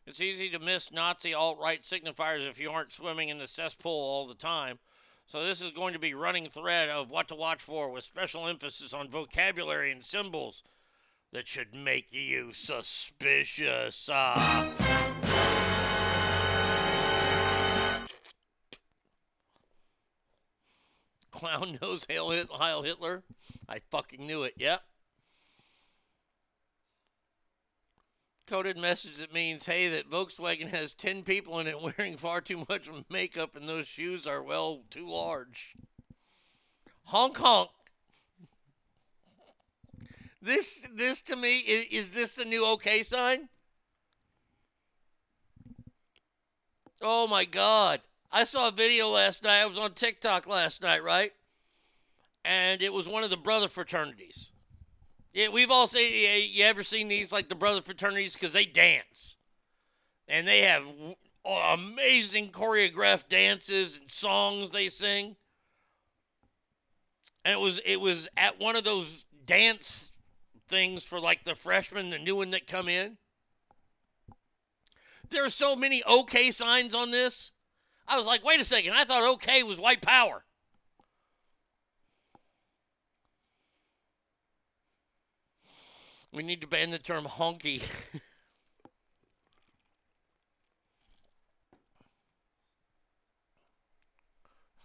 It's 0.06 0.20
easy 0.20 0.48
to 0.50 0.58
miss 0.58 0.92
Nazi 0.92 1.32
alt 1.34 1.58
right 1.60 1.82
signifiers 1.82 2.48
if 2.48 2.58
you 2.58 2.70
aren't 2.70 2.92
swimming 2.92 3.28
in 3.28 3.38
the 3.38 3.46
cesspool 3.46 3.92
all 3.92 4.26
the 4.26 4.34
time. 4.34 4.78
So 5.26 5.44
this 5.44 5.62
is 5.62 5.70
going 5.70 5.92
to 5.92 5.98
be 5.98 6.14
running 6.14 6.48
thread 6.48 6.88
of 6.88 7.10
what 7.10 7.28
to 7.28 7.34
watch 7.34 7.62
for 7.62 7.90
with 7.90 8.04
special 8.04 8.48
emphasis 8.48 8.92
on 8.92 9.08
vocabulary 9.08 9.92
and 9.92 10.04
symbols 10.04 10.62
that 11.32 11.46
should 11.46 11.74
make 11.74 12.12
you 12.12 12.52
suspicious. 12.52 14.08
Ah. 14.12 15.21
Clown 21.42 21.78
knows 21.82 22.06
Heil 22.08 22.30
Hit- 22.30 22.52
Heil 22.52 22.82
Hitler. 22.82 23.24
I 23.68 23.80
fucking 23.90 24.24
knew 24.24 24.44
it. 24.44 24.54
Yep. 24.56 24.80
Coded 28.46 28.76
message 28.76 29.16
that 29.18 29.32
means, 29.32 29.66
hey, 29.66 29.88
that 29.88 30.08
Volkswagen 30.08 30.68
has 30.68 30.94
10 30.94 31.22
people 31.22 31.58
in 31.58 31.66
it 31.66 31.80
wearing 31.80 32.16
far 32.16 32.40
too 32.40 32.64
much 32.68 32.88
makeup 33.10 33.56
and 33.56 33.68
those 33.68 33.88
shoes 33.88 34.24
are, 34.26 34.42
well, 34.42 34.82
too 34.88 35.08
large. 35.08 35.74
Honk 37.06 37.38
honk. 37.38 37.70
This, 40.40 40.86
this 40.94 41.22
to 41.22 41.36
me, 41.36 41.58
is, 41.58 41.86
is 41.90 42.10
this 42.12 42.34
the 42.36 42.44
new 42.44 42.70
okay 42.74 43.02
sign? 43.02 43.48
Oh 47.00 47.26
my 47.26 47.44
God. 47.44 48.00
I 48.32 48.44
saw 48.44 48.68
a 48.68 48.72
video 48.72 49.08
last 49.10 49.42
night. 49.42 49.60
I 49.60 49.66
was 49.66 49.78
on 49.78 49.92
TikTok 49.92 50.46
last 50.46 50.80
night, 50.80 51.04
right? 51.04 51.32
And 52.44 52.80
it 52.80 52.92
was 52.92 53.06
one 53.06 53.24
of 53.24 53.30
the 53.30 53.36
brother 53.36 53.68
fraternities. 53.68 54.52
Yeah, 55.34 55.48
we've 55.48 55.70
all 55.70 55.86
seen. 55.86 56.12
You, 56.12 56.42
you 56.42 56.64
ever 56.64 56.82
seen 56.82 57.08
these 57.08 57.30
like 57.30 57.48
the 57.48 57.54
brother 57.54 57.82
fraternities 57.82 58.34
because 58.34 58.54
they 58.54 58.64
dance, 58.64 59.36
and 60.26 60.48
they 60.48 60.62
have 60.62 60.84
amazing 61.44 62.50
choreographed 62.50 63.28
dances 63.28 63.96
and 63.96 64.10
songs 64.10 64.72
they 64.72 64.88
sing. 64.88 65.36
And 67.44 67.52
it 67.52 67.60
was 67.60 67.80
it 67.84 68.00
was 68.00 68.28
at 68.36 68.58
one 68.58 68.76
of 68.76 68.84
those 68.84 69.24
dance 69.44 70.10
things 70.68 71.04
for 71.04 71.20
like 71.20 71.44
the 71.44 71.54
freshmen, 71.54 72.10
the 72.10 72.18
new 72.18 72.36
one 72.36 72.50
that 72.50 72.66
come 72.66 72.88
in. 72.88 73.18
There 75.30 75.44
are 75.44 75.50
so 75.50 75.76
many 75.76 76.02
okay 76.06 76.50
signs 76.50 76.94
on 76.94 77.10
this. 77.10 77.52
I 78.08 78.16
was 78.16 78.26
like, 78.26 78.44
wait 78.44 78.60
a 78.60 78.64
second, 78.64 78.92
I 78.94 79.04
thought 79.04 79.34
okay 79.34 79.62
was 79.62 79.78
white 79.78 80.02
power. 80.02 80.44
We 86.32 86.42
need 86.42 86.62
to 86.62 86.66
ban 86.66 86.90
the 86.90 86.98
term 86.98 87.24
honky. 87.24 87.82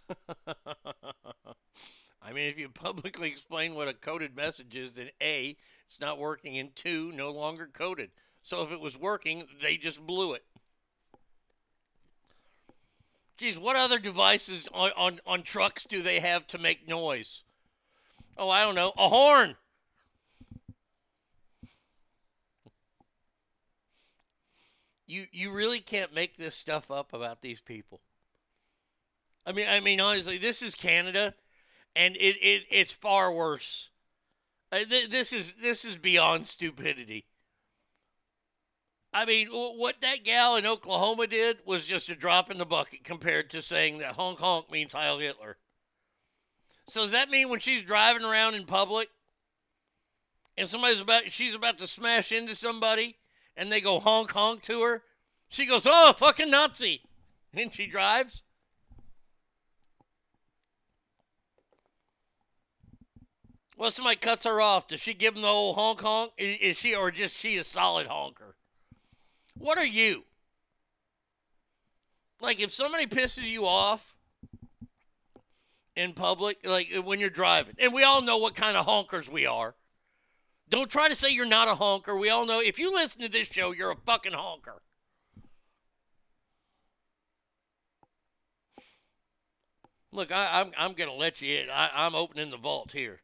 I 2.22 2.34
mean, 2.34 2.50
if 2.50 2.60
you 2.60 2.68
publicly 2.70 3.30
explain 3.30 3.76
what 3.76 3.88
a 3.88 3.94
coded 3.94 4.36
message 4.36 4.76
is, 4.76 4.94
then 4.94 5.10
A, 5.22 5.56
it's 5.86 6.00
not 6.02 6.20
working, 6.20 6.58
and 6.58 6.76
two, 6.76 7.12
no 7.14 7.32
longer 7.32 7.70
coded. 7.72 8.12
So 8.42 8.64
if 8.64 8.72
it 8.72 8.82
was 8.82 8.98
working, 8.98 9.48
they 9.62 9.78
just 9.78 10.06
blew 10.06 10.34
it. 10.34 10.44
Geez, 13.38 13.60
what 13.60 13.76
other 13.76 14.00
devices 14.00 14.68
on, 14.74 14.92
on, 14.98 15.20
on 15.28 15.44
trucks 15.44 15.84
do 15.84 16.02
they 16.02 16.20
have 16.20 16.48
to 16.48 16.58
make 16.58 16.88
noise? 16.88 17.44
Oh, 18.36 18.50
I 18.50 18.64
don't 18.64 18.76
know. 18.76 18.94
A 18.98 19.10
horn. 19.10 19.56
You 25.06 25.26
you 25.32 25.52
really 25.52 25.80
can't 25.80 26.14
make 26.14 26.36
this 26.36 26.54
stuff 26.54 26.92
up 26.92 27.14
about 27.14 27.42
these 27.42 27.62
people. 27.62 28.02
I 29.46 29.54
mean, 29.54 29.68
I 29.70 29.80
mean, 29.80 30.02
honestly, 30.02 30.38
this 30.38 30.62
is 30.62 30.76
Canada, 30.76 31.34
and 31.96 32.18
it, 32.18 32.36
it 32.42 32.66
it's 32.70 32.92
far 32.92 33.32
worse. 33.32 33.92
Uh, 34.70 34.80
this 34.90 35.32
is 35.32 35.54
this 35.54 35.86
is 35.86 35.96
beyond 35.96 36.46
stupidity. 36.46 37.26
I 39.14 39.26
mean, 39.26 39.48
what 39.48 40.02
that 40.02 40.24
gal 40.24 40.58
in 40.58 40.66
Oklahoma 40.66 41.28
did 41.28 41.60
was 41.66 41.88
just 41.88 42.10
a 42.10 42.16
drop 42.16 42.52
in 42.52 42.58
the 42.58 42.66
bucket 42.66 43.04
compared 43.04 43.50
to 43.52 43.62
saying 43.62 44.00
that 44.00 44.16
honk 44.16 44.40
honk 44.40 44.72
means 44.72 44.94
Heil 44.94 45.20
Hitler. 45.20 45.58
So 46.88 47.02
does 47.02 47.12
that 47.12 47.30
mean 47.30 47.50
when 47.50 47.60
she's 47.60 47.84
driving 47.84 48.24
around 48.24 48.56
in 48.56 48.66
public 48.66 49.10
and 50.58 50.68
somebody's 50.68 51.02
about 51.02 51.32
she's 51.32 51.56
about 51.56 51.78
to 51.80 51.88
smash 51.88 52.32
into 52.32 52.56
somebody 52.56 53.18
and 53.56 53.72
they 53.72 53.82
go 53.82 54.00
honk 54.00 54.32
honk 54.32 54.62
to 54.64 54.82
her, 54.84 55.04
she 55.50 55.66
goes, 55.66 55.88
"Oh, 55.90 56.14
fucking 56.14 56.52
Nazi," 56.52 57.02
and 57.54 57.74
she 57.74 57.88
drives. 57.88 58.44
Well, 63.78 63.92
somebody 63.92 64.16
cuts 64.16 64.46
her 64.46 64.60
off. 64.60 64.88
Does 64.88 65.02
she 65.02 65.14
give 65.14 65.36
them 65.36 65.44
the 65.44 65.50
old 65.50 65.76
honk 65.76 66.02
honk? 66.02 66.32
Is 66.38 66.80
she 66.80 66.96
or 66.96 67.12
just 67.12 67.36
she 67.36 67.58
a 67.58 67.64
solid 67.64 68.08
honker? 68.08 68.57
What 69.58 69.78
are 69.78 69.86
you? 69.86 70.24
Like 72.40 72.60
if 72.60 72.72
somebody 72.72 73.08
pisses 73.08 73.50
you 73.50 73.66
off 73.66 74.16
in 75.96 76.14
public, 76.14 76.60
like 76.64 76.94
when 77.04 77.20
you're 77.20 77.30
driving, 77.30 77.76
and 77.80 77.94
we 77.94 78.04
all 78.04 78.22
know 78.22 78.38
what 78.38 78.56
kind 78.56 78.78
of 78.78 78.86
honkers 78.86 79.30
we 79.30 79.46
are. 79.46 79.76
Don't 80.70 80.92
try 80.92 81.08
to 81.08 81.16
say 81.16 81.32
you're 81.32 81.46
not 81.46 81.68
a 81.68 81.76
honker. 81.76 82.18
We 82.18 82.30
all 82.30 82.46
know 82.46 82.60
if 82.60 82.78
you 82.78 82.94
listen 82.94 83.22
to 83.22 83.30
this 83.30 83.48
show, 83.48 83.72
you're 83.72 83.92
a 83.92 83.96
fucking 83.96 84.34
honker. 84.34 84.82
Look, 90.12 90.32
I, 90.32 90.62
I'm 90.62 90.72
I'm 90.78 90.94
gonna 90.94 91.14
let 91.14 91.42
you 91.42 91.60
in. 91.60 91.70
I, 91.70 91.90
I'm 91.94 92.16
opening 92.16 92.52
the 92.52 92.58
vault 92.58 92.92
here. 92.92 93.22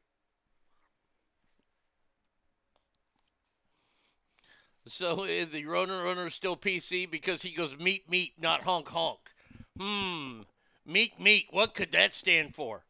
So 4.94 5.26
the 5.26 5.66
runner 5.66 6.04
runner 6.04 6.28
is 6.28 6.36
still 6.36 6.56
PC 6.56 7.10
because 7.10 7.42
he 7.42 7.50
goes 7.50 7.80
meet 7.80 8.08
meet, 8.08 8.34
not 8.40 8.62
honk 8.62 8.90
honk. 8.90 9.32
Hmm. 9.76 10.42
Meek 10.86 11.20
Meek, 11.20 11.48
what 11.50 11.74
could 11.74 11.92
that 11.94 12.14
stand 12.14 12.54
for? 12.54 12.84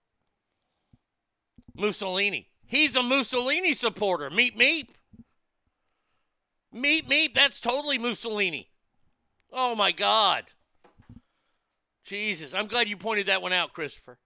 Mussolini. 1.74 2.50
He's 2.66 2.98
a 2.98 3.04
Mussolini 3.04 3.74
supporter. 3.74 4.30
Meep 4.30 4.58
Meep. 4.58 4.90
Meep 6.76 7.04
Meep, 7.04 7.34
that's 7.34 7.62
totally 7.62 7.98
Mussolini. 7.98 8.68
Oh 9.54 9.74
my 9.74 9.94
God. 9.94 10.44
Jesus, 12.04 12.54
I'm 12.54 12.68
glad 12.68 12.90
you 12.90 12.98
pointed 12.98 13.28
that 13.28 13.42
one 13.42 13.54
out, 13.54 13.72
Christopher. 13.72 14.18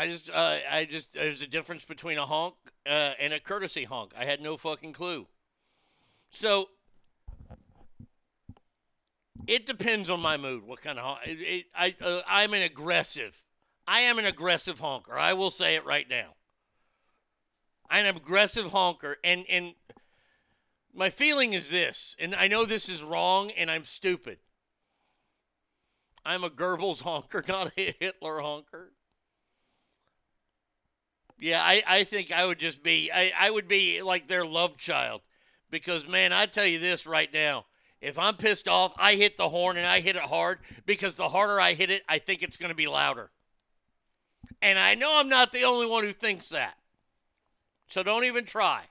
I 0.00 0.06
just, 0.06 0.30
uh, 0.30 0.56
I 0.70 0.86
just, 0.86 1.12
there's 1.12 1.42
a 1.42 1.46
difference 1.46 1.84
between 1.84 2.16
a 2.16 2.24
honk 2.24 2.54
uh, 2.86 3.12
and 3.20 3.34
a 3.34 3.38
courtesy 3.38 3.84
honk. 3.84 4.12
I 4.18 4.24
had 4.24 4.40
no 4.40 4.56
fucking 4.56 4.94
clue. 4.94 5.26
So, 6.30 6.70
it 9.46 9.66
depends 9.66 10.08
on 10.08 10.22
my 10.22 10.38
mood. 10.38 10.62
What 10.62 10.80
kind 10.80 10.98
of 10.98 11.04
honk? 11.04 11.18
It, 11.26 11.38
it, 11.42 11.66
I, 11.74 11.94
uh, 12.02 12.22
I'm 12.26 12.54
an 12.54 12.62
aggressive. 12.62 13.42
I 13.86 14.00
am 14.00 14.18
an 14.18 14.24
aggressive 14.24 14.80
honker. 14.80 15.18
I 15.18 15.34
will 15.34 15.50
say 15.50 15.74
it 15.74 15.84
right 15.84 16.08
now. 16.08 16.32
I'm 17.90 18.06
an 18.06 18.16
aggressive 18.16 18.72
honker, 18.72 19.18
and 19.22 19.44
and 19.50 19.74
my 20.94 21.10
feeling 21.10 21.52
is 21.52 21.68
this, 21.68 22.16
and 22.18 22.34
I 22.34 22.48
know 22.48 22.64
this 22.64 22.88
is 22.88 23.02
wrong, 23.02 23.50
and 23.50 23.70
I'm 23.70 23.84
stupid. 23.84 24.38
I'm 26.24 26.42
a 26.42 26.48
Goebbels 26.48 27.02
honker, 27.02 27.44
not 27.48 27.72
a 27.76 27.94
Hitler 28.00 28.40
honker. 28.40 28.92
Yeah, 31.40 31.62
I, 31.62 31.82
I 31.86 32.04
think 32.04 32.30
I 32.30 32.46
would 32.46 32.58
just 32.58 32.82
be 32.82 33.10
I, 33.12 33.32
I 33.38 33.50
would 33.50 33.66
be 33.66 34.02
like 34.02 34.28
their 34.28 34.44
love 34.44 34.76
child. 34.76 35.22
Because 35.70 36.06
man, 36.06 36.32
I 36.32 36.46
tell 36.46 36.66
you 36.66 36.78
this 36.78 37.06
right 37.06 37.32
now. 37.32 37.64
If 38.00 38.18
I'm 38.18 38.36
pissed 38.36 38.68
off, 38.68 38.94
I 38.96 39.14
hit 39.14 39.36
the 39.36 39.48
horn 39.48 39.76
and 39.76 39.86
I 39.86 40.00
hit 40.00 40.16
it 40.16 40.22
hard 40.22 40.58
because 40.86 41.16
the 41.16 41.28
harder 41.28 41.60
I 41.60 41.74
hit 41.74 41.90
it, 41.90 42.02
I 42.08 42.18
think 42.18 42.42
it's 42.42 42.56
gonna 42.56 42.74
be 42.74 42.86
louder. 42.86 43.30
And 44.62 44.78
I 44.78 44.94
know 44.94 45.18
I'm 45.18 45.28
not 45.28 45.52
the 45.52 45.64
only 45.64 45.86
one 45.86 46.04
who 46.04 46.12
thinks 46.12 46.50
that. 46.50 46.76
So 47.86 48.02
don't 48.02 48.24
even 48.24 48.44
try. 48.44 48.82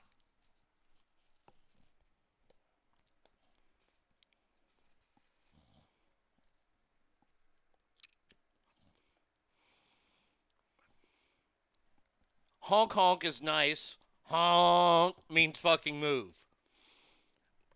Honk 12.70 12.92
honk 12.92 13.24
is 13.24 13.42
nice. 13.42 13.98
Honk 14.26 15.16
means 15.28 15.58
fucking 15.58 15.98
move. 15.98 16.44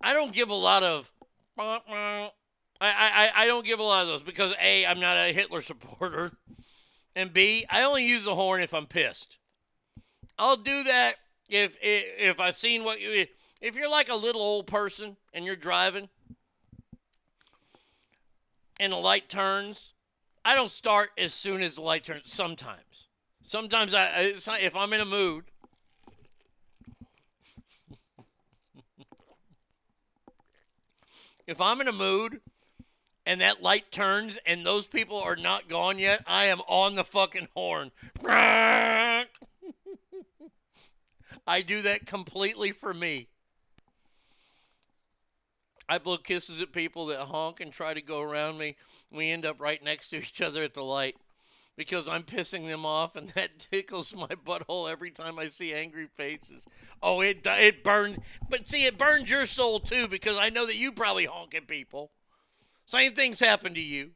I 0.00 0.12
don't 0.14 0.32
give 0.32 0.50
a 0.50 0.54
lot 0.54 0.84
of. 0.84 1.12
I, 1.58 2.30
I, 2.80 3.30
I 3.34 3.46
don't 3.46 3.66
give 3.66 3.80
a 3.80 3.82
lot 3.82 4.02
of 4.02 4.06
those 4.06 4.22
because 4.22 4.54
A, 4.62 4.86
I'm 4.86 5.00
not 5.00 5.16
a 5.16 5.32
Hitler 5.32 5.62
supporter. 5.62 6.30
And 7.16 7.32
B, 7.32 7.66
I 7.68 7.82
only 7.82 8.06
use 8.06 8.24
the 8.24 8.36
horn 8.36 8.60
if 8.60 8.72
I'm 8.72 8.86
pissed. 8.86 9.38
I'll 10.38 10.56
do 10.56 10.84
that 10.84 11.14
if 11.48 11.76
if, 11.82 12.04
if 12.20 12.40
I've 12.40 12.56
seen 12.56 12.84
what 12.84 13.00
you. 13.00 13.26
If 13.60 13.74
you're 13.74 13.90
like 13.90 14.08
a 14.08 14.14
little 14.14 14.42
old 14.42 14.68
person 14.68 15.16
and 15.32 15.44
you're 15.44 15.56
driving 15.56 16.08
and 18.78 18.92
the 18.92 18.96
light 18.96 19.28
turns, 19.28 19.94
I 20.44 20.54
don't 20.54 20.70
start 20.70 21.10
as 21.18 21.34
soon 21.34 21.62
as 21.62 21.74
the 21.74 21.82
light 21.82 22.04
turns. 22.04 22.32
Sometimes, 22.32 23.08
sometimes 23.44 23.94
I 23.94 24.32
not- 24.46 24.60
if 24.60 24.74
I'm 24.74 24.92
in 24.92 25.00
a 25.00 25.04
mood. 25.04 25.44
if 31.46 31.60
I'm 31.60 31.80
in 31.80 31.88
a 31.88 31.92
mood 31.92 32.40
and 33.26 33.40
that 33.40 33.62
light 33.62 33.92
turns 33.92 34.38
and 34.46 34.64
those 34.64 34.86
people 34.86 35.18
are 35.20 35.36
not 35.36 35.68
gone 35.68 35.98
yet, 35.98 36.22
I 36.26 36.46
am 36.46 36.60
on 36.62 36.94
the 36.94 37.04
fucking 37.04 37.48
horn. 37.54 37.92
I 38.26 39.26
do 41.66 41.82
that 41.82 42.06
completely 42.06 42.72
for 42.72 42.94
me. 42.94 43.28
I 45.86 45.98
blow 45.98 46.16
kisses 46.16 46.62
at 46.62 46.72
people 46.72 47.04
that 47.06 47.20
honk 47.20 47.60
and 47.60 47.70
try 47.70 47.92
to 47.92 48.00
go 48.00 48.22
around 48.22 48.56
me. 48.56 48.76
We 49.10 49.30
end 49.30 49.44
up 49.44 49.60
right 49.60 49.84
next 49.84 50.08
to 50.08 50.16
each 50.16 50.40
other 50.40 50.62
at 50.62 50.72
the 50.72 50.82
light 50.82 51.16
because 51.76 52.08
I'm 52.08 52.22
pissing 52.22 52.68
them 52.68 52.86
off, 52.86 53.16
and 53.16 53.28
that 53.34 53.58
tickles 53.58 54.14
my 54.14 54.28
butthole 54.28 54.90
every 54.90 55.10
time 55.10 55.38
I 55.38 55.48
see 55.48 55.72
angry 55.72 56.06
faces. 56.06 56.66
Oh, 57.02 57.20
it 57.20 57.40
it 57.44 57.84
burned, 57.84 58.22
but 58.48 58.68
see, 58.68 58.84
it 58.84 58.98
burns 58.98 59.30
your 59.30 59.46
soul 59.46 59.80
too 59.80 60.08
because 60.08 60.36
I 60.36 60.50
know 60.50 60.66
that 60.66 60.76
you 60.76 60.92
probably 60.92 61.26
honk 61.26 61.54
at 61.54 61.68
people. 61.68 62.12
Same 62.86 63.14
things 63.14 63.40
happen 63.40 63.74
to 63.74 63.80
you. 63.80 64.10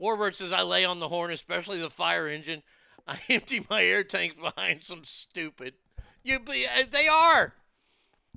Warbird 0.00 0.36
says 0.36 0.52
I 0.52 0.62
lay 0.62 0.84
on 0.84 1.00
the 1.00 1.08
horn, 1.08 1.30
especially 1.30 1.78
the 1.78 1.90
fire 1.90 2.26
engine. 2.28 2.62
I 3.06 3.18
empty 3.28 3.66
my 3.68 3.82
air 3.82 4.04
tanks 4.04 4.36
behind 4.36 4.84
some 4.84 5.04
stupid. 5.04 5.74
You, 6.22 6.38
be- 6.38 6.66
uh, 6.66 6.84
they 6.90 7.08
are. 7.08 7.54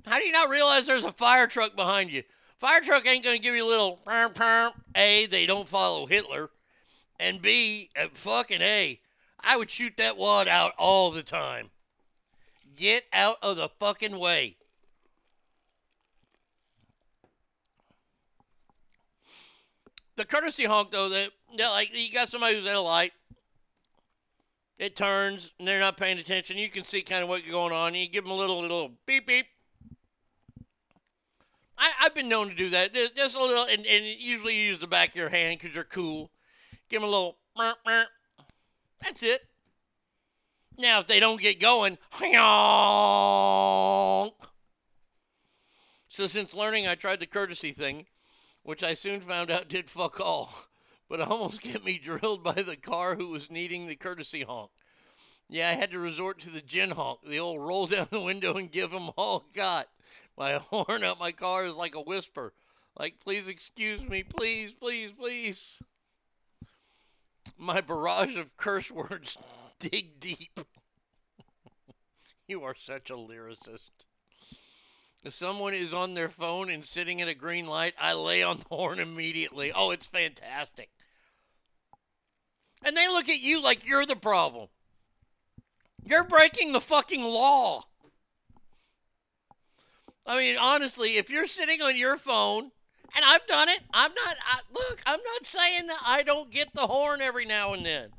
How 0.06 0.18
do 0.18 0.24
you 0.24 0.32
not 0.32 0.50
realize 0.50 0.86
there's 0.86 1.04
a 1.04 1.12
fire 1.12 1.46
truck 1.46 1.76
behind 1.76 2.10
you? 2.10 2.24
Fire 2.58 2.80
truck 2.80 3.06
ain't 3.06 3.24
gonna 3.24 3.38
give 3.38 3.54
you 3.54 3.66
a 3.66 3.68
little. 3.68 4.00
A, 4.94 5.26
they 5.26 5.46
don't 5.46 5.68
follow 5.68 6.06
Hitler, 6.06 6.50
and 7.18 7.40
B, 7.40 7.90
uh, 8.00 8.08
fucking 8.12 8.62
A, 8.62 9.00
I 9.40 9.56
would 9.56 9.70
shoot 9.70 9.96
that 9.96 10.16
wad 10.16 10.48
out 10.48 10.72
all 10.78 11.10
the 11.10 11.22
time. 11.22 11.70
Get 12.76 13.04
out 13.12 13.36
of 13.42 13.56
the 13.56 13.68
fucking 13.68 14.18
way. 14.18 14.56
The 20.16 20.24
courtesy 20.24 20.64
honk, 20.64 20.90
though, 20.90 21.08
that 21.08 21.30
yeah, 21.52 21.70
like 21.70 21.90
you 21.92 22.12
got 22.12 22.28
somebody 22.28 22.54
who's 22.54 22.66
at 22.66 22.74
a 22.74 22.80
light, 22.80 23.12
it 24.78 24.96
turns 24.96 25.52
and 25.58 25.66
they're 25.66 25.80
not 25.80 25.96
paying 25.96 26.18
attention. 26.18 26.56
You 26.56 26.68
can 26.68 26.84
see 26.84 27.02
kind 27.02 27.22
of 27.22 27.28
what's 27.28 27.48
going 27.48 27.72
on. 27.72 27.94
You 27.94 28.08
give 28.08 28.24
them 28.24 28.32
a 28.32 28.36
little 28.36 28.60
little 28.60 28.92
beep 29.06 29.26
beep. 29.26 29.46
I, 31.76 31.90
I've 32.02 32.14
been 32.14 32.28
known 32.28 32.48
to 32.48 32.54
do 32.54 32.70
that. 32.70 32.94
Just 33.16 33.36
a 33.36 33.42
little, 33.42 33.64
and, 33.64 33.84
and 33.84 34.04
usually 34.04 34.56
you 34.56 34.68
use 34.68 34.78
the 34.78 34.86
back 34.86 35.10
of 35.10 35.16
your 35.16 35.28
hand 35.28 35.58
because 35.60 35.74
you're 35.74 35.84
cool. 35.84 36.30
Give 36.94 37.00
them 37.00 37.10
a 37.10 37.12
little. 37.12 37.36
That's 39.02 39.24
it. 39.24 39.48
Now, 40.78 41.00
if 41.00 41.08
they 41.08 41.18
don't 41.18 41.40
get 41.40 41.58
going. 41.58 41.98
So, 46.06 46.28
since 46.28 46.54
learning, 46.54 46.86
I 46.86 46.94
tried 46.94 47.18
the 47.18 47.26
courtesy 47.26 47.72
thing, 47.72 48.06
which 48.62 48.84
I 48.84 48.94
soon 48.94 49.20
found 49.20 49.50
out 49.50 49.68
did 49.68 49.90
fuck 49.90 50.20
all, 50.20 50.54
but 51.08 51.20
almost 51.20 51.62
get 51.62 51.84
me 51.84 51.98
drilled 51.98 52.44
by 52.44 52.62
the 52.62 52.76
car 52.76 53.16
who 53.16 53.30
was 53.30 53.50
needing 53.50 53.88
the 53.88 53.96
courtesy 53.96 54.44
honk. 54.44 54.70
Yeah, 55.48 55.70
I 55.70 55.72
had 55.72 55.90
to 55.90 55.98
resort 55.98 56.38
to 56.42 56.50
the 56.50 56.62
gin 56.62 56.92
honk, 56.92 57.18
the 57.26 57.40
old 57.40 57.60
roll 57.60 57.86
down 57.88 58.06
the 58.12 58.20
window 58.20 58.54
and 58.54 58.70
give 58.70 58.92
them 58.92 59.10
all 59.16 59.46
got. 59.52 59.88
My 60.38 60.52
horn 60.70 61.02
out 61.02 61.18
my 61.18 61.32
car 61.32 61.66
is 61.66 61.74
like 61.74 61.96
a 61.96 62.00
whisper, 62.00 62.52
like, 62.96 63.18
please 63.18 63.48
excuse 63.48 64.08
me, 64.08 64.22
please, 64.22 64.72
please, 64.74 65.10
please. 65.10 65.82
My 67.58 67.80
barrage 67.80 68.36
of 68.36 68.56
curse 68.56 68.90
words 68.90 69.38
dig 69.78 70.20
deep. 70.20 70.60
you 72.46 72.62
are 72.62 72.74
such 72.74 73.10
a 73.10 73.14
lyricist. 73.14 73.90
If 75.24 75.34
someone 75.34 75.72
is 75.72 75.94
on 75.94 76.12
their 76.14 76.28
phone 76.28 76.68
and 76.68 76.84
sitting 76.84 77.22
at 77.22 77.28
a 77.28 77.34
green 77.34 77.66
light, 77.66 77.94
I 77.98 78.12
lay 78.12 78.42
on 78.42 78.58
the 78.58 78.74
horn 78.74 79.00
immediately. 79.00 79.72
Oh, 79.74 79.90
it's 79.90 80.06
fantastic. 80.06 80.90
And 82.84 82.94
they 82.94 83.08
look 83.08 83.30
at 83.30 83.40
you 83.40 83.62
like 83.62 83.86
you're 83.86 84.04
the 84.04 84.16
problem. 84.16 84.68
You're 86.04 86.24
breaking 86.24 86.72
the 86.72 86.80
fucking 86.82 87.22
law. 87.24 87.84
I 90.26 90.38
mean, 90.38 90.56
honestly, 90.60 91.16
if 91.16 91.30
you're 91.30 91.46
sitting 91.46 91.80
on 91.80 91.96
your 91.96 92.18
phone, 92.18 92.70
and 93.14 93.24
I've 93.24 93.46
done 93.46 93.68
it, 93.68 93.80
I'm 93.92 94.12
not, 94.12 94.36
I, 94.46 94.60
look, 94.72 95.02
I'm 95.06 95.20
not 95.32 95.46
saying 95.46 95.86
that 95.86 96.00
I 96.06 96.22
don't 96.22 96.50
get 96.50 96.72
the 96.74 96.82
horn 96.82 97.20
every 97.20 97.44
now 97.44 97.72
and 97.74 97.84
then. 97.84 98.10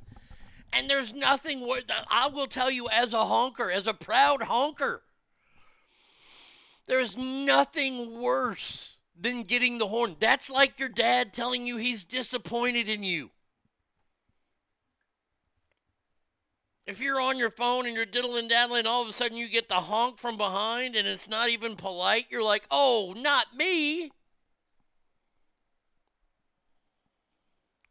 And 0.73 0.89
there's 0.89 1.13
nothing, 1.13 1.61
wor- 1.61 1.79
I 2.09 2.27
will 2.27 2.47
tell 2.47 2.69
you 2.69 2.87
as 2.91 3.13
a 3.13 3.25
honker, 3.25 3.71
as 3.71 3.87
a 3.87 3.93
proud 3.93 4.43
honker, 4.43 5.01
there's 6.87 7.17
nothing 7.17 8.19
worse 8.21 8.97
than 9.19 9.43
getting 9.43 9.77
the 9.77 9.87
horn. 9.87 10.15
That's 10.19 10.49
like 10.49 10.79
your 10.79 10.89
dad 10.89 11.33
telling 11.33 11.65
you 11.65 11.77
he's 11.77 12.03
disappointed 12.03 12.89
in 12.89 13.03
you. 13.03 13.31
If 16.85 17.01
you're 17.01 17.19
on 17.19 17.39
your 17.39 17.49
phone 17.49 17.87
and 17.87 17.95
you're 17.95 18.05
diddling 18.05 18.47
daddling, 18.47 18.85
all 18.85 19.01
of 19.01 19.07
a 19.07 19.11
sudden 19.11 19.37
you 19.37 19.47
get 19.47 19.67
the 19.67 19.75
honk 19.75 20.19
from 20.19 20.37
behind 20.37 20.95
and 20.95 21.07
it's 21.07 21.27
not 21.27 21.49
even 21.49 21.75
polite, 21.75 22.27
you're 22.29 22.43
like, 22.43 22.65
oh, 22.69 23.15
not 23.17 23.47
me. 23.55 24.11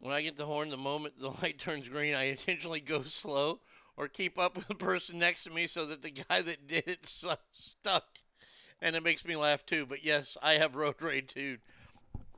When 0.04 0.12
I 0.12 0.20
get 0.20 0.36
the 0.36 0.44
horn, 0.44 0.68
the 0.68 0.76
moment 0.76 1.18
the 1.18 1.30
light 1.42 1.58
turns 1.58 1.88
green, 1.88 2.14
I 2.14 2.24
intentionally 2.24 2.80
go 2.80 3.00
slow 3.04 3.60
or 3.96 4.06
keep 4.06 4.38
up 4.38 4.54
with 4.54 4.68
the 4.68 4.74
person 4.74 5.18
next 5.18 5.44
to 5.44 5.50
me 5.50 5.66
so 5.66 5.86
that 5.86 6.02
the 6.02 6.10
guy 6.10 6.42
that 6.42 6.68
did 6.68 6.86
it 6.86 7.06
stuck. 7.06 8.04
And 8.82 8.94
it 8.94 9.02
makes 9.02 9.24
me 9.24 9.34
laugh 9.34 9.64
too. 9.64 9.86
But 9.86 10.04
yes, 10.04 10.36
I 10.42 10.54
have 10.54 10.76
road 10.76 10.96
rage 11.00 11.28
too. 11.28 11.56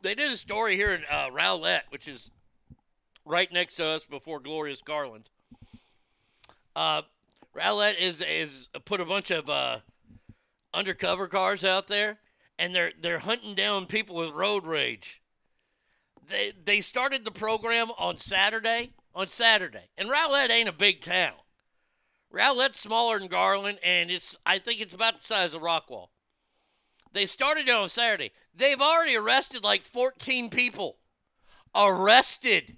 They 0.01 0.15
did 0.15 0.31
a 0.31 0.37
story 0.37 0.77
here 0.77 0.95
in 0.95 1.03
uh, 1.11 1.31
Rowlett, 1.33 1.83
which 1.89 2.07
is 2.07 2.31
right 3.25 3.53
next 3.53 3.75
to 3.77 3.87
us 3.87 4.07
before 4.07 4.39
Glorious 4.39 4.81
Garland. 4.81 5.29
Uh, 6.77 7.03
Rowlett 7.53 7.99
is 7.99 8.21
is 8.21 8.69
put 8.85 9.01
a 9.01 9.05
bunch 9.05 9.33
of 9.33 9.51
uh, 9.51 9.79
undercover 10.73 11.27
cars 11.27 11.65
out 11.65 11.89
there, 11.89 12.19
and 12.61 12.73
they're 12.73 12.93
they're 13.01 13.19
hunting 13.19 13.57
down 13.57 13.87
people 13.87 14.15
with 14.15 14.31
road 14.31 14.67
rage. 14.67 15.21
They 16.29 16.53
they 16.65 16.81
started 16.81 17.25
the 17.25 17.31
program 17.31 17.91
on 17.99 18.19
Saturday 18.19 18.91
on 19.15 19.29
Saturday, 19.29 19.89
and 19.97 20.11
Rowlett 20.11 20.51
ain't 20.51 20.69
a 20.69 20.73
big 20.73 21.01
town. 21.01 21.35
Rowlett's 22.33 22.81
smaller 22.81 23.19
than 23.19 23.29
Garland, 23.29 23.79
and 23.83 24.11
it's 24.11 24.37
I 24.45 24.59
think 24.59 24.81
it's 24.81 24.95
about 24.95 25.17
the 25.17 25.23
size 25.23 25.55
of 25.55 25.63
Rockwall. 25.63 26.09
They 27.13 27.27
started 27.27 27.69
it 27.69 27.75
on 27.75 27.89
Saturday. 27.89 28.33
They've 28.55 28.81
already 28.81 29.17
arrested 29.17 29.65
like 29.65 29.83
14 29.83 30.51
people. 30.51 30.99
Arrested. 31.75 32.77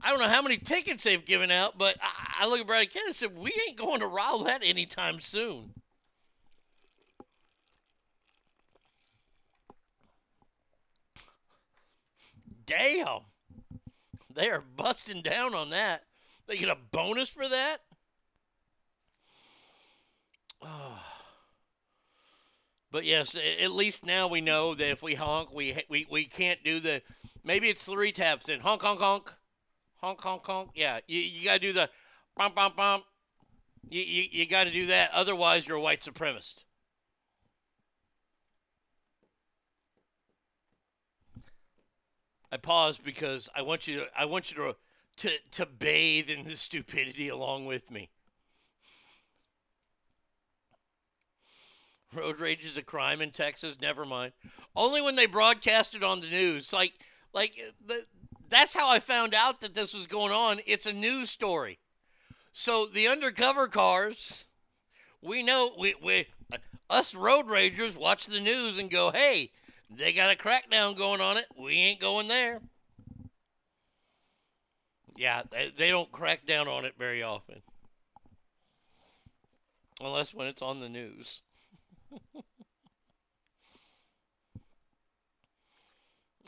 I 0.00 0.10
don't 0.10 0.20
know 0.20 0.28
how 0.28 0.42
many 0.42 0.56
tickets 0.56 1.02
they've 1.02 1.24
given 1.24 1.50
out, 1.50 1.76
but 1.76 1.96
I, 2.00 2.44
I 2.44 2.46
look 2.46 2.60
at 2.60 2.66
Brad 2.66 2.90
Kennedy 2.90 3.08
and 3.08 3.16
said, 3.16 3.36
we 3.36 3.52
ain't 3.66 3.76
going 3.78 4.00
to 4.00 4.06
Rowlett 4.06 4.62
anytime 4.62 5.18
soon. 5.18 5.74
Damn. 12.68 13.20
They 14.34 14.50
are 14.50 14.62
busting 14.76 15.22
down 15.22 15.54
on 15.54 15.70
that. 15.70 16.04
They 16.46 16.58
get 16.58 16.68
a 16.68 16.76
bonus 16.92 17.30
for 17.30 17.48
that? 17.48 17.78
Oh. 20.62 21.02
But 22.90 23.04
yes, 23.04 23.36
at 23.36 23.72
least 23.72 24.06
now 24.06 24.28
we 24.28 24.40
know 24.40 24.74
that 24.74 24.90
if 24.90 25.02
we 25.02 25.14
honk, 25.14 25.52
we 25.52 25.76
we, 25.90 26.06
we 26.10 26.24
can't 26.24 26.64
do 26.64 26.80
the. 26.80 27.02
Maybe 27.44 27.68
it's 27.68 27.84
three 27.84 28.12
taps 28.12 28.48
in 28.48 28.60
honk 28.60 28.80
honk 28.80 29.00
honk, 29.00 29.34
honk 29.98 30.22
honk 30.22 30.46
honk. 30.46 30.70
Yeah, 30.74 31.00
you, 31.06 31.20
you 31.20 31.44
gotta 31.44 31.58
do 31.58 31.74
the 31.74 31.90
bump 32.34 32.54
bump 32.54 32.76
bump. 32.76 33.04
You 33.90 34.00
you, 34.00 34.24
you 34.30 34.46
got 34.46 34.64
to 34.64 34.70
do 34.70 34.86
that. 34.86 35.10
Otherwise, 35.12 35.66
you're 35.66 35.76
a 35.76 35.80
white 35.82 36.00
supremacist. 36.00 36.64
I 42.50 42.56
pause 42.56 42.98
because 42.98 43.48
I 43.54 43.62
want 43.62 43.86
you 43.86 43.98
to 43.98 44.06
I 44.16 44.24
want 44.24 44.50
you 44.50 44.56
to 44.56 44.76
to 45.18 45.30
to 45.52 45.66
bathe 45.66 46.30
in 46.30 46.44
the 46.44 46.56
stupidity 46.56 47.28
along 47.28 47.66
with 47.66 47.90
me. 47.90 48.10
Road 52.14 52.40
rage 52.40 52.64
is 52.64 52.78
a 52.78 52.82
crime 52.82 53.20
in 53.20 53.30
Texas. 53.30 53.80
Never 53.80 54.06
mind. 54.06 54.32
Only 54.74 55.02
when 55.02 55.16
they 55.16 55.26
broadcast 55.26 55.94
it 55.94 56.02
on 56.02 56.20
the 56.20 56.28
news. 56.28 56.72
Like, 56.72 56.94
like 57.34 57.58
the, 57.84 58.06
that's 58.48 58.74
how 58.74 58.88
I 58.88 58.98
found 58.98 59.34
out 59.34 59.60
that 59.60 59.74
this 59.74 59.92
was 59.92 60.06
going 60.06 60.32
on. 60.32 60.60
It's 60.66 60.86
a 60.86 60.92
news 60.92 61.28
story. 61.28 61.78
So 62.54 62.86
the 62.86 63.08
undercover 63.08 63.68
cars, 63.68 64.46
we 65.20 65.42
know 65.42 65.72
we 65.78 65.94
we 66.02 66.26
uh, 66.52 66.56
us 66.88 67.14
road 67.14 67.46
ragers 67.46 67.96
watch 67.96 68.26
the 68.26 68.40
news 68.40 68.78
and 68.78 68.90
go, 68.90 69.10
hey, 69.10 69.50
they 69.90 70.12
got 70.12 70.30
a 70.30 70.36
crackdown 70.36 70.96
going 70.96 71.20
on 71.20 71.36
it. 71.36 71.46
We 71.56 71.74
ain't 71.74 72.00
going 72.00 72.28
there. 72.28 72.60
Yeah, 75.16 75.42
they, 75.50 75.72
they 75.76 75.90
don't 75.90 76.12
crack 76.12 76.46
down 76.46 76.68
on 76.68 76.84
it 76.84 76.94
very 76.96 77.24
often, 77.24 77.62
unless 80.00 80.32
when 80.32 80.46
it's 80.46 80.62
on 80.62 80.78
the 80.78 80.88
news. 80.88 81.42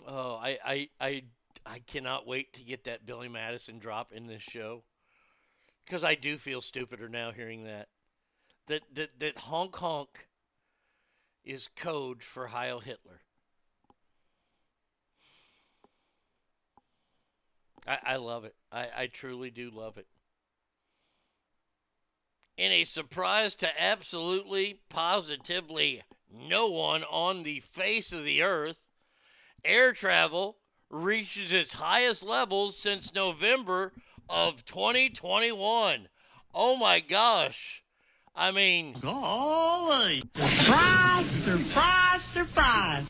oh, 0.07 0.37
I, 0.37 0.59
I, 0.65 0.89
I, 1.01 1.25
I 1.67 1.81
cannot 1.81 2.29
wait 2.29 2.53
to 2.53 2.63
get 2.63 2.85
that 2.85 3.05
Billy 3.05 3.29
Madison 3.29 3.81
drop 3.81 4.13
in 4.13 4.29
this 4.29 4.43
show 4.43 4.85
because 5.85 6.05
I 6.05 6.15
do 6.15 6.39
feel 6.39 6.61
stupider 6.61 7.09
now 7.09 7.33
hearing 7.33 7.65
that. 7.65 7.89
That 8.69 8.83
that 8.95 9.19
that 9.19 9.37
honk 9.37 9.75
honk 9.75 10.29
is 11.45 11.69
code 11.75 12.23
for 12.23 12.49
Heil 12.49 12.79
Hitler. 12.79 13.23
I, 17.87 17.99
I 18.05 18.17
love 18.17 18.45
it. 18.45 18.55
I, 18.73 18.89
I 18.97 19.07
truly 19.07 19.51
do 19.51 19.71
love 19.71 19.99
it. 19.99 20.07
In 22.57 22.73
a 22.73 22.85
surprise 22.85 23.55
to 23.57 23.83
absolutely, 23.83 24.81
positively 24.89 26.03
no 26.33 26.69
one 26.69 27.03
on 27.05 27.43
the 27.43 27.61
face 27.61 28.13
of 28.13 28.25
the 28.25 28.43
earth, 28.43 28.77
air 29.65 29.93
travel 29.93 30.59
reaches 30.91 31.53
its 31.53 31.75
highest 31.75 32.25
levels 32.25 32.77
since 32.77 33.15
November 33.15 33.93
of 34.29 34.65
2021. 34.65 36.09
Oh 36.55 36.77
my 36.77 37.01
gosh. 37.01 37.83
I 38.35 38.51
mean, 38.51 38.97
Golly. 39.01 40.23
Surprise, 40.35 41.45
surprise, 41.45 42.21
surprise. 42.35 43.07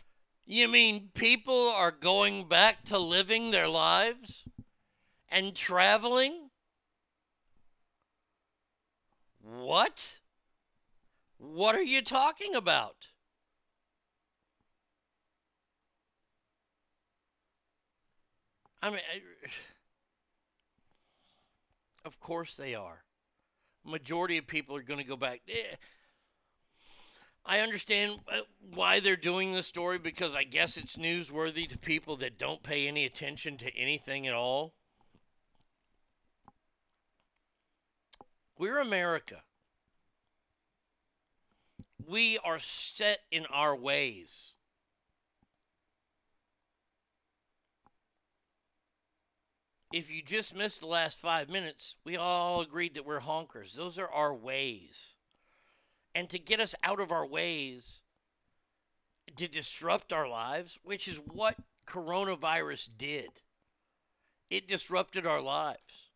You 0.47 0.69
mean 0.69 1.11
people 1.15 1.69
are 1.77 1.93
going 1.93 2.49
back 2.49 2.85
to 2.87 2.99
living 2.99 3.51
their 3.51 3.69
lives 3.69 4.49
and 5.31 5.55
traveling? 5.55 6.51
What? 9.40 10.20
What 11.39 11.74
are 11.74 11.82
you 11.82 12.02
talking 12.02 12.55
about? 12.55 13.09
I 18.82 18.90
mean, 18.90 19.01
I, 19.12 19.20
of 22.05 22.20
course 22.20 22.57
they 22.57 22.74
are. 22.74 23.05
Majority 23.85 24.39
of 24.39 24.47
people 24.47 24.77
are 24.77 24.82
going 24.82 25.01
to 25.01 25.07
go 25.07 25.16
back. 25.16 25.40
Eh, 25.48 25.77
I 27.44 27.61
understand 27.61 28.20
uh, 28.31 28.40
why 28.74 29.01
they're 29.01 29.16
doing 29.16 29.55
the 29.55 29.62
story 29.62 29.98
because 29.98 30.36
I 30.36 30.44
guess 30.44 30.77
it's 30.77 30.97
newsworthy 30.97 31.69
to 31.69 31.78
people 31.78 32.16
that 32.16 32.39
don't 32.39 32.62
pay 32.62 32.86
any 32.86 33.05
attention 33.05 33.57
to 33.59 33.74
anything 33.74 34.27
at 34.27 34.35
all. 34.35 34.74
We're 38.61 38.78
America. 38.78 39.41
We 42.07 42.37
are 42.45 42.59
set 42.59 43.20
in 43.31 43.47
our 43.47 43.74
ways. 43.74 44.53
If 49.91 50.11
you 50.11 50.20
just 50.20 50.55
missed 50.55 50.82
the 50.82 50.89
last 50.89 51.19
five 51.19 51.49
minutes, 51.49 51.97
we 52.05 52.19
all 52.19 52.61
agreed 52.61 52.93
that 52.97 53.07
we're 53.07 53.20
honkers. 53.20 53.77
Those 53.77 53.99
are 53.99 54.11
our 54.11 54.35
ways 54.35 55.15
and 56.15 56.28
to 56.28 56.39
get 56.39 56.61
us 56.61 56.74
out 56.85 57.01
of 57.01 57.11
our 57.11 57.27
ways 57.27 58.03
to 59.37 59.49
disrupt 59.49 60.12
our 60.12 60.28
lives, 60.28 60.78
which 60.82 61.09
is 61.09 61.16
what 61.16 61.57
coronavirus 61.87 62.91
did. 62.99 63.31
It 64.51 64.69
disrupted 64.69 65.27
our 65.27 65.41
lives. 65.41 66.10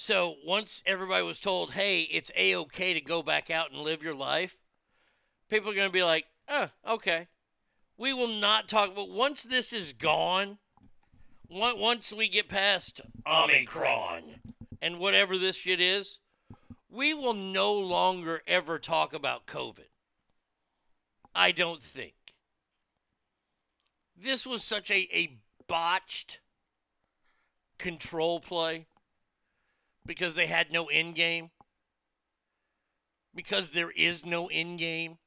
So 0.00 0.36
once 0.46 0.80
everybody 0.86 1.24
was 1.24 1.40
told, 1.40 1.72
hey, 1.72 2.02
it's 2.02 2.30
A 2.36 2.54
OK 2.54 2.94
to 2.94 3.00
go 3.00 3.20
back 3.20 3.50
out 3.50 3.72
and 3.72 3.80
live 3.80 4.00
your 4.00 4.14
life, 4.14 4.56
people 5.50 5.72
are 5.72 5.74
going 5.74 5.88
to 5.88 5.92
be 5.92 6.04
like, 6.04 6.26
oh, 6.48 6.68
okay. 6.88 7.26
We 7.96 8.12
will 8.12 8.28
not 8.28 8.68
talk, 8.68 8.94
but 8.94 9.10
once 9.10 9.42
this 9.42 9.72
is 9.72 9.92
gone, 9.92 10.58
once 11.50 12.12
we 12.12 12.28
get 12.28 12.48
past 12.48 13.00
Omicron 13.26 14.22
and 14.80 15.00
whatever 15.00 15.36
this 15.36 15.56
shit 15.56 15.80
is, 15.80 16.20
we 16.88 17.12
will 17.12 17.34
no 17.34 17.74
longer 17.74 18.42
ever 18.46 18.78
talk 18.78 19.12
about 19.12 19.46
COVID. 19.46 19.90
I 21.34 21.50
don't 21.50 21.82
think. 21.82 22.14
This 24.16 24.46
was 24.46 24.62
such 24.62 24.92
a, 24.92 25.08
a 25.12 25.38
botched 25.66 26.38
control 27.78 28.38
play 28.38 28.86
because 30.08 30.34
they 30.34 30.46
had 30.46 30.72
no 30.72 30.86
end 30.86 31.14
game. 31.14 31.50
Because 33.34 33.70
there 33.70 33.90
is 33.90 34.24
no 34.24 34.46
end 34.46 34.78
game. 34.78 35.18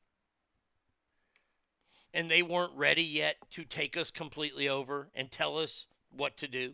And 2.14 2.30
they 2.30 2.42
weren't 2.42 2.76
ready 2.76 3.04
yet 3.04 3.36
to 3.52 3.64
take 3.64 3.96
us 3.96 4.10
completely 4.10 4.68
over 4.68 5.10
and 5.14 5.32
tell 5.32 5.60
us 5.60 5.86
what 6.10 6.36
to 6.38 6.48
do. 6.48 6.74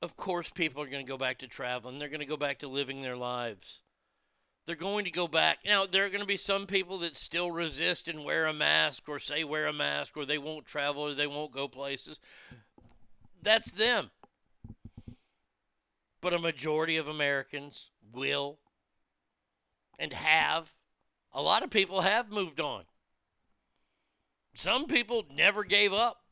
Of 0.00 0.16
course, 0.16 0.48
people 0.48 0.82
are 0.82 0.88
going 0.88 1.04
to 1.04 1.10
go 1.10 1.18
back 1.18 1.38
to 1.40 1.48
traveling. 1.48 1.98
They're 1.98 2.08
going 2.08 2.20
to 2.20 2.26
go 2.26 2.38
back 2.38 2.58
to 2.58 2.68
living 2.68 3.02
their 3.02 3.16
lives. 3.16 3.80
They're 4.70 4.76
going 4.76 5.04
to 5.04 5.10
go 5.10 5.26
back. 5.26 5.58
Now, 5.66 5.84
there 5.84 6.04
are 6.04 6.08
going 6.10 6.20
to 6.20 6.26
be 6.28 6.36
some 6.36 6.64
people 6.64 6.98
that 6.98 7.16
still 7.16 7.50
resist 7.50 8.06
and 8.06 8.24
wear 8.24 8.46
a 8.46 8.52
mask 8.52 9.08
or 9.08 9.18
say 9.18 9.42
wear 9.42 9.66
a 9.66 9.72
mask 9.72 10.16
or 10.16 10.24
they 10.24 10.38
won't 10.38 10.64
travel 10.64 11.02
or 11.02 11.12
they 11.12 11.26
won't 11.26 11.50
go 11.50 11.66
places. 11.66 12.20
That's 13.42 13.72
them. 13.72 14.12
But 16.20 16.34
a 16.34 16.38
majority 16.38 16.96
of 16.98 17.08
Americans 17.08 17.90
will 18.12 18.60
and 19.98 20.12
have. 20.12 20.72
A 21.32 21.42
lot 21.42 21.64
of 21.64 21.70
people 21.70 22.02
have 22.02 22.30
moved 22.30 22.60
on. 22.60 22.84
Some 24.54 24.86
people 24.86 25.24
never 25.34 25.64
gave 25.64 25.92
up. 25.92 26.22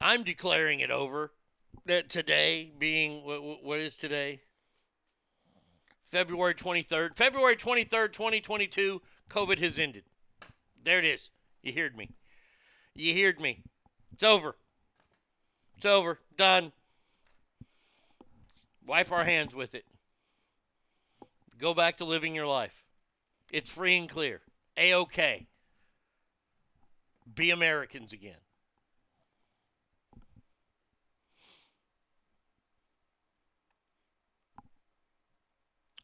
I'm 0.00 0.24
declaring 0.24 0.80
it 0.80 0.90
over. 0.90 1.32
That 1.86 2.08
today 2.08 2.72
being 2.78 3.24
what, 3.24 3.62
what 3.62 3.78
is 3.78 3.96
today? 3.96 4.40
February 6.04 6.54
23rd. 6.54 7.16
February 7.16 7.56
23rd, 7.56 8.12
2022, 8.12 9.02
COVID 9.28 9.58
has 9.58 9.78
ended. 9.78 10.04
There 10.82 10.98
it 10.98 11.04
is. 11.04 11.30
You 11.62 11.72
heard 11.72 11.96
me. 11.96 12.10
You 12.94 13.24
heard 13.24 13.40
me. 13.40 13.64
It's 14.12 14.22
over. 14.22 14.56
It's 15.76 15.84
over. 15.84 16.20
Done. 16.36 16.72
Wipe 18.86 19.10
our 19.10 19.24
hands 19.24 19.54
with 19.54 19.74
it. 19.74 19.84
Go 21.58 21.74
back 21.74 21.96
to 21.98 22.04
living 22.04 22.34
your 22.34 22.46
life. 22.46 22.84
It's 23.50 23.70
free 23.70 23.96
and 23.96 24.08
clear. 24.08 24.40
A 24.76 24.92
OK. 24.92 25.46
Be 27.34 27.50
Americans 27.50 28.12
again. 28.12 28.43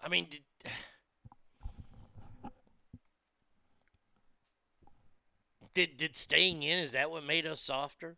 I 0.02 0.08
mean, 0.08 0.26
did, 0.30 0.40
did 5.74 5.96
did 5.96 6.16
staying 6.16 6.62
in 6.62 6.78
is 6.82 6.92
that 6.92 7.10
what 7.10 7.24
made 7.24 7.46
us 7.46 7.60
softer? 7.60 8.16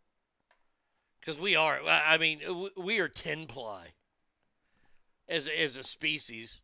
Because 1.19 1.39
we 1.39 1.55
are. 1.55 1.79
I 1.87 2.17
mean, 2.17 2.41
uh, 2.47 2.69
we 2.81 2.99
are 2.99 3.07
ten 3.07 3.47
ply 3.47 3.93
as 5.27 5.47
as 5.47 5.77
a 5.77 5.83
species. 5.83 6.61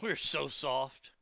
We're 0.00 0.16
so 0.16 0.48
soft. 0.48 1.12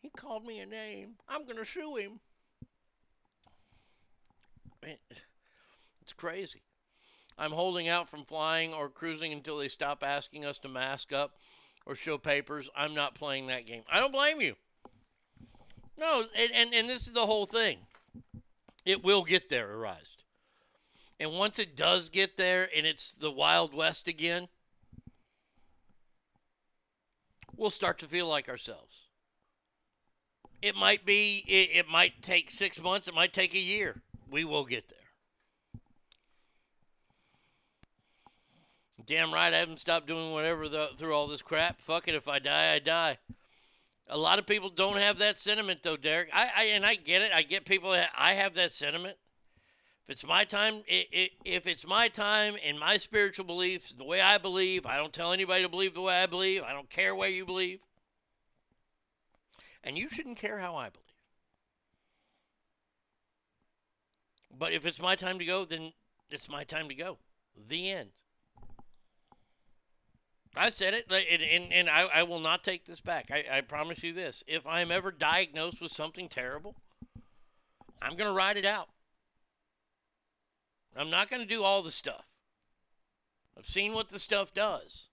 He 0.00 0.10
called 0.10 0.44
me 0.44 0.58
a 0.58 0.66
name. 0.66 1.14
I'm 1.28 1.46
gonna 1.46 1.64
sue 1.64 1.94
him. 1.96 2.20
It's 6.02 6.12
crazy. 6.12 6.62
I'm 7.38 7.52
holding 7.52 7.88
out 7.88 8.08
from 8.08 8.24
flying 8.24 8.74
or 8.74 8.88
cruising 8.88 9.32
until 9.32 9.56
they 9.56 9.68
stop 9.68 10.02
asking 10.02 10.44
us 10.44 10.58
to 10.58 10.68
mask 10.68 11.12
up 11.12 11.36
or 11.86 11.94
show 11.94 12.18
papers. 12.18 12.68
I'm 12.76 12.92
not 12.92 13.14
playing 13.14 13.46
that 13.46 13.66
game. 13.66 13.82
I 13.90 14.00
don't 14.00 14.12
blame 14.12 14.40
you. 14.40 14.56
No, 15.96 16.24
and, 16.36 16.50
and, 16.54 16.74
and 16.74 16.90
this 16.90 17.06
is 17.06 17.12
the 17.12 17.26
whole 17.26 17.46
thing. 17.46 17.78
It 18.84 19.04
will 19.04 19.22
get 19.22 19.48
there, 19.48 19.72
Arised. 19.72 20.24
And 21.20 21.32
once 21.32 21.60
it 21.60 21.76
does 21.76 22.08
get 22.08 22.36
there 22.36 22.68
and 22.76 22.84
it's 22.84 23.14
the 23.14 23.30
Wild 23.30 23.72
West 23.72 24.08
again, 24.08 24.48
we'll 27.56 27.70
start 27.70 28.00
to 28.00 28.06
feel 28.06 28.26
like 28.26 28.48
ourselves. 28.48 29.06
It 30.60 30.74
might 30.74 31.06
be, 31.06 31.44
it, 31.46 31.78
it 31.78 31.88
might 31.88 32.22
take 32.22 32.50
six 32.50 32.82
months, 32.82 33.06
it 33.06 33.14
might 33.14 33.32
take 33.32 33.54
a 33.54 33.60
year. 33.60 34.02
We 34.32 34.44
will 34.44 34.64
get 34.64 34.88
there. 34.88 34.98
Damn 39.04 39.34
right, 39.34 39.52
I 39.52 39.58
haven't 39.58 39.78
stopped 39.78 40.06
doing 40.06 40.32
whatever 40.32 40.68
the, 40.68 40.88
through 40.96 41.14
all 41.14 41.26
this 41.26 41.42
crap. 41.42 41.80
Fuck 41.80 42.08
it, 42.08 42.14
if 42.14 42.28
I 42.28 42.38
die, 42.38 42.72
I 42.72 42.78
die. 42.78 43.18
A 44.08 44.16
lot 44.16 44.38
of 44.38 44.46
people 44.46 44.70
don't 44.70 44.96
have 44.96 45.18
that 45.18 45.38
sentiment, 45.38 45.82
though, 45.82 45.96
Derek. 45.96 46.30
I, 46.32 46.50
I 46.56 46.64
and 46.66 46.86
I 46.86 46.94
get 46.94 47.20
it. 47.20 47.30
I 47.32 47.42
get 47.42 47.66
people. 47.66 47.94
I 48.16 48.32
have 48.32 48.54
that 48.54 48.72
sentiment. 48.72 49.16
If 50.04 50.10
it's 50.10 50.26
my 50.26 50.44
time, 50.44 50.82
if 50.86 51.66
it's 51.66 51.86
my 51.86 52.08
time 52.08 52.56
and 52.64 52.78
my 52.78 52.96
spiritual 52.96 53.44
beliefs, 53.44 53.92
the 53.92 54.04
way 54.04 54.20
I 54.20 54.38
believe, 54.38 54.86
I 54.86 54.96
don't 54.96 55.12
tell 55.12 55.32
anybody 55.32 55.62
to 55.62 55.68
believe 55.68 55.94
the 55.94 56.00
way 56.00 56.22
I 56.22 56.26
believe. 56.26 56.62
I 56.62 56.72
don't 56.72 56.90
care 56.90 57.14
where 57.14 57.28
you 57.28 57.44
believe, 57.44 57.80
and 59.84 59.98
you 59.98 60.08
shouldn't 60.08 60.38
care 60.38 60.58
how 60.58 60.74
I 60.76 60.88
believe. 60.88 61.01
But 64.56 64.72
if 64.72 64.86
it's 64.86 65.00
my 65.00 65.16
time 65.16 65.38
to 65.38 65.44
go, 65.44 65.64
then 65.64 65.92
it's 66.30 66.48
my 66.48 66.64
time 66.64 66.88
to 66.88 66.94
go. 66.94 67.18
The 67.68 67.90
end. 67.90 68.10
I 70.56 70.68
said 70.68 70.92
it, 70.92 71.06
and, 71.10 71.42
and, 71.42 71.72
and 71.72 71.88
I, 71.88 72.02
I 72.14 72.22
will 72.24 72.40
not 72.40 72.62
take 72.62 72.84
this 72.84 73.00
back. 73.00 73.30
I, 73.30 73.44
I 73.50 73.60
promise 73.62 74.02
you 74.02 74.12
this. 74.12 74.44
If 74.46 74.66
I'm 74.66 74.90
ever 74.90 75.10
diagnosed 75.10 75.80
with 75.80 75.92
something 75.92 76.28
terrible, 76.28 76.76
I'm 78.02 78.16
going 78.16 78.28
to 78.28 78.36
ride 78.36 78.58
it 78.58 78.66
out. 78.66 78.88
I'm 80.94 81.08
not 81.08 81.30
going 81.30 81.40
to 81.40 81.48
do 81.48 81.62
all 81.62 81.82
the 81.82 81.90
stuff. 81.90 82.26
I've 83.56 83.64
seen 83.64 83.94
what 83.94 84.10
the 84.10 84.18
stuff 84.18 84.52
does. 84.52 85.08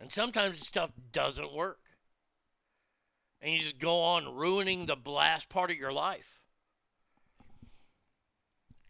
And 0.00 0.10
sometimes 0.10 0.58
the 0.58 0.64
stuff 0.64 0.90
doesn't 1.12 1.52
work. 1.52 1.81
And 3.42 3.52
you 3.52 3.60
just 3.60 3.78
go 3.78 4.00
on 4.00 4.34
ruining 4.34 4.86
the 4.86 4.96
last 5.04 5.48
part 5.48 5.70
of 5.70 5.76
your 5.76 5.92
life 5.92 6.38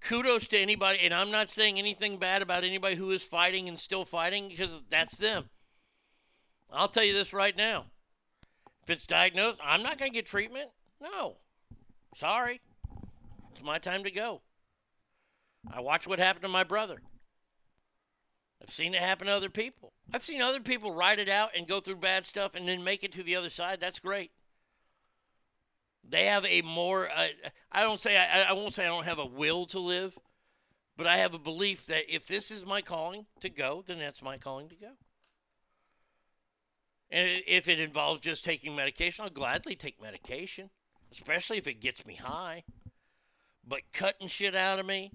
kudos 0.05 0.49
to 0.49 0.59
anybody, 0.59 1.01
and 1.01 1.15
I'm 1.15 1.31
not 1.31 1.51
saying 1.51 1.79
anything 1.79 2.19
bad 2.19 2.43
about 2.43 2.65
anybody 2.65 2.97
who 2.97 3.11
is 3.11 3.23
fighting 3.23 3.69
and 3.69 3.79
still 3.79 4.05
fighting 4.05 4.49
because 4.49 4.83
that's 4.91 5.19
them. 5.19 5.49
I'll 6.71 6.89
tell 6.89 7.05
you 7.05 7.13
this 7.13 7.33
right 7.33 7.57
now. 7.57 7.87
If 8.83 8.91
it's 8.91 9.07
diagnosed, 9.07 9.61
I'm 9.63 9.83
not 9.83 9.99
going 9.99 10.11
to 10.11 10.15
get 10.15 10.27
treatment. 10.27 10.71
No. 11.01 11.37
Sorry. 12.15 12.61
It's 13.53 13.63
my 13.63 13.79
time 13.79 14.05
to 14.05 14.11
go. 14.11 14.43
I 15.73 15.81
watched 15.81 16.09
what 16.09 16.19
happened 16.19 16.43
to 16.43 16.49
my 16.49 16.65
brother. 16.65 17.01
I've 18.61 18.71
seen 18.71 18.95
it 18.95 19.01
happen 19.01 19.27
to 19.27 19.33
other 19.33 19.51
people. 19.51 19.93
I've 20.13 20.23
seen 20.23 20.41
other 20.41 20.61
people 20.61 20.95
ride 20.95 21.19
it 21.19 21.29
out 21.29 21.51
and 21.57 21.69
go 21.69 21.81
through 21.81 21.97
bad 21.97 22.27
stuff 22.27 22.55
and 22.55 22.67
then 22.67 22.83
make 22.83 23.05
it 23.05 23.13
to 23.13 23.23
the 23.23 23.37
other 23.37 23.51
side. 23.51 23.79
That's 23.81 23.99
great. 23.99 24.33
They 26.09 26.27
have 26.27 26.45
a 26.45 26.63
more. 26.63 27.09
Uh, 27.09 27.29
I 27.71 27.83
don't 27.83 28.01
say 28.01 28.17
I, 28.17 28.51
I 28.51 28.53
won't 28.53 28.75
say 28.75 28.85
I 28.85 28.89
don't 28.89 29.07
have 29.07 29.19
a 29.19 29.27
will 29.27 29.67
to 29.67 29.79
live, 29.79 30.19
but 30.97 31.07
I 31.07 31.19
have 31.19 31.35
a 31.35 31.39
belief 31.39 31.87
that 31.87 32.13
if 32.13 32.27
this 32.27 32.51
is 32.51 32.67
my 32.67 32.83
calling 32.83 33.27
to 33.41 33.49
go, 33.49 33.85
then 33.87 33.99
that's 33.99 34.23
my 34.23 34.37
calling 34.37 34.69
to 34.69 34.77
go. 34.77 34.91
And 37.11 37.43
if 37.47 37.69
it 37.69 37.79
involves 37.79 38.23
just 38.23 38.45
taking 38.45 38.75
medication, 38.75 39.25
I'll 39.25 39.31
gladly 39.31 39.77
take 39.77 40.01
medication, 40.01 40.71
especially 41.13 41.59
if 41.59 41.69
it 41.69 41.81
gets 41.81 42.07
me 42.07 42.15
high. 42.15 42.65
But 43.67 43.83
cutting 43.93 44.29
shit 44.29 44.55
out 44.55 44.79
of 44.79 44.87
me, 44.87 45.13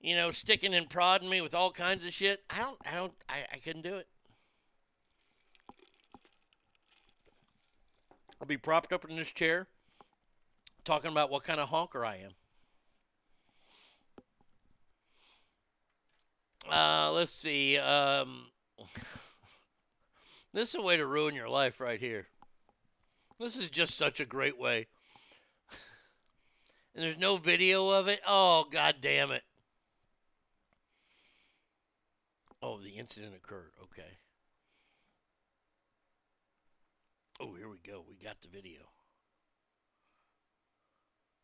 you 0.00 0.14
know, 0.14 0.30
sticking 0.30 0.74
and 0.74 0.88
prodding 0.88 1.30
me 1.30 1.40
with 1.40 1.54
all 1.54 1.70
kinds 1.70 2.04
of 2.04 2.12
shit, 2.12 2.44
I 2.50 2.58
don't, 2.58 2.78
I 2.86 2.94
don't, 2.94 3.12
I, 3.28 3.46
I 3.54 3.56
couldn't 3.56 3.82
do 3.82 3.96
it. 3.96 4.06
I'll 8.40 8.46
be 8.46 8.58
propped 8.58 8.92
up 8.92 9.08
in 9.08 9.16
this 9.16 9.32
chair 9.32 9.66
talking 10.84 11.10
about 11.10 11.30
what 11.30 11.44
kind 11.44 11.60
of 11.60 11.68
honker 11.68 12.04
I 12.04 12.16
am. 12.16 12.30
Uh, 16.70 17.12
let's 17.12 17.32
see. 17.32 17.78
Um, 17.78 18.46
this 20.52 20.70
is 20.70 20.74
a 20.74 20.82
way 20.82 20.96
to 20.96 21.06
ruin 21.06 21.34
your 21.34 21.48
life 21.48 21.80
right 21.80 22.00
here. 22.00 22.26
This 23.38 23.56
is 23.56 23.68
just 23.68 23.96
such 23.96 24.20
a 24.20 24.24
great 24.24 24.58
way. 24.58 24.86
and 26.94 27.04
there's 27.04 27.18
no 27.18 27.36
video 27.36 27.90
of 27.90 28.08
it. 28.08 28.20
Oh, 28.26 28.66
god 28.70 28.96
damn 29.00 29.30
it. 29.30 29.42
Oh, 32.62 32.80
the 32.80 32.90
incident 32.90 33.34
occurred. 33.36 33.72
Okay. 33.82 34.18
Oh, 37.38 37.52
here 37.54 37.68
we 37.68 37.76
go. 37.86 38.02
We 38.08 38.14
got 38.16 38.40
the 38.40 38.48
video. 38.48 38.80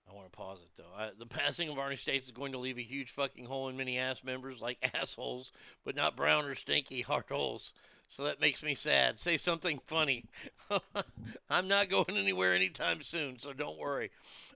I 0.09 0.14
want 0.14 0.31
to 0.31 0.36
pause 0.36 0.60
it 0.62 0.70
though. 0.77 0.85
I, 0.97 1.10
the 1.19 1.27
passing 1.27 1.69
of 1.69 1.77
Arnie 1.77 1.98
States 1.98 2.27
is 2.27 2.32
going 2.32 2.52
to 2.52 2.59
leave 2.59 2.78
a 2.78 2.82
huge 2.82 3.10
fucking 3.10 3.44
hole 3.44 3.69
in 3.69 3.77
many 3.77 3.98
ass 3.98 4.24
members, 4.24 4.60
like 4.60 4.78
assholes, 4.94 5.52
but 5.85 5.94
not 5.94 6.16
brown 6.16 6.44
or 6.47 6.55
stinky 6.55 7.01
heart 7.02 7.27
holes. 7.31 7.73
So 8.09 8.24
that 8.24 8.40
makes 8.40 8.62
me 8.62 8.74
sad. 8.74 9.20
Say 9.20 9.36
something 9.36 9.81
funny. 9.86 10.24
I'm 11.51 11.69
not 11.69 11.89
going 11.89 12.16
anywhere 12.16 12.55
anytime 12.55 13.01
soon, 13.01 13.39
so 13.39 13.52
don't 13.52 13.78
worry. 13.78 14.10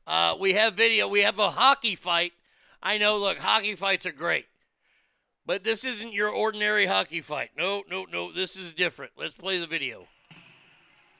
Uh, 0.06 0.36
we 0.38 0.52
have 0.54 0.74
video. 0.74 1.08
We 1.08 1.20
have 1.20 1.38
a 1.38 1.50
hockey 1.50 1.96
fight. 1.96 2.32
I 2.82 2.98
know. 2.98 3.18
Look, 3.18 3.38
hockey 3.38 3.74
fights 3.74 4.04
are 4.04 4.12
great. 4.12 4.46
But 5.46 5.64
this 5.64 5.84
isn't 5.84 6.12
your 6.12 6.28
ordinary 6.28 6.86
hockey 6.86 7.20
fight. 7.20 7.50
No, 7.56 7.82
no, 7.88 8.04
no. 8.12 8.30
This 8.30 8.56
is 8.56 8.74
different. 8.74 9.12
Let's 9.16 9.36
play 9.36 9.58
the 9.58 9.66
video. 9.66 10.06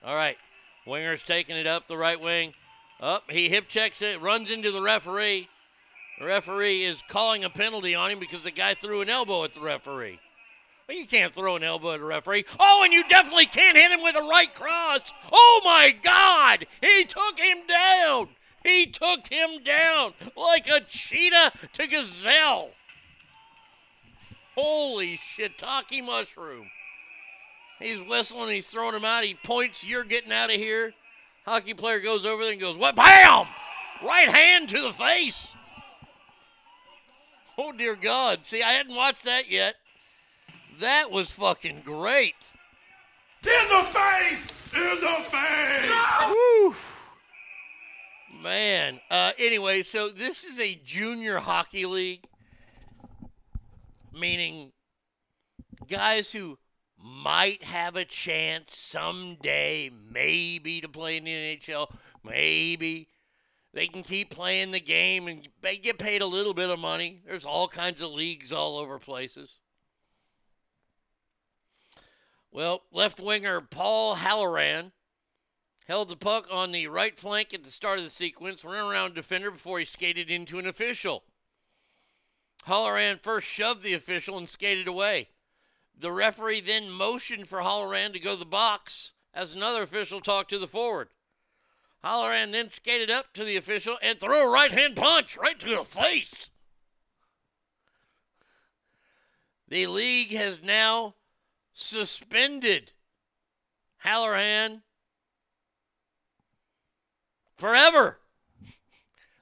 All 0.06 0.14
right. 0.14 0.38
Winger's 0.86 1.24
taking 1.24 1.56
it 1.56 1.66
up 1.66 1.88
the 1.88 1.96
right 1.96 2.20
wing. 2.20 2.54
Up. 3.00 3.30
he 3.30 3.50
hip 3.50 3.68
checks 3.68 4.00
it, 4.00 4.22
runs 4.22 4.50
into 4.50 4.70
the 4.70 4.80
referee. 4.80 5.48
The 6.18 6.26
referee 6.26 6.84
is 6.84 7.02
calling 7.08 7.44
a 7.44 7.50
penalty 7.50 7.94
on 7.94 8.10
him 8.10 8.20
because 8.20 8.42
the 8.42 8.50
guy 8.50 8.72
threw 8.74 9.02
an 9.02 9.10
elbow 9.10 9.44
at 9.44 9.52
the 9.52 9.60
referee. 9.60 10.18
Well, 10.88 10.96
you 10.96 11.06
can't 11.06 11.34
throw 11.34 11.56
an 11.56 11.64
elbow 11.64 11.92
at 11.92 12.00
a 12.00 12.04
referee. 12.04 12.44
Oh, 12.60 12.82
and 12.84 12.92
you 12.92 13.06
definitely 13.08 13.46
can't 13.46 13.76
hit 13.76 13.90
him 13.90 14.02
with 14.02 14.14
a 14.16 14.22
right 14.22 14.54
cross. 14.54 15.12
Oh, 15.30 15.60
my 15.64 15.92
God. 16.00 16.66
He 16.80 17.04
took 17.04 17.38
him 17.38 17.66
down. 17.66 18.28
He 18.62 18.86
took 18.86 19.26
him 19.26 19.62
down 19.64 20.14
like 20.36 20.68
a 20.68 20.80
cheetah 20.80 21.52
to 21.74 21.86
gazelle. 21.86 22.70
Holy 24.54 25.18
shiitake 25.18 26.04
mushroom. 26.04 26.70
He's 27.78 28.00
whistling, 28.00 28.54
he's 28.54 28.68
throwing 28.68 28.94
him 28.94 29.04
out. 29.04 29.24
He 29.24 29.34
points, 29.34 29.84
You're 29.84 30.04
getting 30.04 30.32
out 30.32 30.50
of 30.50 30.56
here. 30.56 30.94
Hockey 31.44 31.74
player 31.74 32.00
goes 32.00 32.24
over 32.24 32.42
there 32.42 32.52
and 32.52 32.60
goes, 32.60 32.76
What? 32.76 32.96
Bam! 32.96 33.46
Right 34.02 34.28
hand 34.28 34.68
to 34.70 34.80
the 34.80 34.92
face. 34.92 35.48
Oh, 37.58 37.72
dear 37.72 37.96
God. 37.96 38.44
See, 38.44 38.62
I 38.62 38.72
hadn't 38.72 38.94
watched 38.94 39.24
that 39.24 39.50
yet. 39.50 39.76
That 40.80 41.10
was 41.10 41.30
fucking 41.30 41.82
great. 41.84 42.34
In 43.42 43.68
the 43.68 43.84
face! 43.84 44.74
In 44.74 45.00
the 45.00 45.24
face! 45.30 46.34
Woo. 46.34 46.74
Man. 48.42 49.00
Uh, 49.10 49.32
anyway, 49.38 49.82
so 49.82 50.10
this 50.10 50.44
is 50.44 50.58
a 50.58 50.78
junior 50.84 51.38
hockey 51.38 51.86
league, 51.86 52.26
meaning 54.12 54.72
guys 55.88 56.32
who 56.32 56.58
might 57.06 57.62
have 57.62 57.94
a 57.94 58.04
chance 58.04 58.76
someday, 58.76 59.90
maybe 60.10 60.80
to 60.80 60.88
play 60.88 61.16
in 61.16 61.24
the 61.24 61.30
NHL, 61.30 61.94
maybe 62.24 63.08
they 63.72 63.86
can 63.86 64.02
keep 64.02 64.30
playing 64.30 64.72
the 64.72 64.80
game 64.80 65.28
and 65.28 65.46
get 65.62 65.98
paid 65.98 66.22
a 66.22 66.26
little 66.26 66.54
bit 66.54 66.70
of 66.70 66.78
money. 66.78 67.22
There's 67.24 67.44
all 67.44 67.68
kinds 67.68 68.02
of 68.02 68.10
leagues 68.10 68.52
all 68.52 68.76
over 68.76 68.98
places. 68.98 69.60
Well, 72.50 72.82
left 72.90 73.20
winger 73.20 73.60
Paul 73.60 74.16
Halloran 74.16 74.92
held 75.86 76.08
the 76.08 76.16
puck 76.16 76.48
on 76.50 76.72
the 76.72 76.88
right 76.88 77.16
flank 77.16 77.54
at 77.54 77.62
the 77.62 77.70
start 77.70 77.98
of 77.98 78.04
the 78.04 78.10
sequence, 78.10 78.64
ran 78.64 78.84
around 78.84 79.14
defender 79.14 79.50
before 79.50 79.78
he 79.78 79.84
skated 79.84 80.30
into 80.30 80.58
an 80.58 80.66
official. 80.66 81.22
Halloran 82.64 83.20
first 83.22 83.46
shoved 83.46 83.82
the 83.82 83.94
official 83.94 84.38
and 84.38 84.48
skated 84.48 84.88
away. 84.88 85.28
The 85.98 86.12
referee 86.12 86.60
then 86.60 86.90
motioned 86.90 87.48
for 87.48 87.62
Halloran 87.62 88.12
to 88.12 88.20
go 88.20 88.32
to 88.32 88.38
the 88.38 88.44
box 88.44 89.12
as 89.32 89.54
another 89.54 89.82
official 89.82 90.20
talked 90.20 90.50
to 90.50 90.58
the 90.58 90.66
forward. 90.66 91.08
Halloran 92.02 92.50
then 92.50 92.68
skated 92.68 93.10
up 93.10 93.32
to 93.32 93.44
the 93.44 93.56
official 93.56 93.96
and 94.02 94.20
threw 94.20 94.46
a 94.46 94.50
right 94.50 94.72
hand 94.72 94.96
punch 94.96 95.36
right 95.36 95.58
to 95.58 95.68
the 95.68 95.84
face. 95.84 96.50
The 99.68 99.86
league 99.86 100.30
has 100.30 100.62
now 100.62 101.14
suspended 101.74 102.92
Halloran 103.98 104.82
forever. 107.56 108.20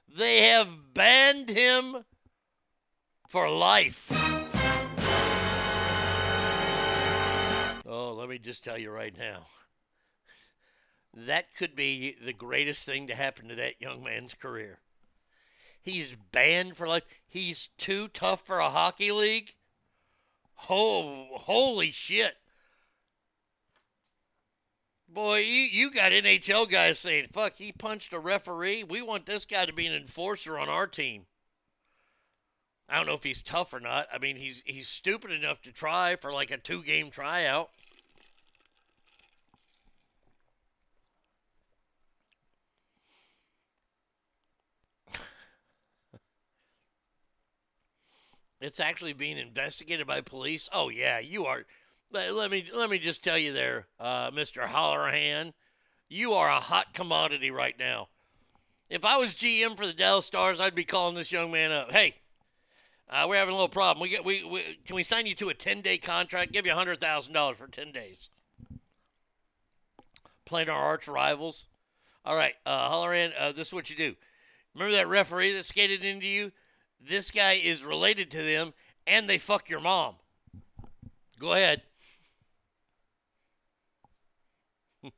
They 0.07 0.49
have 0.49 0.93
banned 0.93 1.49
him 1.49 2.05
for 3.27 3.49
life. 3.49 4.11
Let 8.25 8.31
me 8.31 8.37
just 8.39 8.63
tell 8.63 8.79
you 8.79 8.89
right 8.89 9.15
now. 9.15 9.45
That 11.13 11.55
could 11.55 11.75
be 11.75 12.15
the 12.25 12.33
greatest 12.33 12.83
thing 12.83 13.05
to 13.05 13.13
happen 13.13 13.47
to 13.49 13.55
that 13.55 13.79
young 13.79 14.03
man's 14.03 14.33
career. 14.33 14.79
He's 15.79 16.15
banned 16.15 16.75
for 16.75 16.87
life. 16.87 17.03
He's 17.27 17.69
too 17.77 18.07
tough 18.07 18.43
for 18.43 18.57
a 18.57 18.71
hockey 18.71 19.11
league. 19.11 19.53
Oh, 20.71 21.27
holy 21.33 21.91
shit. 21.91 22.33
Boy, 25.07 25.41
you, 25.41 25.61
you 25.61 25.91
got 25.91 26.11
NHL 26.11 26.67
guys 26.67 26.97
saying, 26.97 27.27
fuck, 27.31 27.57
he 27.57 27.71
punched 27.71 28.11
a 28.11 28.17
referee. 28.17 28.85
We 28.85 29.03
want 29.03 29.27
this 29.27 29.45
guy 29.45 29.67
to 29.67 29.73
be 29.73 29.85
an 29.85 29.93
enforcer 29.93 30.57
on 30.57 30.67
our 30.67 30.87
team. 30.87 31.27
I 32.89 32.97
don't 32.97 33.05
know 33.05 33.13
if 33.13 33.23
he's 33.23 33.43
tough 33.43 33.71
or 33.71 33.79
not. 33.79 34.07
I 34.11 34.17
mean, 34.17 34.37
he's 34.37 34.63
he's 34.65 34.87
stupid 34.87 35.29
enough 35.29 35.61
to 35.61 35.71
try 35.71 36.15
for 36.15 36.33
like 36.33 36.49
a 36.49 36.57
two 36.57 36.81
game 36.81 37.11
tryout. 37.11 37.69
It's 48.61 48.79
actually 48.79 49.13
being 49.13 49.37
investigated 49.37 50.07
by 50.07 50.21
police. 50.21 50.69
Oh 50.71 50.89
yeah, 50.89 51.19
you 51.19 51.45
are. 51.45 51.65
Let, 52.11 52.33
let 52.33 52.51
me 52.51 52.65
let 52.73 52.89
me 52.89 52.99
just 52.99 53.23
tell 53.23 53.37
you 53.37 53.53
there, 53.53 53.87
uh, 53.99 54.31
Mr. 54.31 54.65
Halloran, 54.67 55.53
you 56.07 56.33
are 56.33 56.49
a 56.49 56.59
hot 56.59 56.93
commodity 56.93 57.51
right 57.51 57.77
now. 57.77 58.09
If 58.89 59.03
I 59.03 59.17
was 59.17 59.31
GM 59.31 59.75
for 59.75 59.85
the 59.85 59.93
Dallas 59.93 60.25
Stars, 60.25 60.59
I'd 60.59 60.75
be 60.75 60.85
calling 60.85 61.15
this 61.15 61.31
young 61.31 61.51
man 61.51 61.71
up. 61.71 61.91
Hey, 61.91 62.15
uh, 63.09 63.25
we're 63.27 63.37
having 63.37 63.53
a 63.53 63.57
little 63.57 63.67
problem. 63.67 64.01
We 64.01 64.09
get 64.09 64.23
we, 64.23 64.43
we 64.43 64.61
can 64.85 64.95
we 64.95 65.03
sign 65.03 65.25
you 65.25 65.35
to 65.35 65.49
a 65.49 65.53
ten 65.53 65.81
day 65.81 65.97
contract? 65.97 66.53
Give 66.53 66.65
you 66.65 66.73
hundred 66.73 67.01
thousand 67.01 67.33
dollars 67.33 67.57
for 67.57 67.67
ten 67.67 67.91
days. 67.91 68.29
Playing 70.45 70.69
our 70.69 70.79
arch 70.79 71.07
rivals. 71.07 71.67
All 72.23 72.35
right, 72.35 72.53
uh, 72.65 72.89
Holleran, 72.89 73.33
uh, 73.39 73.51
this 73.51 73.67
is 73.67 73.73
what 73.73 73.89
you 73.89 73.95
do. 73.95 74.15
Remember 74.73 74.95
that 74.95 75.07
referee 75.07 75.53
that 75.53 75.65
skated 75.65 76.03
into 76.03 76.25
you? 76.25 76.51
This 77.07 77.31
guy 77.31 77.53
is 77.53 77.83
related 77.83 78.31
to 78.31 78.41
them, 78.41 78.73
and 79.05 79.29
they 79.29 79.37
fuck 79.37 79.69
your 79.69 79.79
mom. 79.79 80.15
Go 81.39 81.53
ahead. 81.53 81.83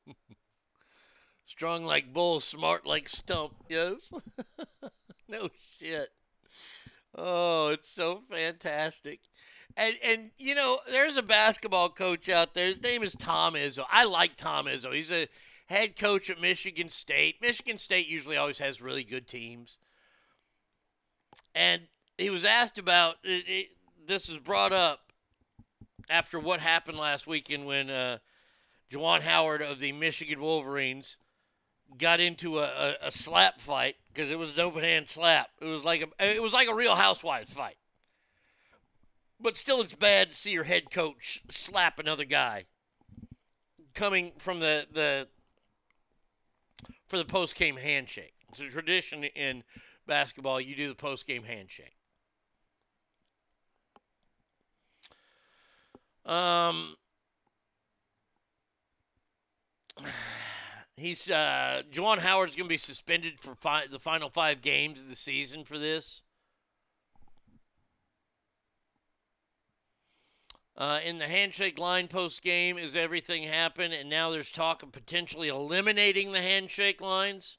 Strong 1.45 1.85
like 1.85 2.11
bull, 2.11 2.39
smart 2.39 2.85
like 2.85 3.07
stump. 3.07 3.53
Yes. 3.69 4.11
no 5.29 5.49
shit. 5.79 6.09
Oh, 7.15 7.69
it's 7.69 7.89
so 7.89 8.21
fantastic. 8.29 9.21
And 9.77 9.95
and 10.03 10.31
you 10.37 10.55
know, 10.55 10.79
there's 10.91 11.17
a 11.17 11.23
basketball 11.23 11.89
coach 11.89 12.27
out 12.29 12.53
there. 12.53 12.67
His 12.67 12.81
name 12.81 13.01
is 13.01 13.15
Tom 13.17 13.53
Izzo. 13.53 13.85
I 13.89 14.05
like 14.05 14.35
Tom 14.35 14.65
Izzo. 14.65 14.93
He's 14.93 15.11
a 15.11 15.27
head 15.67 15.97
coach 15.97 16.29
at 16.29 16.41
Michigan 16.41 16.89
State. 16.89 17.41
Michigan 17.41 17.77
State 17.77 18.07
usually 18.07 18.37
always 18.37 18.59
has 18.59 18.81
really 18.81 19.03
good 19.03 19.27
teams. 19.27 19.77
And 21.55 21.83
he 22.17 22.29
was 22.29 22.45
asked 22.45 22.77
about 22.77 23.15
it, 23.23 23.43
it, 23.47 23.67
this 24.05 24.29
was 24.29 24.39
brought 24.39 24.73
up 24.73 25.11
after 26.09 26.39
what 26.39 26.59
happened 26.59 26.97
last 26.97 27.27
weekend 27.27 27.65
when 27.65 27.89
uh, 27.89 28.17
Juwan 28.91 29.21
Howard 29.21 29.61
of 29.61 29.79
the 29.79 29.91
Michigan 29.91 30.39
Wolverines 30.39 31.17
got 31.97 32.19
into 32.19 32.59
a, 32.59 32.63
a, 32.63 33.07
a 33.07 33.11
slap 33.11 33.61
fight 33.61 33.95
because 34.13 34.31
it 34.31 34.39
was 34.39 34.55
an 34.55 34.61
open 34.61 34.83
hand 34.83 35.09
slap. 35.09 35.49
It 35.61 35.65
was 35.65 35.85
like 35.85 36.01
a 36.19 36.35
it 36.35 36.41
was 36.41 36.53
like 36.53 36.67
a 36.67 36.75
real 36.75 36.95
housewives 36.95 37.51
fight. 37.51 37.77
But 39.39 39.55
still, 39.55 39.81
it's 39.81 39.95
bad 39.95 40.29
to 40.29 40.35
see 40.35 40.51
your 40.51 40.63
head 40.63 40.89
coach 40.89 41.43
slap 41.49 41.99
another 41.99 42.25
guy. 42.25 42.65
Coming 43.93 44.31
from 44.37 44.59
the 44.59 44.87
the 44.91 45.27
for 47.07 47.17
the 47.17 47.25
post 47.25 47.55
game 47.55 47.77
handshake, 47.77 48.33
it's 48.49 48.59
a 48.59 48.67
tradition 48.67 49.23
in 49.23 49.63
basketball. 50.07 50.59
You 50.59 50.75
do 50.75 50.87
the 50.87 50.95
post 50.95 51.27
game 51.27 51.43
handshake. 51.43 51.97
Um, 56.25 56.95
he's 60.97 61.29
uh, 61.29 61.83
Juwan 61.91 62.19
Howard's 62.19 62.55
going 62.55 62.67
to 62.67 62.73
be 62.73 62.77
suspended 62.77 63.39
for 63.39 63.55
fi- 63.55 63.87
the 63.87 63.99
final 63.99 64.29
five 64.29 64.61
games 64.61 65.01
of 65.01 65.09
the 65.09 65.15
season 65.15 65.63
for 65.63 65.77
this. 65.77 66.23
Uh, 70.77 70.99
in 71.03 71.17
the 71.17 71.25
handshake 71.25 71.79
line 71.79 72.07
post 72.07 72.43
game, 72.43 72.77
is 72.77 72.95
everything 72.95 73.43
happened? 73.43 73.95
and 73.95 74.07
now 74.09 74.29
there's 74.29 74.51
talk 74.51 74.83
of 74.83 74.91
potentially 74.91 75.47
eliminating 75.47 76.33
the 76.33 76.41
handshake 76.41 77.01
lines. 77.01 77.57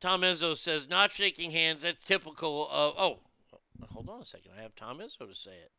Tom 0.00 0.22
Izzo 0.22 0.56
says 0.56 0.88
not 0.88 1.12
shaking 1.12 1.50
hands. 1.50 1.82
That's 1.82 2.06
typical 2.06 2.68
of. 2.70 2.94
Oh, 2.98 3.18
hold 3.92 4.08
on 4.08 4.20
a 4.20 4.24
second. 4.24 4.52
I 4.58 4.62
have 4.62 4.74
Tom 4.74 4.98
Izzo 4.98 5.28
to 5.28 5.34
say 5.34 5.52
it. 5.52 5.72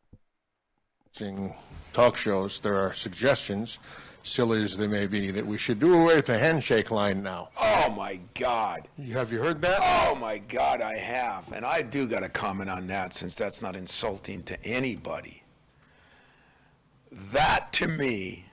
talk 1.94 2.18
shows, 2.18 2.60
there 2.60 2.78
are 2.78 2.94
suggestions 2.94 3.80
silly 4.28 4.62
as 4.64 4.78
they 4.78 4.88
may 4.88 5.08
be, 5.08 5.32
that 5.32 5.46
we 5.46 5.58
should 5.58 5.80
do 5.80 5.94
away 5.94 6.16
with 6.16 6.26
the 6.26 6.38
handshake 6.38 6.92
line 6.92 7.24
now. 7.24 7.50
Oh 7.60 7.90
my 7.96 8.20
God. 8.34 8.88
Have 9.14 9.32
you 9.32 9.40
heard 9.40 9.62
that? 9.62 9.80
Oh 9.82 10.16
my 10.16 10.38
God, 10.38 10.82
I 10.82 10.98
have. 10.98 11.52
And 11.52 11.66
I 11.66 11.82
do 11.82 12.08
got 12.08 12.20
to 12.22 12.30
comment 12.30 12.70
on 12.70 12.88
that 12.88 13.14
since 13.14 13.36
that's 13.36 13.62
not 13.62 13.76
insulting 13.76 14.44
to 14.44 14.64
anybody. 14.66 15.44
That 17.12 17.72
to 17.74 17.88
me 17.88 18.46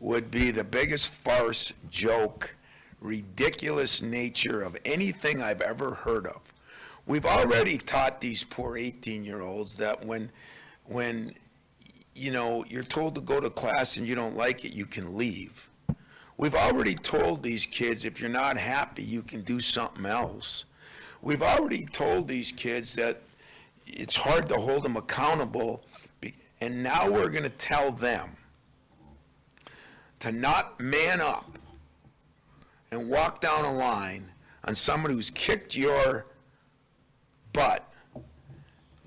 would 0.00 0.30
be 0.30 0.50
the 0.50 0.64
biggest 0.64 1.12
farce, 1.12 1.74
joke, 1.90 2.56
ridiculous 3.00 4.02
nature 4.02 4.62
of 4.62 4.76
anything 4.84 5.42
I've 5.42 5.60
ever 5.60 5.94
heard 5.94 6.26
of. 6.26 6.52
We've 7.06 7.26
already 7.26 7.78
taught 7.78 8.20
these 8.20 8.44
poor 8.44 8.76
18 8.76 9.24
year 9.24 9.40
olds 9.40 9.74
that 9.74 10.04
when, 10.04 10.30
when, 10.84 11.34
you 12.14 12.30
know, 12.30 12.64
you're 12.68 12.82
told 12.82 13.14
to 13.14 13.20
go 13.20 13.40
to 13.40 13.50
class 13.50 13.96
and 13.96 14.06
you 14.06 14.14
don't 14.14 14.36
like 14.36 14.64
it, 14.64 14.74
you 14.74 14.86
can 14.86 15.16
leave. 15.16 15.68
We've 16.36 16.54
already 16.54 16.94
told 16.94 17.42
these 17.42 17.66
kids 17.66 18.04
if 18.04 18.20
you're 18.20 18.30
not 18.30 18.58
happy, 18.58 19.02
you 19.02 19.22
can 19.22 19.42
do 19.42 19.60
something 19.60 20.06
else. 20.06 20.66
We've 21.20 21.42
already 21.42 21.86
told 21.86 22.28
these 22.28 22.52
kids 22.52 22.94
that 22.94 23.22
it's 23.86 24.14
hard 24.14 24.48
to 24.50 24.56
hold 24.56 24.84
them 24.84 24.96
accountable, 24.96 25.82
and 26.60 26.82
now 26.82 27.10
we're 27.10 27.30
going 27.30 27.42
to 27.42 27.48
tell 27.50 27.90
them 27.90 28.36
to 30.20 30.30
not 30.30 30.78
man 30.80 31.20
up 31.20 31.57
and 32.90 33.08
walk 33.08 33.40
down 33.40 33.64
a 33.64 33.72
line 33.72 34.26
on 34.64 34.74
someone 34.74 35.12
who's 35.12 35.30
kicked 35.30 35.76
your 35.76 36.26
butt 37.52 37.90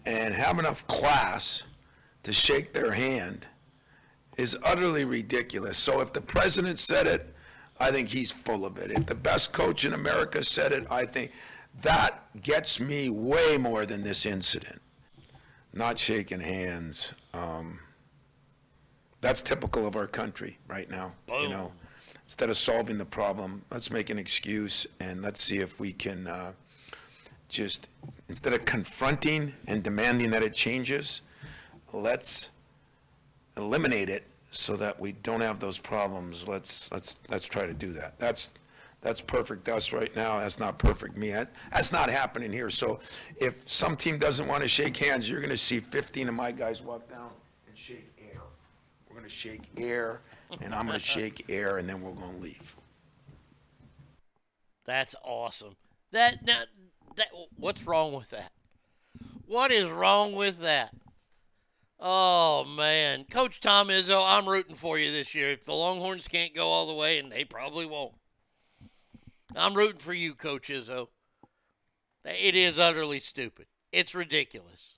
and 0.05 0.33
have 0.33 0.59
enough 0.59 0.85
class 0.87 1.63
to 2.23 2.33
shake 2.33 2.73
their 2.73 2.91
hand 2.91 3.47
is 4.37 4.57
utterly 4.63 5.05
ridiculous. 5.05 5.77
So 5.77 6.01
if 6.01 6.13
the 6.13 6.21
president 6.21 6.79
said 6.79 7.07
it, 7.07 7.33
I 7.79 7.91
think 7.91 8.09
he's 8.09 8.31
full 8.31 8.65
of 8.65 8.77
it. 8.77 8.91
If 8.91 9.05
the 9.07 9.15
best 9.15 9.53
coach 9.53 9.85
in 9.85 9.93
America 9.93 10.43
said 10.43 10.71
it, 10.71 10.85
I 10.89 11.05
think 11.05 11.31
that 11.81 12.21
gets 12.41 12.79
me 12.79 13.09
way 13.09 13.57
more 13.57 13.85
than 13.85 14.03
this 14.03 14.25
incident. 14.25 14.81
Not 15.73 15.97
shaking 15.97 16.41
hands. 16.41 17.13
Um, 17.33 17.79
that's 19.21 19.41
typical 19.41 19.87
of 19.87 19.95
our 19.95 20.07
country 20.07 20.57
right 20.67 20.89
now. 20.89 21.13
You 21.43 21.49
know, 21.49 21.71
instead 22.31 22.49
of 22.49 22.55
solving 22.55 22.97
the 22.97 23.03
problem, 23.03 23.61
let's 23.71 23.91
make 23.91 24.09
an 24.09 24.17
excuse 24.17 24.87
and 25.01 25.21
let's 25.21 25.43
see 25.43 25.57
if 25.57 25.81
we 25.81 25.91
can 25.91 26.27
uh, 26.27 26.53
just 27.49 27.89
instead 28.29 28.53
of 28.53 28.63
confronting 28.63 29.51
and 29.67 29.83
demanding 29.83 30.29
that 30.29 30.41
it 30.41 30.53
changes, 30.53 31.23
let's 31.91 32.51
eliminate 33.57 34.09
it 34.09 34.23
so 34.49 34.77
that 34.77 34.97
we 34.97 35.11
don't 35.11 35.41
have 35.41 35.59
those 35.59 35.77
problems. 35.77 36.47
Let's 36.47 36.89
let's 36.93 37.17
let's 37.27 37.45
try 37.45 37.65
to 37.65 37.73
do 37.73 37.91
that. 37.93 38.17
That's 38.17 38.53
that's 39.01 39.19
perfect 39.19 39.67
us 39.67 39.91
right 39.91 40.15
now. 40.15 40.39
That's 40.39 40.57
not 40.57 40.79
perfect 40.79 41.17
me. 41.17 41.31
That's, 41.31 41.91
not 41.91 42.09
happening 42.09 42.53
here. 42.53 42.69
So 42.69 42.99
if 43.41 43.69
some 43.69 43.97
team 43.97 44.17
doesn't 44.19 44.47
want 44.47 44.61
to 44.61 44.69
shake 44.69 44.95
hands, 44.95 45.29
you're 45.29 45.41
going 45.41 45.49
to 45.49 45.57
see 45.57 45.79
15 45.79 46.29
of 46.29 46.35
my 46.35 46.53
guys 46.53 46.81
walk 46.81 47.09
down 47.09 47.31
and 47.67 47.75
shake 47.75 48.07
air. 48.31 48.41
We're 49.09 49.15
going 49.15 49.27
to 49.27 49.35
shake 49.35 49.63
air, 49.75 50.21
and 50.59 50.75
I'm 50.75 50.87
going 50.87 50.99
to 50.99 51.05
shake 51.05 51.45
air, 51.49 51.77
and 51.77 51.87
then 51.87 52.01
we're 52.01 52.11
going 52.11 52.35
to 52.35 52.41
leave. 52.41 52.75
That's 54.85 55.15
awesome. 55.23 55.75
That 56.11 56.45
now 56.45 56.63
that 57.15 57.29
what's 57.55 57.85
wrong 57.85 58.13
with 58.13 58.29
that? 58.29 58.51
What 59.45 59.71
is 59.71 59.89
wrong 59.89 60.33
with 60.35 60.59
that? 60.61 60.93
Oh 61.99 62.65
man, 62.65 63.25
Coach 63.25 63.59
Tom 63.59 63.89
Izzo, 63.89 64.21
I'm 64.25 64.49
rooting 64.49 64.75
for 64.75 64.97
you 64.97 65.11
this 65.11 65.35
year. 65.35 65.51
If 65.51 65.65
the 65.65 65.73
Longhorns 65.73 66.27
can't 66.27 66.55
go 66.55 66.67
all 66.67 66.87
the 66.87 66.95
way, 66.95 67.19
and 67.19 67.31
they 67.31 67.45
probably 67.45 67.85
won't, 67.85 68.13
I'm 69.55 69.75
rooting 69.75 69.99
for 69.99 70.13
you, 70.13 70.33
Coach 70.33 70.69
Izzo. 70.69 71.07
It 72.25 72.55
is 72.55 72.79
utterly 72.79 73.19
stupid. 73.19 73.67
It's 73.91 74.15
ridiculous, 74.15 74.97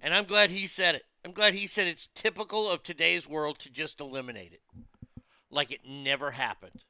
and 0.00 0.14
I'm 0.14 0.24
glad 0.24 0.50
he 0.50 0.66
said 0.66 0.94
it. 0.94 1.04
I'm 1.24 1.32
glad 1.32 1.54
he 1.54 1.66
said 1.66 1.86
it's 1.86 2.08
typical 2.14 2.70
of 2.70 2.82
today's 2.82 3.26
world 3.26 3.58
to 3.60 3.70
just 3.70 4.00
eliminate 4.00 4.52
it, 4.52 4.62
like 5.50 5.72
it 5.72 5.80
never 5.88 6.32
happened. 6.32 6.84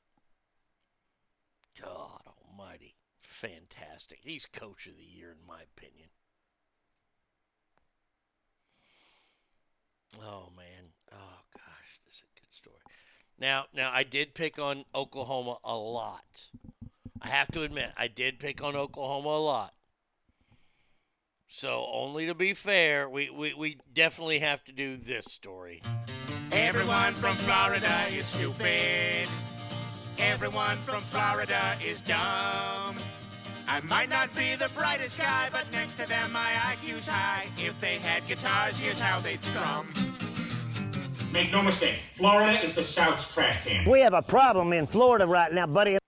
God 1.80 2.20
Almighty, 2.26 2.96
fantastic. 3.20 4.18
He's 4.22 4.46
Coach 4.46 4.86
of 4.86 4.96
the 4.96 5.04
Year 5.04 5.30
in 5.30 5.46
my 5.46 5.60
opinion. 5.76 6.08
Oh 10.20 10.50
man. 10.56 10.92
Oh 11.12 11.40
gosh, 11.52 12.00
this 12.04 12.16
is 12.16 12.22
a 12.22 12.40
good 12.40 12.52
story. 12.52 12.76
Now, 13.38 13.66
now 13.74 13.90
I 13.92 14.02
did 14.02 14.34
pick 14.34 14.58
on 14.58 14.84
Oklahoma 14.94 15.58
a 15.64 15.76
lot. 15.76 16.50
I 17.20 17.28
have 17.28 17.48
to 17.52 17.62
admit, 17.62 17.92
I 17.96 18.08
did 18.08 18.38
pick 18.38 18.62
on 18.62 18.76
Oklahoma 18.76 19.28
a 19.28 19.40
lot. 19.40 19.74
So, 21.56 21.86
only 21.92 22.26
to 22.26 22.34
be 22.34 22.52
fair, 22.52 23.08
we, 23.08 23.30
we, 23.30 23.54
we 23.54 23.78
definitely 23.92 24.40
have 24.40 24.64
to 24.64 24.72
do 24.72 24.96
this 24.96 25.26
story. 25.26 25.82
Everyone 26.50 27.14
from 27.14 27.36
Florida 27.36 28.06
is 28.12 28.26
stupid. 28.26 29.28
Everyone 30.18 30.76
from 30.78 31.02
Florida 31.04 31.76
is 31.80 32.02
dumb. 32.02 32.96
I 33.68 33.80
might 33.84 34.08
not 34.08 34.34
be 34.34 34.56
the 34.56 34.68
brightest 34.70 35.16
guy, 35.16 35.48
but 35.52 35.64
next 35.70 35.94
to 35.98 36.08
them 36.08 36.32
my 36.32 36.54
IQ's 36.72 37.06
high. 37.06 37.46
If 37.56 37.80
they 37.80 37.98
had 37.98 38.26
guitars, 38.26 38.76
here's 38.76 38.98
how 38.98 39.20
they'd 39.20 39.40
strum. 39.40 39.86
Make 41.32 41.52
no 41.52 41.62
mistake, 41.62 42.00
Florida 42.10 42.60
is 42.64 42.74
the 42.74 42.82
South's 42.82 43.32
trash 43.32 43.64
can. 43.64 43.88
We 43.88 44.00
have 44.00 44.12
a 44.12 44.22
problem 44.22 44.72
in 44.72 44.88
Florida 44.88 45.24
right 45.24 45.52
now, 45.52 45.68
buddy. 45.68 45.98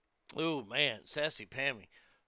Ooh, 0.41 0.67
man, 0.69 1.03
sassy 1.05 1.47
Pammy. 1.47 1.87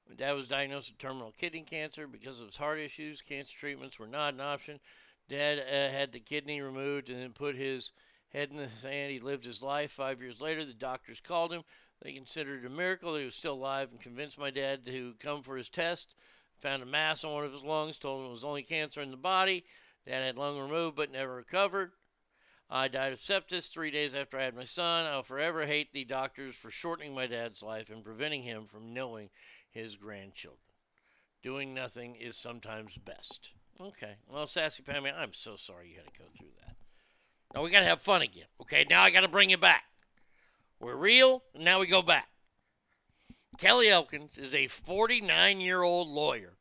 My 0.09 0.15
dad 0.15 0.33
was 0.33 0.49
diagnosed 0.49 0.91
with 0.91 0.99
terminal 0.99 1.35
kidney 1.39 1.63
cancer 1.63 2.07
because 2.07 2.41
of 2.41 2.47
his 2.47 2.57
heart 2.57 2.79
issues. 2.79 3.21
Cancer 3.21 3.57
treatments 3.59 3.99
were 3.99 4.07
not 4.07 4.35
an 4.35 4.41
option. 4.41 4.81
Dad 5.29 5.59
uh, 5.59 5.93
had 5.93 6.13
the 6.13 6.21
kidney 6.21 6.63
removed 6.63 7.11
and 7.11 7.21
then 7.21 7.33
put 7.33 7.57
his 7.57 7.93
head 8.33 8.51
in 8.51 8.57
the 8.57 8.69
sand. 8.69 9.13
He 9.13 9.19
lived 9.19 9.45
his 9.45 9.63
life. 9.63 9.91
Five 9.91 10.23
years 10.23 10.41
later, 10.41 10.65
the 10.65 10.73
doctors 10.73 11.21
called 11.21 11.53
him. 11.53 11.63
They 12.03 12.13
considered 12.13 12.65
it 12.65 12.67
a 12.67 12.71
miracle 12.71 13.13
that 13.13 13.19
he 13.19 13.25
was 13.25 13.35
still 13.35 13.55
alive 13.55 13.89
and 13.91 14.01
convinced 14.01 14.39
my 14.39 14.51
dad 14.51 14.87
to 14.87 15.15
come 15.19 15.43
for 15.43 15.57
his 15.57 15.69
test. 15.69 16.15
Found 16.61 16.83
a 16.83 16.87
mass 16.87 17.23
on 17.23 17.35
one 17.35 17.45
of 17.45 17.53
his 17.53 17.63
lungs, 17.63 17.99
told 17.99 18.21
him 18.21 18.29
it 18.29 18.33
was 18.33 18.45
only 18.45 18.63
cancer 18.63 19.03
in 19.03 19.11
the 19.11 19.17
body. 19.17 19.65
Dad 20.07 20.25
had 20.25 20.39
lung 20.39 20.59
removed 20.59 20.97
but 20.97 21.13
never 21.13 21.35
recovered. 21.35 21.93
I 22.71 22.89
died 22.89 23.13
of 23.13 23.21
sepsis 23.21 23.71
three 23.71 23.91
days 23.91 24.15
after 24.15 24.39
I 24.39 24.45
had 24.45 24.55
my 24.55 24.65
son. 24.65 25.07
I'll 25.07 25.23
forever 25.23 25.67
hate 25.67 25.93
the 25.93 26.05
doctors 26.05 26.55
for 26.55 26.71
shortening 26.71 27.15
my 27.15 27.27
dad's 27.27 27.63
life 27.63 27.91
and 27.91 28.05
preventing 28.05 28.43
him 28.43 28.67
from 28.67 28.93
knowing 28.93 29.31
his 29.79 29.97
grandchildren. 29.97 30.59
Doing 31.43 31.73
nothing 31.73 32.17
is 32.17 32.37
sometimes 32.37 32.99
best. 32.99 33.53
Okay. 33.81 34.17
Well, 34.29 34.47
Sassy 34.47 34.83
Pammy, 34.83 35.13
I'm 35.17 35.33
so 35.33 35.57
sorry 35.57 35.91
you 35.91 35.97
had 35.97 36.13
to 36.13 36.19
go 36.19 36.25
through 36.37 36.49
that. 36.65 36.77
Now 37.55 37.63
we 37.63 37.71
got 37.71 37.81
to 37.81 37.87
have 37.87 38.03
fun 38.03 38.23
again. 38.23 38.47
Okay. 38.61 38.85
Now 38.91 39.03
I 39.03 39.11
got 39.11 39.21
to 39.21 39.29
bring 39.29 39.51
you 39.51 39.57
back. 39.57 39.85
We're 40.81 40.97
real, 40.97 41.43
and 41.55 41.65
now 41.65 41.81
we 41.81 41.87
go 41.87 42.03
back. 42.03 42.29
Kelly 43.59 43.89
Elkins 43.89 44.37
is 44.37 44.55
a 44.55 44.67
49 44.67 45.61
year 45.61 45.83
old 45.83 46.09
lawyer 46.09 46.55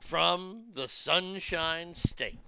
from 0.00 0.64
the 0.72 0.88
Sunshine 0.88 1.94
State. 1.94 2.40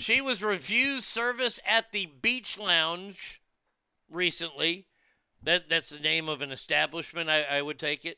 She 0.00 0.22
was 0.22 0.42
refused 0.42 1.04
service 1.04 1.60
at 1.68 1.92
the 1.92 2.06
Beach 2.06 2.58
Lounge 2.58 3.42
recently. 4.10 4.86
That 5.42 5.68
that's 5.68 5.90
the 5.90 6.00
name 6.00 6.26
of 6.26 6.40
an 6.40 6.50
establishment, 6.50 7.28
I, 7.28 7.42
I 7.42 7.60
would 7.60 7.78
take 7.78 8.06
it. 8.06 8.16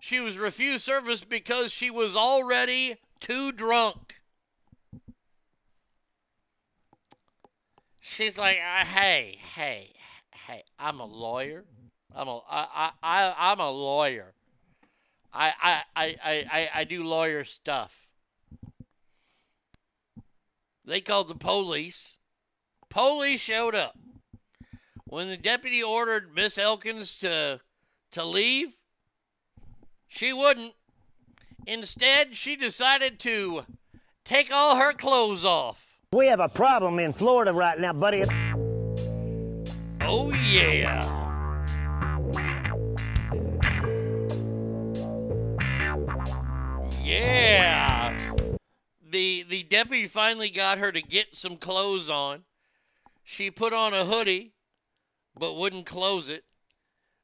She 0.00 0.20
was 0.20 0.38
refused 0.38 0.84
service 0.84 1.24
because 1.24 1.72
she 1.72 1.90
was 1.90 2.14
already 2.14 2.98
too 3.18 3.50
drunk. 3.50 4.20
She's 7.98 8.38
like, 8.38 8.58
uh, 8.58 8.84
hey, 8.84 9.38
hey, 9.56 9.94
hey, 10.46 10.62
I'm 10.78 11.00
a 11.00 11.04
lawyer. 11.04 11.64
I'm 12.14 12.28
a 12.28 12.38
I, 12.48 12.66
I, 12.76 12.90
I 13.02 13.34
I'm 13.50 13.58
a 13.58 13.70
lawyer. 13.72 14.34
I 15.32 15.52
I, 15.60 15.82
I, 15.96 16.16
I, 16.24 16.46
I 16.52 16.70
I 16.76 16.84
do 16.84 17.02
lawyer 17.02 17.42
stuff. 17.44 18.06
They 20.84 21.00
called 21.00 21.28
the 21.28 21.34
police. 21.34 22.16
Police 22.88 23.40
showed 23.40 23.74
up. 23.74 23.96
When 25.04 25.28
the 25.28 25.36
deputy 25.36 25.82
ordered 25.82 26.34
Miss 26.34 26.58
Elkins 26.58 27.18
to 27.18 27.60
to 28.12 28.24
leave, 28.24 28.76
she 30.08 30.32
wouldn't. 30.32 30.74
Instead, 31.66 32.36
she 32.36 32.56
decided 32.56 33.18
to 33.20 33.64
take 34.24 34.52
all 34.52 34.76
her 34.76 34.92
clothes 34.92 35.44
off. 35.44 35.98
We 36.12 36.26
have 36.26 36.40
a 36.40 36.48
problem 36.48 36.98
in 36.98 37.12
Florida 37.12 37.52
right 37.52 37.78
now, 37.78 37.92
buddy. 37.92 38.24
Oh 40.00 40.32
yeah. 40.32 41.08
yeah. 47.02 48.31
The 49.12 49.44
the 49.48 49.62
deputy 49.62 50.08
finally 50.08 50.50
got 50.50 50.78
her 50.78 50.90
to 50.90 51.02
get 51.02 51.36
some 51.36 51.56
clothes 51.56 52.10
on. 52.10 52.44
She 53.22 53.50
put 53.50 53.72
on 53.72 53.94
a 53.94 54.04
hoodie, 54.04 54.54
but 55.38 55.56
wouldn't 55.56 55.86
close 55.86 56.28
it. 56.28 56.44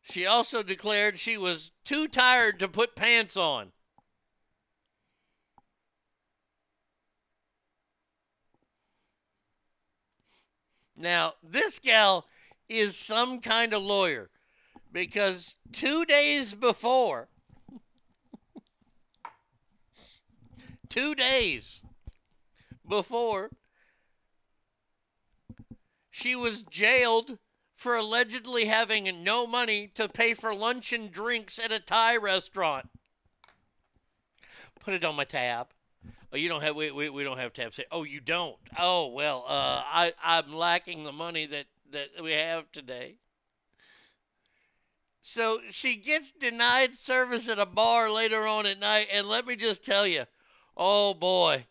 She 0.02 0.24
also 0.24 0.62
declared 0.62 1.18
she 1.18 1.36
was 1.36 1.72
too 1.84 2.06
tired 2.06 2.58
to 2.60 2.68
put 2.68 2.94
pants 2.94 3.36
on. 3.36 3.72
Now, 10.96 11.34
this 11.42 11.78
gal 11.78 12.26
is 12.68 12.96
some 12.96 13.40
kind 13.40 13.72
of 13.72 13.82
lawyer 13.82 14.30
because 14.92 15.56
two 15.72 16.04
days 16.04 16.54
before, 16.54 17.28
two 20.88 21.14
days 21.14 21.84
before, 22.88 23.50
she 26.10 26.34
was 26.34 26.62
jailed 26.62 27.38
for 27.76 27.94
allegedly 27.94 28.64
having 28.64 29.22
no 29.22 29.46
money 29.46 29.86
to 29.94 30.08
pay 30.08 30.34
for 30.34 30.54
lunch 30.54 30.92
and 30.92 31.12
drinks 31.12 31.58
at 31.58 31.70
a 31.70 31.78
Thai 31.78 32.16
restaurant. 32.16 32.88
Put 34.80 34.94
it 34.94 35.04
on 35.04 35.16
my 35.16 35.24
tab. 35.24 35.68
Oh, 36.32 36.36
you 36.36 36.48
don't 36.48 36.62
have 36.62 36.76
we, 36.76 36.90
we, 36.90 37.08
we 37.08 37.24
don't 37.24 37.38
have 37.38 37.52
tabs. 37.52 37.80
Oh, 37.90 38.02
you 38.02 38.20
don't. 38.20 38.56
Oh, 38.78 39.08
well, 39.08 39.44
uh, 39.46 39.82
I 39.84 40.12
I'm 40.22 40.52
lacking 40.54 41.04
the 41.04 41.12
money 41.12 41.46
that 41.46 41.66
that 41.92 42.08
we 42.22 42.32
have 42.32 42.70
today. 42.72 43.16
So 45.22 45.60
she 45.70 45.96
gets 45.96 46.32
denied 46.32 46.96
service 46.96 47.48
at 47.48 47.58
a 47.58 47.66
bar 47.66 48.10
later 48.10 48.46
on 48.46 48.66
at 48.66 48.80
night, 48.80 49.08
and 49.12 49.26
let 49.28 49.46
me 49.46 49.56
just 49.56 49.84
tell 49.84 50.06
you, 50.06 50.24
oh 50.78 51.12
boy, 51.12 51.66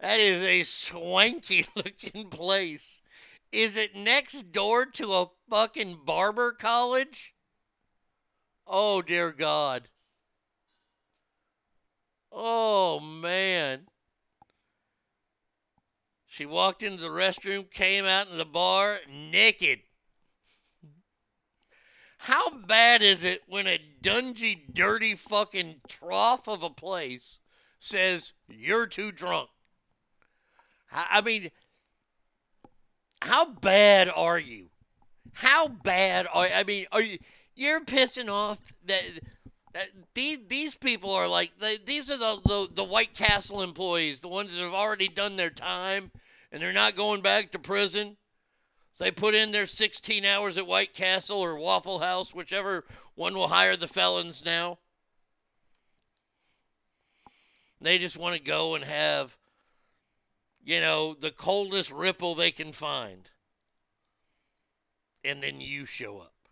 that 0.00 0.18
is 0.18 0.42
a 0.42 0.62
swanky 0.64 1.64
looking 1.76 2.28
place. 2.28 3.00
Is 3.52 3.76
it 3.76 3.96
next 3.96 4.52
door 4.52 4.84
to 4.86 5.12
a 5.12 5.30
fucking 5.48 6.00
barber 6.04 6.52
college? 6.52 7.34
Oh 8.66 9.02
dear 9.02 9.32
God. 9.32 9.88
Oh 12.30 13.00
man. 13.00 13.86
She 16.26 16.46
walked 16.46 16.84
into 16.84 17.02
the 17.02 17.08
restroom, 17.08 17.68
came 17.70 18.04
out 18.04 18.30
in 18.30 18.38
the 18.38 18.44
bar 18.44 19.00
naked. 19.08 19.80
How 22.18 22.50
bad 22.50 23.02
is 23.02 23.24
it 23.24 23.42
when 23.48 23.66
a 23.66 23.80
dungy, 24.00 24.72
dirty 24.72 25.16
fucking 25.16 25.80
trough 25.88 26.48
of 26.48 26.62
a 26.62 26.70
place 26.70 27.40
says 27.80 28.34
you're 28.48 28.86
too 28.86 29.10
drunk? 29.10 29.48
I 30.92 31.20
mean, 31.20 31.50
how 33.22 33.46
bad 33.46 34.08
are 34.08 34.38
you? 34.38 34.70
How 35.32 35.68
bad 35.68 36.26
are 36.32 36.46
I 36.46 36.62
mean, 36.62 36.86
are 36.92 37.00
you? 37.02 37.18
You're 37.54 37.84
pissing 37.84 38.28
off 38.28 38.72
that, 38.86 39.02
that 39.74 39.88
these 40.14 40.38
these 40.48 40.74
people 40.76 41.10
are 41.10 41.28
like 41.28 41.52
these 41.84 42.10
are 42.10 42.16
the, 42.16 42.40
the 42.44 42.68
the 42.74 42.84
White 42.84 43.14
Castle 43.14 43.62
employees, 43.62 44.20
the 44.20 44.28
ones 44.28 44.54
that 44.54 44.62
have 44.62 44.74
already 44.74 45.08
done 45.08 45.36
their 45.36 45.50
time 45.50 46.10
and 46.52 46.60
they're 46.60 46.72
not 46.72 46.96
going 46.96 47.20
back 47.20 47.50
to 47.52 47.58
prison. 47.58 48.16
So 48.92 49.04
they 49.04 49.10
put 49.10 49.34
in 49.34 49.52
their 49.52 49.66
16 49.66 50.24
hours 50.24 50.58
at 50.58 50.66
White 50.66 50.94
Castle 50.94 51.38
or 51.38 51.56
Waffle 51.56 52.00
House, 52.00 52.34
whichever 52.34 52.84
one 53.14 53.34
will 53.34 53.48
hire 53.48 53.76
the 53.76 53.86
felons 53.86 54.44
now. 54.44 54.78
They 57.80 57.98
just 57.98 58.18
want 58.18 58.36
to 58.36 58.42
go 58.42 58.74
and 58.74 58.84
have, 58.84 59.38
you 60.62 60.80
know, 60.80 61.14
the 61.14 61.30
coldest 61.30 61.90
ripple 61.90 62.34
they 62.34 62.50
can 62.50 62.72
find. 62.72 63.30
And 65.24 65.42
then 65.42 65.60
you 65.60 65.84
show 65.86 66.18
up. 66.18 66.34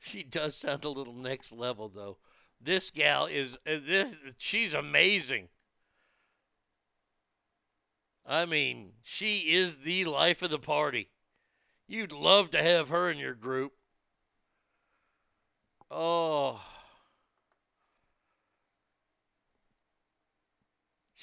She 0.00 0.22
does 0.22 0.56
sound 0.56 0.84
a 0.84 0.88
little 0.88 1.12
next 1.12 1.52
level, 1.52 1.88
though. 1.88 2.18
This 2.60 2.90
gal 2.90 3.26
is 3.26 3.58
uh, 3.66 3.76
this. 3.84 4.16
She's 4.38 4.72
amazing. 4.72 5.48
I 8.24 8.46
mean, 8.46 8.92
she 9.02 9.52
is 9.54 9.78
the 9.78 10.04
life 10.04 10.40
of 10.40 10.50
the 10.50 10.58
party. 10.58 11.10
You'd 11.86 12.12
love 12.12 12.50
to 12.52 12.62
have 12.62 12.90
her 12.90 13.10
in 13.10 13.18
your 13.18 13.34
group. 13.34 13.72
Oh. 15.90 16.60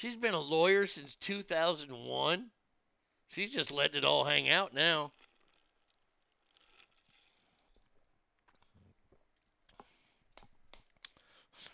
She's 0.06 0.16
been 0.16 0.36
a 0.36 0.40
lawyer 0.40 0.86
since 0.86 1.16
2001. 1.16 2.46
She's 3.28 3.52
just 3.52 3.72
letting 3.72 3.98
it 3.98 4.06
all 4.06 4.24
hang 4.24 4.48
out 4.52 4.72
now. 4.72 5.14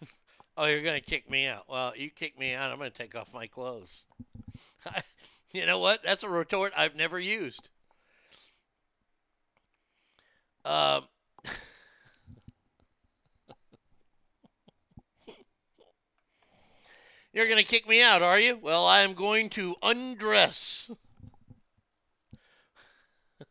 oh, 0.58 0.64
you're 0.64 0.80
going 0.80 0.98
to 0.98 1.06
kick 1.06 1.30
me 1.30 1.46
out. 1.46 1.66
Well, 1.68 1.92
you 1.94 2.10
kick 2.10 2.40
me 2.40 2.54
out, 2.54 2.72
I'm 2.72 2.78
going 2.78 2.90
to 2.90 2.98
take 2.98 3.16
off 3.16 3.34
my 3.34 3.48
clothes. 3.48 4.06
you 5.52 5.66
know 5.66 5.80
what? 5.80 6.02
That's 6.02 6.24
a 6.24 6.30
retort 6.30 6.72
I've 6.78 6.96
never 6.96 7.20
used. 7.20 7.70
Um, 10.64 11.04
You're 17.34 17.48
going 17.48 17.64
to 17.64 17.64
kick 17.64 17.88
me 17.88 18.04
out, 18.04 18.22
are 18.22 18.38
you? 18.40 18.60
Well, 18.62 18.86
I 18.86 19.00
am 19.02 19.14
going 19.14 19.50
to 19.52 19.76
undress. 19.82 20.92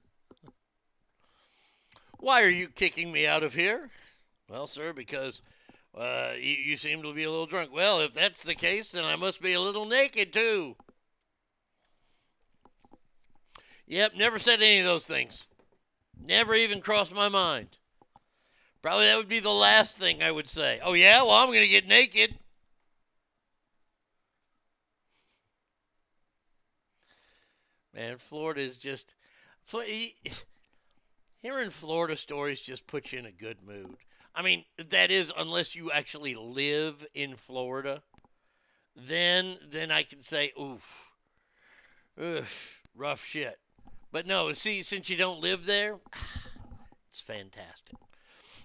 Why 2.18 2.42
are 2.42 2.50
you 2.50 2.68
kicking 2.68 3.10
me 3.10 3.26
out 3.26 3.42
of 3.42 3.55
here? 3.55 3.89
Well, 4.50 4.67
sir, 4.67 4.92
because 4.92 5.41
uh, 5.97 6.33
you, 6.39 6.52
you 6.52 6.76
seem 6.76 7.02
to 7.02 7.15
be 7.15 7.25
a 7.25 7.31
little 7.31 7.47
drunk. 7.47 7.73
Well, 7.73 8.00
if 8.00 8.12
that's 8.12 8.42
the 8.42 8.55
case, 8.55 8.92
then 8.92 9.05
I 9.05 9.17
must 9.17 9.41
be 9.41 9.55
a 9.55 9.60
little 9.62 9.86
naked, 9.86 10.31
too. 10.31 10.76
Yep, 13.86 14.12
never 14.15 14.39
said 14.39 14.60
any 14.60 14.81
of 14.81 14.86
those 14.86 15.07
things. 15.07 15.47
Never 16.23 16.55
even 16.55 16.83
crossed 16.83 17.15
my 17.15 17.31
mind. 17.31 17.78
Probably 18.83 19.07
that 19.07 19.17
would 19.17 19.28
be 19.28 19.41
the 19.41 19.49
last 19.50 19.99
thing 19.99 20.23
I 20.23 20.31
would 20.31 20.50
say. 20.50 20.81
Oh, 20.84 20.92
yeah? 20.92 21.23
Well, 21.23 21.33
I'm 21.33 21.49
going 21.49 21.62
to 21.62 21.68
get 21.68 21.89
naked. 21.89 22.39
Man, 27.94 28.19
Florida 28.19 28.60
is 28.60 28.78
just. 28.78 29.15
Hearing 31.43 31.70
Florida 31.70 32.17
stories 32.17 32.60
just 32.60 32.86
puts 32.86 33.12
you 33.12 33.19
in 33.19 33.27
a 33.27 33.33
good 33.33 33.59
mood. 33.67 33.97
I 34.35 34.43
mean, 34.43 34.65
that 34.91 35.10
is 35.10 35.33
unless 35.36 35.75
you 35.75 35.91
actually 35.91 36.35
live 36.35 37.07
in 37.15 37.36
Florida. 37.36 38.02
Then, 38.97 39.57
then 39.70 39.91
I 39.91 40.02
can 40.02 40.23
say, 40.23 40.52
oof, 40.60 41.12
oof, 42.20 42.83
rough 42.94 43.25
shit. 43.25 43.59
But 44.12 44.27
no, 44.27 44.52
see, 44.52 44.83
since 44.83 45.09
you 45.09 45.17
don't 45.17 45.41
live 45.41 45.67
there, 45.67 45.99
it's 47.09 47.20
fantastic. 47.20 47.97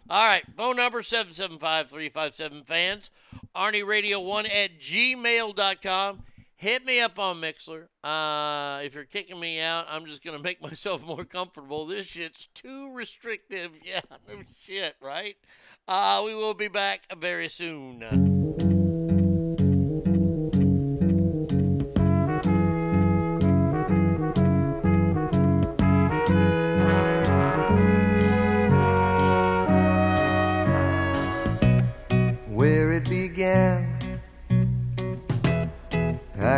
All 0.10 0.28
right, 0.28 0.44
phone 0.56 0.76
number 0.76 1.02
775-357 1.02 3.10
Arnie 3.56 3.86
Radio 3.86 4.20
1 4.20 4.46
at 4.46 4.80
gmail.com. 4.80 6.22
Hit 6.58 6.86
me 6.86 7.02
up 7.02 7.20
on 7.20 7.42
Mixlr. 7.42 7.88
Uh, 8.02 8.82
if 8.84 8.96
you're 8.96 9.04
kicking 9.04 9.40
me 9.40 9.60
out, 9.60 9.88
I'm 9.90 10.06
just 10.06 10.24
going 10.24 10.38
to 10.38 10.44
make 10.44 10.62
myself 10.62 11.06
more 11.06 11.26
comfortable. 11.26 11.86
This 11.86 12.06
shit's 12.06 12.48
too 12.48 12.94
restrictive. 12.94 13.72
Yeah, 13.84 14.02
no 14.28 14.42
shit, 14.64 14.96
right? 15.00 15.36
Uh, 15.88 16.24
we 16.26 16.34
will 16.34 16.56
be 16.56 16.70
back 16.70 17.02
very 17.20 17.50
soon. 17.50 18.75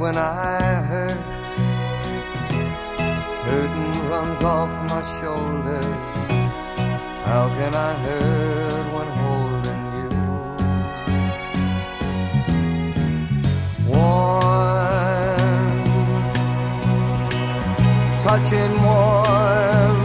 when 0.00 0.16
I 0.16 0.82
hurt. 0.90 1.20
Hurting 3.44 3.92
runs 4.08 4.42
off 4.42 4.72
my 4.88 5.02
shoulders. 5.02 5.84
How 7.26 7.48
can 7.58 7.74
I 7.74 7.92
hurt 8.04 8.86
when 8.94 9.08
holding 9.22 9.82
you? 10.00 10.12
Warm, 13.92 15.04
touching 18.16 18.74
warm, 18.82 19.96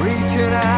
reaching 0.00 0.54
out. 0.54 0.77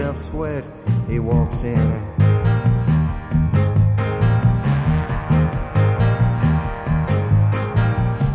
himself 0.00 0.16
sweat. 0.16 0.64
He 1.08 1.18
walks 1.18 1.64
in. 1.64 1.76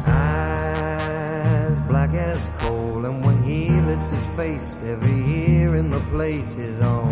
Eyes 0.08 1.82
black 1.82 2.14
as 2.14 2.50
coal, 2.60 3.06
and 3.06 3.26
when 3.26 3.42
he 3.44 3.72
lifts 3.82 4.12
his 4.12 4.26
face, 4.36 4.84
every 4.84 5.20
ear 5.34 5.76
in 5.76 5.90
the 5.90 6.02
place 6.12 6.58
is 6.58 6.82
on. 6.82 7.05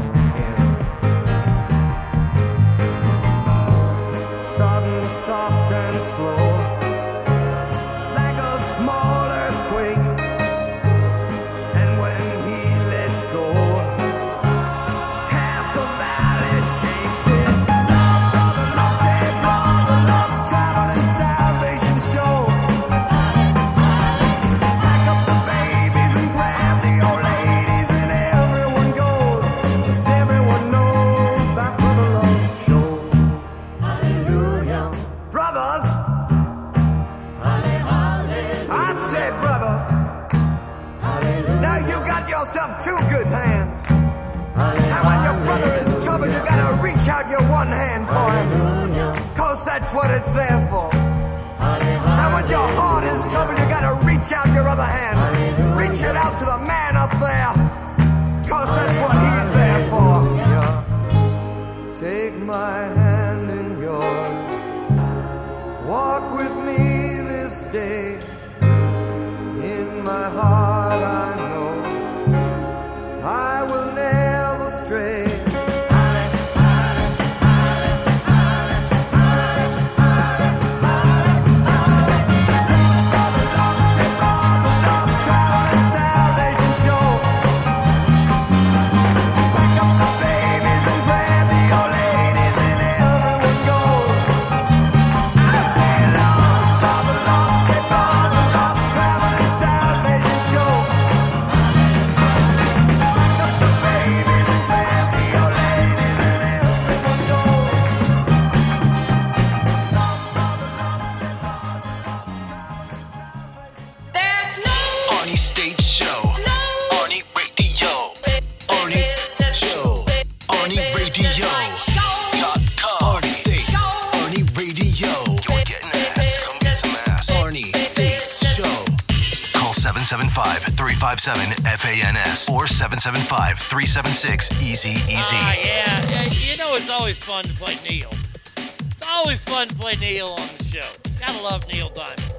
775 133.03 133.59
376 133.59 134.63
Easy 134.63 134.89
Easy. 134.91 135.35
Ah, 135.35 135.55
yeah. 135.61 136.09
yeah. 136.09 136.23
You 136.23 136.55
know 136.55 136.77
it's 136.77 136.89
always 136.89 137.19
fun 137.19 137.43
to 137.43 137.51
play 137.51 137.75
Neil. 137.83 138.07
It's 138.55 139.03
always 139.05 139.43
fun 139.43 139.67
to 139.67 139.75
play 139.75 139.95
Neil 139.99 140.27
on 140.27 140.47
the 140.57 140.63
show. 140.63 140.87
Gotta 141.19 141.43
love 141.43 141.67
Neil 141.67 141.89
Diamond. 141.89 142.33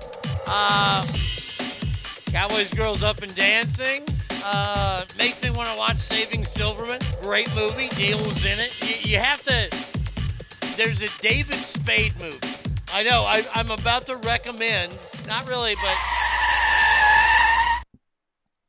Uh, 0.46 1.06
Cowboys 2.32 2.72
Girls 2.72 3.02
Up 3.02 3.20
and 3.20 3.34
Dancing. 3.34 4.04
Uh, 4.42 5.04
makes 5.18 5.42
me 5.42 5.50
want 5.50 5.68
to 5.68 5.76
watch 5.76 5.98
Saving 5.98 6.46
Silverman. 6.46 7.00
Great 7.20 7.54
movie. 7.54 7.90
Neil 7.98 8.16
was 8.20 8.46
in 8.46 8.58
it. 8.58 9.04
You, 9.04 9.10
you 9.10 9.18
have 9.18 9.42
to. 9.42 9.68
There's 10.78 11.02
a 11.02 11.08
David 11.20 11.56
Spade 11.56 12.14
movie. 12.18 12.38
I 12.90 13.02
know. 13.02 13.24
I, 13.24 13.44
I'm 13.54 13.70
about 13.70 14.06
to 14.06 14.16
recommend. 14.16 14.96
Not 15.28 15.46
really, 15.46 15.74
but. 15.74 15.96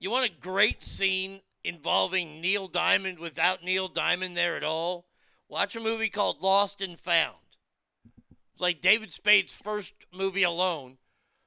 You 0.01 0.11
want 0.11 0.29
a 0.29 0.33
great 0.41 0.83
scene 0.83 1.39
involving 1.65 2.41
Neil 2.41 2.67
Diamond 2.67 3.19
without 3.19 3.63
Neil 3.63 3.87
Diamond 3.87 4.37
there 4.37 4.55
at 4.55 4.63
all? 4.63 5.05
Watch 5.47 5.75
a 5.75 5.79
movie 5.79 6.09
called 6.09 6.41
Lost 6.41 6.81
and 6.81 6.99
Found. 6.99 7.35
It's 8.53 8.61
like 8.61 8.81
David 8.81 9.13
Spade's 9.13 9.53
first 9.53 9.93
movie 10.13 10.43
alone 10.43 10.97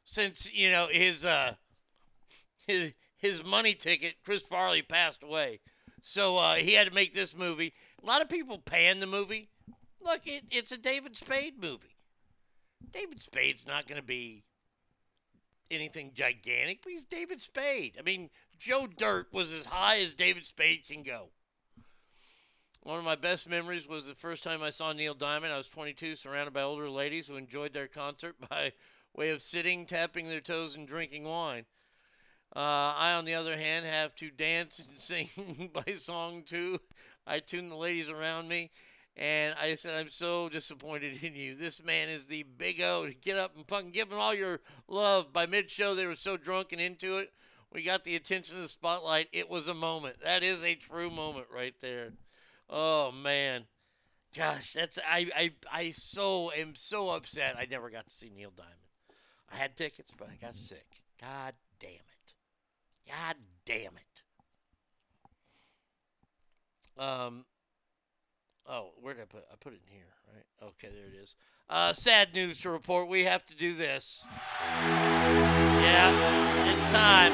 since, 0.05 0.53
you 0.53 0.71
know, 0.71 0.89
his 0.91 1.25
uh 1.25 1.55
his 2.67 2.93
his 3.17 3.45
money 3.45 3.75
ticket, 3.75 4.17
Chris 4.25 4.43
Farley 4.43 4.83
passed 4.83 5.23
away. 5.23 5.61
So 6.03 6.39
uh, 6.39 6.55
he 6.55 6.75
had 6.75 6.87
to 6.89 6.95
make 6.95 7.15
this 7.15 7.37
movie. 7.37 7.75
A 8.03 8.07
lot 8.07 8.23
of 8.23 8.29
people 8.29 8.59
pan 8.59 9.01
the 9.01 9.07
movie. 9.07 9.49
Look, 10.01 10.21
it, 10.27 10.45
it's 10.51 10.73
a 10.73 10.79
David 10.79 11.17
Spade 11.17 11.61
movie. 11.61 11.97
David 12.91 13.21
Spade's 13.21 13.67
not 13.67 13.89
going 13.89 14.01
to 14.01 14.07
be 14.07 14.45
anything 15.71 16.13
gigantic, 16.15 16.81
but 16.83 16.93
he's 16.93 17.05
David 17.05 17.43
Spade. 17.43 17.97
I 17.99 18.03
mean, 18.03 18.31
Joe 18.59 18.87
Dirt 18.87 19.29
was 19.33 19.53
as 19.53 19.67
high 19.67 20.01
as 20.01 20.15
David 20.15 20.45
Spade 20.45 20.87
can 20.87 21.03
go. 21.03 21.31
One 22.83 22.99
of 22.99 23.05
my 23.05 23.17
best 23.17 23.49
memories 23.49 23.87
was 23.87 24.07
the 24.07 24.15
first 24.15 24.43
time 24.43 24.63
I 24.63 24.71
saw 24.71 24.93
Neil 24.93 25.15
Diamond. 25.15 25.53
I 25.53 25.57
was 25.59 25.69
22, 25.69 26.17
surrounded 26.17 26.55
by 26.55 26.63
older 26.63 26.89
ladies 26.89 27.29
who 27.29 27.37
enjoyed 27.37 27.73
their 27.73 27.87
concert 27.87 28.37
by 28.49 28.73
way 29.15 29.31
of 29.31 29.43
sitting, 29.43 29.87
tapping 29.87 30.29
their 30.29 30.41
toes, 30.41 30.75
and 30.75 30.89
drinking 30.89 31.25
wine. 31.25 31.67
Uh, 32.57 32.95
I, 32.97 33.13
on 33.13 33.27
the 33.27 33.35
other 33.35 33.57
hand, 33.57 33.85
have 33.85 34.15
to 34.17 34.31
dance 34.31 34.79
and 34.79 34.99
sing 34.99 35.71
by 35.73 35.95
song 35.95 36.43
too. 36.45 36.81
I 37.27 37.41
tune 37.41 37.69
the 37.69 37.77
ladies 37.77 38.09
around 38.09 38.49
me, 38.49 38.71
and 39.17 39.55
I 39.61 39.75
said, 39.75 39.95
I'm 39.95 40.09
so 40.09 40.49
disappointed 40.49 41.23
in 41.23 41.35
you. 41.35 41.55
This 41.55 41.85
man 41.85 42.09
is 42.09 42.27
the 42.27 42.43
big 42.43 42.81
O 42.81 43.11
get 43.21 43.37
up 43.37 43.55
and 43.55 43.69
fucking 43.69 43.91
give 43.91 44.11
him 44.11 44.19
all 44.19 44.35
your 44.35 44.61
love. 44.89 45.33
By 45.33 45.47
mid 45.47 45.71
show, 45.71 45.95
they 45.95 46.07
were 46.07 46.15
so 46.15 46.37
drunk 46.37 46.73
and 46.73 46.81
into 46.81 47.19
it. 47.19 47.33
We 47.73 47.83
got 47.83 48.05
the 48.05 48.17
attention 48.17 48.57
of 48.57 48.63
the 48.63 48.69
spotlight. 48.69 49.29
It 49.33 49.51
was 49.51 49.69
a 49.69 49.75
moment. 49.75 50.17
That 50.25 50.43
is 50.43 50.63
a 50.63 50.75
true 50.75 51.11
moment 51.11 51.47
right 51.55 51.75
there. 51.81 52.13
Oh 52.71 53.13
man, 53.13 53.65
gosh, 54.37 54.73
that's 54.73 54.99
I 55.07 55.31
I 55.37 55.53
I 55.71 55.91
so 55.91 56.51
am 56.53 56.75
so 56.75 57.11
upset. 57.11 57.57
I 57.59 57.67
never 57.71 57.91
got 57.91 58.09
to 58.09 58.15
see 58.15 58.31
Neil 58.31 58.53
Diamond. 58.57 58.75
I 59.53 59.57
had 59.57 59.77
tickets, 59.77 60.13
but 60.17 60.29
I 60.29 60.37
got 60.45 60.55
sick. 60.55 60.87
God 61.21 61.55
damn 61.79 61.91
it. 61.91 62.35
God 63.07 63.37
damn 63.65 63.97
it. 63.97 64.23
Um. 67.03 67.45
Oh, 68.67 68.91
where 69.01 69.15
did 69.15 69.23
I 69.23 69.27
put? 69.27 69.45
I 69.51 69.57
put 69.59 69.73
it 69.73 69.81
in 69.87 69.95
here? 69.95 70.18
Okay, 70.63 70.89
there 70.89 71.07
it 71.07 71.15
is. 71.23 71.37
Uh, 71.71 71.93
sad 71.93 72.35
news 72.35 72.61
to 72.63 72.71
report. 72.71 73.09
We 73.09 73.25
have 73.25 73.47
to 73.47 73.55
do 73.55 73.75
this. 73.75 74.27
Yeah, 74.83 76.11
it's 76.73 76.91
time. 76.93 77.33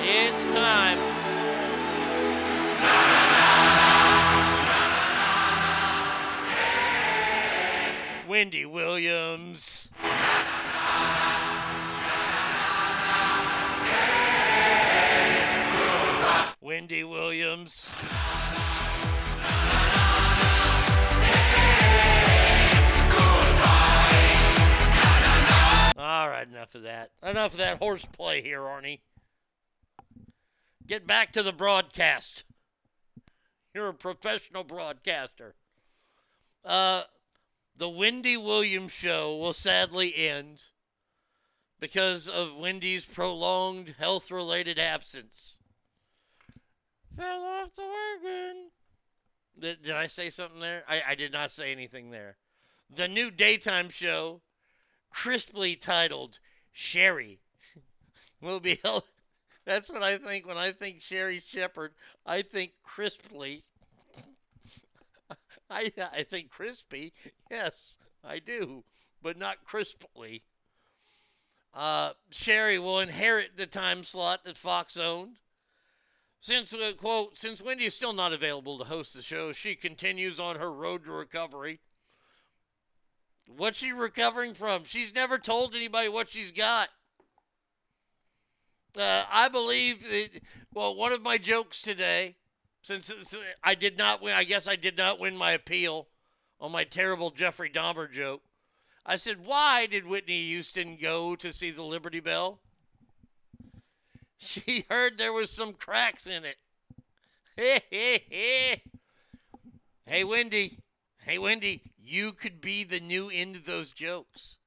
It's 0.00 0.44
time. 0.54 0.98
Wendy 8.28 8.66
Williams. 8.66 9.88
Wendy 16.60 17.04
Williams. 17.04 17.94
All 26.04 26.28
right, 26.28 26.46
enough 26.46 26.74
of 26.74 26.82
that. 26.82 27.12
Enough 27.22 27.52
of 27.52 27.58
that 27.60 27.78
horseplay 27.78 28.42
here, 28.42 28.60
Arnie. 28.60 29.00
Get 30.86 31.06
back 31.06 31.32
to 31.32 31.42
the 31.42 31.50
broadcast. 31.50 32.44
You're 33.72 33.88
a 33.88 33.94
professional 33.94 34.64
broadcaster. 34.64 35.54
Uh, 36.62 37.04
the 37.78 37.88
Wendy 37.88 38.36
Williams 38.36 38.92
show 38.92 39.34
will 39.38 39.54
sadly 39.54 40.12
end 40.14 40.64
because 41.80 42.28
of 42.28 42.54
Wendy's 42.54 43.06
prolonged 43.06 43.94
health 43.98 44.30
related 44.30 44.78
absence. 44.78 45.58
Fell 47.16 47.44
off 47.44 47.74
the 47.74 47.82
wagon. 48.22 48.68
Did, 49.58 49.80
did 49.80 49.92
I 49.92 50.06
say 50.06 50.28
something 50.28 50.60
there? 50.60 50.84
I, 50.86 51.02
I 51.08 51.14
did 51.14 51.32
not 51.32 51.50
say 51.50 51.72
anything 51.72 52.10
there. 52.10 52.36
The 52.94 53.08
new 53.08 53.30
daytime 53.30 53.88
show, 53.88 54.42
crisply 55.14 55.76
titled 55.76 56.40
Sherri, 56.72 57.38
will 58.42 58.60
be 58.60 58.78
held. 58.82 59.04
That's 59.64 59.88
what 59.88 60.02
I 60.02 60.18
think 60.18 60.46
when 60.46 60.58
I 60.58 60.72
think 60.72 61.00
Sherri 61.00 61.40
Shepherd. 61.46 61.92
I 62.26 62.42
think 62.42 62.72
crisply. 62.82 63.64
I 65.70 65.90
I 66.12 66.24
think 66.24 66.50
crispy. 66.50 67.14
Yes, 67.50 67.96
I 68.22 68.40
do, 68.40 68.84
but 69.22 69.38
not 69.38 69.64
crisply. 69.64 70.42
Uh, 71.72 72.10
Sherri 72.30 72.78
will 72.78 73.00
inherit 73.00 73.56
the 73.56 73.66
time 73.66 74.04
slot 74.04 74.44
that 74.44 74.58
Fox 74.58 74.98
owned. 74.98 75.36
Since 76.40 76.74
uh, 76.74 76.92
quote, 76.98 77.38
since 77.38 77.62
Wendy 77.62 77.86
is 77.86 77.94
still 77.94 78.12
not 78.12 78.34
available 78.34 78.78
to 78.78 78.84
host 78.84 79.14
the 79.14 79.22
show, 79.22 79.52
she 79.52 79.74
continues 79.74 80.38
on 80.38 80.56
her 80.56 80.70
road 80.70 81.04
to 81.04 81.12
recovery. 81.12 81.80
What's 83.46 83.78
she 83.78 83.92
recovering 83.92 84.54
from? 84.54 84.84
She's 84.84 85.14
never 85.14 85.38
told 85.38 85.74
anybody 85.74 86.08
what 86.08 86.30
she's 86.30 86.52
got. 86.52 86.88
Uh, 88.98 89.24
I 89.30 89.48
believe, 89.48 90.02
that, 90.02 90.40
well, 90.72 90.94
one 90.94 91.12
of 91.12 91.22
my 91.22 91.36
jokes 91.36 91.82
today, 91.82 92.36
since 92.82 93.12
I 93.62 93.74
did 93.74 93.98
not 93.98 94.22
win, 94.22 94.34
I 94.34 94.44
guess 94.44 94.68
I 94.68 94.76
did 94.76 94.96
not 94.96 95.18
win 95.18 95.36
my 95.36 95.52
appeal 95.52 96.08
on 96.60 96.72
my 96.72 96.84
terrible 96.84 97.30
Jeffrey 97.30 97.68
Dahmer 97.68 98.10
joke. 98.10 98.42
I 99.04 99.16
said, 99.16 99.44
why 99.44 99.86
did 99.86 100.06
Whitney 100.06 100.44
Houston 100.44 100.96
go 101.00 101.36
to 101.36 101.52
see 101.52 101.70
the 101.70 101.82
Liberty 101.82 102.20
Bell? 102.20 102.60
She 104.38 104.84
heard 104.90 105.18
there 105.18 105.32
was 105.32 105.50
some 105.50 105.72
cracks 105.72 106.26
in 106.26 106.44
it. 106.44 106.56
Hey, 107.56 107.80
hey, 107.88 108.24
hey! 108.28 108.82
hey, 110.06 110.24
Wendy. 110.24 110.80
Hey, 111.26 111.38
Wendy, 111.38 111.80
you 111.96 112.32
could 112.32 112.60
be 112.60 112.84
the 112.84 113.00
new 113.00 113.30
end 113.30 113.56
of 113.56 113.64
those 113.64 113.92
jokes. 113.92 114.58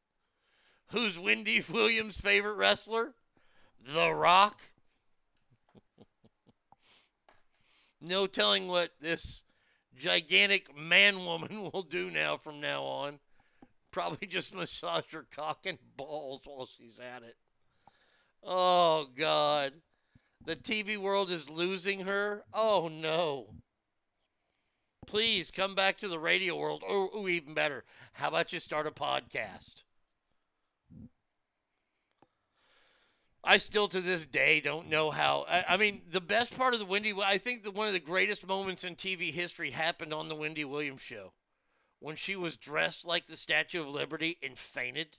Who's 0.87 1.19
Wendy 1.19 1.63
Williams' 1.71 2.19
favorite 2.19 2.55
wrestler? 2.55 3.13
The 3.85 4.11
Rock. 4.11 4.59
no 8.01 8.25
telling 8.25 8.67
what 8.67 8.89
this 8.99 9.43
gigantic 9.95 10.75
man 10.75 11.25
woman 11.25 11.61
will 11.73 11.83
do 11.83 12.09
now 12.09 12.37
from 12.37 12.59
now 12.59 12.81
on. 12.81 13.19
Probably 13.91 14.25
just 14.25 14.55
massage 14.55 15.13
her 15.13 15.27
cock 15.29 15.67
and 15.67 15.77
balls 15.95 16.41
while 16.43 16.67
she's 16.75 16.99
at 16.99 17.21
it. 17.21 17.35
Oh, 18.43 19.05
God. 19.15 19.73
The 20.43 20.55
TV 20.55 20.97
world 20.97 21.29
is 21.29 21.51
losing 21.51 21.99
her. 22.01 22.45
Oh, 22.51 22.89
no. 22.91 23.53
Please 25.07 25.51
come 25.51 25.73
back 25.73 25.97
to 25.97 26.09
the 26.09 26.19
radio 26.19 26.55
world. 26.55 26.83
Oh, 26.87 27.07
or, 27.13 27.21
or 27.21 27.29
even 27.29 27.53
better, 27.53 27.85
how 28.13 28.27
about 28.27 28.53
you 28.53 28.59
start 28.59 28.85
a 28.85 28.91
podcast? 28.91 29.83
I 33.43 33.57
still 33.57 33.87
to 33.87 34.01
this 34.01 34.25
day 34.25 34.59
don't 34.59 34.89
know 34.89 35.09
how. 35.09 35.45
I, 35.47 35.63
I 35.69 35.77
mean, 35.77 36.01
the 36.11 36.19
best 36.19 36.57
part 36.57 36.73
of 36.73 36.81
the 36.81 36.85
Wendy, 36.85 37.13
I 37.23 37.37
think 37.37 37.63
that 37.63 37.73
one 37.73 37.87
of 37.87 37.93
the 37.93 37.99
greatest 37.99 38.45
moments 38.45 38.83
in 38.83 38.97
TV 38.97 39.31
history 39.31 39.71
happened 39.71 40.13
on 40.13 40.27
the 40.27 40.35
Wendy 40.35 40.65
Williams 40.65 41.01
show 41.01 41.31
when 41.99 42.17
she 42.17 42.35
was 42.35 42.57
dressed 42.57 43.05
like 43.05 43.27
the 43.27 43.37
Statue 43.37 43.81
of 43.81 43.87
Liberty 43.87 44.37
and 44.43 44.57
fainted. 44.59 45.17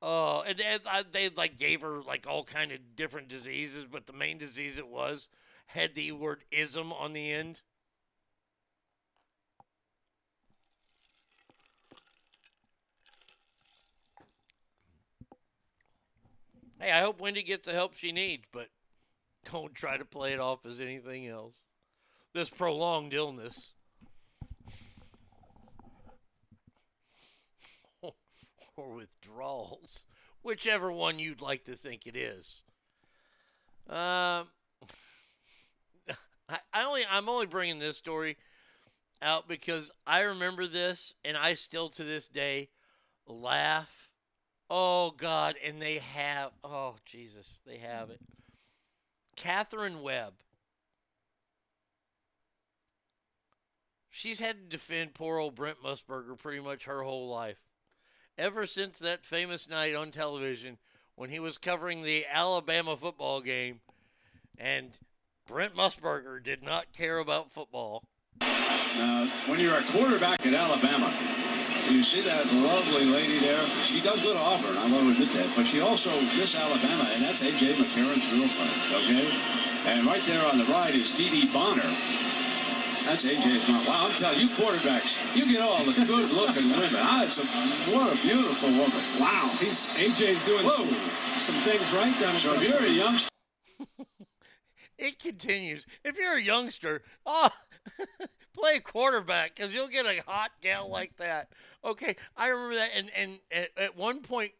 Oh, 0.00 0.42
and, 0.46 0.58
and 0.60 0.80
I, 0.86 1.02
they 1.02 1.28
like 1.28 1.58
gave 1.58 1.82
her 1.82 2.02
like 2.02 2.26
all 2.26 2.44
kind 2.44 2.72
of 2.72 2.96
different 2.96 3.28
diseases, 3.28 3.84
but 3.84 4.06
the 4.06 4.12
main 4.14 4.38
disease 4.38 4.78
it 4.78 4.88
was 4.88 5.28
had 5.66 5.94
the 5.94 6.12
word 6.12 6.44
ism 6.50 6.92
on 6.92 7.12
the 7.12 7.32
end. 7.32 7.62
Hey, 16.84 16.92
I 16.92 17.00
hope 17.00 17.18
Wendy 17.18 17.42
gets 17.42 17.66
the 17.66 17.72
help 17.72 17.94
she 17.94 18.12
needs, 18.12 18.44
but 18.52 18.68
don't 19.50 19.74
try 19.74 19.96
to 19.96 20.04
play 20.04 20.32
it 20.32 20.40
off 20.40 20.66
as 20.66 20.80
anything 20.80 21.26
else. 21.26 21.66
This 22.34 22.50
prolonged 22.50 23.14
illness. 23.14 23.72
or 28.76 28.94
withdrawals, 28.94 30.04
whichever 30.42 30.92
one 30.92 31.18
you'd 31.18 31.40
like 31.40 31.64
to 31.64 31.76
think 31.76 32.06
it 32.06 32.16
is. 32.16 32.64
Um, 33.88 34.48
I, 36.48 36.84
only 36.84 37.02
I'm 37.10 37.28
only 37.28 37.46
bringing 37.46 37.78
this 37.78 37.96
story 37.96 38.36
out 39.22 39.48
because 39.48 39.90
I 40.06 40.20
remember 40.20 40.66
this, 40.66 41.14
and 41.24 41.36
I 41.36 41.54
still 41.54 41.88
to 41.90 42.04
this 42.04 42.28
day 42.28 42.68
laugh. 43.26 44.10
Oh 44.70 45.10
God, 45.10 45.56
and 45.64 45.80
they 45.80 45.98
have 45.98 46.52
oh 46.62 46.96
Jesus, 47.04 47.60
they 47.66 47.78
have 47.78 48.10
it. 48.10 48.20
Katherine 49.36 50.02
Webb. 50.02 50.34
She's 54.10 54.38
had 54.38 54.56
to 54.56 54.76
defend 54.76 55.14
poor 55.14 55.38
old 55.38 55.56
Brent 55.56 55.82
Musburger 55.82 56.38
pretty 56.38 56.60
much 56.60 56.84
her 56.84 57.02
whole 57.02 57.28
life 57.28 57.58
ever 58.38 58.66
since 58.66 58.98
that 59.00 59.24
famous 59.24 59.68
night 59.68 59.94
on 59.94 60.10
television 60.10 60.78
when 61.16 61.30
he 61.30 61.40
was 61.40 61.58
covering 61.58 62.02
the 62.02 62.24
Alabama 62.30 62.96
football 62.96 63.40
game 63.40 63.80
and 64.58 64.98
Brent 65.46 65.76
Musburger 65.76 66.42
did 66.42 66.62
not 66.62 66.90
care 66.96 67.18
about 67.18 67.52
football. 67.52 68.02
Now, 68.40 69.28
when 69.44 69.60
you're 69.60 69.76
a 69.76 69.84
quarterback 69.92 70.40
at 70.40 70.54
Alabama, 70.56 71.12
you 71.92 72.00
see 72.00 72.24
that 72.24 72.48
lovely 72.64 73.04
lady 73.12 73.36
there. 73.44 73.60
She 73.84 74.00
does 74.00 74.24
go 74.24 74.32
to 74.32 74.40
Auburn, 74.40 74.72
I 74.72 74.88
will 74.88 75.12
admit 75.12 75.28
that. 75.36 75.52
But 75.52 75.68
she 75.68 75.84
also 75.84 76.08
Miss 76.40 76.56
Alabama, 76.56 77.04
and 77.12 77.20
that's 77.28 77.44
A.J. 77.44 77.76
McCarron's 77.76 78.24
girlfriend, 78.32 79.04
okay? 79.04 79.28
And 79.92 80.06
right 80.08 80.22
there 80.24 80.40
on 80.48 80.56
the 80.56 80.64
right 80.72 80.94
is 80.96 81.12
Dee 81.14 81.28
Dee 81.28 81.52
Bonner. 81.52 81.92
That's 83.04 83.28
AJ's 83.28 83.68
mom. 83.68 83.84
Wow, 83.84 84.08
I'm 84.08 84.16
telling 84.16 84.40
you, 84.40 84.48
quarterbacks, 84.56 85.36
you 85.36 85.44
get 85.44 85.60
all 85.60 85.76
the 85.84 85.92
good-looking 85.92 86.72
women. 86.72 87.04
Ah, 87.04 87.22
it's 87.22 87.36
a, 87.36 87.44
what 87.92 88.08
a 88.08 88.16
beautiful 88.24 88.70
woman. 88.80 88.96
Wow, 89.20 89.52
he's 89.60 89.92
AJ's 90.00 90.40
doing 90.48 90.64
some, 90.64 90.88
some 90.88 91.58
things 91.68 91.92
right 91.92 92.16
down 92.16 92.32
So 92.32 92.54
if 92.54 92.64
you're 92.66 92.80
a 92.80 92.88
youngster, 92.88 93.28
It 94.98 95.18
continues. 95.18 95.86
If 96.04 96.16
you're 96.16 96.36
a 96.36 96.42
youngster, 96.42 97.02
oh, 97.26 97.50
play 98.54 98.78
quarterback 98.78 99.56
because 99.56 99.74
you'll 99.74 99.88
get 99.88 100.06
a 100.06 100.22
hot 100.26 100.50
gal 100.60 100.88
like 100.88 101.16
that. 101.16 101.50
Okay, 101.84 102.16
I 102.36 102.48
remember 102.48 102.76
that. 102.76 102.90
And 102.96 103.10
and 103.16 103.38
at, 103.50 103.70
at 103.76 103.96
one 103.96 104.20
point, 104.20 104.52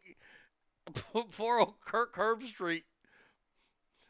poor 1.13 1.59
old 1.59 1.79
Kirk 1.81 2.15
Herbstreit 2.15 2.83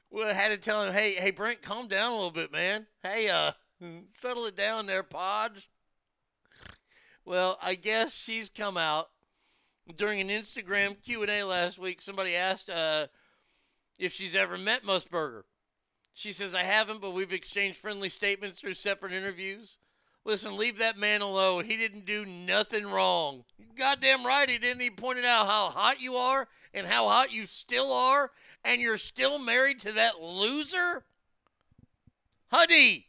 would 0.10 0.28
have 0.28 0.36
had 0.36 0.52
to 0.52 0.58
tell 0.58 0.84
him, 0.84 0.94
"Hey, 0.94 1.14
hey, 1.14 1.32
Brent, 1.32 1.62
calm 1.62 1.88
down 1.88 2.12
a 2.12 2.16
little 2.16 2.32
bit, 2.32 2.52
man. 2.52 2.88
Hey, 3.04 3.30
uh, 3.30 3.52
settle 4.12 4.46
it 4.46 4.56
down 4.56 4.86
there, 4.86 5.04
Podge." 5.04 5.70
Well, 7.24 7.58
I 7.62 7.76
guess 7.76 8.16
she's 8.16 8.50
come 8.50 8.78
out 8.78 9.10
during 9.96 10.22
an 10.22 10.30
Instagram 10.30 11.02
Q 11.02 11.24
and 11.24 11.32
A 11.32 11.44
last 11.44 11.80
week. 11.80 12.02
Somebody 12.02 12.36
asked 12.36 12.70
uh, 12.70 13.08
if 13.98 14.14
she's 14.14 14.36
ever 14.36 14.58
met 14.58 14.84
Musburger. 14.84 15.44
She 16.16 16.32
says, 16.32 16.56
I 16.56 16.64
haven't, 16.64 17.02
but 17.02 17.14
we've 17.14 17.34
exchanged 17.34 17.78
friendly 17.78 18.10
statements 18.10 18.60
through 18.60 18.74
separate 18.74 19.12
interviews. 19.12 19.80
Listen, 20.24 20.58
leave 20.58 20.80
that 20.80 20.98
man 20.98 21.22
alone. 21.22 21.66
He 21.66 21.76
didn't 21.76 22.06
do 22.06 22.26
nothing 22.26 22.88
wrong. 22.88 23.44
Goddamn 23.78 24.26
right 24.26 24.50
he 24.50 24.58
didn't. 24.58 24.82
He 24.82 24.90
pointed 24.90 25.26
out 25.26 25.46
how 25.46 25.70
hot 25.70 26.00
you 26.00 26.16
are 26.16 26.48
and 26.74 26.88
how 26.88 27.08
hot 27.08 27.32
you 27.32 27.46
still 27.46 27.92
are, 27.92 28.32
and 28.64 28.82
you're 28.82 28.98
still 28.98 29.38
married 29.38 29.80
to 29.82 29.92
that 29.92 30.22
loser? 30.22 31.04
Honey, 32.52 33.08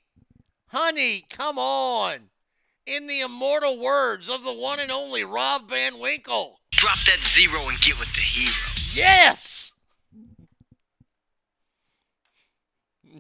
honey, 0.68 1.25
come 1.31 1.59
on. 1.59 2.31
In 2.86 3.07
the 3.07 3.20
immortal 3.20 3.81
words 3.81 4.28
of 4.28 4.44
the 4.44 4.52
one 4.52 4.78
and 4.78 4.91
only 4.91 5.25
Rob 5.25 5.68
Van 5.68 5.99
Winkle. 5.99 6.60
Drop 6.70 6.99
that 6.99 7.18
zero 7.18 7.60
and 7.68 7.81
get 7.81 7.99
with 7.99 8.12
the 8.15 8.20
hero. 8.20 8.52
Yes! 8.94 9.66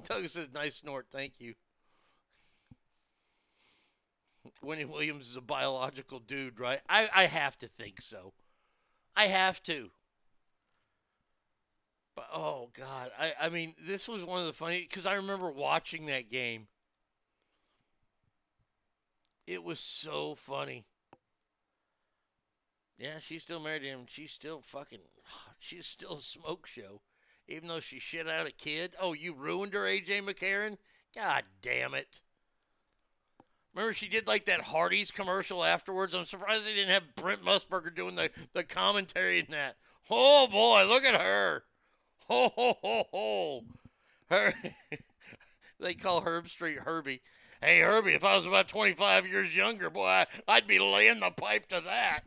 Doug 0.08 0.28
says, 0.28 0.48
nice 0.52 0.76
snort. 0.76 1.06
Thank 1.10 1.34
you. 1.38 1.54
Winnie 4.62 4.84
Williams 4.84 5.28
is 5.28 5.36
a 5.36 5.40
biological 5.40 6.18
dude, 6.18 6.60
right? 6.60 6.80
I, 6.88 7.08
I 7.14 7.24
have 7.24 7.58
to 7.58 7.68
think 7.68 8.00
so. 8.00 8.32
I 9.16 9.26
have 9.26 9.62
to. 9.64 9.90
But 12.14 12.28
oh 12.32 12.70
god, 12.72 13.10
I, 13.18 13.32
I 13.40 13.48
mean, 13.50 13.74
this 13.78 14.08
was 14.08 14.24
one 14.24 14.40
of 14.40 14.46
the 14.46 14.52
funny 14.52 14.86
because 14.88 15.04
I 15.04 15.14
remember 15.14 15.50
watching 15.50 16.06
that 16.06 16.30
game. 16.30 16.68
It 19.46 19.62
was 19.62 19.78
so 19.78 20.34
funny. 20.34 20.86
Yeah, 22.98 23.18
she's 23.18 23.42
still 23.42 23.60
married 23.60 23.82
to 23.82 23.88
him. 23.88 24.00
She's 24.08 24.32
still 24.32 24.60
fucking. 24.60 25.00
She's 25.58 25.86
still 25.86 26.14
a 26.14 26.20
smoke 26.20 26.66
show, 26.66 27.02
even 27.48 27.68
though 27.68 27.80
she 27.80 27.98
shit 27.98 28.28
out 28.28 28.46
a 28.46 28.52
kid. 28.52 28.94
Oh, 29.00 29.12
you 29.12 29.34
ruined 29.34 29.74
her, 29.74 29.80
AJ 29.80 30.22
McCarron. 30.22 30.76
God 31.14 31.44
damn 31.62 31.94
it. 31.94 32.22
Remember, 33.74 33.92
she 33.92 34.08
did 34.08 34.26
like 34.26 34.46
that 34.46 34.60
Hardee's 34.62 35.10
commercial 35.10 35.62
afterwards. 35.62 36.14
I'm 36.14 36.24
surprised 36.24 36.66
they 36.66 36.72
didn't 36.72 36.94
have 36.94 37.14
Brent 37.14 37.44
Musburger 37.44 37.94
doing 37.94 38.16
the, 38.16 38.30
the 38.54 38.64
commentary 38.64 39.38
in 39.38 39.46
that. 39.50 39.76
Oh 40.10 40.46
boy, 40.46 40.86
look 40.86 41.04
at 41.04 41.20
her. 41.20 41.64
Ho 42.28 42.50
ho 42.54 42.74
ho 42.82 43.04
ho. 43.12 43.60
Her. 44.30 44.54
they 45.80 45.94
call 45.94 46.22
Herbstreit 46.22 46.78
Herbie. 46.78 47.20
Hey 47.62 47.80
Herbie, 47.80 48.14
if 48.14 48.24
I 48.24 48.36
was 48.36 48.46
about 48.46 48.68
25 48.68 49.26
years 49.26 49.54
younger, 49.54 49.90
boy, 49.90 50.24
I'd 50.48 50.66
be 50.66 50.78
laying 50.78 51.20
the 51.20 51.30
pipe 51.30 51.66
to 51.66 51.82
that. 51.82 52.22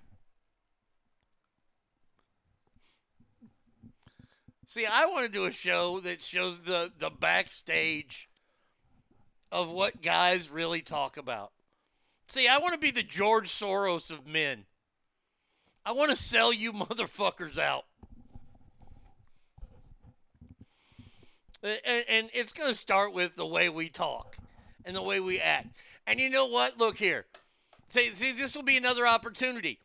See, 4.69 4.85
I 4.85 5.07
want 5.07 5.25
to 5.25 5.31
do 5.31 5.45
a 5.45 5.51
show 5.51 5.99
that 6.01 6.21
shows 6.21 6.59
the 6.59 6.91
the 6.99 7.09
backstage 7.09 8.29
of 9.51 9.67
what 9.67 10.03
guys 10.03 10.51
really 10.51 10.83
talk 10.83 11.17
about. 11.17 11.51
See, 12.27 12.47
I 12.47 12.59
want 12.59 12.73
to 12.73 12.79
be 12.79 12.91
the 12.91 13.01
George 13.01 13.49
Soros 13.49 14.11
of 14.11 14.27
men. 14.27 14.65
I 15.83 15.93
want 15.93 16.11
to 16.11 16.15
sell 16.15 16.53
you 16.53 16.71
motherfuckers 16.73 17.57
out. 17.57 17.85
And, 21.63 22.05
and 22.07 22.29
it's 22.31 22.53
going 22.53 22.69
to 22.69 22.75
start 22.75 23.11
with 23.11 23.35
the 23.35 23.47
way 23.47 23.69
we 23.69 23.89
talk 23.89 24.37
and 24.85 24.95
the 24.95 25.01
way 25.01 25.19
we 25.19 25.39
act. 25.39 25.69
And 26.05 26.19
you 26.19 26.29
know 26.29 26.45
what? 26.45 26.77
Look 26.77 26.97
here. 26.97 27.25
See, 27.87 28.13
see 28.13 28.33
this 28.33 28.55
will 28.55 28.61
be 28.61 28.77
another 28.77 29.07
opportunity. 29.07 29.79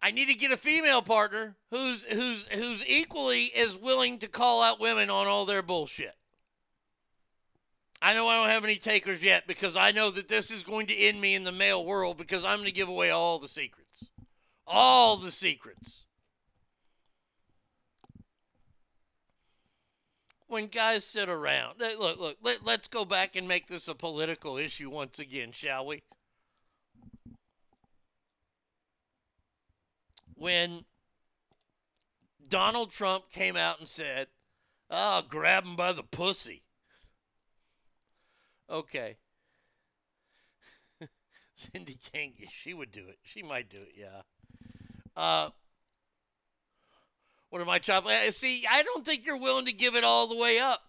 I 0.00 0.12
need 0.12 0.26
to 0.26 0.34
get 0.34 0.52
a 0.52 0.56
female 0.56 1.02
partner 1.02 1.56
who's 1.70 2.04
who's 2.04 2.46
who's 2.46 2.86
equally 2.86 3.50
as 3.56 3.76
willing 3.76 4.18
to 4.18 4.28
call 4.28 4.62
out 4.62 4.80
women 4.80 5.10
on 5.10 5.26
all 5.26 5.44
their 5.44 5.62
bullshit. 5.62 6.14
I 8.00 8.14
know 8.14 8.28
I 8.28 8.36
don't 8.36 8.50
have 8.50 8.64
any 8.64 8.76
takers 8.76 9.24
yet 9.24 9.48
because 9.48 9.76
I 9.76 9.90
know 9.90 10.10
that 10.12 10.28
this 10.28 10.52
is 10.52 10.62
going 10.62 10.86
to 10.86 10.96
end 10.96 11.20
me 11.20 11.34
in 11.34 11.42
the 11.42 11.50
male 11.50 11.84
world 11.84 12.16
because 12.16 12.44
I'm 12.44 12.58
going 12.58 12.68
to 12.68 12.72
give 12.72 12.88
away 12.88 13.10
all 13.10 13.40
the 13.40 13.48
secrets. 13.48 14.08
All 14.66 15.16
the 15.16 15.32
secrets. 15.32 16.06
When 20.46 20.68
guys 20.68 21.04
sit 21.04 21.28
around, 21.28 21.80
look, 21.80 22.20
look, 22.20 22.38
let, 22.40 22.64
let's 22.64 22.88
go 22.88 23.04
back 23.04 23.34
and 23.34 23.48
make 23.48 23.66
this 23.66 23.88
a 23.88 23.94
political 23.94 24.56
issue 24.56 24.88
once 24.88 25.18
again, 25.18 25.50
shall 25.52 25.84
we? 25.84 26.02
When 30.38 30.84
Donald 32.48 32.90
Trump 32.90 33.30
came 33.30 33.56
out 33.56 33.78
and 33.78 33.88
said, 33.88 34.28
"I'll 34.90 35.22
grab 35.22 35.64
him 35.64 35.76
by 35.76 35.92
the 35.92 36.02
pussy." 36.02 36.62
Okay. 38.70 39.16
Cindy 41.54 41.98
King, 42.12 42.34
she 42.52 42.74
would 42.74 42.92
do 42.92 43.08
it. 43.08 43.18
She 43.22 43.42
might 43.42 43.70
do 43.70 43.78
it, 43.78 43.94
yeah. 43.96 44.22
Uh, 45.16 45.50
what 47.50 47.62
am 47.62 47.70
I 47.70 47.78
chopping? 47.78 48.12
Uh, 48.12 48.30
See, 48.30 48.64
I 48.70 48.82
don't 48.82 49.04
think 49.04 49.24
you're 49.24 49.40
willing 49.40 49.66
to 49.66 49.72
give 49.72 49.96
it 49.96 50.04
all 50.04 50.28
the 50.28 50.36
way 50.36 50.58
up. 50.58 50.82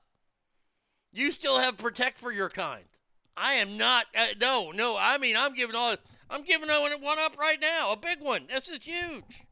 You 1.11 1.31
still 1.31 1.59
have 1.59 1.77
protect 1.77 2.17
for 2.17 2.31
your 2.31 2.49
kind. 2.49 2.83
I 3.35 3.53
am 3.53 3.77
not. 3.77 4.05
Uh, 4.15 4.27
no, 4.39 4.71
no. 4.71 4.97
I 4.99 5.17
mean, 5.17 5.35
I'm 5.37 5.55
giving 5.55 5.75
all. 5.75 5.95
I'm 6.29 6.43
giving 6.43 6.69
one 6.69 6.91
one 7.01 7.19
up 7.19 7.37
right 7.37 7.59
now. 7.59 7.91
A 7.91 7.97
big 7.97 8.19
one. 8.21 8.45
This 8.47 8.69
is 8.69 8.83
huge. 8.83 9.43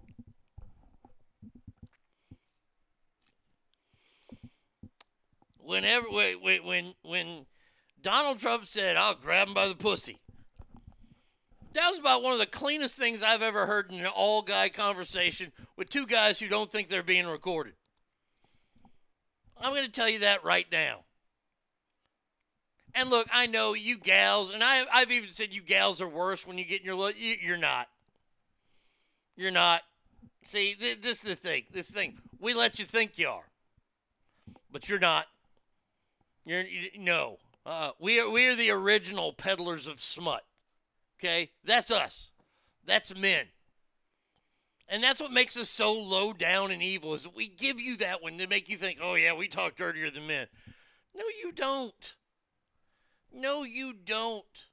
Whenever, 5.59 6.05
wait, 6.09 6.41
wait, 6.41 6.63
when, 6.63 6.93
when 7.01 7.45
Donald 8.01 8.39
Trump 8.39 8.65
said, 8.65 8.95
"I'll 8.95 9.15
grab 9.15 9.49
him 9.49 9.53
by 9.53 9.67
the 9.67 9.75
pussy," 9.75 10.19
that 11.73 11.89
was 11.89 11.99
about 11.99 12.23
one 12.23 12.31
of 12.31 12.39
the 12.39 12.45
cleanest 12.45 12.95
things 12.95 13.21
I've 13.21 13.41
ever 13.41 13.65
heard 13.65 13.91
in 13.91 13.99
an 13.99 14.05
all-guy 14.05 14.69
conversation 14.69 15.51
with 15.75 15.89
two 15.89 16.05
guys 16.05 16.39
who 16.39 16.47
don't 16.47 16.71
think 16.71 16.87
they're 16.87 17.03
being 17.03 17.27
recorded. 17.27 17.73
I'm 19.59 19.73
going 19.73 19.85
to 19.85 19.91
tell 19.91 20.07
you 20.07 20.19
that 20.19 20.43
right 20.45 20.67
now. 20.71 21.03
And 22.95 23.09
look, 23.09 23.27
I 23.31 23.45
know 23.47 23.73
you 23.73 23.97
gals, 23.97 24.51
and 24.51 24.63
I, 24.63 24.85
I've 24.91 25.11
even 25.11 25.29
said 25.31 25.53
you 25.53 25.61
gals 25.61 26.01
are 26.01 26.07
worse 26.07 26.47
when 26.47 26.57
you 26.57 26.65
get 26.65 26.79
in 26.79 26.85
your 26.85 26.95
look. 26.95 27.15
You, 27.17 27.35
you're 27.41 27.57
not. 27.57 27.87
You're 29.35 29.51
not. 29.51 29.81
See, 30.43 30.73
th- 30.73 31.01
this 31.01 31.23
is 31.23 31.29
the 31.29 31.35
thing. 31.35 31.65
This 31.71 31.91
thing. 31.91 32.17
We 32.39 32.53
let 32.53 32.79
you 32.79 32.85
think 32.85 33.17
you 33.17 33.27
are, 33.27 33.45
but 34.71 34.89
you're 34.89 34.99
not. 34.99 35.27
You're 36.45 36.61
you, 36.61 36.89
no. 36.97 37.37
Uh, 37.65 37.91
we 37.99 38.19
are 38.19 38.29
we 38.29 38.47
are 38.47 38.55
the 38.55 38.71
original 38.71 39.33
peddlers 39.33 39.87
of 39.87 40.01
smut. 40.01 40.43
Okay, 41.19 41.51
that's 41.65 41.91
us. 41.91 42.31
That's 42.85 43.15
men. 43.15 43.47
And 44.89 45.03
that's 45.03 45.19
what 45.19 45.31
makes 45.31 45.57
us 45.57 45.69
so 45.69 45.93
low 45.93 46.31
down 46.31 46.71
and 46.71 46.81
evil 46.81 47.13
is 47.13 47.27
we 47.27 47.47
give 47.49 47.79
you 47.79 47.97
that 47.97 48.23
one 48.23 48.37
to 48.37 48.47
make 48.47 48.69
you 48.69 48.77
think, 48.77 48.99
oh 49.01 49.15
yeah, 49.15 49.33
we 49.33 49.49
talk 49.49 49.75
dirtier 49.75 50.09
than 50.09 50.27
men. 50.27 50.47
No, 51.13 51.23
you 51.43 51.51
don't. 51.51 52.15
No, 53.33 53.63
you 53.63 53.93
don't. 53.93 54.65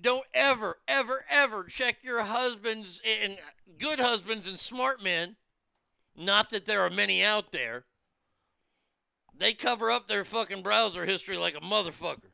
Don't 0.00 0.26
ever, 0.32 0.78
ever, 0.86 1.24
ever 1.28 1.64
check 1.64 1.96
your 2.02 2.22
husbands 2.22 3.00
and 3.04 3.36
good 3.78 3.98
husbands 3.98 4.46
and 4.46 4.58
smart 4.58 5.02
men. 5.02 5.36
Not 6.16 6.50
that 6.50 6.66
there 6.66 6.82
are 6.82 6.90
many 6.90 7.24
out 7.24 7.50
there. 7.50 7.84
They 9.36 9.54
cover 9.54 9.90
up 9.90 10.06
their 10.06 10.24
fucking 10.24 10.62
browser 10.62 11.04
history 11.04 11.36
like 11.36 11.56
a 11.56 11.60
motherfucker. 11.60 12.30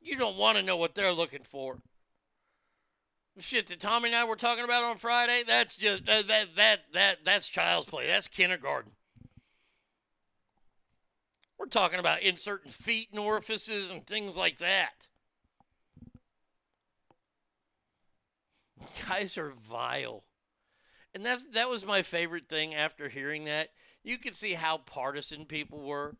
You 0.00 0.16
don't 0.16 0.36
want 0.36 0.58
to 0.58 0.64
know 0.64 0.76
what 0.76 0.94
they're 0.94 1.12
looking 1.12 1.42
for. 1.42 1.78
Shit 3.38 3.68
that 3.68 3.78
Tommy 3.78 4.08
and 4.08 4.16
I 4.16 4.24
were 4.24 4.36
talking 4.36 4.64
about 4.64 4.82
on 4.82 4.96
Friday, 4.96 5.42
that's 5.46 5.76
just 5.76 6.06
that 6.06 6.26
that 6.26 6.56
that, 6.56 6.80
that 6.92 7.24
that's 7.24 7.48
child's 7.48 7.86
play. 7.86 8.08
That's 8.08 8.26
kindergarten. 8.26 8.92
We're 11.58 11.66
talking 11.66 11.98
about 11.98 12.22
inserting 12.22 12.70
feet 12.70 13.08
in 13.12 13.18
orifices 13.18 13.90
and 13.90 14.06
things 14.06 14.36
like 14.36 14.58
that. 14.58 15.08
Guys 19.08 19.36
are 19.36 19.52
vile. 19.68 20.24
And 21.14 21.24
that's 21.24 21.44
that 21.54 21.68
was 21.68 21.84
my 21.84 22.02
favorite 22.02 22.44
thing 22.44 22.74
after 22.74 23.08
hearing 23.08 23.44
that. 23.46 23.70
You 24.04 24.18
could 24.18 24.36
see 24.36 24.52
how 24.52 24.78
partisan 24.78 25.46
people 25.46 25.80
were. 25.80 26.16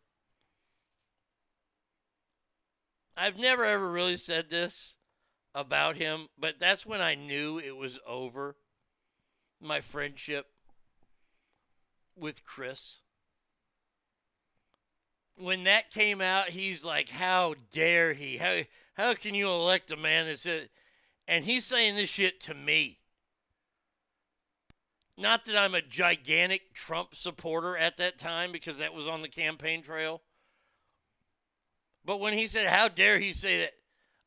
I've 3.15 3.37
never 3.37 3.63
ever 3.63 3.89
really 3.89 4.17
said 4.17 4.49
this 4.49 4.97
about 5.55 5.95
him, 5.97 6.27
but 6.37 6.59
that's 6.59 6.85
when 6.85 7.01
I 7.01 7.15
knew 7.15 7.59
it 7.59 7.75
was 7.75 7.99
over. 8.05 8.55
My 9.61 9.81
friendship 9.81 10.47
with 12.15 12.45
Chris. 12.45 13.01
When 15.39 15.63
that 15.63 15.89
came 15.89 16.21
out, 16.21 16.49
he's 16.49 16.83
like, 16.83 17.09
"How 17.09 17.55
dare 17.71 18.13
he? 18.13 18.37
How 18.37 18.61
how 18.93 19.13
can 19.13 19.33
you 19.33 19.49
elect 19.49 19.91
a 19.91 19.97
man 19.97 20.27
that 20.27 20.39
said?" 20.39 20.69
And 21.27 21.45
he's 21.45 21.65
saying 21.65 21.95
this 21.95 22.09
shit 22.09 22.39
to 22.41 22.53
me. 22.53 22.99
Not 25.19 25.43
that 25.45 25.57
I'm 25.57 25.75
a 25.75 25.81
gigantic 25.81 26.73
Trump 26.73 27.13
supporter 27.13 27.77
at 27.77 27.97
that 27.97 28.17
time 28.17 28.51
because 28.51 28.77
that 28.77 28.93
was 28.93 29.05
on 29.05 29.21
the 29.21 29.27
campaign 29.27 29.81
trail. 29.83 30.21
But 32.05 32.19
when 32.19 32.33
he 32.33 32.47
said, 32.47 32.67
How 32.67 32.87
dare 32.87 33.19
he 33.19 33.33
say 33.33 33.59
that? 33.59 33.73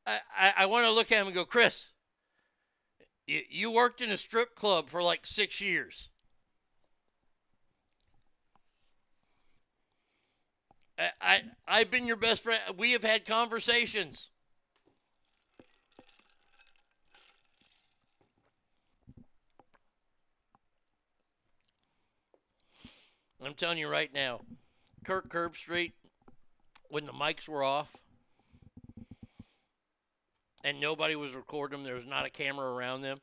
I, 0.06 0.20
I, 0.38 0.52
I 0.58 0.66
want 0.66 0.86
to 0.86 0.92
look 0.92 1.10
at 1.10 1.18
him 1.20 1.26
and 1.26 1.34
go, 1.34 1.44
Chris, 1.44 1.92
you, 3.26 3.40
you 3.48 3.70
worked 3.72 4.00
in 4.00 4.10
a 4.10 4.16
strip 4.16 4.54
club 4.54 4.88
for 4.88 5.02
like 5.02 5.26
six 5.26 5.60
years. 5.60 6.10
I, 10.98 11.10
I, 11.20 11.42
I've 11.66 11.90
been 11.90 12.06
your 12.06 12.16
best 12.16 12.42
friend. 12.42 12.60
We 12.76 12.92
have 12.92 13.04
had 13.04 13.24
conversations. 13.24 14.30
I'm 23.44 23.54
telling 23.54 23.78
you 23.78 23.88
right 23.88 24.12
now, 24.14 24.40
Kirk 25.04 25.28
Herbstreit, 25.30 25.92
when 26.88 27.06
the 27.06 27.12
mics 27.12 27.48
were 27.48 27.64
off 27.64 27.96
and 30.62 30.80
nobody 30.80 31.16
was 31.16 31.34
recording 31.34 31.78
them, 31.78 31.84
there 31.84 31.96
was 31.96 32.06
not 32.06 32.24
a 32.24 32.30
camera 32.30 32.72
around 32.72 33.02
them. 33.02 33.18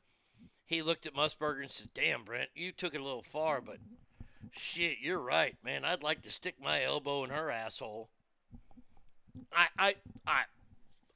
He 0.65 0.81
looked 0.81 1.05
at 1.05 1.15
Musburger 1.15 1.61
and 1.61 1.71
said, 1.71 1.87
Damn, 1.93 2.25
Brent, 2.25 2.49
you 2.53 2.73
took 2.73 2.93
it 2.93 2.99
a 2.99 3.03
little 3.03 3.23
far, 3.23 3.61
but 3.61 3.77
shit, 4.51 4.97
you're 5.01 5.19
right, 5.19 5.55
man. 5.63 5.85
I'd 5.85 6.03
like 6.03 6.21
to 6.23 6.31
stick 6.31 6.55
my 6.61 6.83
elbow 6.83 7.23
in 7.23 7.29
her 7.29 7.49
asshole. 7.49 8.09
I, 9.53 9.67
I, 9.77 9.95
I, 10.27 10.41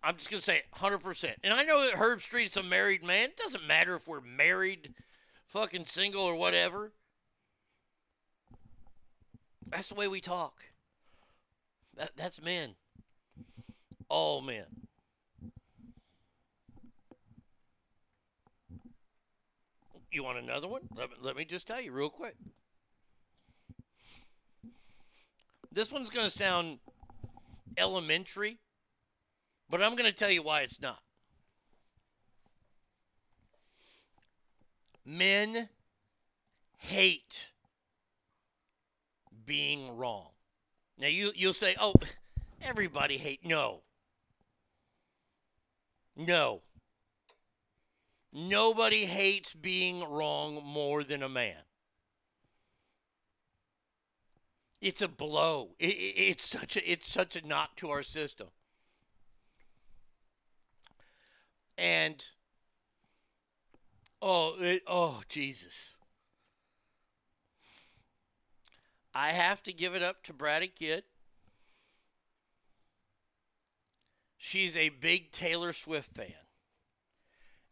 I'm 0.04 0.18
just 0.18 0.30
gonna 0.30 0.42
say 0.42 0.64
100%. 0.76 1.36
And 1.44 1.54
I 1.54 1.64
know 1.64 1.86
that 1.86 1.96
Herbstreit's 1.96 2.58
a 2.58 2.64
married 2.64 3.04
man. 3.04 3.30
It 3.30 3.38
doesn't 3.38 3.66
matter 3.66 3.96
if 3.96 4.08
we're 4.08 4.22
married, 4.22 4.94
fucking 5.48 5.86
single, 5.86 6.24
or 6.24 6.36
whatever. 6.36 6.92
That's 9.70 9.90
the 9.90 9.96
way 9.96 10.08
we 10.08 10.22
talk. 10.22 10.64
That, 11.96 12.12
that's 12.16 12.42
men. 12.42 12.76
All 14.10 14.42
men. 14.42 14.66
You 20.12 20.24
want 20.24 20.38
another 20.38 20.68
one? 20.68 20.82
Let 20.96 21.10
let 21.24 21.36
me 21.36 21.44
just 21.44 21.68
tell 21.68 21.82
you 21.82 21.92
real 21.92 22.10
quick. 22.10 22.36
This 25.74 25.92
one's 25.92 26.12
going 26.12 26.28
to 26.28 26.30
sound 26.30 26.78
elementary, 27.78 28.60
but 29.72 29.82
I'm 29.82 29.96
going 29.96 30.10
to 30.10 30.16
tell 30.16 30.30
you 30.30 30.44
why 30.44 30.62
it's 30.62 30.80
not. 30.80 31.00
Men 35.04 35.70
hate 36.78 37.50
being 39.46 39.98
wrong. 39.98 40.30
Now 41.00 41.08
you 41.08 41.32
you'll 41.36 41.54
say, 41.54 41.76
"Oh, 41.80 41.94
everybody 42.62 43.18
hate." 43.18 43.44
No. 43.44 43.82
No. 46.16 46.62
Nobody 48.32 49.06
hates 49.06 49.54
being 49.54 50.08
wrong 50.08 50.64
more 50.64 51.04
than 51.04 51.24
a 51.24 51.30
man. 51.30 51.58
It's 54.84 55.02
a 55.02 55.08
blow. 55.08 55.76
It, 55.80 55.94
it, 55.94 56.14
it's 56.18 56.46
such 56.46 56.76
a 56.76 56.92
it's 56.92 57.10
such 57.10 57.36
a 57.36 57.48
knock 57.48 57.76
to 57.78 57.90
our 57.90 58.04
system. 58.04 58.48
And 61.78 62.24
Oh, 64.26 64.56
it, 64.62 64.84
oh, 64.88 65.22
Jesus. 65.28 65.96
I 69.14 69.34
have 69.34 69.62
to 69.64 69.74
give 69.74 69.96
it 69.96 70.02
up 70.02 70.24
to 70.24 70.34
Bratty 70.34 70.74
Kid. 70.74 71.04
She's 74.38 74.78
a 74.78 74.90
big 74.90 75.32
Taylor 75.32 75.74
Swift 75.74 76.16
fan. 76.16 76.48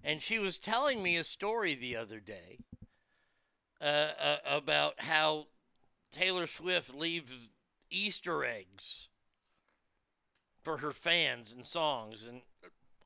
And 0.03 0.21
she 0.21 0.39
was 0.39 0.57
telling 0.57 1.01
me 1.01 1.15
a 1.15 1.23
story 1.23 1.73
the 1.73 1.95
other 1.95 2.19
day 2.19 2.59
uh, 3.79 4.09
uh, 4.21 4.37
about 4.45 4.99
how 4.99 5.47
Taylor 6.11 6.47
Swift 6.47 6.93
leaves 6.93 7.51
Easter 7.89 8.43
eggs 8.43 9.09
for 10.63 10.77
her 10.77 10.91
fans 10.91 11.51
and 11.51 11.65
songs. 11.65 12.25
And 12.25 12.41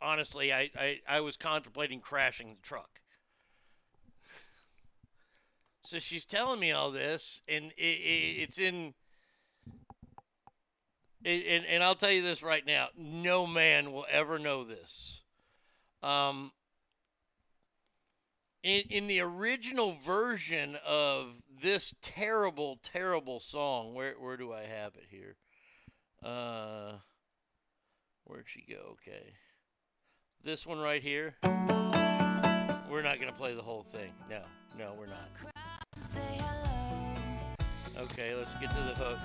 honestly, 0.01 0.51
I, 0.51 0.69
I, 0.77 1.01
I 1.08 1.19
was 1.22 1.38
contemplating 1.38 2.00
crashing 2.00 2.56
the 2.56 2.67
truck. 2.67 3.01
So 5.84 6.00
she's 6.00 6.25
telling 6.25 6.59
me 6.59 6.72
all 6.72 6.90
this, 6.90 7.43
and 7.48 7.66
it, 7.77 7.82
it, 7.82 8.42
it's 8.42 8.58
in. 8.58 8.95
It, 11.24 11.45
and, 11.48 11.66
and 11.66 11.84
I'll 11.84 11.93
tell 11.93 12.09
you 12.09 12.24
this 12.24 12.42
right 12.42 12.66
now: 12.66 12.88
no 12.98 13.45
man 13.45 13.93
will 13.93 14.08
ever 14.09 14.40
know 14.40 14.64
this. 14.64 15.22
Um, 16.01 16.51
in, 18.66 18.84
in 18.90 19.08
the 19.08 19.19
original 19.19 19.94
version 19.94 20.76
of 20.85 21.27
this 21.61 21.94
terrible, 22.02 22.80
terrible 22.82 23.40
song, 23.40 23.94
where 23.94 24.16
where 24.19 24.38
do 24.38 24.52
I 24.52 24.64
have 24.64 24.95
it 24.95 25.06
here? 25.10 25.38
Uh, 26.24 26.94
where'd 28.24 28.48
she 28.48 28.66
go? 28.68 28.98
Okay, 28.98 29.34
this 30.44 30.66
one 30.66 30.80
right 30.80 31.03
here. 31.03 31.35
We're 32.90 33.03
not 33.03 33.19
gonna 33.19 33.34
play 33.38 33.53
the 33.53 33.61
whole 33.61 33.84
thing. 33.84 34.11
No, 34.30 34.42
no, 34.77 34.94
we're 34.98 35.06
not. 35.06 35.30
Okay, 37.98 38.34
let's 38.34 38.56
get 38.56 38.72
to 38.72 38.82
the 38.82 38.95
hook. 38.95 39.19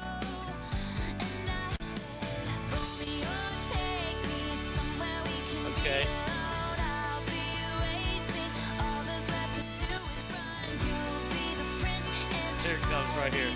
Okay. 5.78 6.29
Comes 12.90 13.16
right 13.16 13.32
here. 13.32 13.46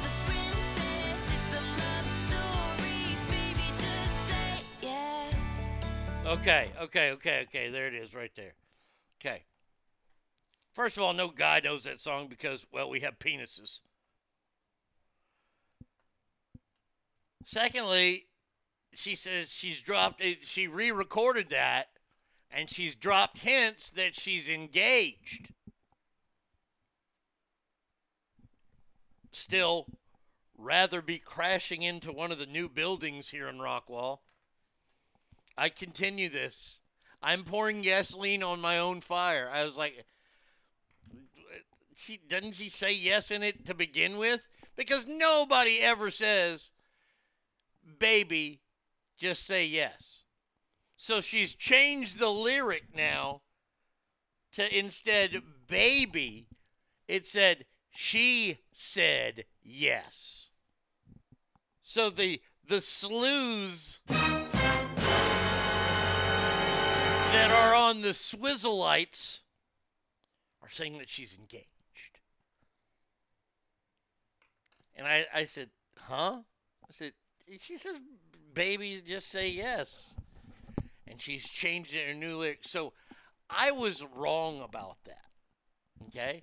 Okay, 6.26 6.68
okay, 6.80 7.10
okay, 7.10 7.42
okay. 7.42 7.68
There 7.68 7.88
it 7.88 7.94
is 7.94 8.14
right 8.14 8.30
there. 8.36 8.54
Okay. 9.20 9.42
First 10.72 10.96
of 10.96 11.02
all, 11.02 11.12
no 11.12 11.28
guy 11.28 11.60
knows 11.62 11.82
that 11.84 12.00
song 12.00 12.28
because, 12.28 12.64
well, 12.72 12.88
we 12.88 13.00
have 13.00 13.18
penises. 13.18 13.80
Secondly, 17.44 18.26
she 18.94 19.16
says 19.16 19.52
she's 19.52 19.80
dropped 19.80 20.20
it, 20.22 20.46
she 20.46 20.66
re 20.66 20.90
recorded 20.92 21.50
that 21.50 21.88
and 22.50 22.70
she's 22.70 22.94
dropped 22.94 23.40
hints 23.40 23.90
that 23.90 24.14
she's 24.14 24.48
engaged. 24.48 25.52
Still, 29.34 29.86
rather 30.56 31.02
be 31.02 31.18
crashing 31.18 31.82
into 31.82 32.12
one 32.12 32.30
of 32.30 32.38
the 32.38 32.46
new 32.46 32.68
buildings 32.68 33.30
here 33.30 33.48
in 33.48 33.58
Rockwall. 33.58 34.20
I 35.58 35.68
continue 35.68 36.28
this. 36.28 36.80
I'm 37.22 37.42
pouring 37.42 37.82
gasoline 37.82 38.42
on 38.42 38.60
my 38.60 38.78
own 38.78 39.00
fire. 39.00 39.50
I 39.52 39.64
was 39.64 39.76
like, 39.76 40.04
she 41.96 42.20
doesn't 42.28 42.54
she 42.54 42.68
say 42.68 42.92
yes 42.92 43.30
in 43.30 43.42
it 43.42 43.64
to 43.66 43.74
begin 43.74 44.18
with? 44.18 44.46
Because 44.76 45.06
nobody 45.06 45.80
ever 45.80 46.10
says, 46.10 46.72
baby, 47.98 48.60
just 49.16 49.44
say 49.44 49.66
yes. 49.66 50.24
So 50.96 51.20
she's 51.20 51.54
changed 51.54 52.18
the 52.18 52.30
lyric 52.30 52.94
now 52.94 53.42
to 54.52 54.78
instead 54.78 55.42
baby, 55.66 56.46
it 57.08 57.26
said 57.26 57.64
she 57.94 58.58
said 58.72 59.44
yes. 59.62 60.50
So 61.82 62.10
the 62.10 62.40
the 62.66 62.80
slews 62.80 64.00
that 67.34 67.50
are 67.50 67.74
on 67.74 68.00
the 68.00 68.14
swizzle 68.14 68.78
lights 68.78 69.42
are 70.62 70.68
saying 70.68 70.98
that 70.98 71.08
she's 71.08 71.38
engaged. 71.38 71.68
And 74.96 75.06
I, 75.06 75.26
I 75.34 75.44
said, 75.44 75.70
huh? 75.98 76.38
I 76.38 76.90
said, 76.90 77.12
she 77.58 77.76
says, 77.76 77.96
baby, 78.54 79.02
just 79.06 79.28
say 79.28 79.50
yes. 79.50 80.16
And 81.06 81.20
she's 81.20 81.48
changed 81.48 81.94
her 81.94 82.14
new 82.14 82.38
lyric. 82.38 82.60
So 82.62 82.92
I 83.50 83.72
was 83.72 84.04
wrong 84.14 84.60
about 84.60 84.96
that. 85.04 85.26
Okay? 86.08 86.42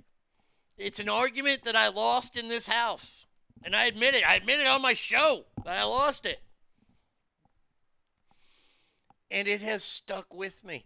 It's 0.82 1.00
an 1.00 1.10
argument 1.10 1.64
that 1.64 1.76
I 1.76 1.90
lost 1.90 2.36
in 2.36 2.48
this 2.48 2.68
house. 2.68 3.26
And 3.64 3.76
I 3.76 3.86
admit 3.86 4.16
it. 4.16 4.28
I 4.28 4.36
admit 4.36 4.60
it 4.60 4.68
on 4.68 4.82
my 4.82 4.94
show 4.94 5.46
that 5.64 5.80
I 5.80 5.84
lost 5.84 6.26
it. 6.26 6.42
And 9.30 9.48
it 9.48 9.62
has 9.62 9.84
stuck 9.84 10.34
with 10.34 10.64
me. 10.64 10.86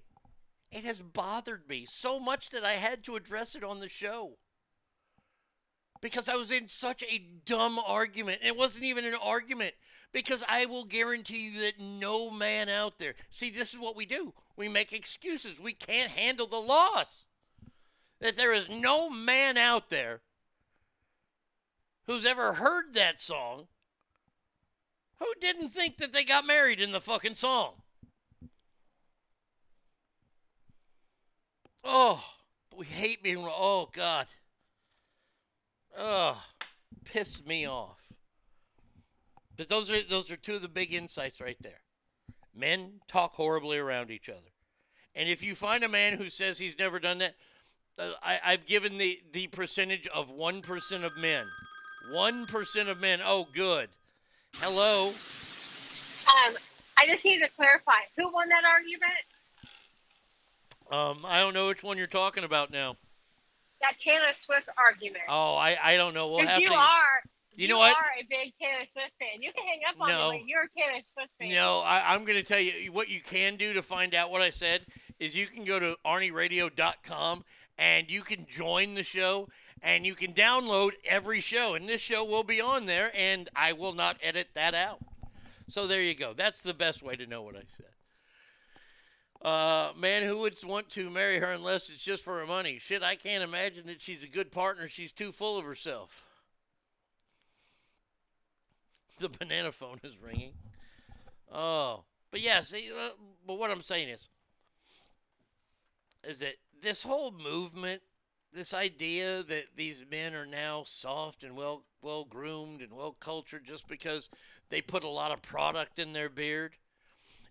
It 0.72 0.84
has 0.84 1.00
bothered 1.00 1.70
me 1.70 1.86
so 1.88 2.20
much 2.20 2.50
that 2.50 2.66
I 2.66 2.74
had 2.74 3.04
to 3.06 3.16
address 3.16 3.56
it 3.56 3.64
on 3.64 3.80
the 3.80 3.88
show 3.88 4.38
because 6.02 6.28
I 6.28 6.36
was 6.36 6.52
in 6.52 6.68
such 6.68 7.02
a 7.04 7.26
dumb 7.46 7.80
argument. 7.80 8.40
It 8.44 8.58
wasn't 8.58 8.86
even 8.86 9.06
an 9.06 9.16
argument 9.24 9.74
because 10.12 10.44
I 10.48 10.66
will 10.66 10.84
guarantee 10.84 11.48
you 11.48 11.62
that 11.62 11.80
no 11.80 12.30
man 12.30 12.68
out 12.68 13.00
there. 13.00 13.16
See, 13.30 13.50
this 13.50 13.74
is 13.74 13.80
what 13.80 13.96
we 13.96 14.06
do. 14.06 14.34
We 14.58 14.68
make 14.68 14.92
excuses. 14.92 15.60
We 15.60 15.74
can't 15.74 16.12
handle 16.12 16.48
the 16.48 16.58
loss. 16.58 17.26
That 18.22 18.38
there 18.38 18.54
is 18.54 18.70
no 18.70 19.10
man 19.10 19.58
out 19.58 19.90
there 19.90 20.22
who's 22.08 22.26
ever 22.26 22.54
heard 22.54 22.94
that 22.94 23.20
song 23.20 23.68
who 25.20 25.28
didn't 25.40 25.70
think 25.70 25.98
that 25.98 26.14
they 26.14 26.24
got 26.24 26.46
married 26.46 26.80
in 26.80 26.92
the 26.92 27.02
fucking 27.02 27.36
song. 27.36 27.74
Oh, 31.84 32.24
we 32.76 32.86
hate 32.86 33.24
being 33.24 33.44
wrong. 33.44 33.54
Oh, 33.56 33.90
God. 33.94 34.28
Oh, 35.98 36.44
piss 37.06 37.46
me 37.46 37.68
off. 37.68 38.02
But 39.56 39.70
those 39.70 39.90
are 39.90 40.02
those 40.02 40.30
are 40.32 40.36
two 40.36 40.56
of 40.56 40.62
the 40.62 40.68
big 40.68 40.94
insights 40.94 41.40
right 41.40 41.58
there. 41.62 41.82
Men 42.54 43.00
talk 43.08 43.34
horribly 43.34 43.78
around 43.78 44.12
each 44.12 44.30
other, 44.30 44.52
and 45.14 45.30
if 45.30 45.42
you 45.44 45.56
find 45.56 45.84
a 45.84 45.90
man 45.90 46.18
who 46.18 46.30
says 46.30 46.58
he's 46.58 46.78
never 46.78 47.00
done 47.00 47.20
that, 47.20 47.36
I, 48.00 48.40
I've 48.44 48.66
given 48.66 48.98
the 48.98 49.20
the 49.32 49.48
percentage 49.48 50.08
of 50.08 50.30
one 50.30 50.62
percent 50.62 51.04
of 51.04 51.18
men. 51.18 51.46
One 52.12 52.46
percent 52.46 52.90
of 52.90 53.00
men. 53.00 53.20
Oh, 53.24 53.48
good. 53.54 53.90
Hello. 54.56 55.10
Um, 55.10 56.56
I 57.00 57.06
just 57.08 57.24
need 57.24 57.40
to 57.40 57.50
clarify 57.56 58.00
who 58.18 58.32
won 58.32 58.50
that 58.50 58.64
argument. 58.66 59.12
Um, 60.92 61.26
I 61.26 61.40
don't 61.40 61.54
know 61.54 61.68
which 61.68 61.84
one 61.84 61.98
you're 61.98 62.06
talking 62.06 62.44
about 62.44 62.72
now. 62.72 62.96
That 63.82 63.98
Taylor 64.00 64.34
Swift 64.38 64.68
argument. 64.78 65.24
Oh, 65.30 65.56
I 65.56 65.78
I 65.82 65.98
don't 65.98 66.14
know. 66.14 66.30
We'll 66.30 66.46
have 66.46 66.62
you 66.62 66.70
to. 66.70 66.74
are. 66.76 67.24
You 67.58 67.70
know 67.70 67.78
what? 67.78 67.92
You 67.92 67.96
are 67.96 68.12
a 68.20 68.24
big 68.30 68.54
Taylor 68.62 68.86
Swift 68.92 69.12
fan. 69.18 69.42
You 69.42 69.52
can 69.54 69.64
hang 69.66 69.80
up 69.90 69.96
on 70.02 70.10
No. 70.10 70.32
me, 70.32 70.44
you're 70.46 70.64
a 70.64 70.70
Taylor 70.78 71.02
Swift 71.06 71.30
fan. 71.40 71.50
No, 71.50 71.80
I, 71.80 72.14
I'm 72.14 72.26
going 72.26 72.38
to 72.38 72.44
tell 72.44 72.60
you 72.60 72.92
what 72.92 73.08
you 73.08 73.22
can 73.22 73.56
do 73.56 73.72
to 73.74 73.82
find 73.82 74.14
out 74.14 74.30
what 74.30 74.42
I 74.42 74.50
said 74.50 74.86
is 75.20 75.38
you 75.38 75.48
can 75.48 75.64
go 75.64 75.80
to 75.80 75.96
arnieradio.com 76.06 77.46
and 77.78 78.10
you 78.10 78.22
can 78.22 78.46
join 78.50 78.94
the 78.94 79.04
show 79.04 79.50
and 79.82 80.06
you 80.06 80.16
can 80.16 80.34
download 80.34 80.92
every 81.04 81.40
show. 81.40 81.76
And 81.76 81.88
this 81.88 82.02
show 82.02 82.24
will 82.24 82.44
be 82.44 82.62
on 82.62 82.86
there 82.86 83.12
and 83.16 83.50
I 83.56 83.74
will 83.74 83.94
not 83.94 84.18
edit 84.22 84.50
that 84.54 84.74
out. 84.74 85.00
So 85.68 85.88
there 85.88 86.02
you 86.02 86.16
go. 86.16 86.34
That's 86.34 86.62
the 86.62 86.74
best 86.74 87.04
way 87.04 87.16
to 87.16 87.28
know 87.28 87.42
what 87.42 87.56
I 87.56 87.64
said. 87.68 87.86
Uh, 89.42 89.92
man, 89.96 90.24
who 90.24 90.40
would 90.40 90.56
want 90.66 90.90
to 90.90 91.10
marry 91.10 91.38
her 91.40 91.52
unless 91.52 91.90
it's 91.90 92.04
just 92.04 92.24
for 92.24 92.40
her 92.40 92.48
money? 92.48 92.80
Shit, 92.80 93.04
I 93.04 93.16
can't 93.16 93.44
imagine 93.44 93.86
that 93.88 94.02
she's 94.02 94.24
a 94.24 94.28
good 94.28 94.52
partner. 94.52 94.88
She's 94.88 95.12
too 95.12 95.32
full 95.32 95.58
of 95.58 95.66
herself. 95.66 96.26
The 99.18 99.30
banana 99.30 99.72
phone 99.72 99.98
is 100.04 100.18
ringing. 100.22 100.52
Oh, 101.50 102.04
but 102.32 102.42
yeah. 102.42 102.60
See, 102.60 102.90
uh, 102.92 103.12
but 103.48 103.58
what 103.58 103.72
I'm 103.72 103.82
saying 103.82 104.10
is, 104.10 104.28
is 106.28 106.40
that 106.40 106.56
this 106.86 107.04
whole 107.04 107.32
movement, 107.32 108.02
this 108.54 108.74
idea 108.74 109.44
that 109.44 109.66
these 109.76 110.06
men 110.10 110.34
are 110.34 110.46
now 110.46 110.84
soft 110.86 111.44
and 111.44 111.56
well 111.56 111.84
well 112.02 112.24
groomed 112.24 112.82
and 112.82 112.94
well 112.94 113.16
cultured 113.20 113.66
just 113.66 113.88
because 113.88 114.30
they 114.70 114.82
put 114.82 115.04
a 115.04 115.10
lot 115.10 115.32
of 115.32 115.42
product 115.42 116.00
in 116.00 116.14
their 116.14 116.30
beard, 116.30 116.76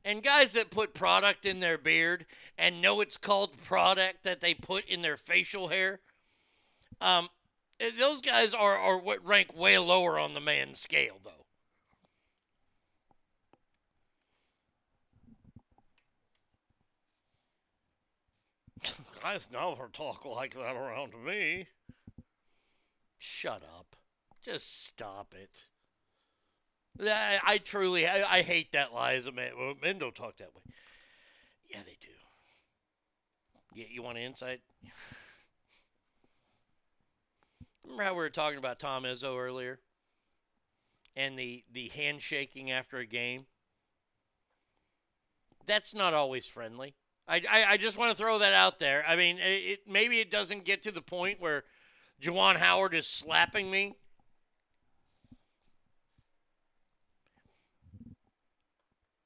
And 0.05 0.23
guys 0.23 0.53
that 0.53 0.71
put 0.71 0.95
product 0.95 1.47
in 1.47 1.61
their 1.61 1.79
beard 1.79 2.27
and 2.59 2.83
know 2.83 3.01
it's 3.01 3.17
called 3.17 3.63
product 3.63 4.23
that 4.25 4.41
they 4.41 4.55
put 4.55 4.85
in 4.87 5.03
their 5.03 5.17
facial 5.17 5.69
hair, 5.69 6.01
um, 7.01 7.29
eh, 7.81 7.91
those 7.99 8.21
guys 8.21 8.53
are, 8.53 8.77
are 8.77 8.99
what 8.99 9.25
rank 9.25 9.57
way 9.57 9.79
lower 9.79 10.19
on 10.19 10.35
the 10.35 10.41
man 10.41 10.75
scale, 10.75 11.19
though. 11.25 11.44
Guys 19.25 19.49
never 19.51 19.89
talk 19.91 20.27
like 20.27 20.53
that 20.53 20.77
around 20.77 21.15
me. 21.25 21.67
Shut 23.17 23.63
up. 23.63 23.97
Just 24.45 24.85
stop 24.87 25.35
it. 25.35 25.65
I, 27.03 27.41
I 27.43 27.57
truly, 27.57 28.07
I, 28.07 28.23
I 28.31 28.43
hate 28.43 28.73
that 28.73 28.93
lie 28.93 29.15
as 29.15 29.27
a 29.27 29.33
men 29.33 29.99
don't 29.99 30.15
talk 30.15 30.37
that 30.37 30.55
way. 30.55 30.61
Yeah, 31.71 31.79
they 31.87 31.97
do. 32.03 32.09
Yeah, 33.75 33.87
you 33.91 34.03
want 34.03 34.19
an 34.19 34.25
insight? 34.25 34.61
Remember 37.83 38.03
how 38.03 38.13
we 38.13 38.19
were 38.19 38.29
talking 38.29 38.59
about 38.59 38.79
Tom 38.79 39.05
Izzo 39.05 39.39
earlier? 39.39 39.81
And 41.17 41.39
the, 41.39 41.65
the 41.73 41.89
handshaking 41.89 42.71
after 42.71 42.99
a 42.99 43.07
game? 43.07 43.47
That's 45.65 45.95
not 45.95 46.13
always 46.13 46.47
friendly. 46.47 46.95
I, 47.27 47.43
I, 47.51 47.65
I 47.71 47.77
just 47.77 47.97
want 47.97 48.11
to 48.11 48.17
throw 48.17 48.39
that 48.39 48.53
out 48.53 48.79
there. 48.79 49.05
I 49.09 49.17
mean, 49.17 49.39
it, 49.41 49.81
maybe 49.89 50.21
it 50.21 50.31
doesn't 50.31 50.65
get 50.65 50.83
to 50.83 50.93
the 50.93 51.03
point 51.03 51.41
where 51.41 51.65
Juwan 52.21 52.57
Howard 52.57 52.95
is 52.95 53.07
slapping 53.07 53.71
me. 53.71 53.95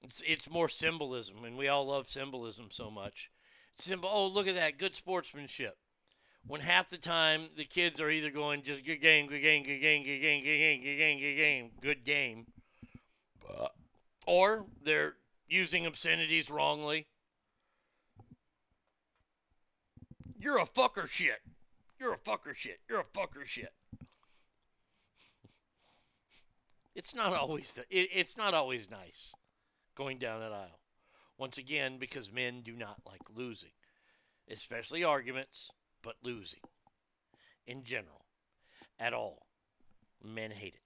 It's, 0.04 0.22
it's 0.26 0.50
more 0.50 0.68
symbolism, 0.68 1.44
and 1.44 1.58
we 1.58 1.68
all 1.68 1.86
love 1.86 2.08
symbolism 2.08 2.68
so 2.70 2.90
much. 2.90 3.30
Symbol. 3.74 4.08
Oh, 4.10 4.28
look 4.28 4.48
at 4.48 4.54
that, 4.54 4.78
good 4.78 4.94
sportsmanship. 4.94 5.76
When 6.46 6.62
half 6.62 6.88
the 6.88 6.96
time 6.96 7.48
the 7.56 7.64
kids 7.64 8.00
are 8.00 8.08
either 8.08 8.30
going 8.30 8.62
just 8.62 8.84
good 8.84 9.02
game, 9.02 9.26
good 9.26 9.42
game, 9.42 9.64
good 9.64 9.80
game, 9.80 10.02
good 10.02 10.20
game, 10.20 10.42
good 10.42 10.58
game, 10.58 10.80
good 10.80 10.96
game, 10.96 11.20
good 11.20 11.36
game, 11.36 11.70
good 11.82 12.04
game, 12.04 12.46
or 14.26 14.66
they're 14.82 15.14
using 15.46 15.84
obscenities 15.84 16.48
wrongly. 16.48 17.06
You're 20.38 20.58
a 20.58 20.66
fucker 20.66 21.08
shit. 21.08 21.40
You're 21.98 22.12
a 22.12 22.18
fucker 22.18 22.54
shit. 22.54 22.80
You're 22.88 23.00
a 23.00 23.04
fucker 23.04 23.44
shit. 23.44 23.72
It's 26.94 27.14
not 27.14 27.32
always 27.32 27.74
the, 27.74 27.82
it, 27.90 28.08
it's 28.12 28.36
not 28.36 28.54
always 28.54 28.90
nice 28.90 29.34
going 29.94 30.18
down 30.18 30.40
that 30.40 30.52
aisle. 30.52 30.80
Once 31.36 31.58
again, 31.58 31.98
because 31.98 32.32
men 32.32 32.62
do 32.62 32.72
not 32.72 33.00
like 33.06 33.22
losing, 33.34 33.70
especially 34.50 35.04
arguments, 35.04 35.70
but 36.02 36.16
losing 36.22 36.60
in 37.66 37.84
general, 37.84 38.24
at 38.98 39.12
all. 39.12 39.46
Men 40.24 40.50
hate 40.50 40.74
it. 40.74 40.82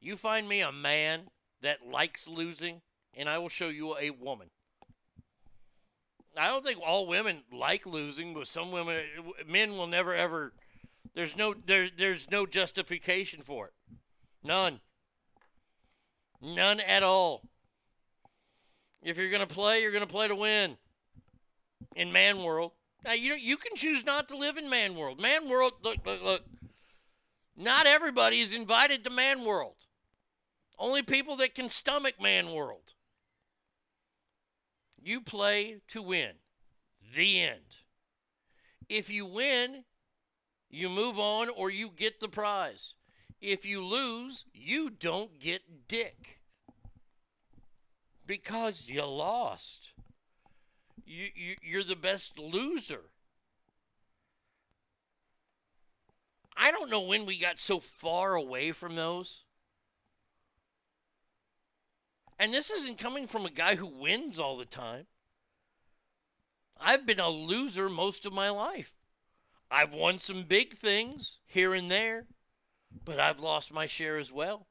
You 0.00 0.16
find 0.16 0.46
me 0.46 0.60
a 0.60 0.72
man 0.72 1.28
that 1.62 1.86
likes 1.86 2.28
losing, 2.28 2.82
and 3.14 3.28
I 3.28 3.38
will 3.38 3.48
show 3.48 3.68
you 3.68 3.96
a 3.96 4.10
woman. 4.10 4.50
I 6.36 6.48
don't 6.48 6.64
think 6.64 6.80
all 6.84 7.06
women 7.06 7.42
like 7.52 7.86
losing, 7.86 8.34
but 8.34 8.48
some 8.48 8.70
women, 8.70 9.02
men 9.46 9.72
will 9.72 9.86
never 9.86 10.14
ever. 10.14 10.52
There's 11.14 11.36
no 11.36 11.54
there. 11.54 11.88
There's 11.94 12.30
no 12.30 12.46
justification 12.46 13.40
for 13.40 13.66
it. 13.66 13.72
None. 14.42 14.80
None 16.42 16.80
at 16.80 17.02
all. 17.02 17.42
If 19.02 19.18
you're 19.18 19.30
gonna 19.30 19.46
play, 19.46 19.82
you're 19.82 19.92
gonna 19.92 20.06
play 20.06 20.28
to 20.28 20.34
win. 20.34 20.76
In 21.94 22.10
man 22.12 22.42
world, 22.42 22.72
now 23.04 23.12
you 23.12 23.34
you 23.34 23.56
can 23.56 23.76
choose 23.76 24.04
not 24.04 24.28
to 24.28 24.36
live 24.36 24.56
in 24.56 24.68
man 24.68 24.96
world. 24.96 25.20
Man 25.20 25.48
world, 25.48 25.74
look 25.82 25.98
look 26.04 26.22
look. 26.22 26.42
Not 27.56 27.86
everybody 27.86 28.40
is 28.40 28.52
invited 28.52 29.04
to 29.04 29.10
man 29.10 29.44
world. 29.44 29.76
Only 30.78 31.02
people 31.02 31.36
that 31.36 31.54
can 31.54 31.68
stomach 31.68 32.20
man 32.20 32.52
world. 32.52 32.94
You 35.04 35.20
play 35.20 35.82
to 35.88 36.00
win. 36.00 36.30
The 37.14 37.42
end. 37.42 37.76
If 38.88 39.10
you 39.10 39.26
win, 39.26 39.84
you 40.70 40.88
move 40.88 41.18
on 41.18 41.50
or 41.50 41.70
you 41.70 41.90
get 41.94 42.20
the 42.20 42.28
prize. 42.28 42.94
If 43.38 43.66
you 43.66 43.84
lose, 43.84 44.46
you 44.54 44.88
don't 44.88 45.38
get 45.38 45.88
dick. 45.88 46.40
Because 48.26 48.88
you 48.88 49.04
lost. 49.04 49.92
You, 51.04 51.26
you, 51.34 51.56
you're 51.62 51.84
the 51.84 51.96
best 51.96 52.38
loser. 52.38 53.02
I 56.56 56.70
don't 56.70 56.90
know 56.90 57.02
when 57.02 57.26
we 57.26 57.38
got 57.38 57.60
so 57.60 57.78
far 57.78 58.36
away 58.36 58.72
from 58.72 58.96
those. 58.96 59.43
And 62.44 62.52
this 62.52 62.68
isn't 62.68 62.98
coming 62.98 63.26
from 63.26 63.46
a 63.46 63.50
guy 63.50 63.76
who 63.76 63.86
wins 63.86 64.38
all 64.38 64.58
the 64.58 64.66
time. 64.66 65.06
I've 66.78 67.06
been 67.06 67.18
a 67.18 67.30
loser 67.30 67.88
most 67.88 68.26
of 68.26 68.34
my 68.34 68.50
life. 68.50 69.00
I've 69.70 69.94
won 69.94 70.18
some 70.18 70.42
big 70.42 70.74
things 70.74 71.38
here 71.46 71.72
and 71.72 71.90
there, 71.90 72.26
but 73.02 73.18
I've 73.18 73.40
lost 73.40 73.72
my 73.72 73.86
share 73.86 74.18
as 74.18 74.30
well. 74.30 74.66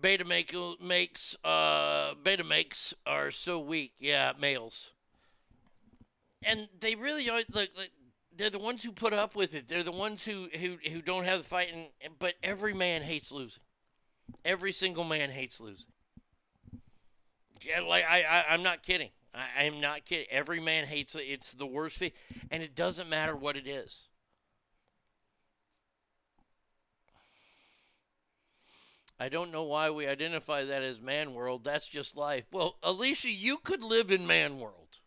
Beta 0.00 0.24
make, 0.24 0.54
makes 0.80 1.36
uh, 1.44 2.14
beta 2.24 2.44
makes 2.44 2.94
are 3.04 3.30
so 3.30 3.60
weak. 3.60 3.92
Yeah, 3.98 4.32
males. 4.40 4.94
And 6.42 6.66
they 6.80 6.94
really 6.94 7.28
are 7.28 7.42
like, 7.52 7.72
like 7.76 7.90
they're 8.36 8.50
the 8.50 8.58
ones 8.58 8.84
who 8.84 8.92
put 8.92 9.12
up 9.12 9.34
with 9.34 9.54
it. 9.54 9.68
They're 9.68 9.82
the 9.82 9.92
ones 9.92 10.24
who 10.24 10.48
who, 10.58 10.76
who 10.90 11.02
don't 11.02 11.24
have 11.24 11.38
the 11.38 11.44
fight. 11.44 11.70
And, 11.72 12.18
but 12.18 12.34
every 12.42 12.74
man 12.74 13.02
hates 13.02 13.32
losing. 13.32 13.62
Every 14.44 14.72
single 14.72 15.04
man 15.04 15.30
hates 15.30 15.60
losing. 15.60 15.86
Yeah, 17.62 17.80
like 17.80 18.04
I, 18.08 18.22
I 18.22 18.44
I'm 18.52 18.62
not 18.62 18.82
kidding. 18.82 19.10
I, 19.34 19.64
I'm 19.64 19.80
not 19.80 20.04
kidding. 20.04 20.26
Every 20.30 20.60
man 20.60 20.84
hates 20.84 21.14
it. 21.14 21.24
It's 21.24 21.52
the 21.52 21.66
worst 21.66 21.98
thing, 21.98 22.12
and 22.50 22.62
it 22.62 22.74
doesn't 22.74 23.08
matter 23.08 23.34
what 23.36 23.56
it 23.56 23.66
is. 23.66 24.08
I 29.18 29.30
don't 29.30 29.50
know 29.50 29.62
why 29.62 29.90
we 29.90 30.06
identify 30.06 30.64
that 30.64 30.82
as 30.82 31.00
man 31.00 31.32
world. 31.32 31.64
That's 31.64 31.88
just 31.88 32.16
life. 32.16 32.44
Well, 32.52 32.76
Alicia, 32.82 33.30
you 33.30 33.56
could 33.56 33.82
live 33.82 34.10
in 34.10 34.26
man 34.26 34.58
world. 34.58 35.00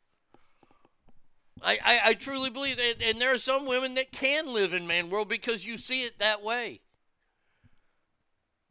I, 1.63 1.77
I, 1.83 1.99
I 2.05 2.13
truly 2.13 2.49
believe 2.49 2.77
that. 2.77 3.03
And 3.03 3.19
there 3.19 3.33
are 3.33 3.37
some 3.37 3.65
women 3.65 3.95
that 3.95 4.11
can 4.11 4.53
live 4.53 4.73
in 4.73 4.87
man 4.87 5.09
world 5.09 5.29
because 5.29 5.65
you 5.65 5.77
see 5.77 6.03
it 6.03 6.19
that 6.19 6.43
way. 6.43 6.81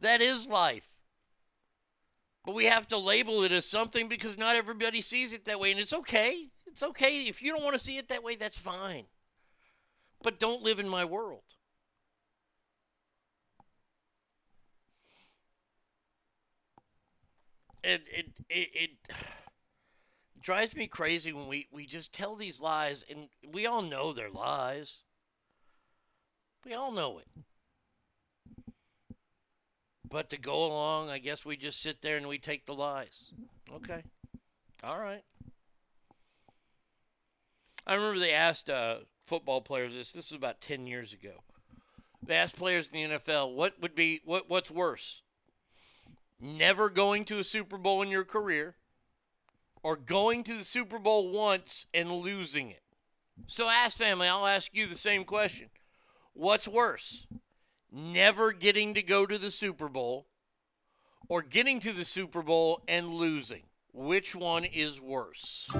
That 0.00 0.20
is 0.20 0.46
life. 0.46 0.88
But 2.44 2.54
we 2.54 2.64
have 2.64 2.88
to 2.88 2.98
label 2.98 3.42
it 3.42 3.52
as 3.52 3.66
something 3.66 4.08
because 4.08 4.38
not 4.38 4.56
everybody 4.56 5.02
sees 5.02 5.32
it 5.32 5.44
that 5.44 5.60
way. 5.60 5.70
And 5.70 5.80
it's 5.80 5.92
okay. 5.92 6.46
It's 6.66 6.82
okay. 6.82 7.26
If 7.26 7.42
you 7.42 7.52
don't 7.52 7.64
want 7.64 7.74
to 7.74 7.84
see 7.84 7.98
it 7.98 8.08
that 8.08 8.22
way, 8.22 8.36
that's 8.36 8.58
fine. 8.58 9.04
But 10.22 10.40
don't 10.40 10.62
live 10.62 10.80
in 10.80 10.88
my 10.88 11.04
world. 11.04 11.42
It, 17.84 18.02
it, 18.10 18.26
it, 18.48 18.68
it 18.74 18.90
drives 20.48 20.74
me 20.74 20.86
crazy 20.86 21.30
when 21.30 21.46
we, 21.46 21.66
we 21.70 21.84
just 21.84 22.10
tell 22.10 22.34
these 22.34 22.58
lies 22.58 23.04
and 23.10 23.28
we 23.52 23.66
all 23.66 23.82
know 23.82 24.14
they're 24.14 24.30
lies. 24.30 25.02
We 26.64 26.72
all 26.72 26.90
know 26.90 27.18
it. 27.18 27.26
But 30.08 30.30
to 30.30 30.38
go 30.38 30.64
along, 30.64 31.10
I 31.10 31.18
guess 31.18 31.44
we 31.44 31.58
just 31.58 31.82
sit 31.82 32.00
there 32.00 32.16
and 32.16 32.26
we 32.26 32.38
take 32.38 32.64
the 32.64 32.72
lies. 32.72 33.30
Okay. 33.74 34.02
All 34.82 34.98
right. 34.98 35.22
I 37.86 37.96
remember 37.96 38.18
they 38.18 38.32
asked 38.32 38.70
uh, 38.70 39.00
football 39.26 39.60
players 39.60 39.94
this. 39.94 40.12
This 40.12 40.30
was 40.30 40.38
about 40.38 40.62
10 40.62 40.86
years 40.86 41.12
ago. 41.12 41.42
They 42.26 42.36
asked 42.36 42.56
players 42.56 42.90
in 42.90 43.10
the 43.10 43.18
NFL, 43.18 43.54
what 43.54 43.74
would 43.82 43.94
be 43.94 44.22
what 44.24 44.48
what's 44.48 44.70
worse? 44.70 45.20
Never 46.40 46.88
going 46.88 47.26
to 47.26 47.38
a 47.38 47.44
Super 47.44 47.76
Bowl 47.76 48.00
in 48.00 48.08
your 48.08 48.24
career 48.24 48.76
or 49.82 49.96
going 49.96 50.44
to 50.44 50.54
the 50.54 50.64
Super 50.64 50.98
Bowl 50.98 51.30
once 51.30 51.86
and 51.94 52.10
losing 52.10 52.70
it. 52.70 52.82
So 53.46 53.68
ask 53.68 53.96
family, 53.96 54.28
I'll 54.28 54.46
ask 54.46 54.74
you 54.74 54.86
the 54.86 54.96
same 54.96 55.24
question. 55.24 55.68
What's 56.34 56.68
worse? 56.68 57.26
Never 57.90 58.52
getting 58.52 58.94
to 58.94 59.02
go 59.02 59.26
to 59.26 59.38
the 59.38 59.50
Super 59.50 59.88
Bowl 59.88 60.26
or 61.28 61.42
getting 61.42 61.80
to 61.80 61.92
the 61.92 62.04
Super 62.04 62.42
Bowl 62.42 62.82
and 62.88 63.08
losing? 63.08 63.62
Which 63.92 64.34
one 64.34 64.64
is 64.64 65.00
worse? 65.00 65.70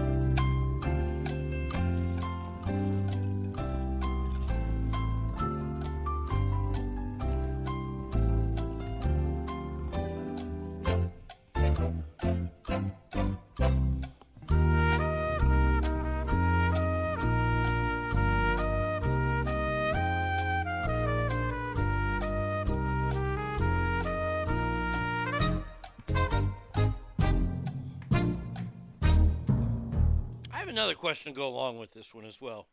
Another 30.78 30.94
question 30.94 31.32
to 31.32 31.36
go 31.36 31.48
along 31.48 31.76
with 31.76 31.90
this 31.90 32.14
one 32.14 32.24
as 32.24 32.40
well. 32.40 32.68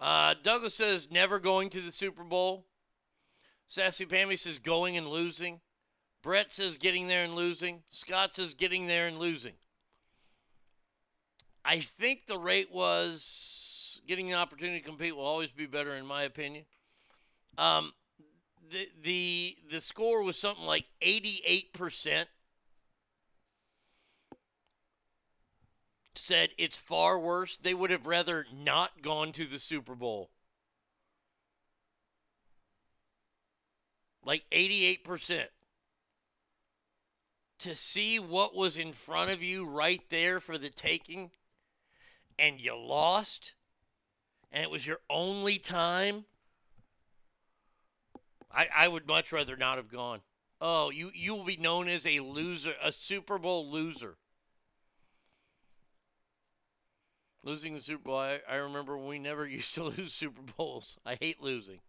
Uh, 0.00 0.34
Douglas 0.42 0.74
says 0.74 1.08
never 1.12 1.38
going 1.38 1.70
to 1.70 1.80
the 1.80 1.92
Super 1.92 2.24
Bowl. 2.24 2.66
Sassy 3.68 4.04
Pammy 4.04 4.36
says 4.36 4.58
going 4.58 4.96
and 4.96 5.06
losing. 5.06 5.60
Brett 6.24 6.52
says 6.52 6.76
getting 6.76 7.06
there 7.06 7.22
and 7.22 7.36
losing. 7.36 7.84
Scott 7.88 8.34
says 8.34 8.54
getting 8.54 8.88
there 8.88 9.06
and 9.06 9.18
losing. 9.18 9.52
I 11.64 11.78
think 11.78 12.26
the 12.26 12.38
rate 12.38 12.74
was 12.74 14.00
getting 14.08 14.32
an 14.32 14.38
opportunity 14.38 14.80
to 14.80 14.84
compete 14.84 15.14
will 15.14 15.22
always 15.22 15.52
be 15.52 15.66
better, 15.66 15.94
in 15.94 16.04
my 16.04 16.24
opinion. 16.24 16.64
Um, 17.56 17.92
the 18.72 18.88
the 19.04 19.56
the 19.70 19.80
score 19.80 20.24
was 20.24 20.36
something 20.36 20.66
like 20.66 20.86
eighty 21.00 21.42
eight 21.46 21.72
percent. 21.72 22.28
Said 26.14 26.50
it's 26.58 26.76
far 26.76 27.18
worse. 27.18 27.56
They 27.56 27.74
would 27.74 27.90
have 27.90 28.06
rather 28.06 28.46
not 28.52 29.02
gone 29.02 29.32
to 29.32 29.46
the 29.46 29.58
Super 29.58 29.94
Bowl. 29.94 30.30
Like 34.24 34.44
88%. 34.50 35.44
To 37.60 37.74
see 37.74 38.18
what 38.18 38.54
was 38.54 38.78
in 38.78 38.92
front 38.92 39.30
of 39.30 39.42
you 39.42 39.66
right 39.66 40.02
there 40.10 40.38
for 40.38 40.58
the 40.58 40.70
taking 40.70 41.30
and 42.38 42.60
you 42.60 42.76
lost 42.76 43.54
and 44.54 44.62
it 44.62 44.70
was 44.70 44.86
your 44.86 45.00
only 45.10 45.58
time. 45.58 46.24
I, 48.50 48.68
I 48.74 48.88
would 48.88 49.08
much 49.08 49.32
rather 49.32 49.56
not 49.56 49.78
have 49.78 49.90
gone. 49.90 50.20
Oh, 50.60 50.90
you, 50.90 51.10
you 51.12 51.34
will 51.34 51.44
be 51.44 51.56
known 51.56 51.88
as 51.88 52.06
a 52.06 52.20
loser, 52.20 52.74
a 52.80 52.92
Super 52.92 53.36
Bowl 53.36 53.68
loser. 53.68 54.14
Losing 57.44 57.74
the 57.74 57.80
Super 57.80 58.04
Bowl, 58.04 58.18
I, 58.18 58.40
I 58.50 58.54
remember 58.54 58.96
we 58.96 59.18
never 59.18 59.46
used 59.46 59.74
to 59.74 59.84
lose 59.84 60.14
Super 60.14 60.40
Bowls. 60.56 60.96
I 61.04 61.16
hate 61.16 61.42
losing. 61.42 61.80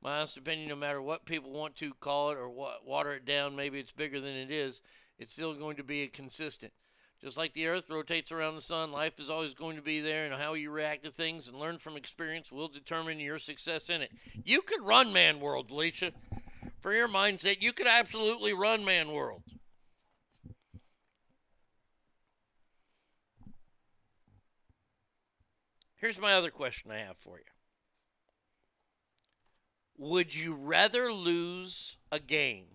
My 0.00 0.18
honest 0.18 0.36
opinion, 0.36 0.68
no 0.68 0.76
matter 0.76 1.02
what 1.02 1.26
people 1.26 1.50
want 1.50 1.74
to 1.76 1.92
call 1.94 2.30
it 2.30 2.38
or 2.38 2.48
what, 2.48 2.86
water 2.86 3.14
it 3.14 3.24
down, 3.24 3.56
maybe 3.56 3.80
it's 3.80 3.90
bigger 3.90 4.20
than 4.20 4.36
it 4.36 4.52
is, 4.52 4.80
it's 5.18 5.32
still 5.32 5.54
going 5.54 5.76
to 5.76 5.82
be 5.82 6.06
consistent. 6.06 6.72
Just 7.20 7.36
like 7.36 7.52
the 7.52 7.66
earth 7.66 7.90
rotates 7.90 8.30
around 8.30 8.54
the 8.54 8.60
sun, 8.60 8.92
life 8.92 9.18
is 9.18 9.28
always 9.28 9.54
going 9.54 9.74
to 9.74 9.82
be 9.82 10.00
there, 10.00 10.24
and 10.24 10.32
how 10.40 10.54
you 10.54 10.70
react 10.70 11.02
to 11.02 11.10
things 11.10 11.48
and 11.48 11.58
learn 11.58 11.78
from 11.78 11.96
experience 11.96 12.52
will 12.52 12.68
determine 12.68 13.18
your 13.18 13.40
success 13.40 13.90
in 13.90 14.02
it. 14.02 14.12
You 14.44 14.62
could 14.62 14.82
run 14.82 15.12
Man 15.12 15.40
World, 15.40 15.68
Alicia. 15.68 16.12
For 16.78 16.94
your 16.94 17.08
mindset, 17.08 17.60
you 17.60 17.72
could 17.72 17.88
absolutely 17.88 18.52
run 18.52 18.84
Man 18.84 19.10
World. 19.10 19.42
Here's 26.00 26.20
my 26.20 26.34
other 26.34 26.50
question 26.50 26.90
I 26.90 26.98
have 26.98 27.16
for 27.16 27.38
you. 27.38 27.44
Would 29.98 30.34
you 30.34 30.54
rather 30.54 31.12
lose 31.12 31.96
a 32.12 32.20
game? 32.20 32.66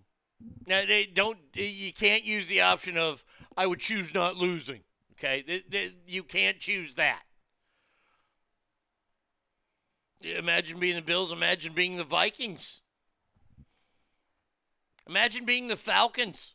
Now 0.66 0.84
they 0.86 1.06
don't 1.06 1.38
you 1.54 1.92
can't 1.92 2.24
use 2.24 2.48
the 2.48 2.60
option 2.60 2.98
of 2.98 3.24
I 3.56 3.66
would 3.66 3.80
choose 3.80 4.12
not 4.12 4.36
losing. 4.36 4.80
Okay? 5.12 5.62
You 6.06 6.22
can't 6.22 6.60
choose 6.60 6.96
that. 6.96 7.22
Imagine 10.22 10.78
being 10.78 10.96
the 10.96 11.02
Bills, 11.02 11.32
imagine 11.32 11.72
being 11.72 11.96
the 11.96 12.04
Vikings. 12.04 12.82
Imagine 15.06 15.44
being 15.44 15.68
the 15.68 15.76
Falcons. 15.76 16.54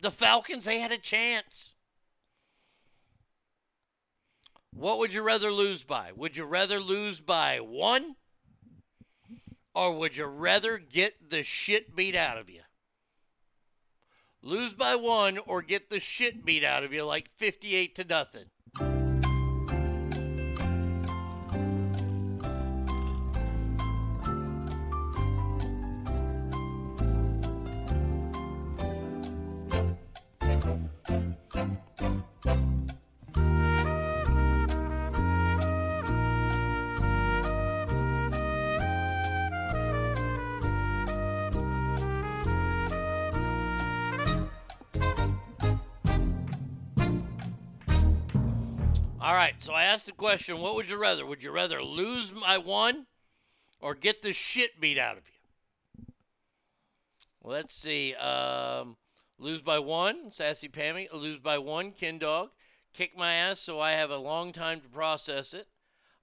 The 0.00 0.10
Falcons, 0.10 0.66
they 0.66 0.80
had 0.80 0.92
a 0.92 0.98
chance. 0.98 1.76
What 4.74 4.98
would 4.98 5.14
you 5.14 5.22
rather 5.22 5.52
lose 5.52 5.84
by? 5.84 6.10
Would 6.12 6.36
you 6.36 6.44
rather 6.44 6.80
lose 6.80 7.20
by 7.20 7.58
one? 7.58 8.16
Or 9.74 9.96
would 9.96 10.16
you 10.16 10.26
rather 10.26 10.78
get 10.78 11.30
the 11.30 11.42
shit 11.42 11.94
beat 11.94 12.14
out 12.14 12.38
of 12.38 12.48
you? 12.50 12.62
Lose 14.42 14.74
by 14.74 14.94
one 14.94 15.38
or 15.38 15.62
get 15.62 15.90
the 15.90 16.00
shit 16.00 16.44
beat 16.44 16.64
out 16.64 16.84
of 16.84 16.92
you 16.92 17.04
like 17.04 17.30
58 17.36 17.94
to 17.94 18.04
nothing. 18.04 18.50
So 49.64 49.72
I 49.72 49.84
asked 49.84 50.04
the 50.04 50.12
question 50.12 50.60
what 50.60 50.74
would 50.74 50.90
you 50.90 50.98
rather? 50.98 51.24
Would 51.24 51.42
you 51.42 51.50
rather 51.50 51.82
lose 51.82 52.30
by 52.30 52.58
one 52.58 53.06
or 53.80 53.94
get 53.94 54.20
the 54.20 54.34
shit 54.34 54.78
beat 54.78 54.98
out 54.98 55.16
of 55.16 55.22
you? 55.26 56.12
Let's 57.42 57.74
see. 57.74 58.14
Um, 58.14 58.98
lose 59.38 59.62
by 59.62 59.78
one, 59.78 60.30
Sassy 60.32 60.68
Pammy. 60.68 61.10
Lose 61.10 61.38
by 61.38 61.56
one, 61.56 61.92
Kin 61.92 62.18
Dog. 62.18 62.50
Kick 62.92 63.16
my 63.16 63.32
ass 63.32 63.58
so 63.58 63.80
I 63.80 63.92
have 63.92 64.10
a 64.10 64.18
long 64.18 64.52
time 64.52 64.82
to 64.82 64.88
process 64.88 65.54
it. 65.54 65.66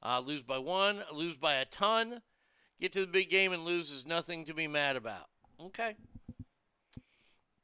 Uh, 0.04 0.20
lose 0.20 0.44
by 0.44 0.60
one, 0.60 1.02
lose 1.12 1.36
by 1.36 1.56
a 1.56 1.66
ton. 1.66 2.22
Get 2.80 2.94
to 2.94 3.02
the 3.02 3.08
big 3.08 3.32
game 3.32 3.54
and 3.54 3.66
lose 3.66 3.90
is 3.90 4.06
nothing 4.06 4.46
to 4.46 4.54
be 4.54 4.68
mad 4.68 4.96
about. 4.96 5.30
Okay. 5.60 5.96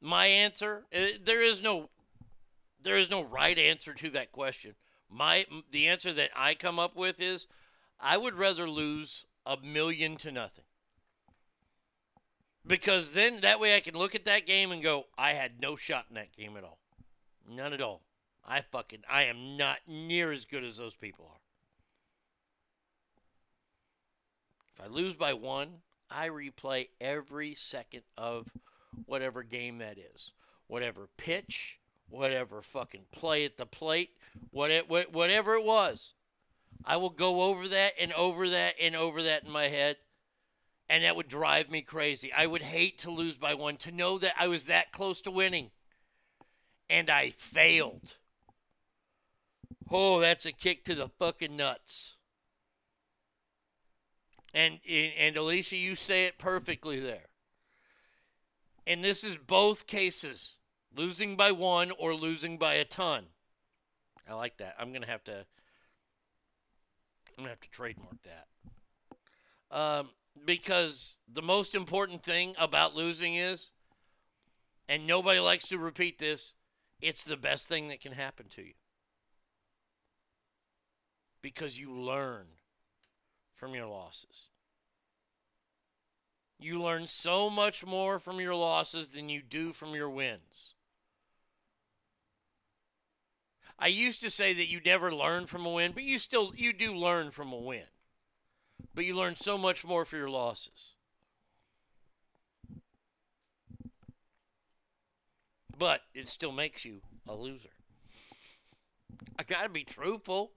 My 0.00 0.26
answer, 0.26 0.86
eh, 0.90 1.12
there 1.24 1.40
is 1.40 1.62
no 1.62 1.90
there 2.82 2.96
is 2.96 3.10
no 3.10 3.22
right 3.22 3.58
answer 3.58 3.94
to 3.94 4.10
that 4.10 4.32
question. 4.32 4.74
My 5.10 5.46
the 5.70 5.88
answer 5.88 6.12
that 6.12 6.30
I 6.36 6.54
come 6.54 6.78
up 6.78 6.96
with 6.96 7.20
is 7.20 7.46
I 8.00 8.16
would 8.16 8.34
rather 8.34 8.68
lose 8.68 9.26
a 9.46 9.56
million 9.56 10.16
to 10.18 10.30
nothing. 10.30 10.64
Because 12.66 13.12
then 13.12 13.40
that 13.40 13.60
way 13.60 13.74
I 13.74 13.80
can 13.80 13.94
look 13.94 14.14
at 14.14 14.26
that 14.26 14.44
game 14.44 14.70
and 14.70 14.82
go, 14.82 15.06
I 15.16 15.32
had 15.32 15.60
no 15.60 15.74
shot 15.74 16.06
in 16.10 16.16
that 16.16 16.36
game 16.36 16.56
at 16.56 16.64
all. 16.64 16.78
None 17.48 17.72
at 17.72 17.80
all. 17.80 18.02
I 18.46 18.60
fucking 18.60 19.04
I 19.10 19.24
am 19.24 19.56
not 19.56 19.78
near 19.86 20.32
as 20.32 20.44
good 20.44 20.64
as 20.64 20.76
those 20.76 20.94
people 20.94 21.30
are. 21.30 21.40
If 24.74 24.84
I 24.84 24.94
lose 24.94 25.14
by 25.14 25.32
one, 25.32 25.82
I 26.10 26.28
replay 26.28 26.88
every 27.00 27.54
second 27.54 28.02
of 28.16 28.48
whatever 29.06 29.42
game 29.42 29.78
that 29.78 29.98
is. 29.98 30.32
Whatever 30.66 31.08
pitch, 31.16 31.80
whatever 32.08 32.62
fucking 32.62 33.06
play 33.12 33.44
at 33.44 33.56
the 33.56 33.66
plate, 33.66 34.10
what 34.50 34.70
it, 34.70 34.88
what, 34.88 35.12
whatever 35.12 35.54
it 35.54 35.64
was. 35.64 36.14
I 36.84 36.96
will 36.96 37.10
go 37.10 37.42
over 37.42 37.68
that 37.68 37.92
and 38.00 38.12
over 38.12 38.48
that 38.48 38.74
and 38.80 38.94
over 38.96 39.22
that 39.22 39.44
in 39.44 39.50
my 39.50 39.68
head. 39.68 39.96
And 40.88 41.04
that 41.04 41.16
would 41.16 41.28
drive 41.28 41.70
me 41.70 41.82
crazy. 41.82 42.32
I 42.32 42.46
would 42.46 42.62
hate 42.62 42.98
to 43.00 43.10
lose 43.10 43.36
by 43.36 43.52
one, 43.52 43.76
to 43.78 43.92
know 43.92 44.16
that 44.18 44.32
I 44.38 44.48
was 44.48 44.64
that 44.64 44.90
close 44.90 45.20
to 45.22 45.30
winning. 45.30 45.70
And 46.88 47.10
I 47.10 47.30
failed. 47.30 48.16
Oh, 49.90 50.20
that's 50.20 50.46
a 50.46 50.52
kick 50.52 50.84
to 50.86 50.94
the 50.94 51.08
fucking 51.08 51.56
nuts. 51.56 52.14
And 54.54 54.80
and 54.88 55.36
Alicia, 55.36 55.76
you 55.76 55.94
say 55.94 56.24
it 56.24 56.38
perfectly 56.38 56.98
there. 56.98 57.28
And 58.86 59.04
this 59.04 59.22
is 59.22 59.36
both 59.36 59.86
cases 59.86 60.58
losing 60.96 61.36
by 61.36 61.52
one 61.52 61.90
or 61.98 62.14
losing 62.14 62.58
by 62.58 62.74
a 62.74 62.84
ton. 62.84 63.26
I 64.28 64.34
like 64.34 64.58
that. 64.58 64.74
I'm 64.78 64.92
gonna 64.92 65.06
have 65.06 65.24
to. 65.24 65.44
I'm 67.36 67.44
gonna 67.44 67.50
have 67.50 67.60
to 67.60 67.70
trademark 67.70 68.16
that. 68.22 68.46
Um, 69.70 70.10
because 70.44 71.18
the 71.30 71.42
most 71.42 71.74
important 71.74 72.22
thing 72.22 72.54
about 72.58 72.94
losing 72.94 73.34
is, 73.34 73.70
and 74.88 75.06
nobody 75.06 75.40
likes 75.40 75.68
to 75.68 75.78
repeat 75.78 76.18
this, 76.18 76.54
it's 77.00 77.24
the 77.24 77.36
best 77.36 77.68
thing 77.68 77.88
that 77.88 78.00
can 78.00 78.12
happen 78.12 78.46
to 78.50 78.62
you. 78.62 78.74
Because 81.42 81.78
you 81.78 81.92
learn 81.92 82.46
from 83.54 83.74
your 83.74 83.86
losses. 83.86 84.48
You 86.58 86.82
learn 86.82 87.06
so 87.06 87.48
much 87.48 87.86
more 87.86 88.18
from 88.18 88.40
your 88.40 88.54
losses 88.54 89.10
than 89.10 89.28
you 89.28 89.42
do 89.42 89.72
from 89.72 89.94
your 89.94 90.10
wins. 90.10 90.74
I 93.78 93.86
used 93.86 94.20
to 94.22 94.30
say 94.30 94.52
that 94.54 94.68
you 94.68 94.80
never 94.84 95.14
learn 95.14 95.46
from 95.46 95.64
a 95.64 95.70
win, 95.70 95.92
but 95.92 96.02
you 96.02 96.18
still 96.18 96.52
you 96.56 96.72
do 96.72 96.94
learn 96.94 97.30
from 97.30 97.52
a 97.52 97.58
win. 97.58 97.84
But 98.94 99.04
you 99.04 99.14
learn 99.14 99.36
so 99.36 99.56
much 99.56 99.84
more 99.84 100.04
for 100.04 100.16
your 100.16 100.30
losses. 100.30 100.94
But 105.78 106.02
it 106.12 106.28
still 106.28 106.50
makes 106.50 106.84
you 106.84 107.02
a 107.28 107.34
loser. 107.34 107.68
I 109.38 109.44
gotta 109.44 109.68
be 109.68 109.84
truthful. 109.84 110.50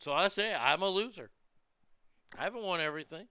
So 0.00 0.12
I 0.12 0.26
say 0.28 0.54
I'm 0.54 0.82
a 0.82 0.88
loser. 0.88 1.30
I 2.36 2.44
haven't 2.44 2.64
won 2.64 2.80
everything. 2.80 3.28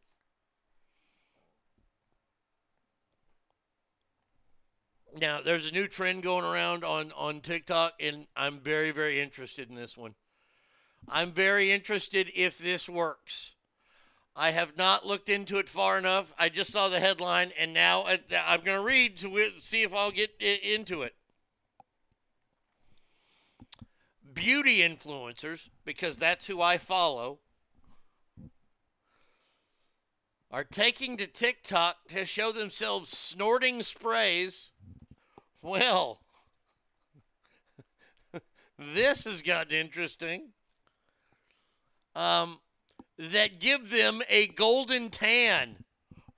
Now, 5.18 5.40
there's 5.40 5.66
a 5.66 5.72
new 5.72 5.88
trend 5.88 6.24
going 6.24 6.44
around 6.44 6.84
on, 6.84 7.14
on 7.16 7.40
TikTok, 7.40 7.94
and 8.02 8.28
I'm 8.36 8.60
very, 8.60 8.92
very 8.92 9.22
interested 9.22 9.70
in 9.70 9.76
this 9.76 9.98
one. 9.98 10.16
I'm 11.08 11.32
very 11.32 11.72
interested 11.72 12.30
if 12.36 12.58
this 12.58 12.90
works. 12.90 13.56
I 14.36 14.52
have 14.52 14.76
not 14.76 15.06
looked 15.06 15.30
into 15.30 15.58
it 15.58 15.70
far 15.70 15.98
enough. 15.98 16.34
I 16.38 16.50
just 16.50 16.70
saw 16.70 16.90
the 16.90 17.00
headline, 17.00 17.54
and 17.58 17.74
now 17.74 18.04
I'm 18.06 18.62
going 18.62 18.78
to 18.78 18.86
read 18.86 19.18
to 19.20 19.52
see 19.58 19.84
if 19.84 19.96
I'll 19.96 20.12
get 20.12 20.32
into 20.42 21.04
it. 21.04 21.16
Beauty 24.34 24.80
influencers, 24.80 25.70
because 25.86 26.20
that's 26.20 26.48
who 26.48 26.62
I 26.62 26.78
follow, 26.78 27.40
are 30.52 30.66
taking 30.66 31.16
to 31.18 31.28
TikTok 31.28 32.10
to 32.10 32.26
show 32.26 32.52
themselves 32.52 33.18
snorting 33.18 33.82
sprays. 33.82 34.74
Well, 35.66 36.20
this 38.78 39.24
has 39.24 39.42
gotten 39.42 39.74
interesting. 39.74 40.50
Um, 42.16 42.60
that 43.18 43.60
give 43.60 43.90
them 43.90 44.22
a 44.30 44.46
golden 44.46 45.10
tan. 45.10 45.78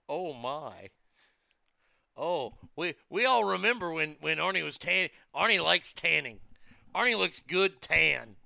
Oh 0.07 0.33
my. 0.33 0.91
Oh, 2.15 2.53
we 2.77 2.95
we 3.09 3.25
all 3.25 3.43
remember 3.43 3.91
when 3.91 4.15
when 4.22 4.38
Arnie 4.38 4.64
was 4.64 4.77
tan. 4.77 5.09
Arnie 5.35 5.61
likes 5.61 5.91
tanning. 5.91 6.39
Arnie 6.95 7.17
looks 7.17 7.41
good 7.41 7.81
tan. 7.81 8.38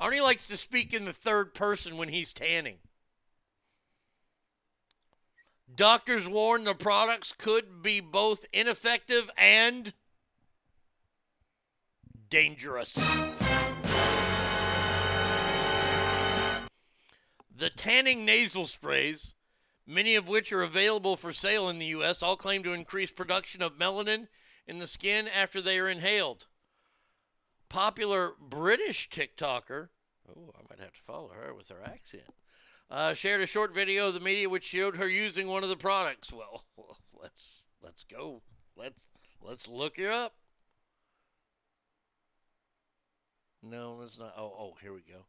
Arnie 0.00 0.22
likes 0.22 0.46
to 0.46 0.56
speak 0.56 0.94
in 0.94 1.04
the 1.04 1.12
third 1.12 1.52
person 1.52 1.98
when 1.98 2.08
he's 2.08 2.32
tanning. 2.32 2.78
Doctors 5.76 6.28
warn 6.28 6.64
the 6.64 6.74
products 6.74 7.32
could 7.36 7.82
be 7.82 7.98
both 7.98 8.46
ineffective 8.52 9.28
and 9.36 9.92
dangerous. 12.30 12.94
The 17.56 17.70
tanning 17.70 18.24
nasal 18.24 18.66
sprays, 18.66 19.34
many 19.86 20.14
of 20.14 20.28
which 20.28 20.52
are 20.52 20.62
available 20.62 21.16
for 21.16 21.32
sale 21.32 21.68
in 21.68 21.78
the 21.78 21.86
U.S., 21.86 22.22
all 22.22 22.36
claim 22.36 22.62
to 22.62 22.72
increase 22.72 23.10
production 23.10 23.60
of 23.62 23.78
melanin 23.78 24.28
in 24.66 24.78
the 24.78 24.86
skin 24.86 25.26
after 25.26 25.60
they 25.60 25.78
are 25.78 25.88
inhaled. 25.88 26.46
Popular 27.68 28.34
British 28.40 29.08
TikToker, 29.08 29.88
oh, 30.28 30.52
I 30.56 30.62
might 30.70 30.78
have 30.78 30.92
to 30.92 31.02
follow 31.02 31.30
her 31.30 31.52
with 31.52 31.68
her 31.70 31.82
accent, 31.84 32.32
uh, 32.94 33.12
shared 33.12 33.40
a 33.40 33.46
short 33.46 33.74
video 33.74 34.08
of 34.08 34.14
the 34.14 34.20
media 34.20 34.48
which 34.48 34.64
showed 34.64 34.96
her 34.96 35.08
using 35.08 35.48
one 35.48 35.64
of 35.64 35.68
the 35.68 35.76
products. 35.76 36.32
Well, 36.32 36.64
well, 36.76 36.96
let's 37.20 37.64
let's 37.82 38.04
go. 38.04 38.40
Let's 38.76 39.06
let's 39.42 39.68
look 39.68 39.98
her 39.98 40.10
up. 40.10 40.34
No, 43.62 44.00
it's 44.02 44.18
not. 44.18 44.34
Oh, 44.36 44.52
oh, 44.58 44.74
here 44.80 44.92
we 44.92 45.00
go. 45.00 45.26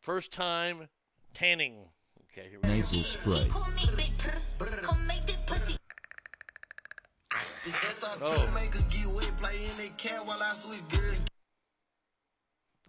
First 0.00 0.32
time 0.32 0.88
tanning. 1.34 1.88
Okay, 2.32 2.48
here 2.48 2.58
we 2.62 2.68
go. 2.68 2.74
Nasal 2.74 3.02
spray. 3.02 3.48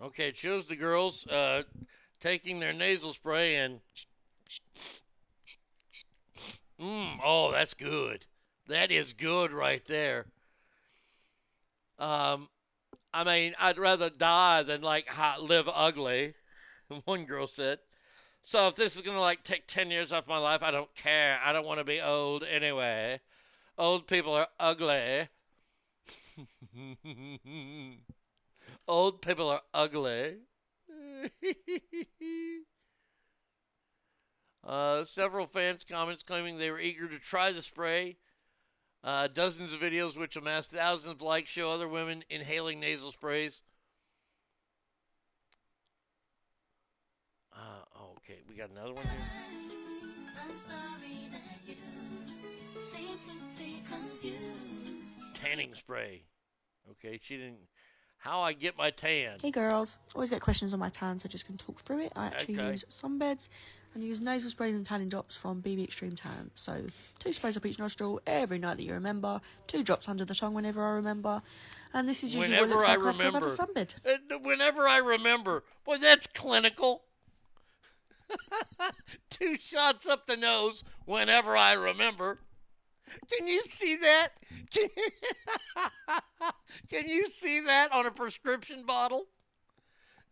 Okay, 0.02 0.28
it 0.28 0.38
shows 0.38 0.68
the 0.68 0.76
girls 0.76 1.26
uh, 1.28 1.64
taking 2.26 2.60
their 2.60 2.74
nasal 2.74 3.14
spray 3.14 3.56
and. 3.58 3.82
Mmm, 6.82 7.20
oh, 7.24 7.52
that's 7.52 7.76
good. 7.76 8.26
That 8.68 8.92
is 8.92 9.14
good 9.14 9.52
right 9.52 9.86
there. 9.86 10.26
Um, 12.00 12.50
I 13.14 13.24
mean, 13.24 13.54
I'd 13.60 13.78
rather 13.78 14.10
die 14.10 14.64
than 14.64 14.82
like 14.82 15.08
live 15.40 15.70
ugly. 15.72 16.34
One 17.06 17.26
girl 17.26 17.46
said. 17.46 17.78
So 18.42 18.68
if 18.68 18.76
this 18.76 18.96
is 18.96 19.02
gonna 19.04 19.22
like 19.22 19.44
take 19.44 19.68
ten 19.68 19.92
years 19.92 20.12
off 20.12 20.28
my 20.28 20.40
life, 20.40 20.64
I 20.64 20.72
don't 20.72 20.94
care. 20.96 21.40
I 21.46 21.54
don't 21.54 21.66
want 21.66 21.80
to 21.80 21.86
be 21.86 22.02
old 22.02 22.44
anyway. 22.44 23.20
Old 23.78 24.08
people 24.08 24.34
are 24.34 24.48
ugly. 24.60 25.28
Old 28.88 29.22
people 29.22 29.50
are 29.50 29.62
ugly. 29.74 30.38
uh, 34.64 35.04
several 35.04 35.48
fans' 35.48 35.84
comments 35.84 36.24
claiming 36.24 36.58
they 36.58 36.72
were 36.72 36.80
eager 36.80 37.08
to 37.08 37.20
try 37.20 37.52
the 37.52 37.62
spray. 37.62 38.18
Uh, 39.04 39.28
dozens 39.28 39.72
of 39.72 39.80
videos 39.80 40.18
which 40.18 40.36
amassed 40.36 40.72
thousands 40.72 41.14
of 41.14 41.22
likes 41.22 41.52
show 41.52 41.72
other 41.72 41.88
women 41.88 42.24
inhaling 42.30 42.80
nasal 42.80 43.12
sprays. 43.12 43.62
Uh, 47.54 47.84
okay, 48.18 48.40
we 48.50 48.56
got 48.56 48.72
another 48.72 48.94
one 48.94 49.04
here. 49.04 49.12
Tanning 55.36 55.76
spray. 55.76 56.24
Okay, 56.92 57.20
she 57.22 57.38
didn't. 57.38 57.60
How 58.26 58.42
I 58.42 58.54
get 58.54 58.76
my 58.76 58.90
tan? 58.90 59.38
Hey 59.40 59.52
girls, 59.52 60.00
always 60.16 60.32
get 60.32 60.42
questions 60.42 60.74
on 60.74 60.80
my 60.80 60.90
tan, 60.90 61.20
so 61.20 61.28
I 61.28 61.30
just 61.30 61.48
gonna 61.48 61.60
talk 61.60 61.82
through 61.84 62.00
it. 62.06 62.12
I 62.16 62.26
actually 62.26 62.60
Okay. 62.60 62.72
use 62.72 62.84
sunbeds 62.90 63.50
and 63.94 64.04
use 64.04 64.20
nasal 64.20 64.50
sprays 64.50 64.74
and 64.76 64.84
tanning 64.84 65.10
drops 65.10 65.38
from 65.38 65.62
BB 65.62 65.84
Extreme 65.84 66.16
Tan. 66.16 66.50
So 66.56 66.88
two 67.20 67.32
sprays 67.34 67.56
up 67.56 67.68
each 67.68 67.78
nostril 67.78 68.20
every 68.26 68.58
night 68.58 68.78
that 68.78 68.84
you 68.84 68.94
remember, 68.94 69.42
two 69.68 69.84
drops 69.84 70.10
under 70.10 70.26
the 70.26 70.34
tongue 70.34 70.56
whenever 70.56 70.84
I 70.84 70.94
remember, 70.94 71.44
and 71.94 72.10
this 72.10 72.24
is 72.24 72.34
usually 72.34 72.58
what 72.58 72.68
it 72.68 72.70
looks 72.72 72.84
I 72.86 72.96
like 72.96 73.06
after 73.06 73.28
I've 73.28 73.34
had 73.36 73.44
a 73.44 73.46
sunbed. 73.46 73.94
Uh, 74.04 74.40
Whenever 74.40 74.88
I 74.88 74.98
remember. 74.98 75.64
Boy, 75.86 75.98
that's 76.00 76.26
clinical. 76.26 77.04
Two 79.30 79.56
shots 79.56 80.08
up 80.08 80.26
the 80.26 80.36
nose 80.36 80.84
whenever 81.06 81.56
I 81.56 81.74
remember. 81.74 82.40
Can 83.32 83.48
you 83.48 83.62
see 83.64 83.96
that? 83.98 84.30
Can, 84.72 84.90
Can 86.90 87.10
you 87.10 87.28
see 87.28 87.60
that 87.62 87.92
on 87.92 88.06
a 88.06 88.12
prescription 88.12 88.86
bottle? 88.86 89.26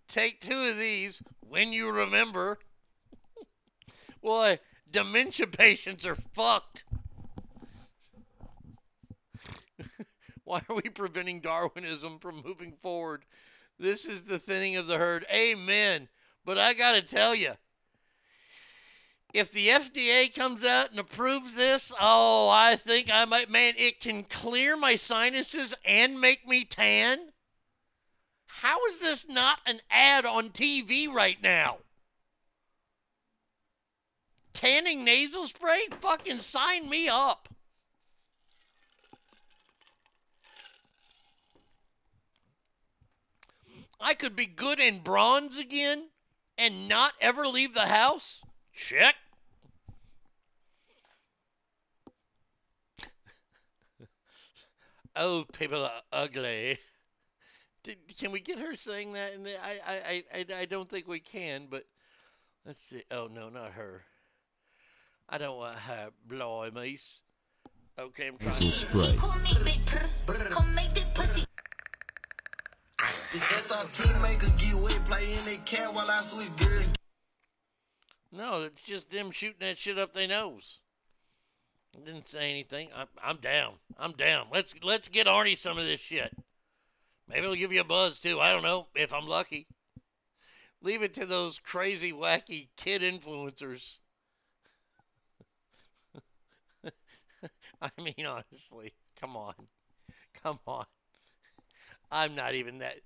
Take 0.08 0.42
two 0.42 0.70
of 0.70 0.78
these 0.78 1.22
when 1.40 1.74
you 1.74 1.92
remember. 1.92 2.60
Boy, 4.22 4.60
dementia 4.90 5.48
patients 5.48 6.06
are 6.06 6.16
fucked. 6.16 6.86
Why 10.44 10.62
are 10.70 10.76
we 10.76 10.84
preventing 10.84 11.42
Darwinism 11.42 12.20
from 12.20 12.44
moving 12.44 12.74
forward? 12.74 13.26
This 13.80 14.06
is 14.06 14.24
the 14.24 14.40
thinning 14.40 14.76
of 14.76 14.88
the 14.88 14.98
herd. 14.98 15.26
Amen. 15.34 16.10
But 16.46 16.58
I 16.58 16.74
got 16.74 16.94
to 16.94 17.02
tell 17.02 17.34
you, 17.34 17.54
if 19.34 19.52
the 19.52 19.68
FDA 19.68 20.34
comes 20.34 20.64
out 20.64 20.92
and 20.92 21.00
approves 21.00 21.56
this, 21.56 21.92
oh, 22.00 22.50
I 22.50 22.76
think 22.76 23.10
I 23.12 23.26
might, 23.26 23.50
man, 23.50 23.74
it 23.78 24.00
can 24.00 24.24
clear 24.24 24.78
my 24.78 24.96
sinuses 24.96 25.74
and 25.84 26.22
make 26.22 26.48
me 26.48 26.64
tan. 26.64 27.32
How 28.46 28.86
is 28.86 29.00
this 29.00 29.28
not 29.28 29.58
an 29.66 29.82
ad 29.90 30.26
on 30.26 30.52
TV 30.52 31.12
right 31.12 31.42
now? 31.42 31.78
Tanning 34.54 35.04
nasal 35.04 35.48
spray? 35.48 35.88
Fucking 36.00 36.40
sign 36.40 36.88
me 36.88 37.08
up. 37.08 37.50
I 44.00 44.14
could 44.14 44.36
be 44.36 44.46
good 44.46 44.80
in 44.80 45.00
bronze 45.00 45.58
again 45.58 46.10
and 46.58 46.88
not 46.88 47.14
ever 47.20 47.48
leave 47.48 47.74
the 47.74 47.88
house? 47.88 48.42
Check. 48.74 49.16
Old 55.16 55.52
people 55.54 55.84
are 55.84 56.02
ugly. 56.12 56.80
Did, 57.84 57.98
can 58.18 58.32
we 58.32 58.40
get 58.40 58.60
her 58.60 58.76
saying 58.76 59.14
that? 59.14 59.34
And 59.34 59.48
I, 59.48 59.80
I, 59.88 60.24
I, 60.34 60.46
I 60.62 60.66
don't 60.66 60.90
think 60.90 61.08
we 61.08 61.20
can, 61.20 61.68
but 61.70 61.86
let's 62.66 62.80
see. 62.80 63.04
Oh, 63.12 63.28
no, 63.32 63.50
not 63.50 63.74
her. 63.74 64.04
I 65.30 65.38
don't 65.38 65.58
want 65.58 65.78
her 65.78 66.10
blimey's. 66.28 67.20
Okay, 68.00 68.28
I'm 68.28 68.38
trying 68.38 68.60
Nasal 68.60 68.90
to. 68.90 69.16
spray. 69.16 69.18
SRT 73.64 74.22
make 74.22 74.42
her 74.42 74.48
get 74.58 74.76
wet, 74.82 75.06
play 75.06 75.26
in 75.26 75.46
that 75.46 75.66
cat 75.66 75.94
while 75.94 76.10
I 76.10 76.18
switch 76.18 76.56
gears. 76.58 76.90
No, 78.32 78.64
it's 78.64 78.82
just 78.84 79.10
them 79.10 79.32
shooting 79.32 79.58
that 79.60 79.78
shit 79.78 79.98
up 79.98 80.14
their 80.14 80.28
nose. 80.28 80.82
Didn't 81.94 82.28
say 82.28 82.50
anything. 82.50 82.90
I'm, 82.96 83.08
I'm 83.24 83.38
down. 83.38 83.74
I'm 83.98 84.14
down. 84.14 84.48
Let's 84.52 84.74
let's 84.84 85.08
get 85.08 85.28
Arnie 85.28 85.58
some 85.58 85.78
of 85.78 85.86
this 85.86 86.00
shit. 86.00 86.36
Maybe 87.30 87.44
it'll 87.44 87.56
give 87.56 87.72
you 87.72 87.82
a 87.82 87.86
buzz 87.86 88.20
too. 88.20 88.40
I 88.40 88.52
don't 88.52 88.64
know 88.64 88.88
if 88.96 89.14
I'm 89.14 89.28
lucky. 89.28 89.68
Leave 90.82 91.02
it 91.02 91.14
to 91.14 91.26
those 91.26 91.60
crazy, 91.60 92.12
wacky 92.12 92.68
kid 92.76 93.02
influencers. 93.02 94.00
I 97.82 97.90
mean, 97.98 98.26
honestly, 98.28 98.94
come 99.20 99.38
on. 99.38 99.54
Come 100.42 100.60
on. 100.68 100.86
I'm 102.12 102.36
not 102.36 102.54
even 102.54 102.80
that. 102.80 102.98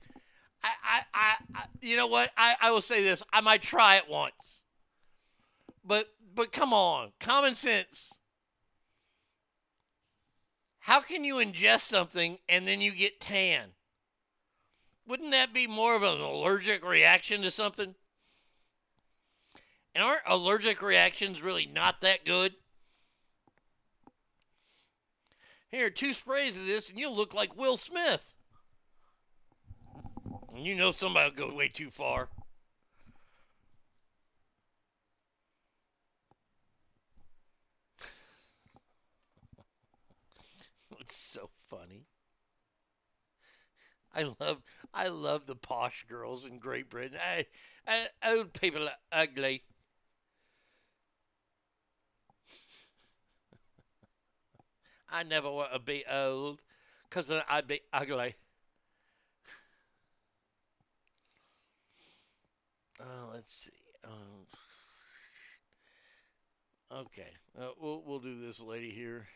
I, 0.63 0.69
I, 0.83 1.01
I, 1.13 1.35
I 1.53 1.63
you 1.81 1.97
know 1.97 2.07
what? 2.07 2.31
I, 2.35 2.55
I 2.59 2.71
will 2.71 2.81
say 2.81 3.03
this. 3.03 3.21
I 3.31 3.41
might 3.41 3.61
try 3.61 3.97
it 3.97 4.09
once. 4.09 4.63
But, 5.85 6.07
but 6.33 6.51
come 6.51 6.73
on. 6.73 7.11
Common 7.19 7.53
sense. 7.53 8.17
How 10.87 11.01
can 11.01 11.25
you 11.25 11.35
ingest 11.35 11.81
something 11.81 12.37
and 12.47 12.65
then 12.65 12.79
you 12.79 12.93
get 12.93 13.19
tan? 13.19 13.71
Wouldn't 15.05 15.31
that 15.31 15.53
be 15.53 15.67
more 15.67 15.97
of 15.97 16.01
an 16.01 16.21
allergic 16.21 16.81
reaction 16.81 17.41
to 17.41 17.51
something? 17.51 17.95
And 19.93 20.01
aren't 20.01 20.21
allergic 20.25 20.81
reactions 20.81 21.41
really 21.41 21.65
not 21.65 21.99
that 21.99 22.23
good? 22.23 22.53
Here, 25.69 25.89
two 25.89 26.13
sprays 26.13 26.57
of 26.57 26.65
this, 26.65 26.89
and 26.89 26.97
you'll 26.97 27.13
look 27.13 27.33
like 27.33 27.57
Will 27.57 27.75
Smith. 27.75 28.33
And 30.55 30.63
you 30.63 30.73
know 30.73 30.91
somebody 30.93 31.29
will 31.29 31.49
go 31.49 31.53
way 31.53 31.67
too 31.67 31.89
far. 31.89 32.29
It's 41.07 41.15
so 41.15 41.49
funny. 41.69 42.05
I 44.13 44.23
love 44.41 44.61
I 44.93 45.07
love 45.07 45.45
the 45.45 45.55
posh 45.55 46.05
girls 46.09 46.45
in 46.45 46.59
Great 46.59 46.89
Britain. 46.89 47.17
I, 47.17 47.45
I, 47.87 48.07
old 48.29 48.51
people 48.51 48.89
are 48.89 48.95
ugly. 49.13 49.63
I 55.09 55.23
never 55.23 55.49
want 55.49 55.71
to 55.71 55.79
be 55.79 56.03
old 56.11 56.61
because 57.09 57.29
then 57.29 57.41
I'd 57.49 57.67
be 57.67 57.79
ugly. 57.93 58.35
Uh, 62.99 63.31
let's 63.33 63.55
see. 63.55 63.71
Um, 64.03 64.45
okay, 66.91 67.31
uh, 67.57 67.69
we'll 67.79 68.03
we'll 68.05 68.19
do 68.19 68.45
this 68.45 68.59
lady 68.59 68.91
here. 68.91 69.27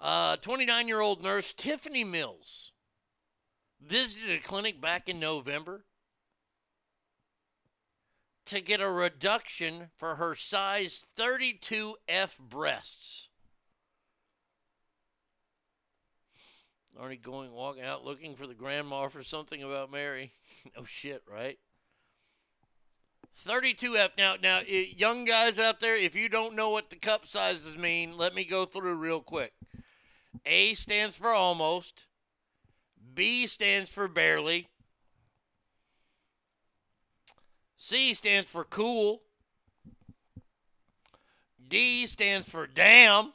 Uh, 0.00 0.36
29 0.36 0.88
year 0.88 1.00
old 1.00 1.22
nurse 1.22 1.52
Tiffany 1.52 2.04
Mills 2.04 2.72
visited 3.84 4.30
a 4.30 4.42
clinic 4.42 4.80
back 4.80 5.08
in 5.08 5.20
November 5.20 5.84
to 8.46 8.60
get 8.60 8.80
a 8.80 8.90
reduction 8.90 9.90
for 9.96 10.16
her 10.16 10.34
size 10.34 11.06
32F 11.16 12.38
breasts. 12.38 13.28
Already 16.98 17.16
going 17.16 17.52
walking 17.52 17.84
out 17.84 18.04
looking 18.04 18.34
for 18.34 18.46
the 18.46 18.54
grandma 18.54 19.08
for 19.08 19.22
something 19.22 19.62
about 19.62 19.90
Mary. 19.90 20.32
no 20.76 20.84
shit, 20.84 21.22
right? 21.30 21.58
32F. 23.46 24.10
Now, 24.18 24.34
now, 24.42 24.60
young 24.66 25.24
guys 25.24 25.58
out 25.58 25.80
there, 25.80 25.96
if 25.96 26.14
you 26.14 26.28
don't 26.28 26.56
know 26.56 26.70
what 26.70 26.90
the 26.90 26.96
cup 26.96 27.26
sizes 27.26 27.76
mean, 27.76 28.18
let 28.18 28.34
me 28.34 28.44
go 28.44 28.64
through 28.64 28.96
real 28.96 29.20
quick. 29.20 29.52
A 30.46 30.74
stands 30.74 31.16
for 31.16 31.30
almost. 31.30 32.06
B 33.14 33.46
stands 33.46 33.90
for 33.90 34.08
barely. 34.08 34.68
C 37.76 38.14
stands 38.14 38.48
for 38.48 38.64
cool. 38.64 39.22
D 41.66 42.06
stands 42.06 42.48
for 42.48 42.66
damn. 42.66 43.32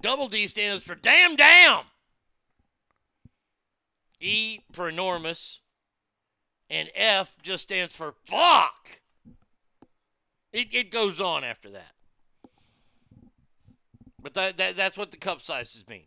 Double 0.00 0.28
D 0.28 0.46
stands 0.46 0.82
for 0.82 0.94
damn 0.94 1.36
damn. 1.36 1.84
E 4.20 4.60
for 4.72 4.88
enormous. 4.88 5.60
And 6.70 6.88
F 6.94 7.36
just 7.42 7.64
stands 7.64 7.94
for 7.94 8.14
fuck. 8.24 9.00
It, 10.52 10.68
it 10.72 10.90
goes 10.90 11.20
on 11.20 11.44
after 11.44 11.68
that. 11.70 11.92
But 14.22 14.34
that, 14.34 14.56
that 14.58 14.76
that's 14.76 14.96
what 14.96 15.10
the 15.10 15.16
cup 15.16 15.40
sizes 15.40 15.88
mean. 15.88 16.06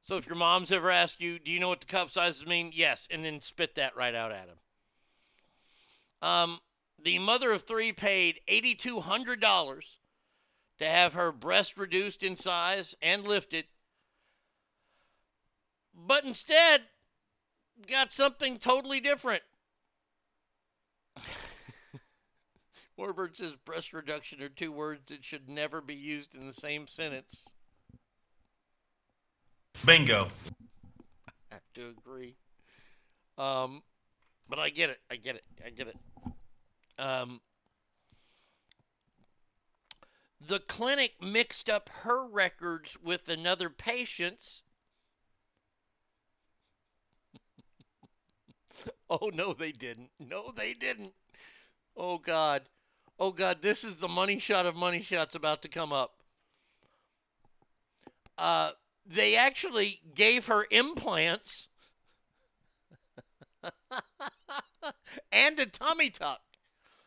So 0.00 0.16
if 0.16 0.26
your 0.26 0.36
mom's 0.36 0.72
ever 0.72 0.90
asked 0.90 1.20
you, 1.20 1.38
do 1.38 1.50
you 1.50 1.60
know 1.60 1.68
what 1.68 1.80
the 1.80 1.86
cup 1.86 2.10
sizes 2.10 2.46
mean? 2.46 2.70
Yes, 2.74 3.08
and 3.10 3.24
then 3.24 3.40
spit 3.40 3.74
that 3.74 3.96
right 3.96 4.14
out 4.14 4.32
at 4.32 4.48
him. 4.48 4.58
Um, 6.22 6.60
the 7.02 7.18
mother 7.18 7.52
of 7.52 7.62
three 7.62 7.92
paid 7.92 8.40
eighty-two 8.48 9.00
hundred 9.00 9.40
dollars 9.40 9.98
to 10.78 10.86
have 10.86 11.14
her 11.14 11.32
breast 11.32 11.76
reduced 11.76 12.22
in 12.22 12.36
size 12.36 12.94
and 13.02 13.26
lifted, 13.26 13.66
but 15.94 16.24
instead 16.24 16.82
got 17.88 18.12
something 18.12 18.58
totally 18.58 19.00
different. 19.00 19.42
Warbird 22.98 23.36
says 23.36 23.56
breast 23.56 23.92
reduction 23.92 24.42
are 24.42 24.48
two 24.48 24.70
words 24.70 25.10
that 25.10 25.24
should 25.24 25.48
never 25.48 25.80
be 25.80 25.94
used 25.94 26.34
in 26.34 26.46
the 26.46 26.52
same 26.52 26.86
sentence. 26.86 27.52
Bingo. 29.84 30.28
I 31.26 31.32
have 31.50 31.72
to 31.74 31.88
agree. 31.88 32.36
Um, 33.36 33.82
but 34.48 34.58
I 34.58 34.70
get 34.70 34.90
it. 34.90 35.00
I 35.10 35.16
get 35.16 35.36
it. 35.36 35.44
I 35.64 35.70
get 35.70 35.88
it. 35.88 35.96
Um, 36.98 37.40
the 40.40 40.60
clinic 40.60 41.14
mixed 41.20 41.68
up 41.68 41.88
her 42.02 42.26
records 42.26 42.96
with 43.02 43.28
another 43.28 43.68
patient's. 43.70 44.62
oh, 49.10 49.30
no, 49.34 49.52
they 49.52 49.72
didn't. 49.72 50.10
No, 50.20 50.52
they 50.54 50.74
didn't. 50.74 51.14
Oh, 51.96 52.18
God. 52.18 52.62
Oh, 53.18 53.32
God. 53.32 53.62
This 53.62 53.84
is 53.84 53.96
the 53.96 54.08
money 54.08 54.38
shot 54.38 54.66
of 54.66 54.76
money 54.76 55.00
shots 55.00 55.34
about 55.34 55.62
to 55.62 55.68
come 55.68 55.92
up. 55.92 56.14
Uh, 58.36 58.70
they 59.06 59.36
actually 59.36 60.00
gave 60.14 60.46
her 60.46 60.66
implants 60.70 61.68
and 65.32 65.58
a 65.58 65.66
tummy 65.66 66.10
tuck. 66.10 66.40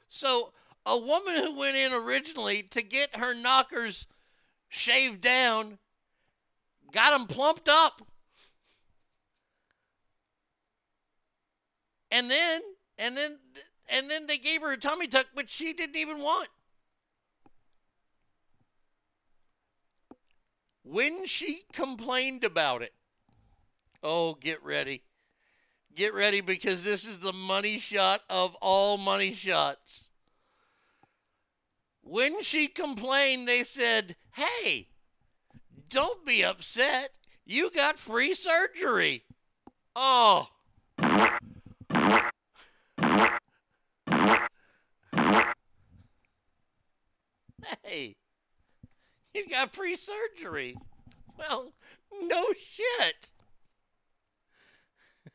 So 0.07 0.53
a 0.85 0.97
woman 0.97 1.35
who 1.35 1.57
went 1.57 1.75
in 1.75 1.91
originally 1.91 2.63
to 2.63 2.81
get 2.81 3.17
her 3.17 3.33
knockers 3.33 4.07
shaved 4.69 5.21
down 5.21 5.79
got 6.91 7.11
them 7.11 7.27
plumped 7.27 7.67
up. 7.67 8.01
And 12.09 12.31
then 12.31 12.61
and 12.97 13.17
then 13.17 13.37
and 13.89 14.09
then 14.09 14.27
they 14.27 14.37
gave 14.37 14.61
her 14.61 14.71
a 14.71 14.77
tummy 14.77 15.07
tuck 15.07 15.27
which 15.33 15.49
she 15.49 15.73
didn't 15.73 15.95
even 15.95 16.19
want. 16.19 16.49
When 20.83 21.25
she 21.25 21.63
complained 21.73 22.43
about 22.43 22.81
it, 22.81 22.93
oh, 24.01 24.35
get 24.35 24.63
ready. 24.63 25.03
Get 25.93 26.13
ready 26.13 26.41
because 26.41 26.83
this 26.83 27.05
is 27.05 27.19
the 27.19 27.33
money 27.33 27.77
shot 27.77 28.21
of 28.29 28.55
all 28.61 28.97
money 28.97 29.33
shots. 29.33 30.07
When 32.03 32.41
she 32.41 32.67
complained, 32.67 33.47
they 33.47 33.63
said, 33.63 34.15
Hey, 34.31 34.87
don't 35.89 36.25
be 36.25 36.43
upset. 36.43 37.11
You 37.45 37.69
got 37.69 37.99
free 37.99 38.33
surgery. 38.33 39.23
Oh. 39.95 40.49
Hey, 47.83 48.15
you 49.33 49.47
got 49.47 49.73
free 49.73 49.95
surgery. 49.95 50.77
Well, 51.37 51.73
no 52.21 52.47
shit. 52.53 53.31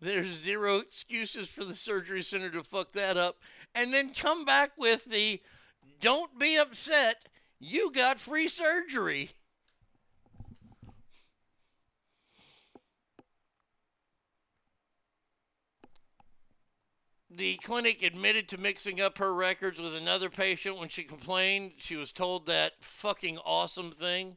There's 0.00 0.28
zero 0.28 0.76
excuses 0.76 1.48
for 1.48 1.64
the 1.64 1.74
surgery 1.74 2.22
center 2.22 2.50
to 2.50 2.62
fuck 2.62 2.92
that 2.92 3.16
up. 3.16 3.38
And 3.74 3.92
then 3.92 4.12
come 4.14 4.44
back 4.44 4.72
with 4.78 5.04
the 5.04 5.40
don't 6.00 6.38
be 6.38 6.56
upset, 6.56 7.28
you 7.58 7.92
got 7.92 8.18
free 8.18 8.48
surgery. 8.48 9.30
The 17.32 17.56
clinic 17.58 18.02
admitted 18.02 18.48
to 18.48 18.58
mixing 18.58 19.00
up 19.00 19.18
her 19.18 19.32
records 19.32 19.80
with 19.80 19.94
another 19.94 20.28
patient 20.28 20.78
when 20.78 20.88
she 20.88 21.04
complained. 21.04 21.74
She 21.78 21.94
was 21.94 22.10
told 22.10 22.46
that 22.46 22.82
fucking 22.82 23.38
awesome 23.38 23.92
thing. 23.92 24.36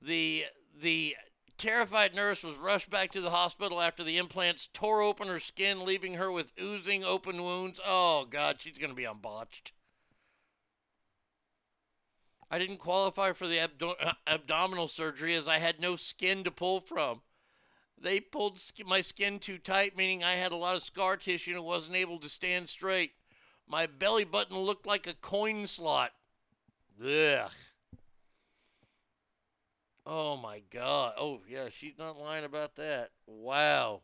The 0.00 0.46
the 0.74 1.16
terrified 1.56 2.16
nurse 2.16 2.42
was 2.42 2.56
rushed 2.56 2.90
back 2.90 3.12
to 3.12 3.20
the 3.20 3.30
hospital 3.30 3.80
after 3.80 4.02
the 4.02 4.18
implants 4.18 4.66
tore 4.66 5.02
open 5.02 5.28
her 5.28 5.38
skin, 5.38 5.84
leaving 5.84 6.14
her 6.14 6.32
with 6.32 6.50
oozing 6.60 7.04
open 7.04 7.44
wounds. 7.44 7.78
Oh 7.86 8.26
God, 8.28 8.60
she's 8.60 8.78
gonna 8.78 8.94
be 8.94 9.06
on 9.06 9.18
Botched. 9.18 9.72
I 12.50 12.58
didn't 12.58 12.78
qualify 12.78 13.32
for 13.32 13.46
the 13.46 13.58
abdo- 13.58 13.94
uh, 14.04 14.14
abdominal 14.26 14.88
surgery 14.88 15.36
as 15.36 15.46
I 15.46 15.58
had 15.58 15.80
no 15.80 15.94
skin 15.94 16.42
to 16.42 16.50
pull 16.50 16.80
from. 16.80 17.22
They 18.02 18.18
pulled 18.18 18.60
my 18.84 19.00
skin 19.00 19.38
too 19.38 19.58
tight, 19.58 19.96
meaning 19.96 20.24
I 20.24 20.32
had 20.32 20.50
a 20.50 20.56
lot 20.56 20.74
of 20.74 20.82
scar 20.82 21.16
tissue 21.16 21.54
and 21.54 21.64
wasn't 21.64 21.94
able 21.94 22.18
to 22.18 22.28
stand 22.28 22.68
straight. 22.68 23.12
My 23.68 23.86
belly 23.86 24.24
button 24.24 24.58
looked 24.58 24.86
like 24.86 25.06
a 25.06 25.14
coin 25.14 25.68
slot. 25.68 26.10
Ugh. 27.00 27.50
Oh 30.04 30.36
my 30.36 30.62
God. 30.70 31.14
Oh, 31.16 31.42
yeah, 31.48 31.68
she's 31.70 31.96
not 31.96 32.18
lying 32.18 32.44
about 32.44 32.74
that. 32.74 33.10
Wow. 33.26 34.02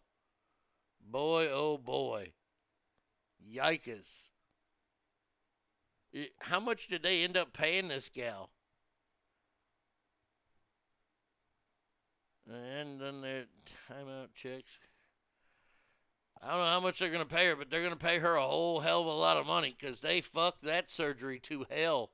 Boy, 1.01 1.49
oh 1.51 1.77
boy. 1.77 2.33
Yikes. 3.53 4.27
How 6.41 6.61
much 6.61 6.87
did 6.87 7.03
they 7.03 7.25
end 7.25 7.37
up 7.37 7.53
paying 7.53 7.89
this 7.89 8.09
gal? 8.09 8.51
And 12.49 13.01
then 13.01 13.21
their 13.21 13.45
timeout 13.89 14.29
checks. 14.35 14.79
I 16.43 16.51
don't 16.51 16.59
know 16.59 16.67
how 16.67 16.81
much 16.81 16.99
they're 16.99 17.11
going 17.11 17.27
to 17.27 17.35
pay 17.35 17.47
her, 17.47 17.57
but 17.57 17.71
they're 17.71 17.83
going 17.83 17.93
to 17.93 17.97
pay 17.97 18.19
her 18.19 18.37
a 18.37 18.47
whole 18.47 18.81
hell 18.81 19.03
of 19.03 19.07
a 19.07 19.11
lot 19.11 19.37
of 19.37 19.47
money 19.47 19.77
because 19.79 20.01
they 20.01 20.21
fucked 20.21 20.63
that 20.63 20.91
surgery 20.91 21.41
to 21.41 21.67
hell. 21.71 22.11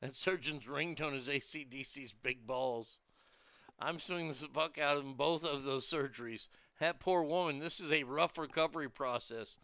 That 0.00 0.16
surgeon's 0.16 0.66
ringtone 0.66 1.16
is 1.16 1.28
ACDC's 1.28 2.12
Big 2.12 2.46
Balls. 2.46 2.98
I'm 3.78 3.98
suing 3.98 4.28
the 4.28 4.34
fuck 4.34 4.78
out 4.78 4.96
of 4.96 5.04
them 5.04 5.14
both 5.14 5.44
of 5.44 5.62
those 5.62 5.88
surgeries. 5.88 6.48
That 6.80 7.00
poor 7.00 7.22
woman, 7.22 7.60
this 7.60 7.80
is 7.80 7.92
a 7.92 8.02
rough 8.02 8.38
recovery 8.38 8.90
process. 8.90 9.58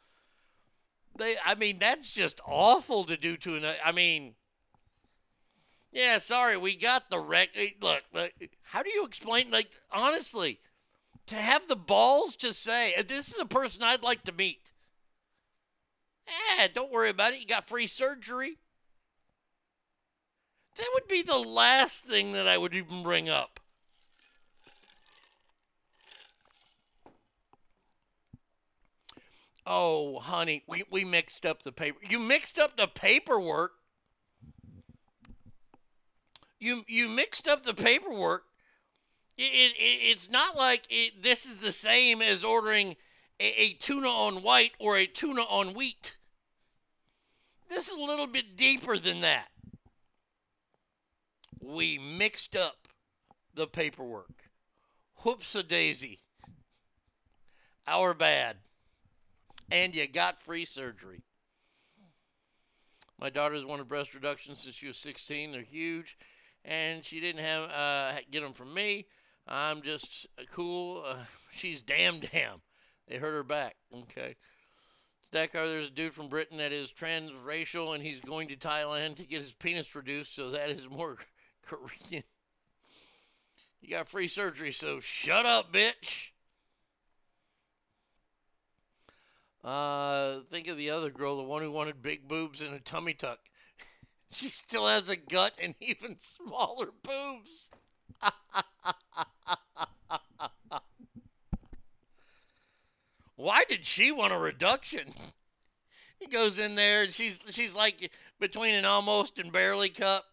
They, 1.17 1.35
I 1.45 1.57
mean, 1.57 1.79
that's 1.81 2.13
just 2.15 2.41
awful 2.47 3.03
to 3.05 3.17
do 3.17 3.37
to 3.39 3.57
an. 3.57 3.65
I 3.85 3.91
mean, 3.91 4.35
yeah, 5.99 6.19
sorry, 6.19 6.57
we 6.57 6.77
got 6.77 7.11
the 7.11 7.19
wreck. 7.19 7.51
eh, 7.55 7.71
Look, 7.81 8.05
look, 8.13 8.33
how 8.63 8.83
do 8.83 8.91
you 8.91 9.05
explain? 9.05 9.51
Like, 9.51 9.71
honestly, 9.91 10.61
to 11.27 11.37
have 11.37 11.69
the 11.69 11.77
balls 11.77 12.37
to 12.39 12.55
say, 12.55 12.95
"Uh, 12.95 13.03
"This 13.03 13.33
is 13.33 13.41
a 13.41 13.47
person 13.47 13.83
I'd 13.83 14.03
like 14.05 14.25
to 14.25 14.33
meet." 14.33 14.73
Eh, 16.59 16.69
don't 16.69 16.93
worry 16.93 17.11
about 17.11 17.33
it. 17.35 17.41
You 17.41 17.47
got 17.47 17.69
free 17.69 17.87
surgery. 17.89 18.59
That 20.77 20.89
would 20.95 21.07
be 21.09 21.21
the 21.21 21.37
last 21.37 22.07
thing 22.07 22.33
that 22.33 22.49
I 22.49 22.57
would 22.57 22.73
even 22.75 23.03
bring 23.03 23.29
up. 23.29 23.61
Oh, 29.67 30.19
honey, 30.19 30.65
we, 30.67 30.83
we 30.91 31.05
mixed 31.05 31.45
up 31.47 31.63
the 31.63 31.71
paper. 31.73 31.99
You 32.09 32.19
mixed 32.19 32.59
up 32.59 32.77
the 32.77 32.89
paperwork. 32.89 33.78
You 36.59 36.85
you 36.89 37.09
mixed 37.09 37.47
up 37.47 37.65
the 37.65 37.75
paperwork. 37.75 38.45
It, 39.37 39.43
it, 39.43 39.77
it- 39.81 40.11
it's 40.11 40.29
not 40.31 40.57
like 40.57 40.87
it, 40.91 41.23
this 41.23 41.47
is 41.47 41.59
the 41.59 41.73
same 41.73 42.21
as 42.23 42.43
ordering 42.43 42.97
a, 43.39 43.63
a 43.63 43.73
tuna 43.75 44.09
on 44.09 44.43
white 44.43 44.73
or 44.79 44.97
a 44.97 45.07
tuna 45.07 45.43
on 45.43 45.75
wheat. 45.75 46.17
This 47.69 47.87
is 47.89 47.95
a 47.97 48.01
little 48.01 48.27
bit 48.27 48.57
deeper 48.57 48.99
than 48.99 49.21
that. 49.21 49.49
We 51.61 51.99
mixed 51.99 52.57
up 52.57 52.89
the 53.55 53.67
paperwork. 53.67 54.51
Whoops 55.23 55.55
a 55.55 55.63
daisy. 55.63 56.21
Our 57.87 58.15
bad. 58.15 58.57
And 59.71 59.95
you 59.95 60.07
got 60.09 60.43
free 60.43 60.65
surgery. 60.65 61.23
My 63.21 63.31
daughter's 63.31 63.65
wanted 63.65 63.89
breast 63.89 64.15
reduction 64.15 64.55
since 64.57 64.77
she 64.77 64.87
was 64.87 64.97
16. 64.97 65.53
They're 65.53 65.63
huge, 65.63 66.17
and 66.69 67.03
she 67.03 67.19
didn't 67.19 67.43
have 67.43 67.71
uh, 67.71 68.13
get 68.31 68.43
them 68.43 68.53
from 68.53 68.75
me. 68.75 69.07
I'm 69.47 69.81
just 69.83 70.27
uh, 70.39 70.43
cool. 70.53 71.03
Uh, 71.07 71.17
she's 71.51 71.83
damn 71.83 72.21
damn. 72.21 72.61
They 73.09 73.17
hurt 73.17 73.33
her 73.33 73.43
back. 73.43 73.77
Okay. 73.93 74.37
Dakar, 75.33 75.67
there's 75.67 75.89
a 75.89 75.93
dude 75.93 76.15
from 76.15 76.29
Britain 76.29 76.59
that 76.59 76.73
is 76.73 76.93
transracial, 76.93 77.95
and 77.95 78.03
he's 78.03 78.21
going 78.21 78.49
to 78.49 78.57
Thailand 78.57 79.17
to 79.17 79.25
get 79.25 79.43
his 79.43 79.53
penis 79.53 79.95
reduced, 79.95 80.35
so 80.35 80.51
that 80.51 80.71
is 80.71 80.89
more 80.89 81.19
Korean. 81.67 82.25
You 83.81 83.97
got 83.97 84.09
free 84.09 84.29
surgery, 84.29 84.73
so 84.73 85.01
shut 85.01 85.47
up, 85.47 85.73
bitch. 85.73 86.31
Uh, 89.63 90.41
think 90.51 90.67
of 90.69 90.79
the 90.79 90.91
other 90.91 91.11
girl, 91.11 91.37
the 91.37 91.43
one 91.43 91.63
who 91.63 91.71
wanted 91.71 92.03
big 92.03 92.27
boobs 92.27 92.63
and 92.63 92.75
a 92.75 92.81
tummy 92.81 93.13
tuck. 93.13 93.39
She 94.31 94.49
still 94.49 94.87
has 94.87 95.09
a 95.09 95.17
gut 95.17 95.55
and 95.63 95.75
even 95.81 96.17
smaller 96.19 96.89
boobs. 97.03 97.71
Why 103.37 103.63
did 103.69 103.87
she 103.87 104.11
want 104.11 104.33
a 104.33 104.39
reduction? 104.39 105.11
He 106.19 106.27
goes 106.27 106.59
in 106.59 106.75
there 106.75 107.05
and 107.05 107.13
she's 107.13 107.45
she's 107.51 107.77
like 107.77 108.11
between 108.41 108.75
an 108.75 108.85
almost 108.85 109.39
and 109.39 109.53
barely 109.53 109.91
cup. 109.91 110.25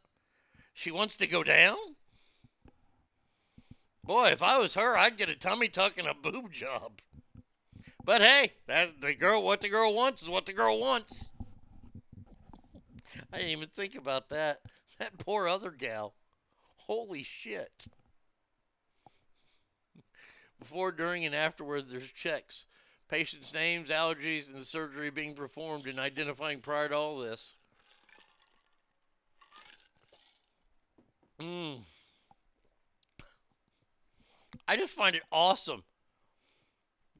She 0.74 0.90
wants 0.90 1.16
to 1.18 1.28
go 1.28 1.44
down. 1.44 1.78
Boy, 4.04 4.30
if 4.30 4.42
I 4.44 4.58
was 4.58 4.76
her, 4.76 4.98
I'd 4.98 5.18
get 5.18 5.30
a 5.30 5.36
tummy 5.36 5.68
tuck 5.68 5.98
and 5.98 6.08
a 6.08 6.14
boob 6.14 6.52
job. 6.52 7.02
But 8.04 8.22
hey, 8.22 8.54
that 8.68 9.02
the 9.02 9.14
girl 9.14 9.44
what 9.44 9.62
the 9.62 9.70
girl 9.70 9.94
wants 9.94 10.24
is 10.24 10.30
what 10.30 10.46
the 10.46 10.54
girl 10.54 10.80
wants. 10.80 11.32
I 13.32 13.38
didn't 13.38 13.52
even 13.52 13.70
think 13.70 13.96
about 13.96 14.30
that. 14.30 14.62
That 14.98 15.18
poor 15.18 15.46
other 15.46 15.72
gal. 15.72 16.14
Holy 16.78 17.22
shit. 17.22 17.88
Before, 20.58 20.94
during, 20.94 21.26
and 21.26 21.36
afterwards, 21.36 21.88
there's 21.92 22.10
checks. 22.10 22.66
Patients' 23.10 23.54
names, 23.54 23.90
allergies, 23.90 24.48
and 24.48 24.58
the 24.58 24.64
surgery 24.64 25.10
being 25.10 25.36
performed, 25.36 25.86
and 25.86 26.00
identifying 26.00 26.62
prior 26.62 26.88
to 26.88 26.96
all 26.96 27.20
this. 27.20 27.56
Mm. 31.40 31.80
I 34.68 34.78
just 34.78 34.94
find 34.94 35.16
it 35.16 35.24
awesome. 35.32 35.84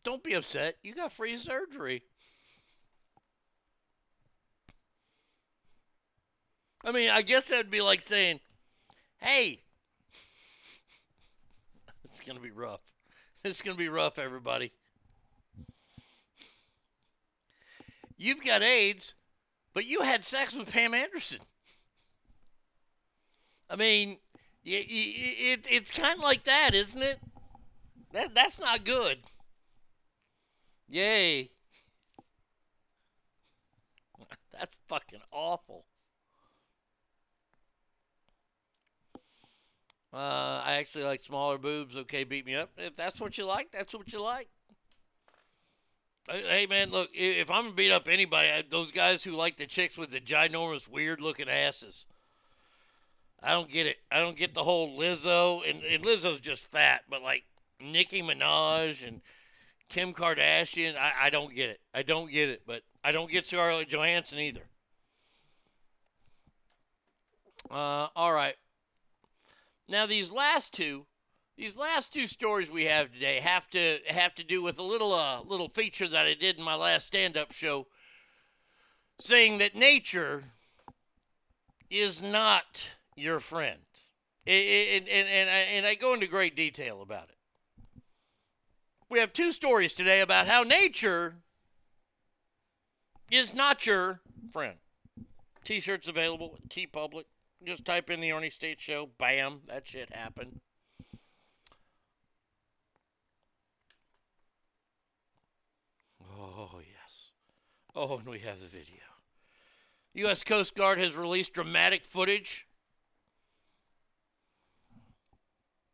Don't 0.04 0.24
be 0.24 0.34
upset. 0.34 0.78
You 0.82 0.94
got 0.94 1.12
free 1.12 1.36
surgery. 1.38 2.04
I 6.86 6.92
mean, 6.92 7.10
I 7.10 7.24
guess 7.24 7.50
that'd 7.50 7.72
be 7.72 7.82
like 7.82 8.02
saying, 8.02 8.40
hey, 9.18 9.60
it's 12.04 12.22
going 12.22 12.38
to 12.38 12.44
be 12.44 12.52
rough. 12.52 12.82
It's 13.44 13.62
going 13.64 13.76
to 13.76 13.80
be 13.80 13.90
rough, 13.90 14.20
everybody. 14.20 14.72
You've 18.18 18.46
got 18.46 18.62
AIDS, 18.62 19.16
but 19.74 19.86
you 19.86 20.02
had 20.02 20.24
sex 20.24 20.56
with 20.56 20.72
Pam 20.72 20.94
Anderson. 20.94 21.40
I 23.68 23.76
mean, 23.76 24.18
y- 24.66 24.86
it, 24.88 25.68
it's 25.70 25.92
kind 25.92 26.18
of 26.18 26.24
like 26.24 26.44
that, 26.44 26.72
isn't 26.74 27.02
it? 27.02 27.18
That, 28.14 28.36
that's 28.36 28.60
not 28.60 28.86
good. 28.86 29.18
Yay. 30.88 31.50
That's 34.54 34.72
fucking 34.88 35.20
awful. 35.32 35.84
Uh, 40.16 40.62
I 40.64 40.76
actually 40.76 41.04
like 41.04 41.24
smaller 41.24 41.58
boobs. 41.58 41.98
Okay, 41.98 42.24
beat 42.24 42.46
me 42.46 42.56
up. 42.56 42.72
If 42.78 42.96
that's 42.96 43.20
what 43.20 43.38
you 43.38 43.46
like, 43.46 43.72
that's 43.72 43.94
what 43.94 44.14
you 44.14 44.22
like. 44.22 44.48
Hey, 46.30 46.66
man, 46.68 46.90
look, 46.90 47.10
if 47.14 47.52
I'm 47.52 47.66
gonna 47.66 47.76
beat 47.76 47.92
up 47.92 48.08
anybody, 48.08 48.50
those 48.70 48.92
guys 48.92 49.26
who 49.26 49.32
like 49.32 49.58
the 49.58 49.68
chicks 49.68 49.98
with 49.98 50.12
the 50.12 50.22
ginormous, 50.22 50.88
weird-looking 50.88 51.50
asses. 51.50 52.06
I 53.44 53.52
don't 53.52 53.70
get 53.70 53.88
it. 53.88 53.98
I 54.10 54.22
don't 54.22 54.38
get 54.38 54.56
the 54.56 54.64
whole 54.64 54.98
Lizzo, 54.98 55.70
and, 55.70 55.84
and 55.84 56.04
Lizzo's 56.04 56.40
just 56.40 56.72
fat, 56.72 57.02
but 57.10 57.22
like 57.22 57.44
Nicki 57.82 58.24
Minaj 58.24 59.06
and 59.06 59.22
Kim 59.90 60.14
Kardashian, 60.14 60.96
I, 60.98 61.12
I 61.24 61.30
don't 61.30 61.54
get 61.54 61.70
it. 61.70 61.82
I 61.94 62.04
don't 62.04 62.32
get 62.32 62.50
it, 62.50 62.62
but 62.66 62.84
I 63.04 63.12
don't 63.12 63.30
get 63.30 63.46
Scarlett 63.46 63.90
Johansson 63.90 64.40
either. 64.40 64.64
Uh, 67.70 68.08
all 68.16 68.34
right. 68.34 68.56
Now 69.88 70.06
these 70.06 70.32
last 70.32 70.74
two, 70.74 71.06
these 71.58 71.76
last 71.76 72.12
two 72.14 72.28
stories 72.28 72.72
we 72.72 72.86
have 72.86 73.14
today 73.14 73.40
have 73.40 73.70
to 73.70 74.00
have 74.08 74.36
to 74.36 74.44
do 74.44 74.62
with 74.62 74.80
a 74.80 74.84
little 74.84 75.14
uh 75.14 75.42
little 75.42 75.70
feature 75.70 76.08
that 76.08 76.26
I 76.26 76.34
did 76.34 76.58
in 76.58 76.64
my 76.64 76.76
last 76.76 77.08
stand-up 77.08 77.52
show, 77.52 77.88
saying 79.20 79.60
that 79.60 79.76
nature 79.76 80.44
is 81.90 82.22
not 82.22 82.96
your 83.16 83.40
friend. 83.40 83.80
And, 84.48 85.08
and, 85.08 85.08
and, 85.08 85.50
I, 85.50 85.60
and 85.74 85.86
I 85.86 85.96
go 85.96 86.14
into 86.14 86.28
great 86.28 86.56
detail 86.56 87.02
about 87.02 87.30
it. 87.30 88.02
We 89.10 89.20
have 89.20 89.34
two 89.34 89.52
stories 89.52 89.94
today 89.94 90.22
about 90.22 90.48
how 90.48 90.64
nature 90.64 91.36
is 93.32 93.54
not 93.54 93.86
your 93.86 94.22
friend. 94.52 94.78
T 95.64 95.80
shirts 95.80 96.08
available 96.08 96.58
at 96.58 96.70
TeePublic. 96.70 97.24
Just 97.64 97.86
type 97.86 98.10
in 98.10 98.22
the 98.22 98.30
Arnie 98.30 98.52
State 98.52 98.80
Show. 98.80 99.10
Bam, 99.18 99.62
that 99.68 99.88
shit 99.88 100.14
happened. 100.14 100.62
Oh, 106.38 106.80
yes. 106.80 107.32
Oh, 107.96 108.18
and 108.18 108.28
we 108.28 108.40
have 108.40 108.60
the 108.60 108.68
video. 108.68 109.00
U.S. 110.14 110.44
Coast 110.44 110.76
Guard 110.76 110.98
has 110.98 111.16
released 111.16 111.54
dramatic 111.54 112.06
footage 112.06 112.68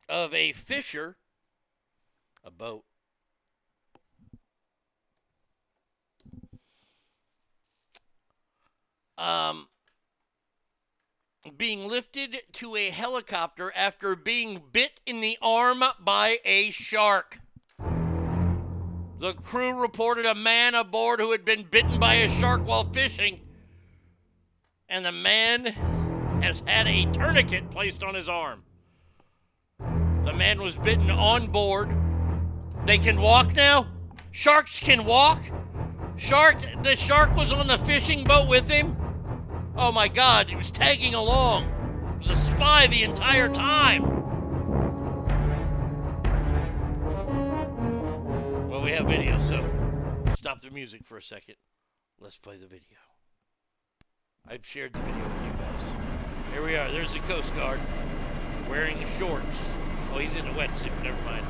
of 0.08 0.34
a 0.34 0.52
fisher, 0.52 1.18
a 2.44 2.52
boat, 2.52 2.84
um, 9.18 9.68
being 11.58 11.90
lifted 11.90 12.38
to 12.54 12.76
a 12.76 12.92
helicopter 12.92 13.72
after 13.76 14.16
being 14.16 14.62
bit 14.72 15.02
in 15.06 15.22
the 15.22 15.38
arm 15.42 15.84
by 16.00 16.38
a 16.46 16.70
shark. 16.70 17.40
The 19.20 19.34
crew 19.34 19.80
reported 19.80 20.26
a 20.26 20.36
man 20.36 20.76
aboard 20.76 21.20
who 21.20 21.32
had 21.32 21.44
been 21.44 21.64
bitten 21.64 22.00
by 22.00 22.16
a 22.16 22.30
shark 22.30 22.66
while 22.66 22.84
fishing, 22.84 23.40
and 24.88 25.06
the 25.06 25.12
man 25.12 25.66
has 26.42 26.62
had 26.66 26.88
a 26.88 27.06
tourniquet 27.06 27.70
placed 27.72 28.04
on 28.04 28.14
his 28.16 28.30
arm. 28.30 28.64
The 29.80 30.34
man 30.34 30.62
was 30.62 30.76
bitten 30.76 31.10
on 31.10 31.48
board. 31.48 31.90
They 32.86 32.98
can 32.98 33.20
walk 33.20 33.56
now? 33.56 33.88
Sharks 34.32 34.80
can 34.80 35.06
walk? 35.06 35.42
Shark, 36.18 36.58
the 36.84 36.96
shark 36.96 37.36
was 37.36 37.52
on 37.52 37.68
the 37.68 37.80
fishing 37.80 38.24
boat 38.24 38.48
with 38.48 38.70
him? 38.70 38.96
Oh 39.76 39.92
my 39.92 40.08
god, 40.08 40.50
he 40.50 40.56
was 40.56 40.70
tagging 40.70 41.14
along. 41.16 41.64
He 42.20 42.30
was 42.30 42.38
a 42.38 42.42
spy 42.42 42.88
the 42.88 43.04
entire 43.04 43.48
time. 43.48 44.04
Well, 48.70 48.82
we 48.82 48.92
have 48.92 49.08
video, 49.08 49.40
so 49.40 49.64
stop 50.36 50.62
the 50.62 50.72
music 50.72 51.06
for 51.06 51.18
a 51.18 51.22
second. 51.22 51.56
Let's 52.20 52.38
play 52.38 52.58
the 52.58 52.68
video. 52.68 52.98
I've 54.48 54.66
shared 54.66 54.94
the 54.94 55.00
video 55.00 55.24
with 55.24 55.44
you 55.44 55.52
guys. 55.52 55.96
Here 56.54 56.64
we 56.64 56.76
are. 56.76 56.92
There's 56.92 57.14
the 57.14 57.20
Coast 57.20 57.56
Guard 57.56 57.80
wearing 58.70 59.00
the 59.00 59.08
shorts. 59.08 59.74
Oh, 60.14 60.18
he's 60.18 60.36
in 60.36 60.46
a 60.48 60.54
wetsuit. 60.54 60.92
Never 61.02 61.22
mind. 61.24 61.46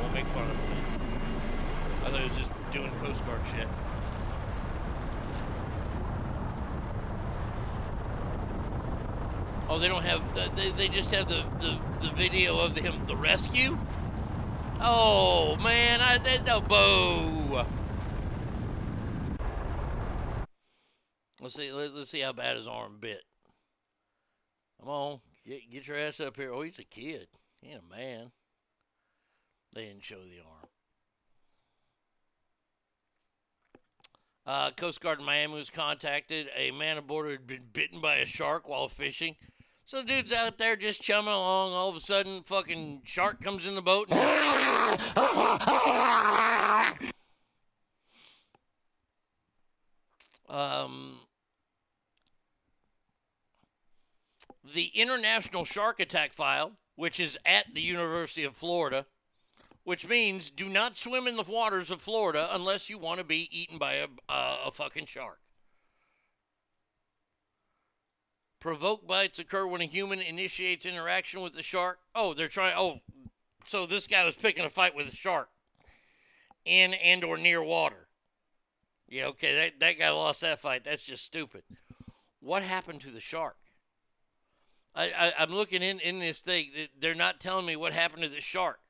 Won't 0.00 0.14
make 0.14 0.26
fun 0.28 0.48
of 0.48 0.56
him. 0.56 0.74
I 2.04 2.10
thought 2.10 2.20
he 2.20 2.28
was 2.28 2.38
just 2.38 2.52
doing 2.72 2.90
Coast 3.02 3.24
Guard 3.26 3.40
shit. 3.46 3.68
Oh, 9.70 9.78
they 9.78 9.86
don't 9.86 10.02
have. 10.04 10.34
the- 10.34 10.50
They, 10.56 10.72
they 10.72 10.88
just 10.88 11.14
have 11.14 11.28
the, 11.28 11.44
the, 11.60 11.78
the 12.00 12.12
video 12.14 12.58
of 12.58 12.74
him 12.74 13.06
the 13.06 13.14
rescue. 13.14 13.78
Oh 14.80 15.56
man, 15.62 16.00
I 16.00 16.18
that 16.18 16.44
no 16.44 16.60
boo. 16.60 17.62
Let's 21.40 21.54
see. 21.54 21.70
Let, 21.70 21.94
let's 21.94 22.10
see 22.10 22.20
how 22.20 22.32
bad 22.32 22.56
his 22.56 22.66
arm 22.66 22.96
bit. 22.98 23.22
Come 24.80 24.88
on, 24.88 25.20
get 25.46 25.70
get 25.70 25.86
your 25.86 25.98
ass 25.98 26.18
up 26.18 26.36
here. 26.36 26.52
Oh, 26.52 26.62
he's 26.62 26.78
a 26.80 26.84
kid. 26.84 27.28
He 27.60 27.70
ain't 27.70 27.82
a 27.86 27.96
man. 27.96 28.32
They 29.72 29.84
didn't 29.84 30.04
show 30.04 30.16
the 30.16 30.40
arm. 30.40 30.68
Uh, 34.46 34.70
Coast 34.72 35.00
Guard 35.00 35.20
in 35.20 35.26
Miami 35.26 35.54
was 35.54 35.70
contacted. 35.70 36.48
A 36.56 36.72
man 36.72 36.98
aboard 36.98 37.30
had 37.30 37.46
been 37.46 37.68
bitten 37.72 38.00
by 38.00 38.16
a 38.16 38.26
shark 38.26 38.66
while 38.66 38.88
fishing. 38.88 39.36
So 39.90 40.02
the 40.02 40.06
dude's 40.06 40.32
out 40.32 40.56
there 40.56 40.76
just 40.76 41.02
chumming 41.02 41.34
along. 41.34 41.72
All 41.72 41.88
of 41.88 41.96
a 41.96 42.00
sudden, 42.00 42.44
fucking 42.44 43.02
shark 43.04 43.42
comes 43.42 43.66
in 43.66 43.74
the 43.74 43.82
boat. 43.82 44.08
And 44.08 44.20
um, 50.48 51.16
the 54.72 54.92
International 54.94 55.64
Shark 55.64 55.98
Attack 55.98 56.34
File, 56.34 56.74
which 56.94 57.18
is 57.18 57.36
at 57.44 57.74
the 57.74 57.82
University 57.82 58.44
of 58.44 58.54
Florida, 58.54 59.06
which 59.82 60.06
means 60.06 60.50
do 60.50 60.68
not 60.68 60.96
swim 60.96 61.26
in 61.26 61.34
the 61.34 61.42
waters 61.42 61.90
of 61.90 62.00
Florida 62.00 62.48
unless 62.52 62.88
you 62.88 62.96
want 62.96 63.18
to 63.18 63.24
be 63.24 63.48
eaten 63.50 63.76
by 63.76 63.94
a, 63.94 64.06
a, 64.28 64.56
a 64.66 64.70
fucking 64.70 65.06
shark. 65.06 65.40
Provoke 68.60 69.06
bites 69.06 69.38
occur 69.38 69.66
when 69.66 69.80
a 69.80 69.86
human 69.86 70.20
initiates 70.20 70.84
interaction 70.84 71.40
with 71.40 71.54
the 71.54 71.62
shark. 71.62 71.98
Oh, 72.14 72.34
they're 72.34 72.46
trying. 72.46 72.74
Oh, 72.76 73.00
so 73.66 73.86
this 73.86 74.06
guy 74.06 74.24
was 74.24 74.36
picking 74.36 74.64
a 74.64 74.70
fight 74.70 74.94
with 74.94 75.10
a 75.10 75.16
shark 75.16 75.48
in 76.66 76.92
and 76.94 77.24
or 77.24 77.38
near 77.38 77.62
water. 77.62 78.08
Yeah, 79.08 79.26
okay, 79.26 79.56
that, 79.56 79.80
that 79.80 79.98
guy 79.98 80.10
lost 80.10 80.42
that 80.42 80.60
fight. 80.60 80.84
That's 80.84 81.04
just 81.04 81.24
stupid. 81.24 81.62
What 82.40 82.62
happened 82.62 83.00
to 83.00 83.10
the 83.10 83.20
shark? 83.20 83.56
I, 84.94 85.04
I 85.06 85.32
I'm 85.38 85.50
looking 85.50 85.82
in 85.82 85.98
in 86.00 86.18
this 86.18 86.40
thing. 86.40 86.70
They're 86.98 87.14
not 87.14 87.40
telling 87.40 87.66
me 87.66 87.76
what 87.76 87.92
happened 87.92 88.22
to 88.22 88.28
the 88.28 88.40
shark. 88.40 88.80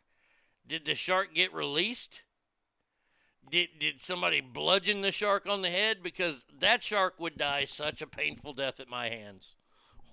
Did 0.67 0.85
the 0.85 0.95
shark 0.95 1.35
get 1.35 1.55
released? 1.55 2.25
Did 3.51 3.69
did 3.79 4.01
somebody 4.01 4.41
bludgeon 4.41 5.03
the 5.03 5.13
shark 5.13 5.47
on 5.49 5.63
the 5.63 5.71
head? 5.71 6.03
Because 6.03 6.45
that 6.59 6.83
shark 6.83 7.21
would 7.21 7.37
die 7.37 7.65
such 7.65 8.03
a 8.03 8.07
painful 8.07 8.53
death 8.53 8.81
at 8.81 8.89
my 8.89 9.09
hands. 9.09 9.55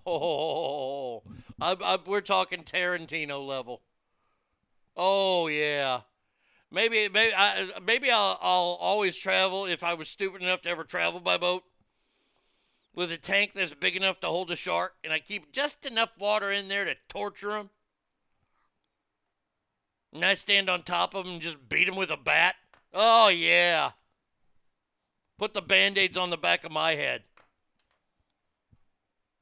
Oh, 0.10 1.22
I, 1.62 1.76
I, 1.84 1.98
we're 2.06 2.22
talking 2.22 2.64
Tarantino 2.64 3.46
level. 3.46 3.82
Oh 4.96 5.48
yeah, 5.48 6.02
maybe 6.72 7.10
maybe 7.10 7.34
I, 7.36 7.68
maybe 7.86 8.10
I'll, 8.10 8.40
I'll 8.42 8.78
always 8.80 9.18
travel 9.18 9.66
if 9.66 9.84
I 9.84 9.94
was 9.94 10.08
stupid 10.08 10.42
enough 10.42 10.62
to 10.62 10.70
ever 10.70 10.86
travel 10.86 11.20
by 11.20 11.38
boat 11.38 11.64
with 12.96 13.12
a 13.12 13.18
tank 13.18 13.54
that's 13.54 13.76
big 13.76 13.96
enough 13.96 14.20
to 14.22 14.28
hold 14.28 14.50
a 14.50 14.56
shark, 14.56 14.96
and 15.04 15.12
I 15.12 15.20
keep 15.20 15.52
just 15.52 15.86
enough 15.86 16.18
water 16.18 16.52
in 16.52 16.70
there 16.70 16.86
to 16.86 16.96
torture 17.10 17.58
him. 17.58 17.70
And 20.14 20.24
I 20.26 20.36
stand 20.36 20.70
on 20.70 20.82
top 20.84 21.14
of 21.14 21.26
him 21.26 21.34
and 21.34 21.42
just 21.42 21.70
beat 21.70 21.88
him 21.88 21.96
with 21.96 22.10
a 22.10 22.18
bat. 22.18 22.56
Oh 22.94 23.28
yeah. 23.28 23.92
Put 25.38 25.54
the 25.54 25.62
band-aids 25.62 26.18
on 26.18 26.32
the 26.32 26.38
back 26.38 26.64
of 26.64 26.72
my 26.72 26.96
head. 26.96 27.22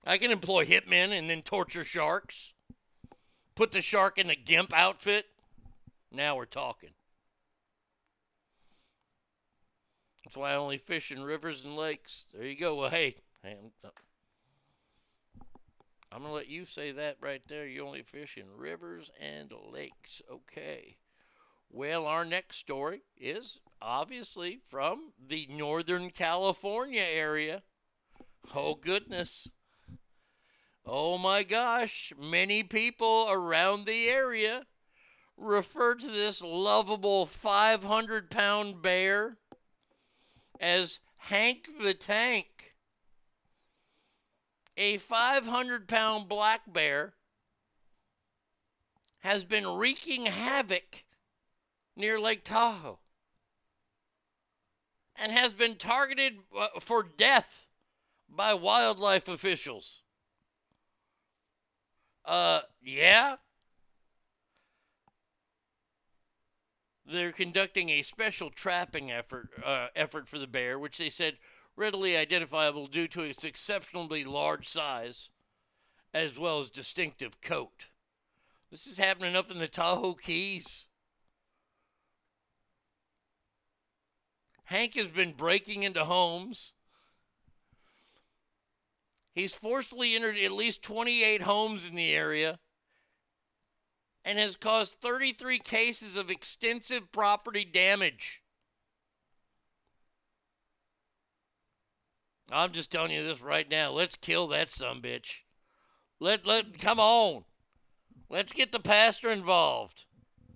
I 0.06 0.18
can 0.18 0.32
employ 0.32 0.66
hitmen 0.66 1.12
and 1.18 1.30
then 1.30 1.42
torture 1.42 1.84
sharks. 1.84 2.54
Put 3.56 3.72
the 3.72 3.82
shark 3.82 4.18
in 4.18 4.28
the 4.28 4.36
gimp 4.36 4.74
outfit. 4.74 5.26
Now 6.12 6.36
we're 6.36 6.46
talking. 6.46 6.92
That's 10.24 10.38
why 10.38 10.52
I 10.52 10.56
only 10.56 10.78
fish 10.78 11.12
in 11.12 11.24
rivers 11.24 11.64
and 11.64 11.76
lakes. 11.76 12.26
There 12.34 12.46
you 12.46 12.58
go. 12.58 12.76
Well, 12.76 12.90
hey, 12.90 13.16
I'm, 13.44 13.72
uh, 13.84 13.90
I'm 16.12 16.20
going 16.20 16.32
to 16.32 16.36
let 16.36 16.50
you 16.50 16.66
say 16.66 16.92
that 16.92 17.18
right 17.22 17.42
there. 17.48 17.68
You 17.68 17.86
only 17.86 18.02
fish 18.02 18.38
in 18.38 18.46
rivers 18.58 19.12
and 19.20 19.52
lakes. 19.72 20.22
Okay. 20.32 20.98
Well, 21.70 22.06
our 22.06 22.26
next 22.26 22.58
story 22.58 23.02
is 23.18 23.60
obviously 23.82 24.60
from 24.68 25.14
the 25.24 25.48
Northern 25.52 26.10
California 26.10 27.04
area. 27.04 27.64
Oh, 28.56 28.76
goodness. 28.76 29.50
Oh 30.88 31.18
my 31.18 31.42
gosh, 31.42 32.14
many 32.20 32.62
people 32.62 33.28
around 33.30 33.86
the 33.86 34.08
area 34.08 34.68
refer 35.36 35.96
to 35.96 36.08
this 36.08 36.44
lovable 36.44 37.26
500 37.26 38.30
pound 38.30 38.84
bear 38.84 39.38
as 40.60 41.00
Hank 41.18 41.70
the 41.82 41.96
Tank. 41.96 42.76
A 44.78 44.98
500 44.98 45.88
pound 45.88 46.30
black 46.30 46.62
bear 46.72 47.16
has 49.20 49.44
been 49.44 49.66
wreaking 49.66 50.28
havoc 50.28 51.04
near 51.96 52.20
Lake 52.20 52.44
Tahoe 52.44 53.00
and 55.16 55.32
has 55.32 55.54
been 55.54 55.78
targeted 55.78 56.34
uh, 56.56 56.68
for 56.80 57.02
death 57.02 57.70
by 58.30 58.54
wildlife 58.54 59.28
officials. 59.28 60.04
Uh, 62.26 62.62
yeah. 62.82 63.36
They're 67.06 67.32
conducting 67.32 67.90
a 67.90 68.02
special 68.02 68.50
trapping 68.50 69.12
effort 69.12 69.50
uh, 69.64 69.88
effort 69.96 70.28
for 70.28 70.40
the 70.40 70.48
bear, 70.48 70.80
which 70.80 70.98
they 70.98 71.10
said 71.10 71.38
readily 71.76 72.18
identifiable 72.18 72.88
due 72.88 73.08
to 73.10 73.22
its 73.22 73.44
exceptionally 73.44 74.24
large 74.24 74.68
size 74.68 75.30
as 76.14 76.40
well 76.40 76.60
as 76.60 76.70
distinctive 76.70 77.42
coat. 77.42 77.88
This 78.72 78.88
is 78.88 78.98
happening 78.98 79.36
up 79.36 79.52
in 79.52 79.60
the 79.60 79.68
Tahoe 79.68 80.16
Keys. 80.16 80.88
Hank 84.66 84.96
has 84.96 85.08
been 85.08 85.34
breaking 85.34 85.84
into 85.84 86.06
homes. 86.06 86.74
He's 89.36 89.54
forcefully 89.54 90.16
entered 90.16 90.38
at 90.38 90.54
least 90.54 90.82
28 90.82 91.42
homes 91.42 91.86
in 91.86 91.96
the 91.96 92.12
area 92.12 92.58
and 94.24 94.40
has 94.40 94.56
caused 94.56 95.02
33 95.02 95.60
cases 95.60 96.16
of 96.16 96.32
extensive 96.32 97.12
property 97.12 97.66
damage. 97.66 98.42
I'm 102.50 102.72
just 102.72 102.92
telling 102.92 103.12
you 103.12 103.24
this 103.26 103.42
right 103.42 103.70
now. 103.70 103.92
Let's 103.92 104.16
kill 104.16 104.48
that 104.48 104.72
some 104.72 105.02
bitch. 105.02 105.42
Let 106.22 106.46
let 106.46 106.80
come 106.80 107.00
on. 107.00 107.44
Let's 108.30 108.54
get 108.54 108.72
the 108.72 108.80
pastor 108.80 109.32
involved. 109.32 110.06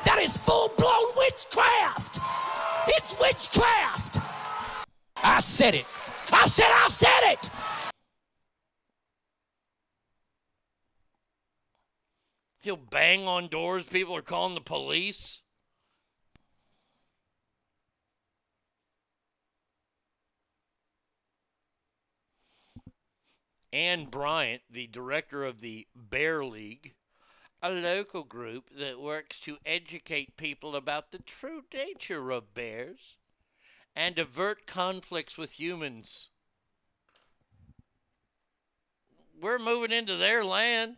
That 0.06 0.20
is 0.20 0.38
full 0.38 0.70
blown 0.78 1.12
witchcraft! 1.18 2.20
It's 2.88 3.20
witchcraft! 3.20 4.18
I 5.22 5.40
said 5.42 5.76
it. 5.76 5.86
I 6.32 6.46
said 6.46 6.70
I 6.70 6.88
said 6.88 7.34
it! 7.34 7.50
He'll 12.62 12.76
bang 12.76 13.28
on 13.28 13.48
doors. 13.48 13.88
People 13.88 14.16
are 14.16 14.22
calling 14.22 14.56
the 14.56 14.62
police. 14.62 15.42
Ann 23.72 24.06
Bryant, 24.06 24.64
the 24.70 24.88
director 24.88 25.46
of 25.46 25.62
the 25.62 25.88
Bear 25.96 26.44
League, 26.44 26.96
a 27.62 27.70
local 27.70 28.24
group 28.24 28.70
that 28.76 29.00
works 29.00 29.40
to 29.42 29.58
educate 29.66 30.38
people 30.38 30.76
about 30.76 31.12
the 31.12 31.20
true 31.20 31.64
nature 31.74 32.32
of 32.32 32.54
bears 32.54 33.18
and 33.96 34.18
avert 34.18 34.66
conflicts 34.66 35.38
with 35.38 35.60
humans. 35.60 36.30
We're 39.40 39.60
moving 39.60 39.92
into 39.92 40.16
their 40.16 40.44
land. 40.44 40.98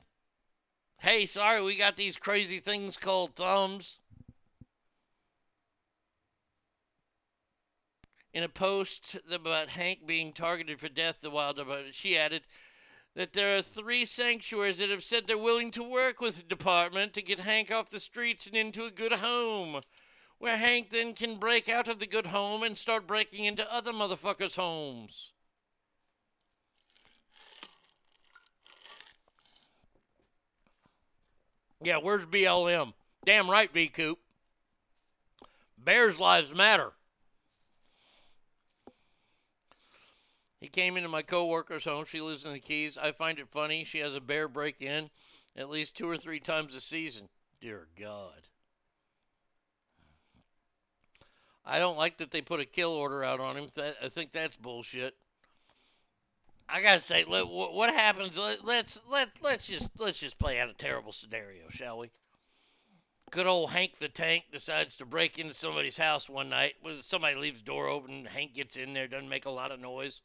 Hey, 1.02 1.26
sorry, 1.26 1.64
we 1.64 1.78
got 1.78 1.98
these 1.98 2.16
crazy 2.16 2.60
things 2.60 2.96
called 2.96 3.36
thumbs. 3.36 3.98
In 8.32 8.44
a 8.44 8.48
post 8.48 9.18
about 9.32 9.70
Hank 9.70 10.06
being 10.06 10.32
targeted 10.32 10.80
for 10.80 10.90
death, 10.90 11.18
the 11.20 11.32
wild 11.32 11.60
she 11.92 12.16
added 12.16 12.44
that 13.16 13.34
there 13.34 13.58
are 13.58 13.64
three 13.64 14.06
sanctuaries 14.06 14.78
that 14.78 14.92
have 14.92 15.02
said 15.02 15.26
they're 15.26 15.40
willing 15.40 15.72
to 15.72 15.82
work 15.82 16.22
with 16.22 16.38
the 16.38 16.44
department 16.44 17.16
to 17.16 17.24
get 17.24 17.40
Hank 17.40 17.72
off 17.72 17.90
the 17.90 18.00
streets 18.00 18.46
and 18.46 18.56
into 18.56 18.86
a 18.86 18.92
good 18.92 19.14
home, 19.14 19.82
where 20.38 20.58
Hank 20.58 20.92
then 20.92 21.16
can 21.16 21.38
break 21.38 21.68
out 21.68 21.88
of 21.88 21.98
the 21.98 22.06
good 22.06 22.28
home 22.28 22.62
and 22.62 22.78
start 22.78 23.08
breaking 23.08 23.46
into 23.46 23.74
other 23.74 23.92
motherfuckers' 23.92 24.56
homes. 24.56 25.34
Yeah, 31.82 31.98
where's 31.98 32.26
BLM? 32.26 32.94
Damn 33.26 33.50
right, 33.50 33.72
V 33.72 33.88
Coop. 33.88 34.20
Bears' 35.78 36.20
lives 36.20 36.54
matter. 36.54 36.92
He 40.60 40.68
came 40.68 40.96
into 40.96 41.10
my 41.10 41.24
coworker's 41.24 41.86
home. 41.86 42.06
She 42.06 42.22
lives 42.22 42.46
in 42.46 42.54
the 42.54 42.60
Keys. 42.60 42.98
I 42.98 43.12
find 43.12 43.40
it 43.40 43.48
funny. 43.50 43.84
She 43.84 43.98
has 44.00 44.16
a 44.16 44.22
bear 44.22 44.48
break 44.48 44.80
in 44.80 45.10
at 45.56 45.70
least 45.70 45.98
two 45.98 46.08
or 46.08 46.18
three 46.18 46.40
times 46.40 46.76
a 46.76 46.82
season. 46.82 47.30
Dear 47.60 47.88
God. 48.00 48.48
I 51.66 51.80
don't 51.80 51.98
like 51.98 52.18
that 52.18 52.32
they 52.32 52.42
put 52.42 52.60
a 52.60 52.66
kill 52.66 52.92
order 52.92 53.24
out 53.24 53.40
on 53.40 53.58
him. 53.58 53.68
I 53.78 54.10
think 54.10 54.32
that's 54.32 54.56
bullshit. 54.56 55.16
I 56.74 56.82
gotta 56.82 57.02
say, 57.02 57.26
let, 57.28 57.50
what 57.50 57.94
happens? 57.94 58.38
Let, 58.38 58.66
let's 58.66 59.02
let 59.10 59.30
let's 59.44 59.68
just 59.68 59.90
let's 60.00 60.22
just 60.22 60.40
play 60.40 60.60
out 60.60 60.70
a 60.70 60.74
terrible 60.74 61.12
scenario, 61.12 61.64
shall 61.70 62.00
we? 62.00 62.12
Good 63.30 63.46
old 63.46 63.72
Hank 63.72 64.00
the 64.00 64.08
Tank 64.08 64.46
decides 64.52 64.96
to 64.98 65.06
break 65.06 65.38
into 65.38 65.54
somebody's 65.54 65.98
house 65.98 66.30
one 66.30 66.50
night. 66.50 66.74
Somebody 67.02 67.36
leaves 67.36 67.60
the 67.60 67.66
door 67.66 67.88
open. 67.88 68.26
Hank 68.26 68.54
gets 68.54 68.78
in 68.78 68.94
there, 68.94 69.08
doesn't 69.08 69.30
make 69.30 69.46
a 69.46 69.52
lot 69.52 69.72
of 69.72 69.82
noise. 69.82 70.22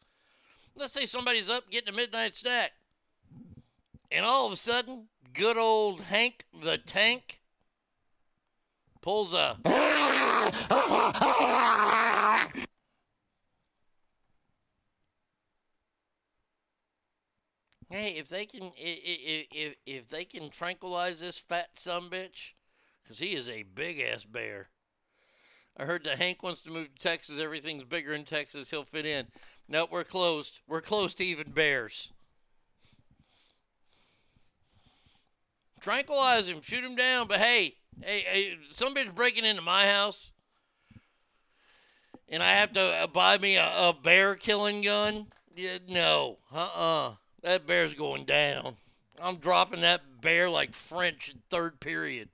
Let's 0.77 0.93
say 0.93 1.05
somebody's 1.05 1.51
up 1.51 1.69
getting 1.71 1.93
a 1.93 1.97
midnight 1.97 2.37
snack, 2.37 2.73
and 4.11 4.25
all 4.25 4.47
of 4.47 4.53
a 4.53 4.57
sudden, 4.57 5.09
good 5.33 5.57
old 5.57 6.03
Hank 6.03 6.45
the 6.63 6.79
Tank 6.79 7.41
pulls 9.01 9.35
a. 9.35 9.57
Hey, 17.91 18.17
if 18.17 18.29
they 18.29 18.47
can, 18.47 18.73
if 18.77 19.47
if 19.53 19.75
if 19.87 20.09
they 20.09 20.25
can 20.25 20.51
tranquilize 20.51 21.21
this 21.21 21.39
fat 21.39 21.77
sumbitch, 21.77 22.55
because 23.03 23.21
he 23.21 23.35
is 23.35 23.49
a 23.49 23.63
big 23.63 24.01
ass 24.01 24.25
bear. 24.25 24.71
I 25.77 25.85
heard 25.85 26.05
that 26.05 26.19
Hank 26.19 26.43
wants 26.43 26.63
to 26.63 26.71
move 26.71 26.95
to 26.95 27.01
Texas. 27.01 27.39
Everything's 27.39 27.85
bigger 27.85 28.13
in 28.13 28.25
Texas. 28.25 28.71
He'll 28.71 28.83
fit 28.83 29.07
in. 29.07 29.27
Nope, 29.69 29.91
we're 29.93 30.05
closed. 30.05 30.61
We're 30.67 30.81
closed 30.81 31.19
to 31.19 31.25
even 31.25 31.53
bears. 31.53 32.13
Tranquilize 35.81 36.49
him, 36.49 36.63
shoot 36.63 36.83
him 36.83 36.97
down. 36.97 37.29
But 37.29 37.39
hey, 37.39 37.77
hey, 38.03 38.21
hey 38.21 38.57
some 38.73 38.95
bitch 38.95 39.15
breaking 39.15 39.45
into 39.45 39.63
my 39.63 39.87
house, 39.87 40.33
and 42.29 42.43
I 42.43 42.53
have 42.53 42.73
to 42.73 42.81
uh, 42.81 43.07
buy 43.07 43.39
me 43.39 43.57
a, 43.57 43.67
a 43.67 43.95
bear 44.03 44.35
killing 44.35 44.83
gun. 44.83 45.29
Yeah, 45.55 45.79
no, 45.89 46.39
uh, 46.53 46.69
uh 46.75 47.15
that 47.47 47.65
bear's 47.65 47.95
going 47.95 48.25
down. 48.25 48.75
I'm 49.23 49.37
dropping 49.37 49.81
that 49.83 50.21
bear 50.21 50.51
like 50.51 50.75
French 50.75 51.31
in 51.31 51.39
third 51.49 51.79
period. 51.79 52.29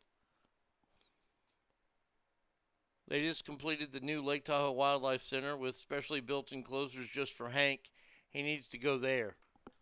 They 3.09 3.21
just 3.21 3.45
completed 3.45 3.93
the 3.93 4.01
new 4.01 4.23
Lake 4.23 4.47
Tahoe 4.47 4.73
Wildlife 4.73 5.23
Center 5.23 5.55
with 5.55 5.77
specially 5.77 6.21
built 6.21 6.51
enclosures 6.51 7.09
just 7.09 7.35
for 7.35 7.51
Hank. 7.51 7.91
He 8.31 8.43
needs 8.43 8.67
to 8.69 8.79
go 8.79 8.97
there. 8.97 9.37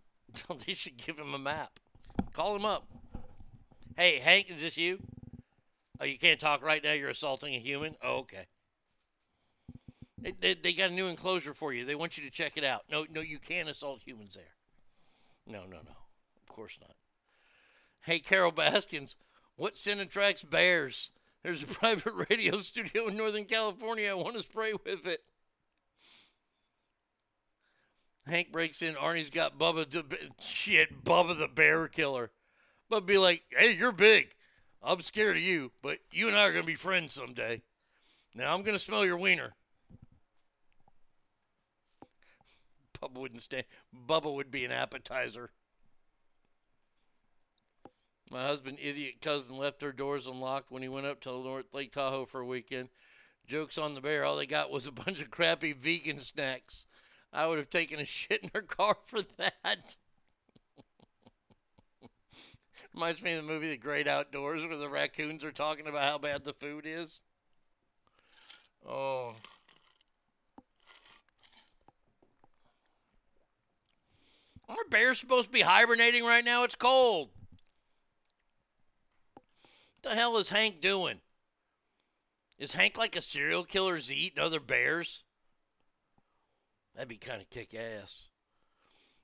they 0.66 0.74
should 0.74 0.96
give 0.96 1.16
him 1.16 1.32
a 1.32 1.38
map. 1.38 1.78
Call 2.32 2.56
him 2.56 2.64
up. 2.64 2.88
Hey, 3.96 4.18
Hank, 4.18 4.50
is 4.50 4.60
this 4.60 4.76
you? 4.76 4.98
Oh, 6.00 6.04
you 6.06 6.18
can't 6.18 6.40
talk 6.40 6.60
right 6.60 6.82
now. 6.82 6.92
You're 6.92 7.10
assaulting 7.10 7.54
a 7.54 7.60
human? 7.60 7.94
Oh, 8.02 8.18
okay. 8.18 8.46
They, 10.20 10.32
they, 10.40 10.54
they 10.54 10.72
got 10.72 10.90
a 10.90 10.94
new 10.94 11.06
enclosure 11.06 11.54
for 11.54 11.72
you. 11.72 11.84
They 11.84 11.94
want 11.94 12.18
you 12.18 12.24
to 12.24 12.30
check 12.30 12.56
it 12.56 12.64
out. 12.64 12.82
No, 12.90 13.06
no, 13.12 13.20
you 13.20 13.38
can't 13.38 13.68
assault 13.68 14.00
humans 14.04 14.34
there. 14.34 14.56
No, 15.50 15.62
no, 15.62 15.78
no. 15.78 15.96
Of 16.42 16.48
course 16.48 16.78
not. 16.80 16.94
Hey, 18.04 18.20
Carol 18.20 18.52
Baskins, 18.52 19.16
what 19.56 19.76
sin 19.76 19.98
attracts 19.98 20.44
bears? 20.44 21.10
There's 21.42 21.62
a 21.62 21.66
private 21.80 22.28
radio 22.30 22.60
studio 22.60 23.08
in 23.08 23.16
Northern 23.16 23.44
California. 23.44 24.10
I 24.10 24.14
want 24.14 24.36
to 24.36 24.42
spray 24.42 24.72
with 24.72 25.06
it. 25.06 25.22
Hank 28.26 28.52
breaks 28.52 28.82
in. 28.82 28.94
Arnie's 28.94 29.30
got 29.30 29.58
Bubba. 29.58 29.86
Shit, 30.40 31.04
Bubba 31.04 31.36
the 31.38 31.48
bear 31.48 31.88
killer. 31.88 32.30
But 32.88 33.06
be 33.06 33.18
like, 33.18 33.42
hey, 33.50 33.72
you're 33.72 33.92
big. 33.92 34.34
I'm 34.82 35.00
scared 35.00 35.36
of 35.36 35.42
you, 35.42 35.72
but 35.82 35.98
you 36.12 36.28
and 36.28 36.36
I 36.36 36.46
are 36.46 36.52
going 36.52 36.62
to 36.62 36.66
be 36.66 36.74
friends 36.74 37.12
someday. 37.12 37.62
Now 38.34 38.54
I'm 38.54 38.62
going 38.62 38.76
to 38.76 38.82
smell 38.82 39.04
your 39.04 39.16
wiener. 39.16 39.54
Bubba 43.02 43.18
wouldn't 43.18 43.42
stand. 43.42 43.64
Bubba 44.06 44.32
would 44.32 44.50
be 44.50 44.64
an 44.64 44.72
appetizer. 44.72 45.50
My 48.30 48.44
husband, 48.44 48.78
idiot 48.80 49.16
cousin, 49.20 49.56
left 49.56 49.80
their 49.80 49.92
doors 49.92 50.26
unlocked 50.26 50.70
when 50.70 50.82
he 50.82 50.88
went 50.88 51.06
up 51.06 51.20
to 51.22 51.30
North 51.30 51.74
Lake 51.74 51.92
Tahoe 51.92 52.26
for 52.26 52.40
a 52.40 52.46
weekend. 52.46 52.88
Jokes 53.48 53.76
on 53.76 53.94
the 53.94 54.00
bear. 54.00 54.24
All 54.24 54.36
they 54.36 54.46
got 54.46 54.70
was 54.70 54.86
a 54.86 54.92
bunch 54.92 55.20
of 55.20 55.30
crappy 55.30 55.72
vegan 55.72 56.20
snacks. 56.20 56.86
I 57.32 57.48
would 57.48 57.58
have 57.58 57.70
taken 57.70 57.98
a 57.98 58.04
shit 58.06 58.42
in 58.42 58.50
her 58.54 58.62
car 58.62 58.96
for 59.04 59.22
that. 59.38 59.96
Reminds 62.94 63.22
me 63.22 63.32
of 63.32 63.44
the 63.44 63.52
movie 63.52 63.70
The 63.70 63.76
Great 63.76 64.06
Outdoors 64.06 64.64
where 64.64 64.76
the 64.76 64.88
raccoons 64.88 65.42
are 65.44 65.52
talking 65.52 65.88
about 65.88 66.02
how 66.02 66.18
bad 66.18 66.44
the 66.44 66.52
food 66.52 66.84
is. 66.86 67.22
Oh. 68.88 69.34
Aren't 74.70 74.90
bears 74.90 75.18
supposed 75.18 75.46
to 75.46 75.52
be 75.52 75.62
hibernating 75.62 76.24
right 76.24 76.44
now? 76.44 76.62
It's 76.62 76.76
cold. 76.76 77.30
What 79.34 80.02
the 80.02 80.14
hell 80.14 80.36
is 80.36 80.50
Hank 80.50 80.80
doing? 80.80 81.20
Is 82.56 82.74
Hank 82.74 82.96
like 82.96 83.16
a 83.16 83.20
serial 83.20 83.64
killer? 83.64 83.96
Is 83.96 84.08
he 84.08 84.14
eating 84.14 84.42
other 84.42 84.60
bears? 84.60 85.24
That'd 86.94 87.08
be 87.08 87.16
kind 87.16 87.42
of 87.42 87.50
kick 87.50 87.74
ass. 87.74 88.28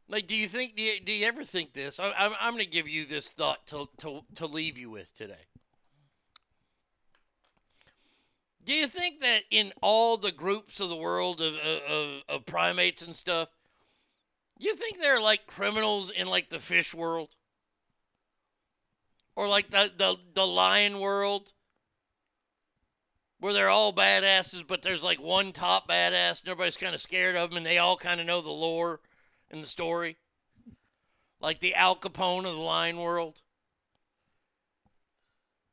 Like, 0.08 0.26
do 0.26 0.34
you 0.34 0.48
think? 0.48 0.76
Do 0.76 0.82
you, 0.82 1.00
do 1.00 1.12
you 1.12 1.26
ever 1.26 1.44
think 1.44 1.74
this? 1.74 2.00
I, 2.00 2.12
I'm 2.18 2.32
I'm 2.40 2.54
going 2.54 2.64
to 2.64 2.70
give 2.70 2.88
you 2.88 3.06
this 3.06 3.30
thought 3.30 3.66
to 3.68 3.88
to 3.98 4.22
to 4.36 4.46
leave 4.46 4.78
you 4.78 4.90
with 4.90 5.14
today. 5.16 5.46
Do 8.64 8.72
you 8.72 8.88
think 8.88 9.20
that 9.20 9.42
in 9.50 9.72
all 9.80 10.16
the 10.16 10.32
groups 10.32 10.80
of 10.80 10.88
the 10.88 10.96
world 10.96 11.40
of, 11.40 11.54
of, 11.54 12.22
of 12.28 12.46
primates 12.46 13.00
and 13.00 13.14
stuff, 13.14 13.48
you 14.58 14.74
think 14.74 14.98
they're 14.98 15.20
like 15.20 15.46
criminals 15.46 16.10
in 16.10 16.28
like 16.28 16.48
the 16.48 16.58
fish 16.58 16.94
world? 16.94 17.36
Or 19.34 19.48
like 19.48 19.70
the, 19.70 19.90
the, 19.96 20.16
the 20.34 20.46
lion 20.46 20.98
world? 21.00 21.52
Where 23.38 23.52
they're 23.52 23.68
all 23.68 23.92
badasses, 23.92 24.66
but 24.66 24.80
there's 24.80 25.04
like 25.04 25.20
one 25.20 25.52
top 25.52 25.88
badass 25.88 26.42
and 26.42 26.50
everybody's 26.50 26.78
kind 26.78 26.94
of 26.94 27.02
scared 27.02 27.36
of 27.36 27.50
them 27.50 27.58
and 27.58 27.66
they 27.66 27.76
all 27.76 27.96
kind 27.96 28.18
of 28.18 28.26
know 28.26 28.40
the 28.40 28.50
lore 28.50 29.00
and 29.50 29.62
the 29.62 29.66
story? 29.68 30.16
Like 31.38 31.60
the 31.60 31.74
Al 31.74 31.96
Capone 31.96 32.46
of 32.46 32.54
the 32.54 32.62
lion 32.62 32.96
world? 32.96 33.42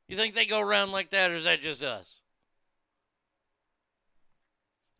You 0.08 0.16
think 0.16 0.34
they 0.34 0.44
go 0.44 0.60
around 0.60 0.92
like 0.92 1.08
that 1.10 1.30
or 1.30 1.36
is 1.36 1.44
that 1.44 1.62
just 1.62 1.82
us? 1.82 2.20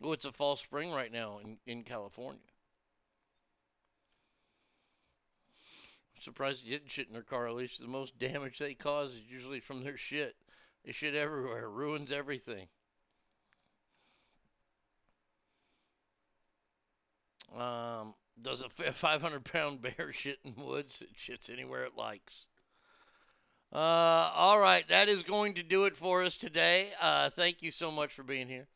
Oh, 0.02 0.12
it's 0.12 0.24
a 0.24 0.32
false 0.32 0.62
spring 0.62 0.90
right 0.90 1.12
now 1.12 1.38
in, 1.44 1.58
in 1.66 1.82
California. 1.82 2.40
Surprised 6.24 6.64
you 6.64 6.72
didn't 6.72 6.90
shit 6.90 7.06
in 7.06 7.12
their 7.12 7.22
car. 7.22 7.46
At 7.46 7.54
least 7.54 7.80
the 7.80 7.86
most 7.86 8.18
damage 8.18 8.58
they 8.58 8.74
cause 8.74 9.14
is 9.14 9.22
usually 9.28 9.60
from 9.60 9.84
their 9.84 9.96
shit. 9.96 10.36
They 10.84 10.92
shit 10.92 11.14
everywhere, 11.14 11.68
ruins 11.68 12.12
everything. 12.12 12.68
Um, 17.56 18.14
does 18.40 18.62
a 18.62 18.68
500 18.68 19.44
pound 19.44 19.80
bear 19.80 20.12
shit 20.12 20.38
in 20.44 20.54
woods? 20.56 21.02
It 21.02 21.16
shits 21.16 21.52
anywhere 21.52 21.84
it 21.84 21.96
likes. 21.96 22.46
Uh, 23.72 24.30
all 24.34 24.60
right, 24.60 24.86
that 24.88 25.08
is 25.08 25.22
going 25.22 25.54
to 25.54 25.62
do 25.62 25.84
it 25.84 25.96
for 25.96 26.22
us 26.22 26.36
today. 26.36 26.90
Uh, 27.00 27.30
thank 27.30 27.62
you 27.62 27.70
so 27.70 27.90
much 27.90 28.12
for 28.12 28.22
being 28.22 28.48
here. 28.48 28.68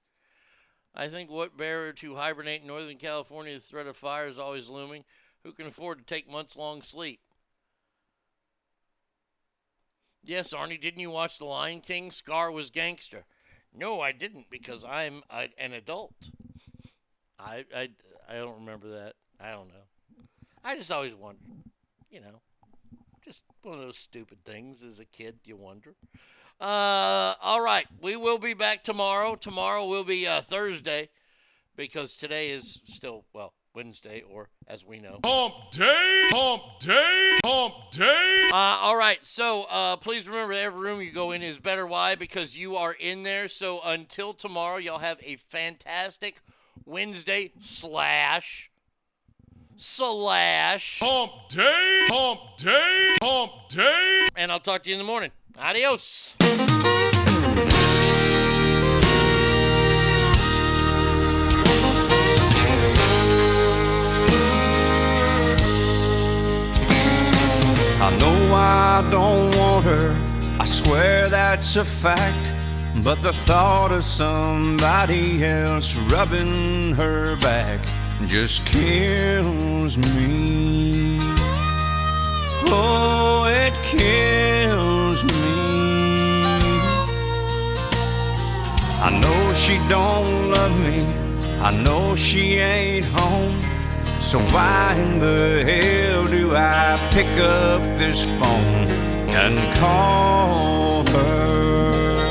I 0.95 1.07
think 1.07 1.31
what 1.31 1.57
better 1.57 1.93
to 1.93 2.17
hibernate 2.17 2.63
in 2.63 2.67
Northern 2.67 2.97
California? 2.97 3.55
The 3.55 3.61
threat 3.61 3.87
of 3.87 3.97
fire 3.97 4.27
is 4.27 4.39
always 4.39 4.69
looming. 4.69 5.05
Who 5.45 5.53
can 5.53 5.67
afford 5.67 5.99
to 5.99 6.05
take 6.05 6.29
months 6.29 6.57
long 6.57 6.83
sleep? 6.83 7.21
Yes, 10.25 10.53
Arnie, 10.53 10.81
didn't 10.81 11.01
you 11.01 11.11
watch 11.11 11.39
The 11.39 11.45
Lion 11.45 11.81
King? 11.81 12.11
Scar 12.11 12.51
was 12.51 12.71
gangster. 12.71 13.25
No, 13.75 14.01
I 14.01 14.13
didn't 14.13 14.51
because 14.51 14.85
I'm 14.85 15.23
a, 15.31 15.49
an 15.59 15.73
adult. 15.73 16.31
I, 17.39 17.65
I, 17.75 17.89
I 18.29 18.35
don't 18.35 18.61
remember 18.61 18.89
that. 18.89 19.15
I 19.41 19.51
don't 19.51 19.69
know. 19.69 20.25
I 20.65 20.77
just 20.77 20.91
always 20.91 21.15
wondered, 21.15 21.47
you 22.11 22.21
know, 22.21 22.43
just 23.25 23.45
one 23.63 23.79
of 23.79 23.85
those 23.85 23.99
stupid 23.99 24.45
things 24.45 24.83
as 24.83 25.01
a 25.01 25.05
kid 25.05 25.39
you 25.45 25.57
wonder. 25.57 25.95
Uh, 26.61 27.35
all 27.41 27.63
right, 27.63 27.87
we 28.01 28.17
will 28.17 28.39
be 28.39 28.55
back 28.55 28.83
tomorrow. 28.83 29.37
Tomorrow 29.37 29.87
will 29.87 30.03
be 30.03 30.27
uh, 30.27 30.41
Thursday 30.41 31.09
because 31.77 32.17
today 32.17 32.51
is 32.51 32.81
still 32.85 33.25
well 33.33 33.55
Wednesday, 33.79 34.25
or 34.29 34.49
as 34.67 34.85
we 34.85 34.99
know, 34.99 35.21
Hump 35.25 35.55
day, 35.71 36.29
hump 36.33 36.63
day, 36.81 37.39
hump 37.45 37.75
day. 37.93 38.49
Uh, 38.53 38.77
all 38.83 38.97
right, 38.97 39.25
so 39.25 39.67
uh, 39.71 39.95
please 39.95 40.27
remember 40.27 40.53
every 40.53 40.81
room 40.81 41.01
you 41.01 41.13
go 41.13 41.31
in 41.31 41.45
is 41.45 41.61
better. 41.61 41.87
Why? 41.87 42.17
Because 42.17 42.57
you 42.57 42.75
are 42.75 42.93
in 42.93 43.23
there. 43.23 43.47
So 43.47 43.81
until 43.85 44.35
tomorrow, 44.35 44.79
y'all 44.79 44.99
have 44.99 45.21
a 45.23 45.37
fantastic 45.37 46.41
Wednesday 46.87 47.53
slash 47.61 48.73
slash 49.77 50.99
hump 51.01 51.31
day, 51.49 52.07
hump 52.09 52.41
day, 52.57 53.17
hump 53.23 53.53
day. 53.69 54.29
And 54.35 54.51
I'll 54.51 54.59
talk 54.59 54.83
to 54.83 54.91
you 54.91 54.97
in 54.97 54.99
the 54.99 55.07
morning. 55.07 55.31
Adios. 55.57 56.35
I 68.09 68.17
know 68.17 68.55
I 68.55 69.07
don't 69.11 69.55
want 69.59 69.85
her, 69.85 70.17
I 70.59 70.65
swear 70.65 71.29
that's 71.29 71.77
a 71.77 71.85
fact. 71.85 72.55
But 73.05 73.21
the 73.21 73.35
thought 73.35 73.93
of 73.93 74.03
somebody 74.03 75.45
else 75.45 75.95
rubbing 76.11 76.95
her 76.95 77.37
back 77.37 77.81
just 78.27 78.65
kills 78.65 79.99
me. 79.99 81.19
Oh, 82.71 83.45
it 83.45 83.75
kills 83.83 85.23
me. 85.25 85.59
I 89.03 89.11
know 89.21 89.53
she 89.53 89.77
don't 89.87 90.51
love 90.51 90.75
me, 90.81 91.05
I 91.61 91.77
know 91.77 92.17
she 92.17 92.55
ain't 92.57 93.05
home. 93.05 93.78
So 94.21 94.41
why 94.53 94.95
in 94.99 95.21
the 95.21 95.65
hell 95.65 96.25
do 96.27 96.55
I 96.55 96.99
pick 97.13 97.27
up 97.41 97.81
this 97.97 98.25
phone 98.25 98.89
and 99.31 99.59
call 99.79 101.07
her? 101.07 102.27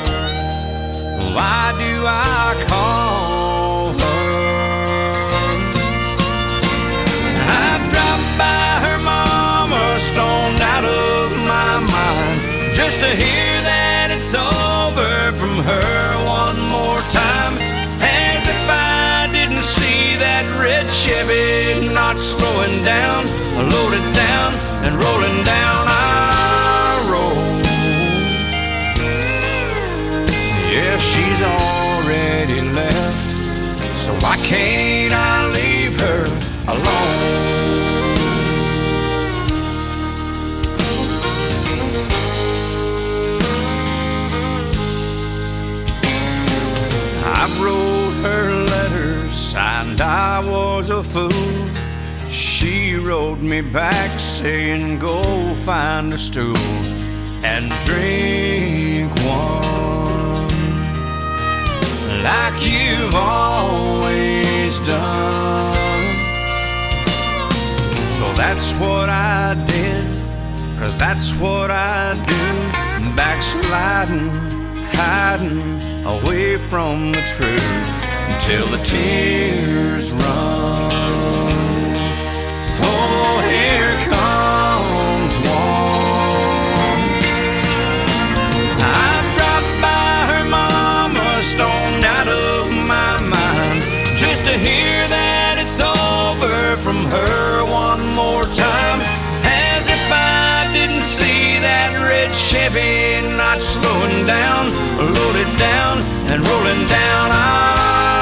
Why 1.33 1.73
do 1.79 2.05
I 2.05 2.65
call 2.67 3.93
her? 3.93 4.27
I've 7.49 7.91
dropped 7.91 8.37
by 8.37 8.79
her 8.85 8.97
mama, 8.99 9.97
stoned 9.97 10.61
out 10.61 10.85
of 10.85 11.31
my 11.47 11.79
mind, 11.79 12.75
just 12.75 12.99
to 12.99 13.07
hear 13.07 13.61
that 13.63 14.11
it's 14.11 14.35
over 14.35 15.31
from 15.35 15.63
her 15.63 16.26
Chevy 21.07 21.87
not 21.87 22.19
slowing 22.19 22.83
down, 22.83 23.25
loaded 23.71 24.13
down 24.13 24.53
and 24.83 24.93
rolling 25.01 25.41
down 25.45 25.87
our 25.87 26.99
road. 27.09 27.63
Yeah, 30.69 30.97
she's 30.97 31.41
already 31.41 32.59
left, 32.75 33.95
so 33.95 34.11
why 34.15 34.35
can't 34.43 35.13
I 35.13 35.47
leave 35.55 35.97
her 36.01 36.25
alone? 36.67 37.37
I 47.23 47.47
wrote 47.63 47.77
her 47.77 47.77
letters 47.77 47.86
and 49.57 49.99
I 49.99 50.39
was 50.45 50.89
a 50.89 51.01
fool. 51.01 51.29
She 52.29 52.95
wrote 52.95 53.39
me 53.39 53.61
back 53.61 54.19
saying, 54.19 54.99
Go 54.99 55.21
find 55.55 56.13
a 56.13 56.17
stool 56.17 56.55
and 57.43 57.71
drink 57.85 59.11
one 59.25 60.47
like 62.23 62.57
you've 62.61 63.15
always 63.15 64.79
done. 64.81 65.75
So 68.17 68.31
that's 68.33 68.73
what 68.73 69.09
I 69.09 69.55
did, 69.67 70.05
cause 70.79 70.95
that's 70.97 71.31
what 71.33 71.71
I 71.71 72.13
do. 72.13 73.15
Backsliding, 73.15 74.29
hiding 74.93 75.81
away 76.05 76.57
from 76.57 77.11
the 77.11 77.21
truth 77.21 77.96
until 78.37 78.67
the 78.67 78.83
tears 78.83 80.11
run. 80.11 80.91
Oh, 82.79 83.41
here 83.49 83.97
comes 84.13 85.33
one. 85.41 87.01
I've 88.77 89.29
dropped 89.37 89.75
by 89.81 90.13
her 90.29 90.45
mama, 90.45 91.41
stoned 91.41 92.05
out 92.05 92.27
of 92.27 92.69
my 92.85 93.17
mind, 93.25 93.81
just 94.15 94.45
to 94.45 94.51
hear 94.51 94.97
that 95.09 95.57
it's 95.57 95.81
over 95.81 96.77
from 96.83 97.05
her 97.05 97.65
one 97.65 98.05
more 98.13 98.45
time. 98.53 98.99
As 99.49 99.87
if 99.87 100.11
I 100.13 100.69
didn't 100.73 101.03
see 101.03 101.57
that 101.65 101.89
red 102.07 102.31
Chevy 102.31 103.35
not 103.35 103.59
slowing 103.61 104.27
down, 104.27 104.69
loaded 105.17 105.57
down 105.57 106.03
and 106.29 106.47
rolling 106.47 106.87
down 106.87 107.31
our 107.31 108.16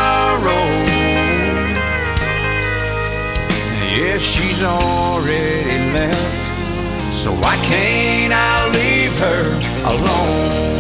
Yeah, 4.06 4.20
she's 4.20 4.62
already 4.62 5.80
left, 5.92 7.12
so 7.12 7.32
why 7.34 7.58
can't 7.66 8.32
I 8.32 8.70
leave 8.70 9.18
her 9.18 9.46
alone? 9.84 10.75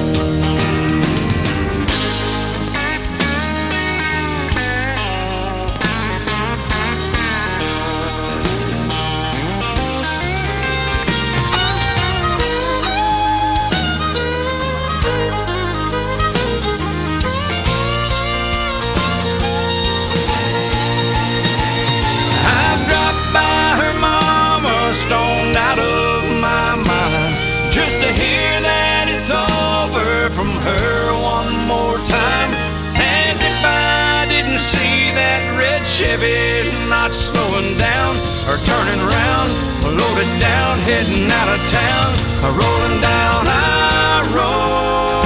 Heavy, 35.99 36.69
not 36.89 37.13
slowing 37.13 37.77
down 37.77 38.15
or 38.49 38.57
turning 38.63 38.99
around. 38.99 39.51
Loaded 39.85 40.39
down, 40.41 40.79
heading 40.79 41.29
out 41.31 41.47
of 41.47 41.59
town, 41.69 42.13
rolling 42.41 42.99
down 43.01 43.45
high 43.45 44.23
road. 44.35 45.25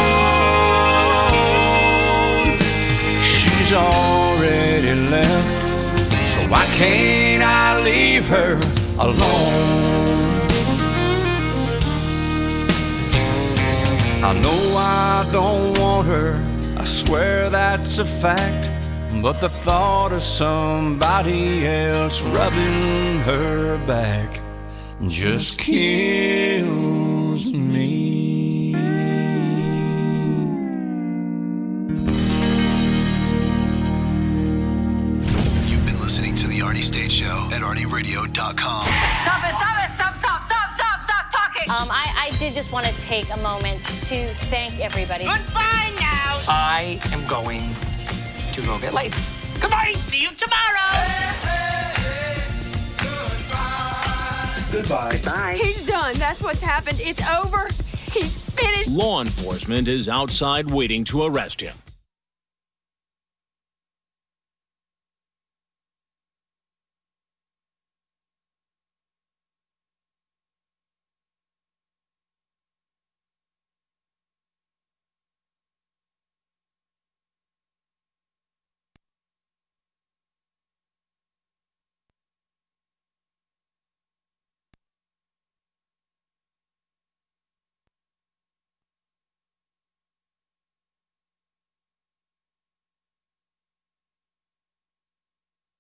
She's 3.24 3.72
already 3.74 4.94
left, 5.10 5.48
so 6.28 6.42
why 6.50 6.66
can't 6.78 7.42
I 7.42 7.82
leave 7.82 8.28
her 8.28 8.60
alone? 9.00 9.80
I 14.22 14.34
know 14.34 14.78
I 14.78 15.26
don't 15.32 15.78
want 15.80 16.08
her, 16.08 16.44
I 16.78 16.84
swear 16.84 17.50
that's 17.50 17.98
a 18.00 18.06
fact. 18.06 18.79
But 19.16 19.42
the 19.42 19.50
thought 19.50 20.14
of 20.14 20.22
somebody 20.22 21.66
else 21.68 22.22
rubbing 22.22 23.20
her 23.22 23.78
back 23.86 24.42
just 25.08 25.58
kills 25.58 27.46
me. 27.48 28.70
You've 35.66 35.86
been 35.86 36.00
listening 36.00 36.36
to 36.36 36.48
The 36.48 36.60
Arnie 36.60 36.78
State 36.78 37.12
Show 37.12 37.50
at 37.52 37.62
ArnieRadio.com. 37.62 38.36
Stop 38.36 39.44
it, 39.44 39.56
stop 39.56 39.84
it, 39.84 39.92
stop, 39.96 40.16
stop, 40.20 40.46
stop, 40.46 40.74
stop, 40.76 41.04
stop 41.04 41.32
talking. 41.32 41.70
Um, 41.70 41.90
I, 41.92 42.30
I 42.32 42.38
did 42.38 42.54
just 42.54 42.72
want 42.72 42.86
to 42.86 42.94
take 43.02 43.34
a 43.34 43.38
moment 43.42 43.84
to 43.84 44.30
thank 44.46 44.80
everybody. 44.80 45.26
Goodbye 45.26 45.94
now. 46.00 46.42
I 46.48 47.02
am 47.12 47.28
going 47.28 47.76
to 48.62 48.68
go 48.68 48.80
get 48.80 48.94
laid. 48.94 49.14
Goodbye. 49.60 49.94
See 50.08 50.22
you 50.22 50.30
tomorrow. 50.36 50.80
Goodbye. 54.72 55.20
Bye. 55.26 55.60
He's 55.62 55.86
done. 55.86 56.16
That's 56.16 56.42
what's 56.42 56.62
happened. 56.62 57.00
It's 57.02 57.22
over. 57.28 57.68
He's 58.12 58.38
finished. 58.54 58.92
Law 58.92 59.22
enforcement 59.22 59.88
is 59.88 60.08
outside 60.08 60.70
waiting 60.70 61.04
to 61.06 61.24
arrest 61.24 61.62
him. 61.62 61.76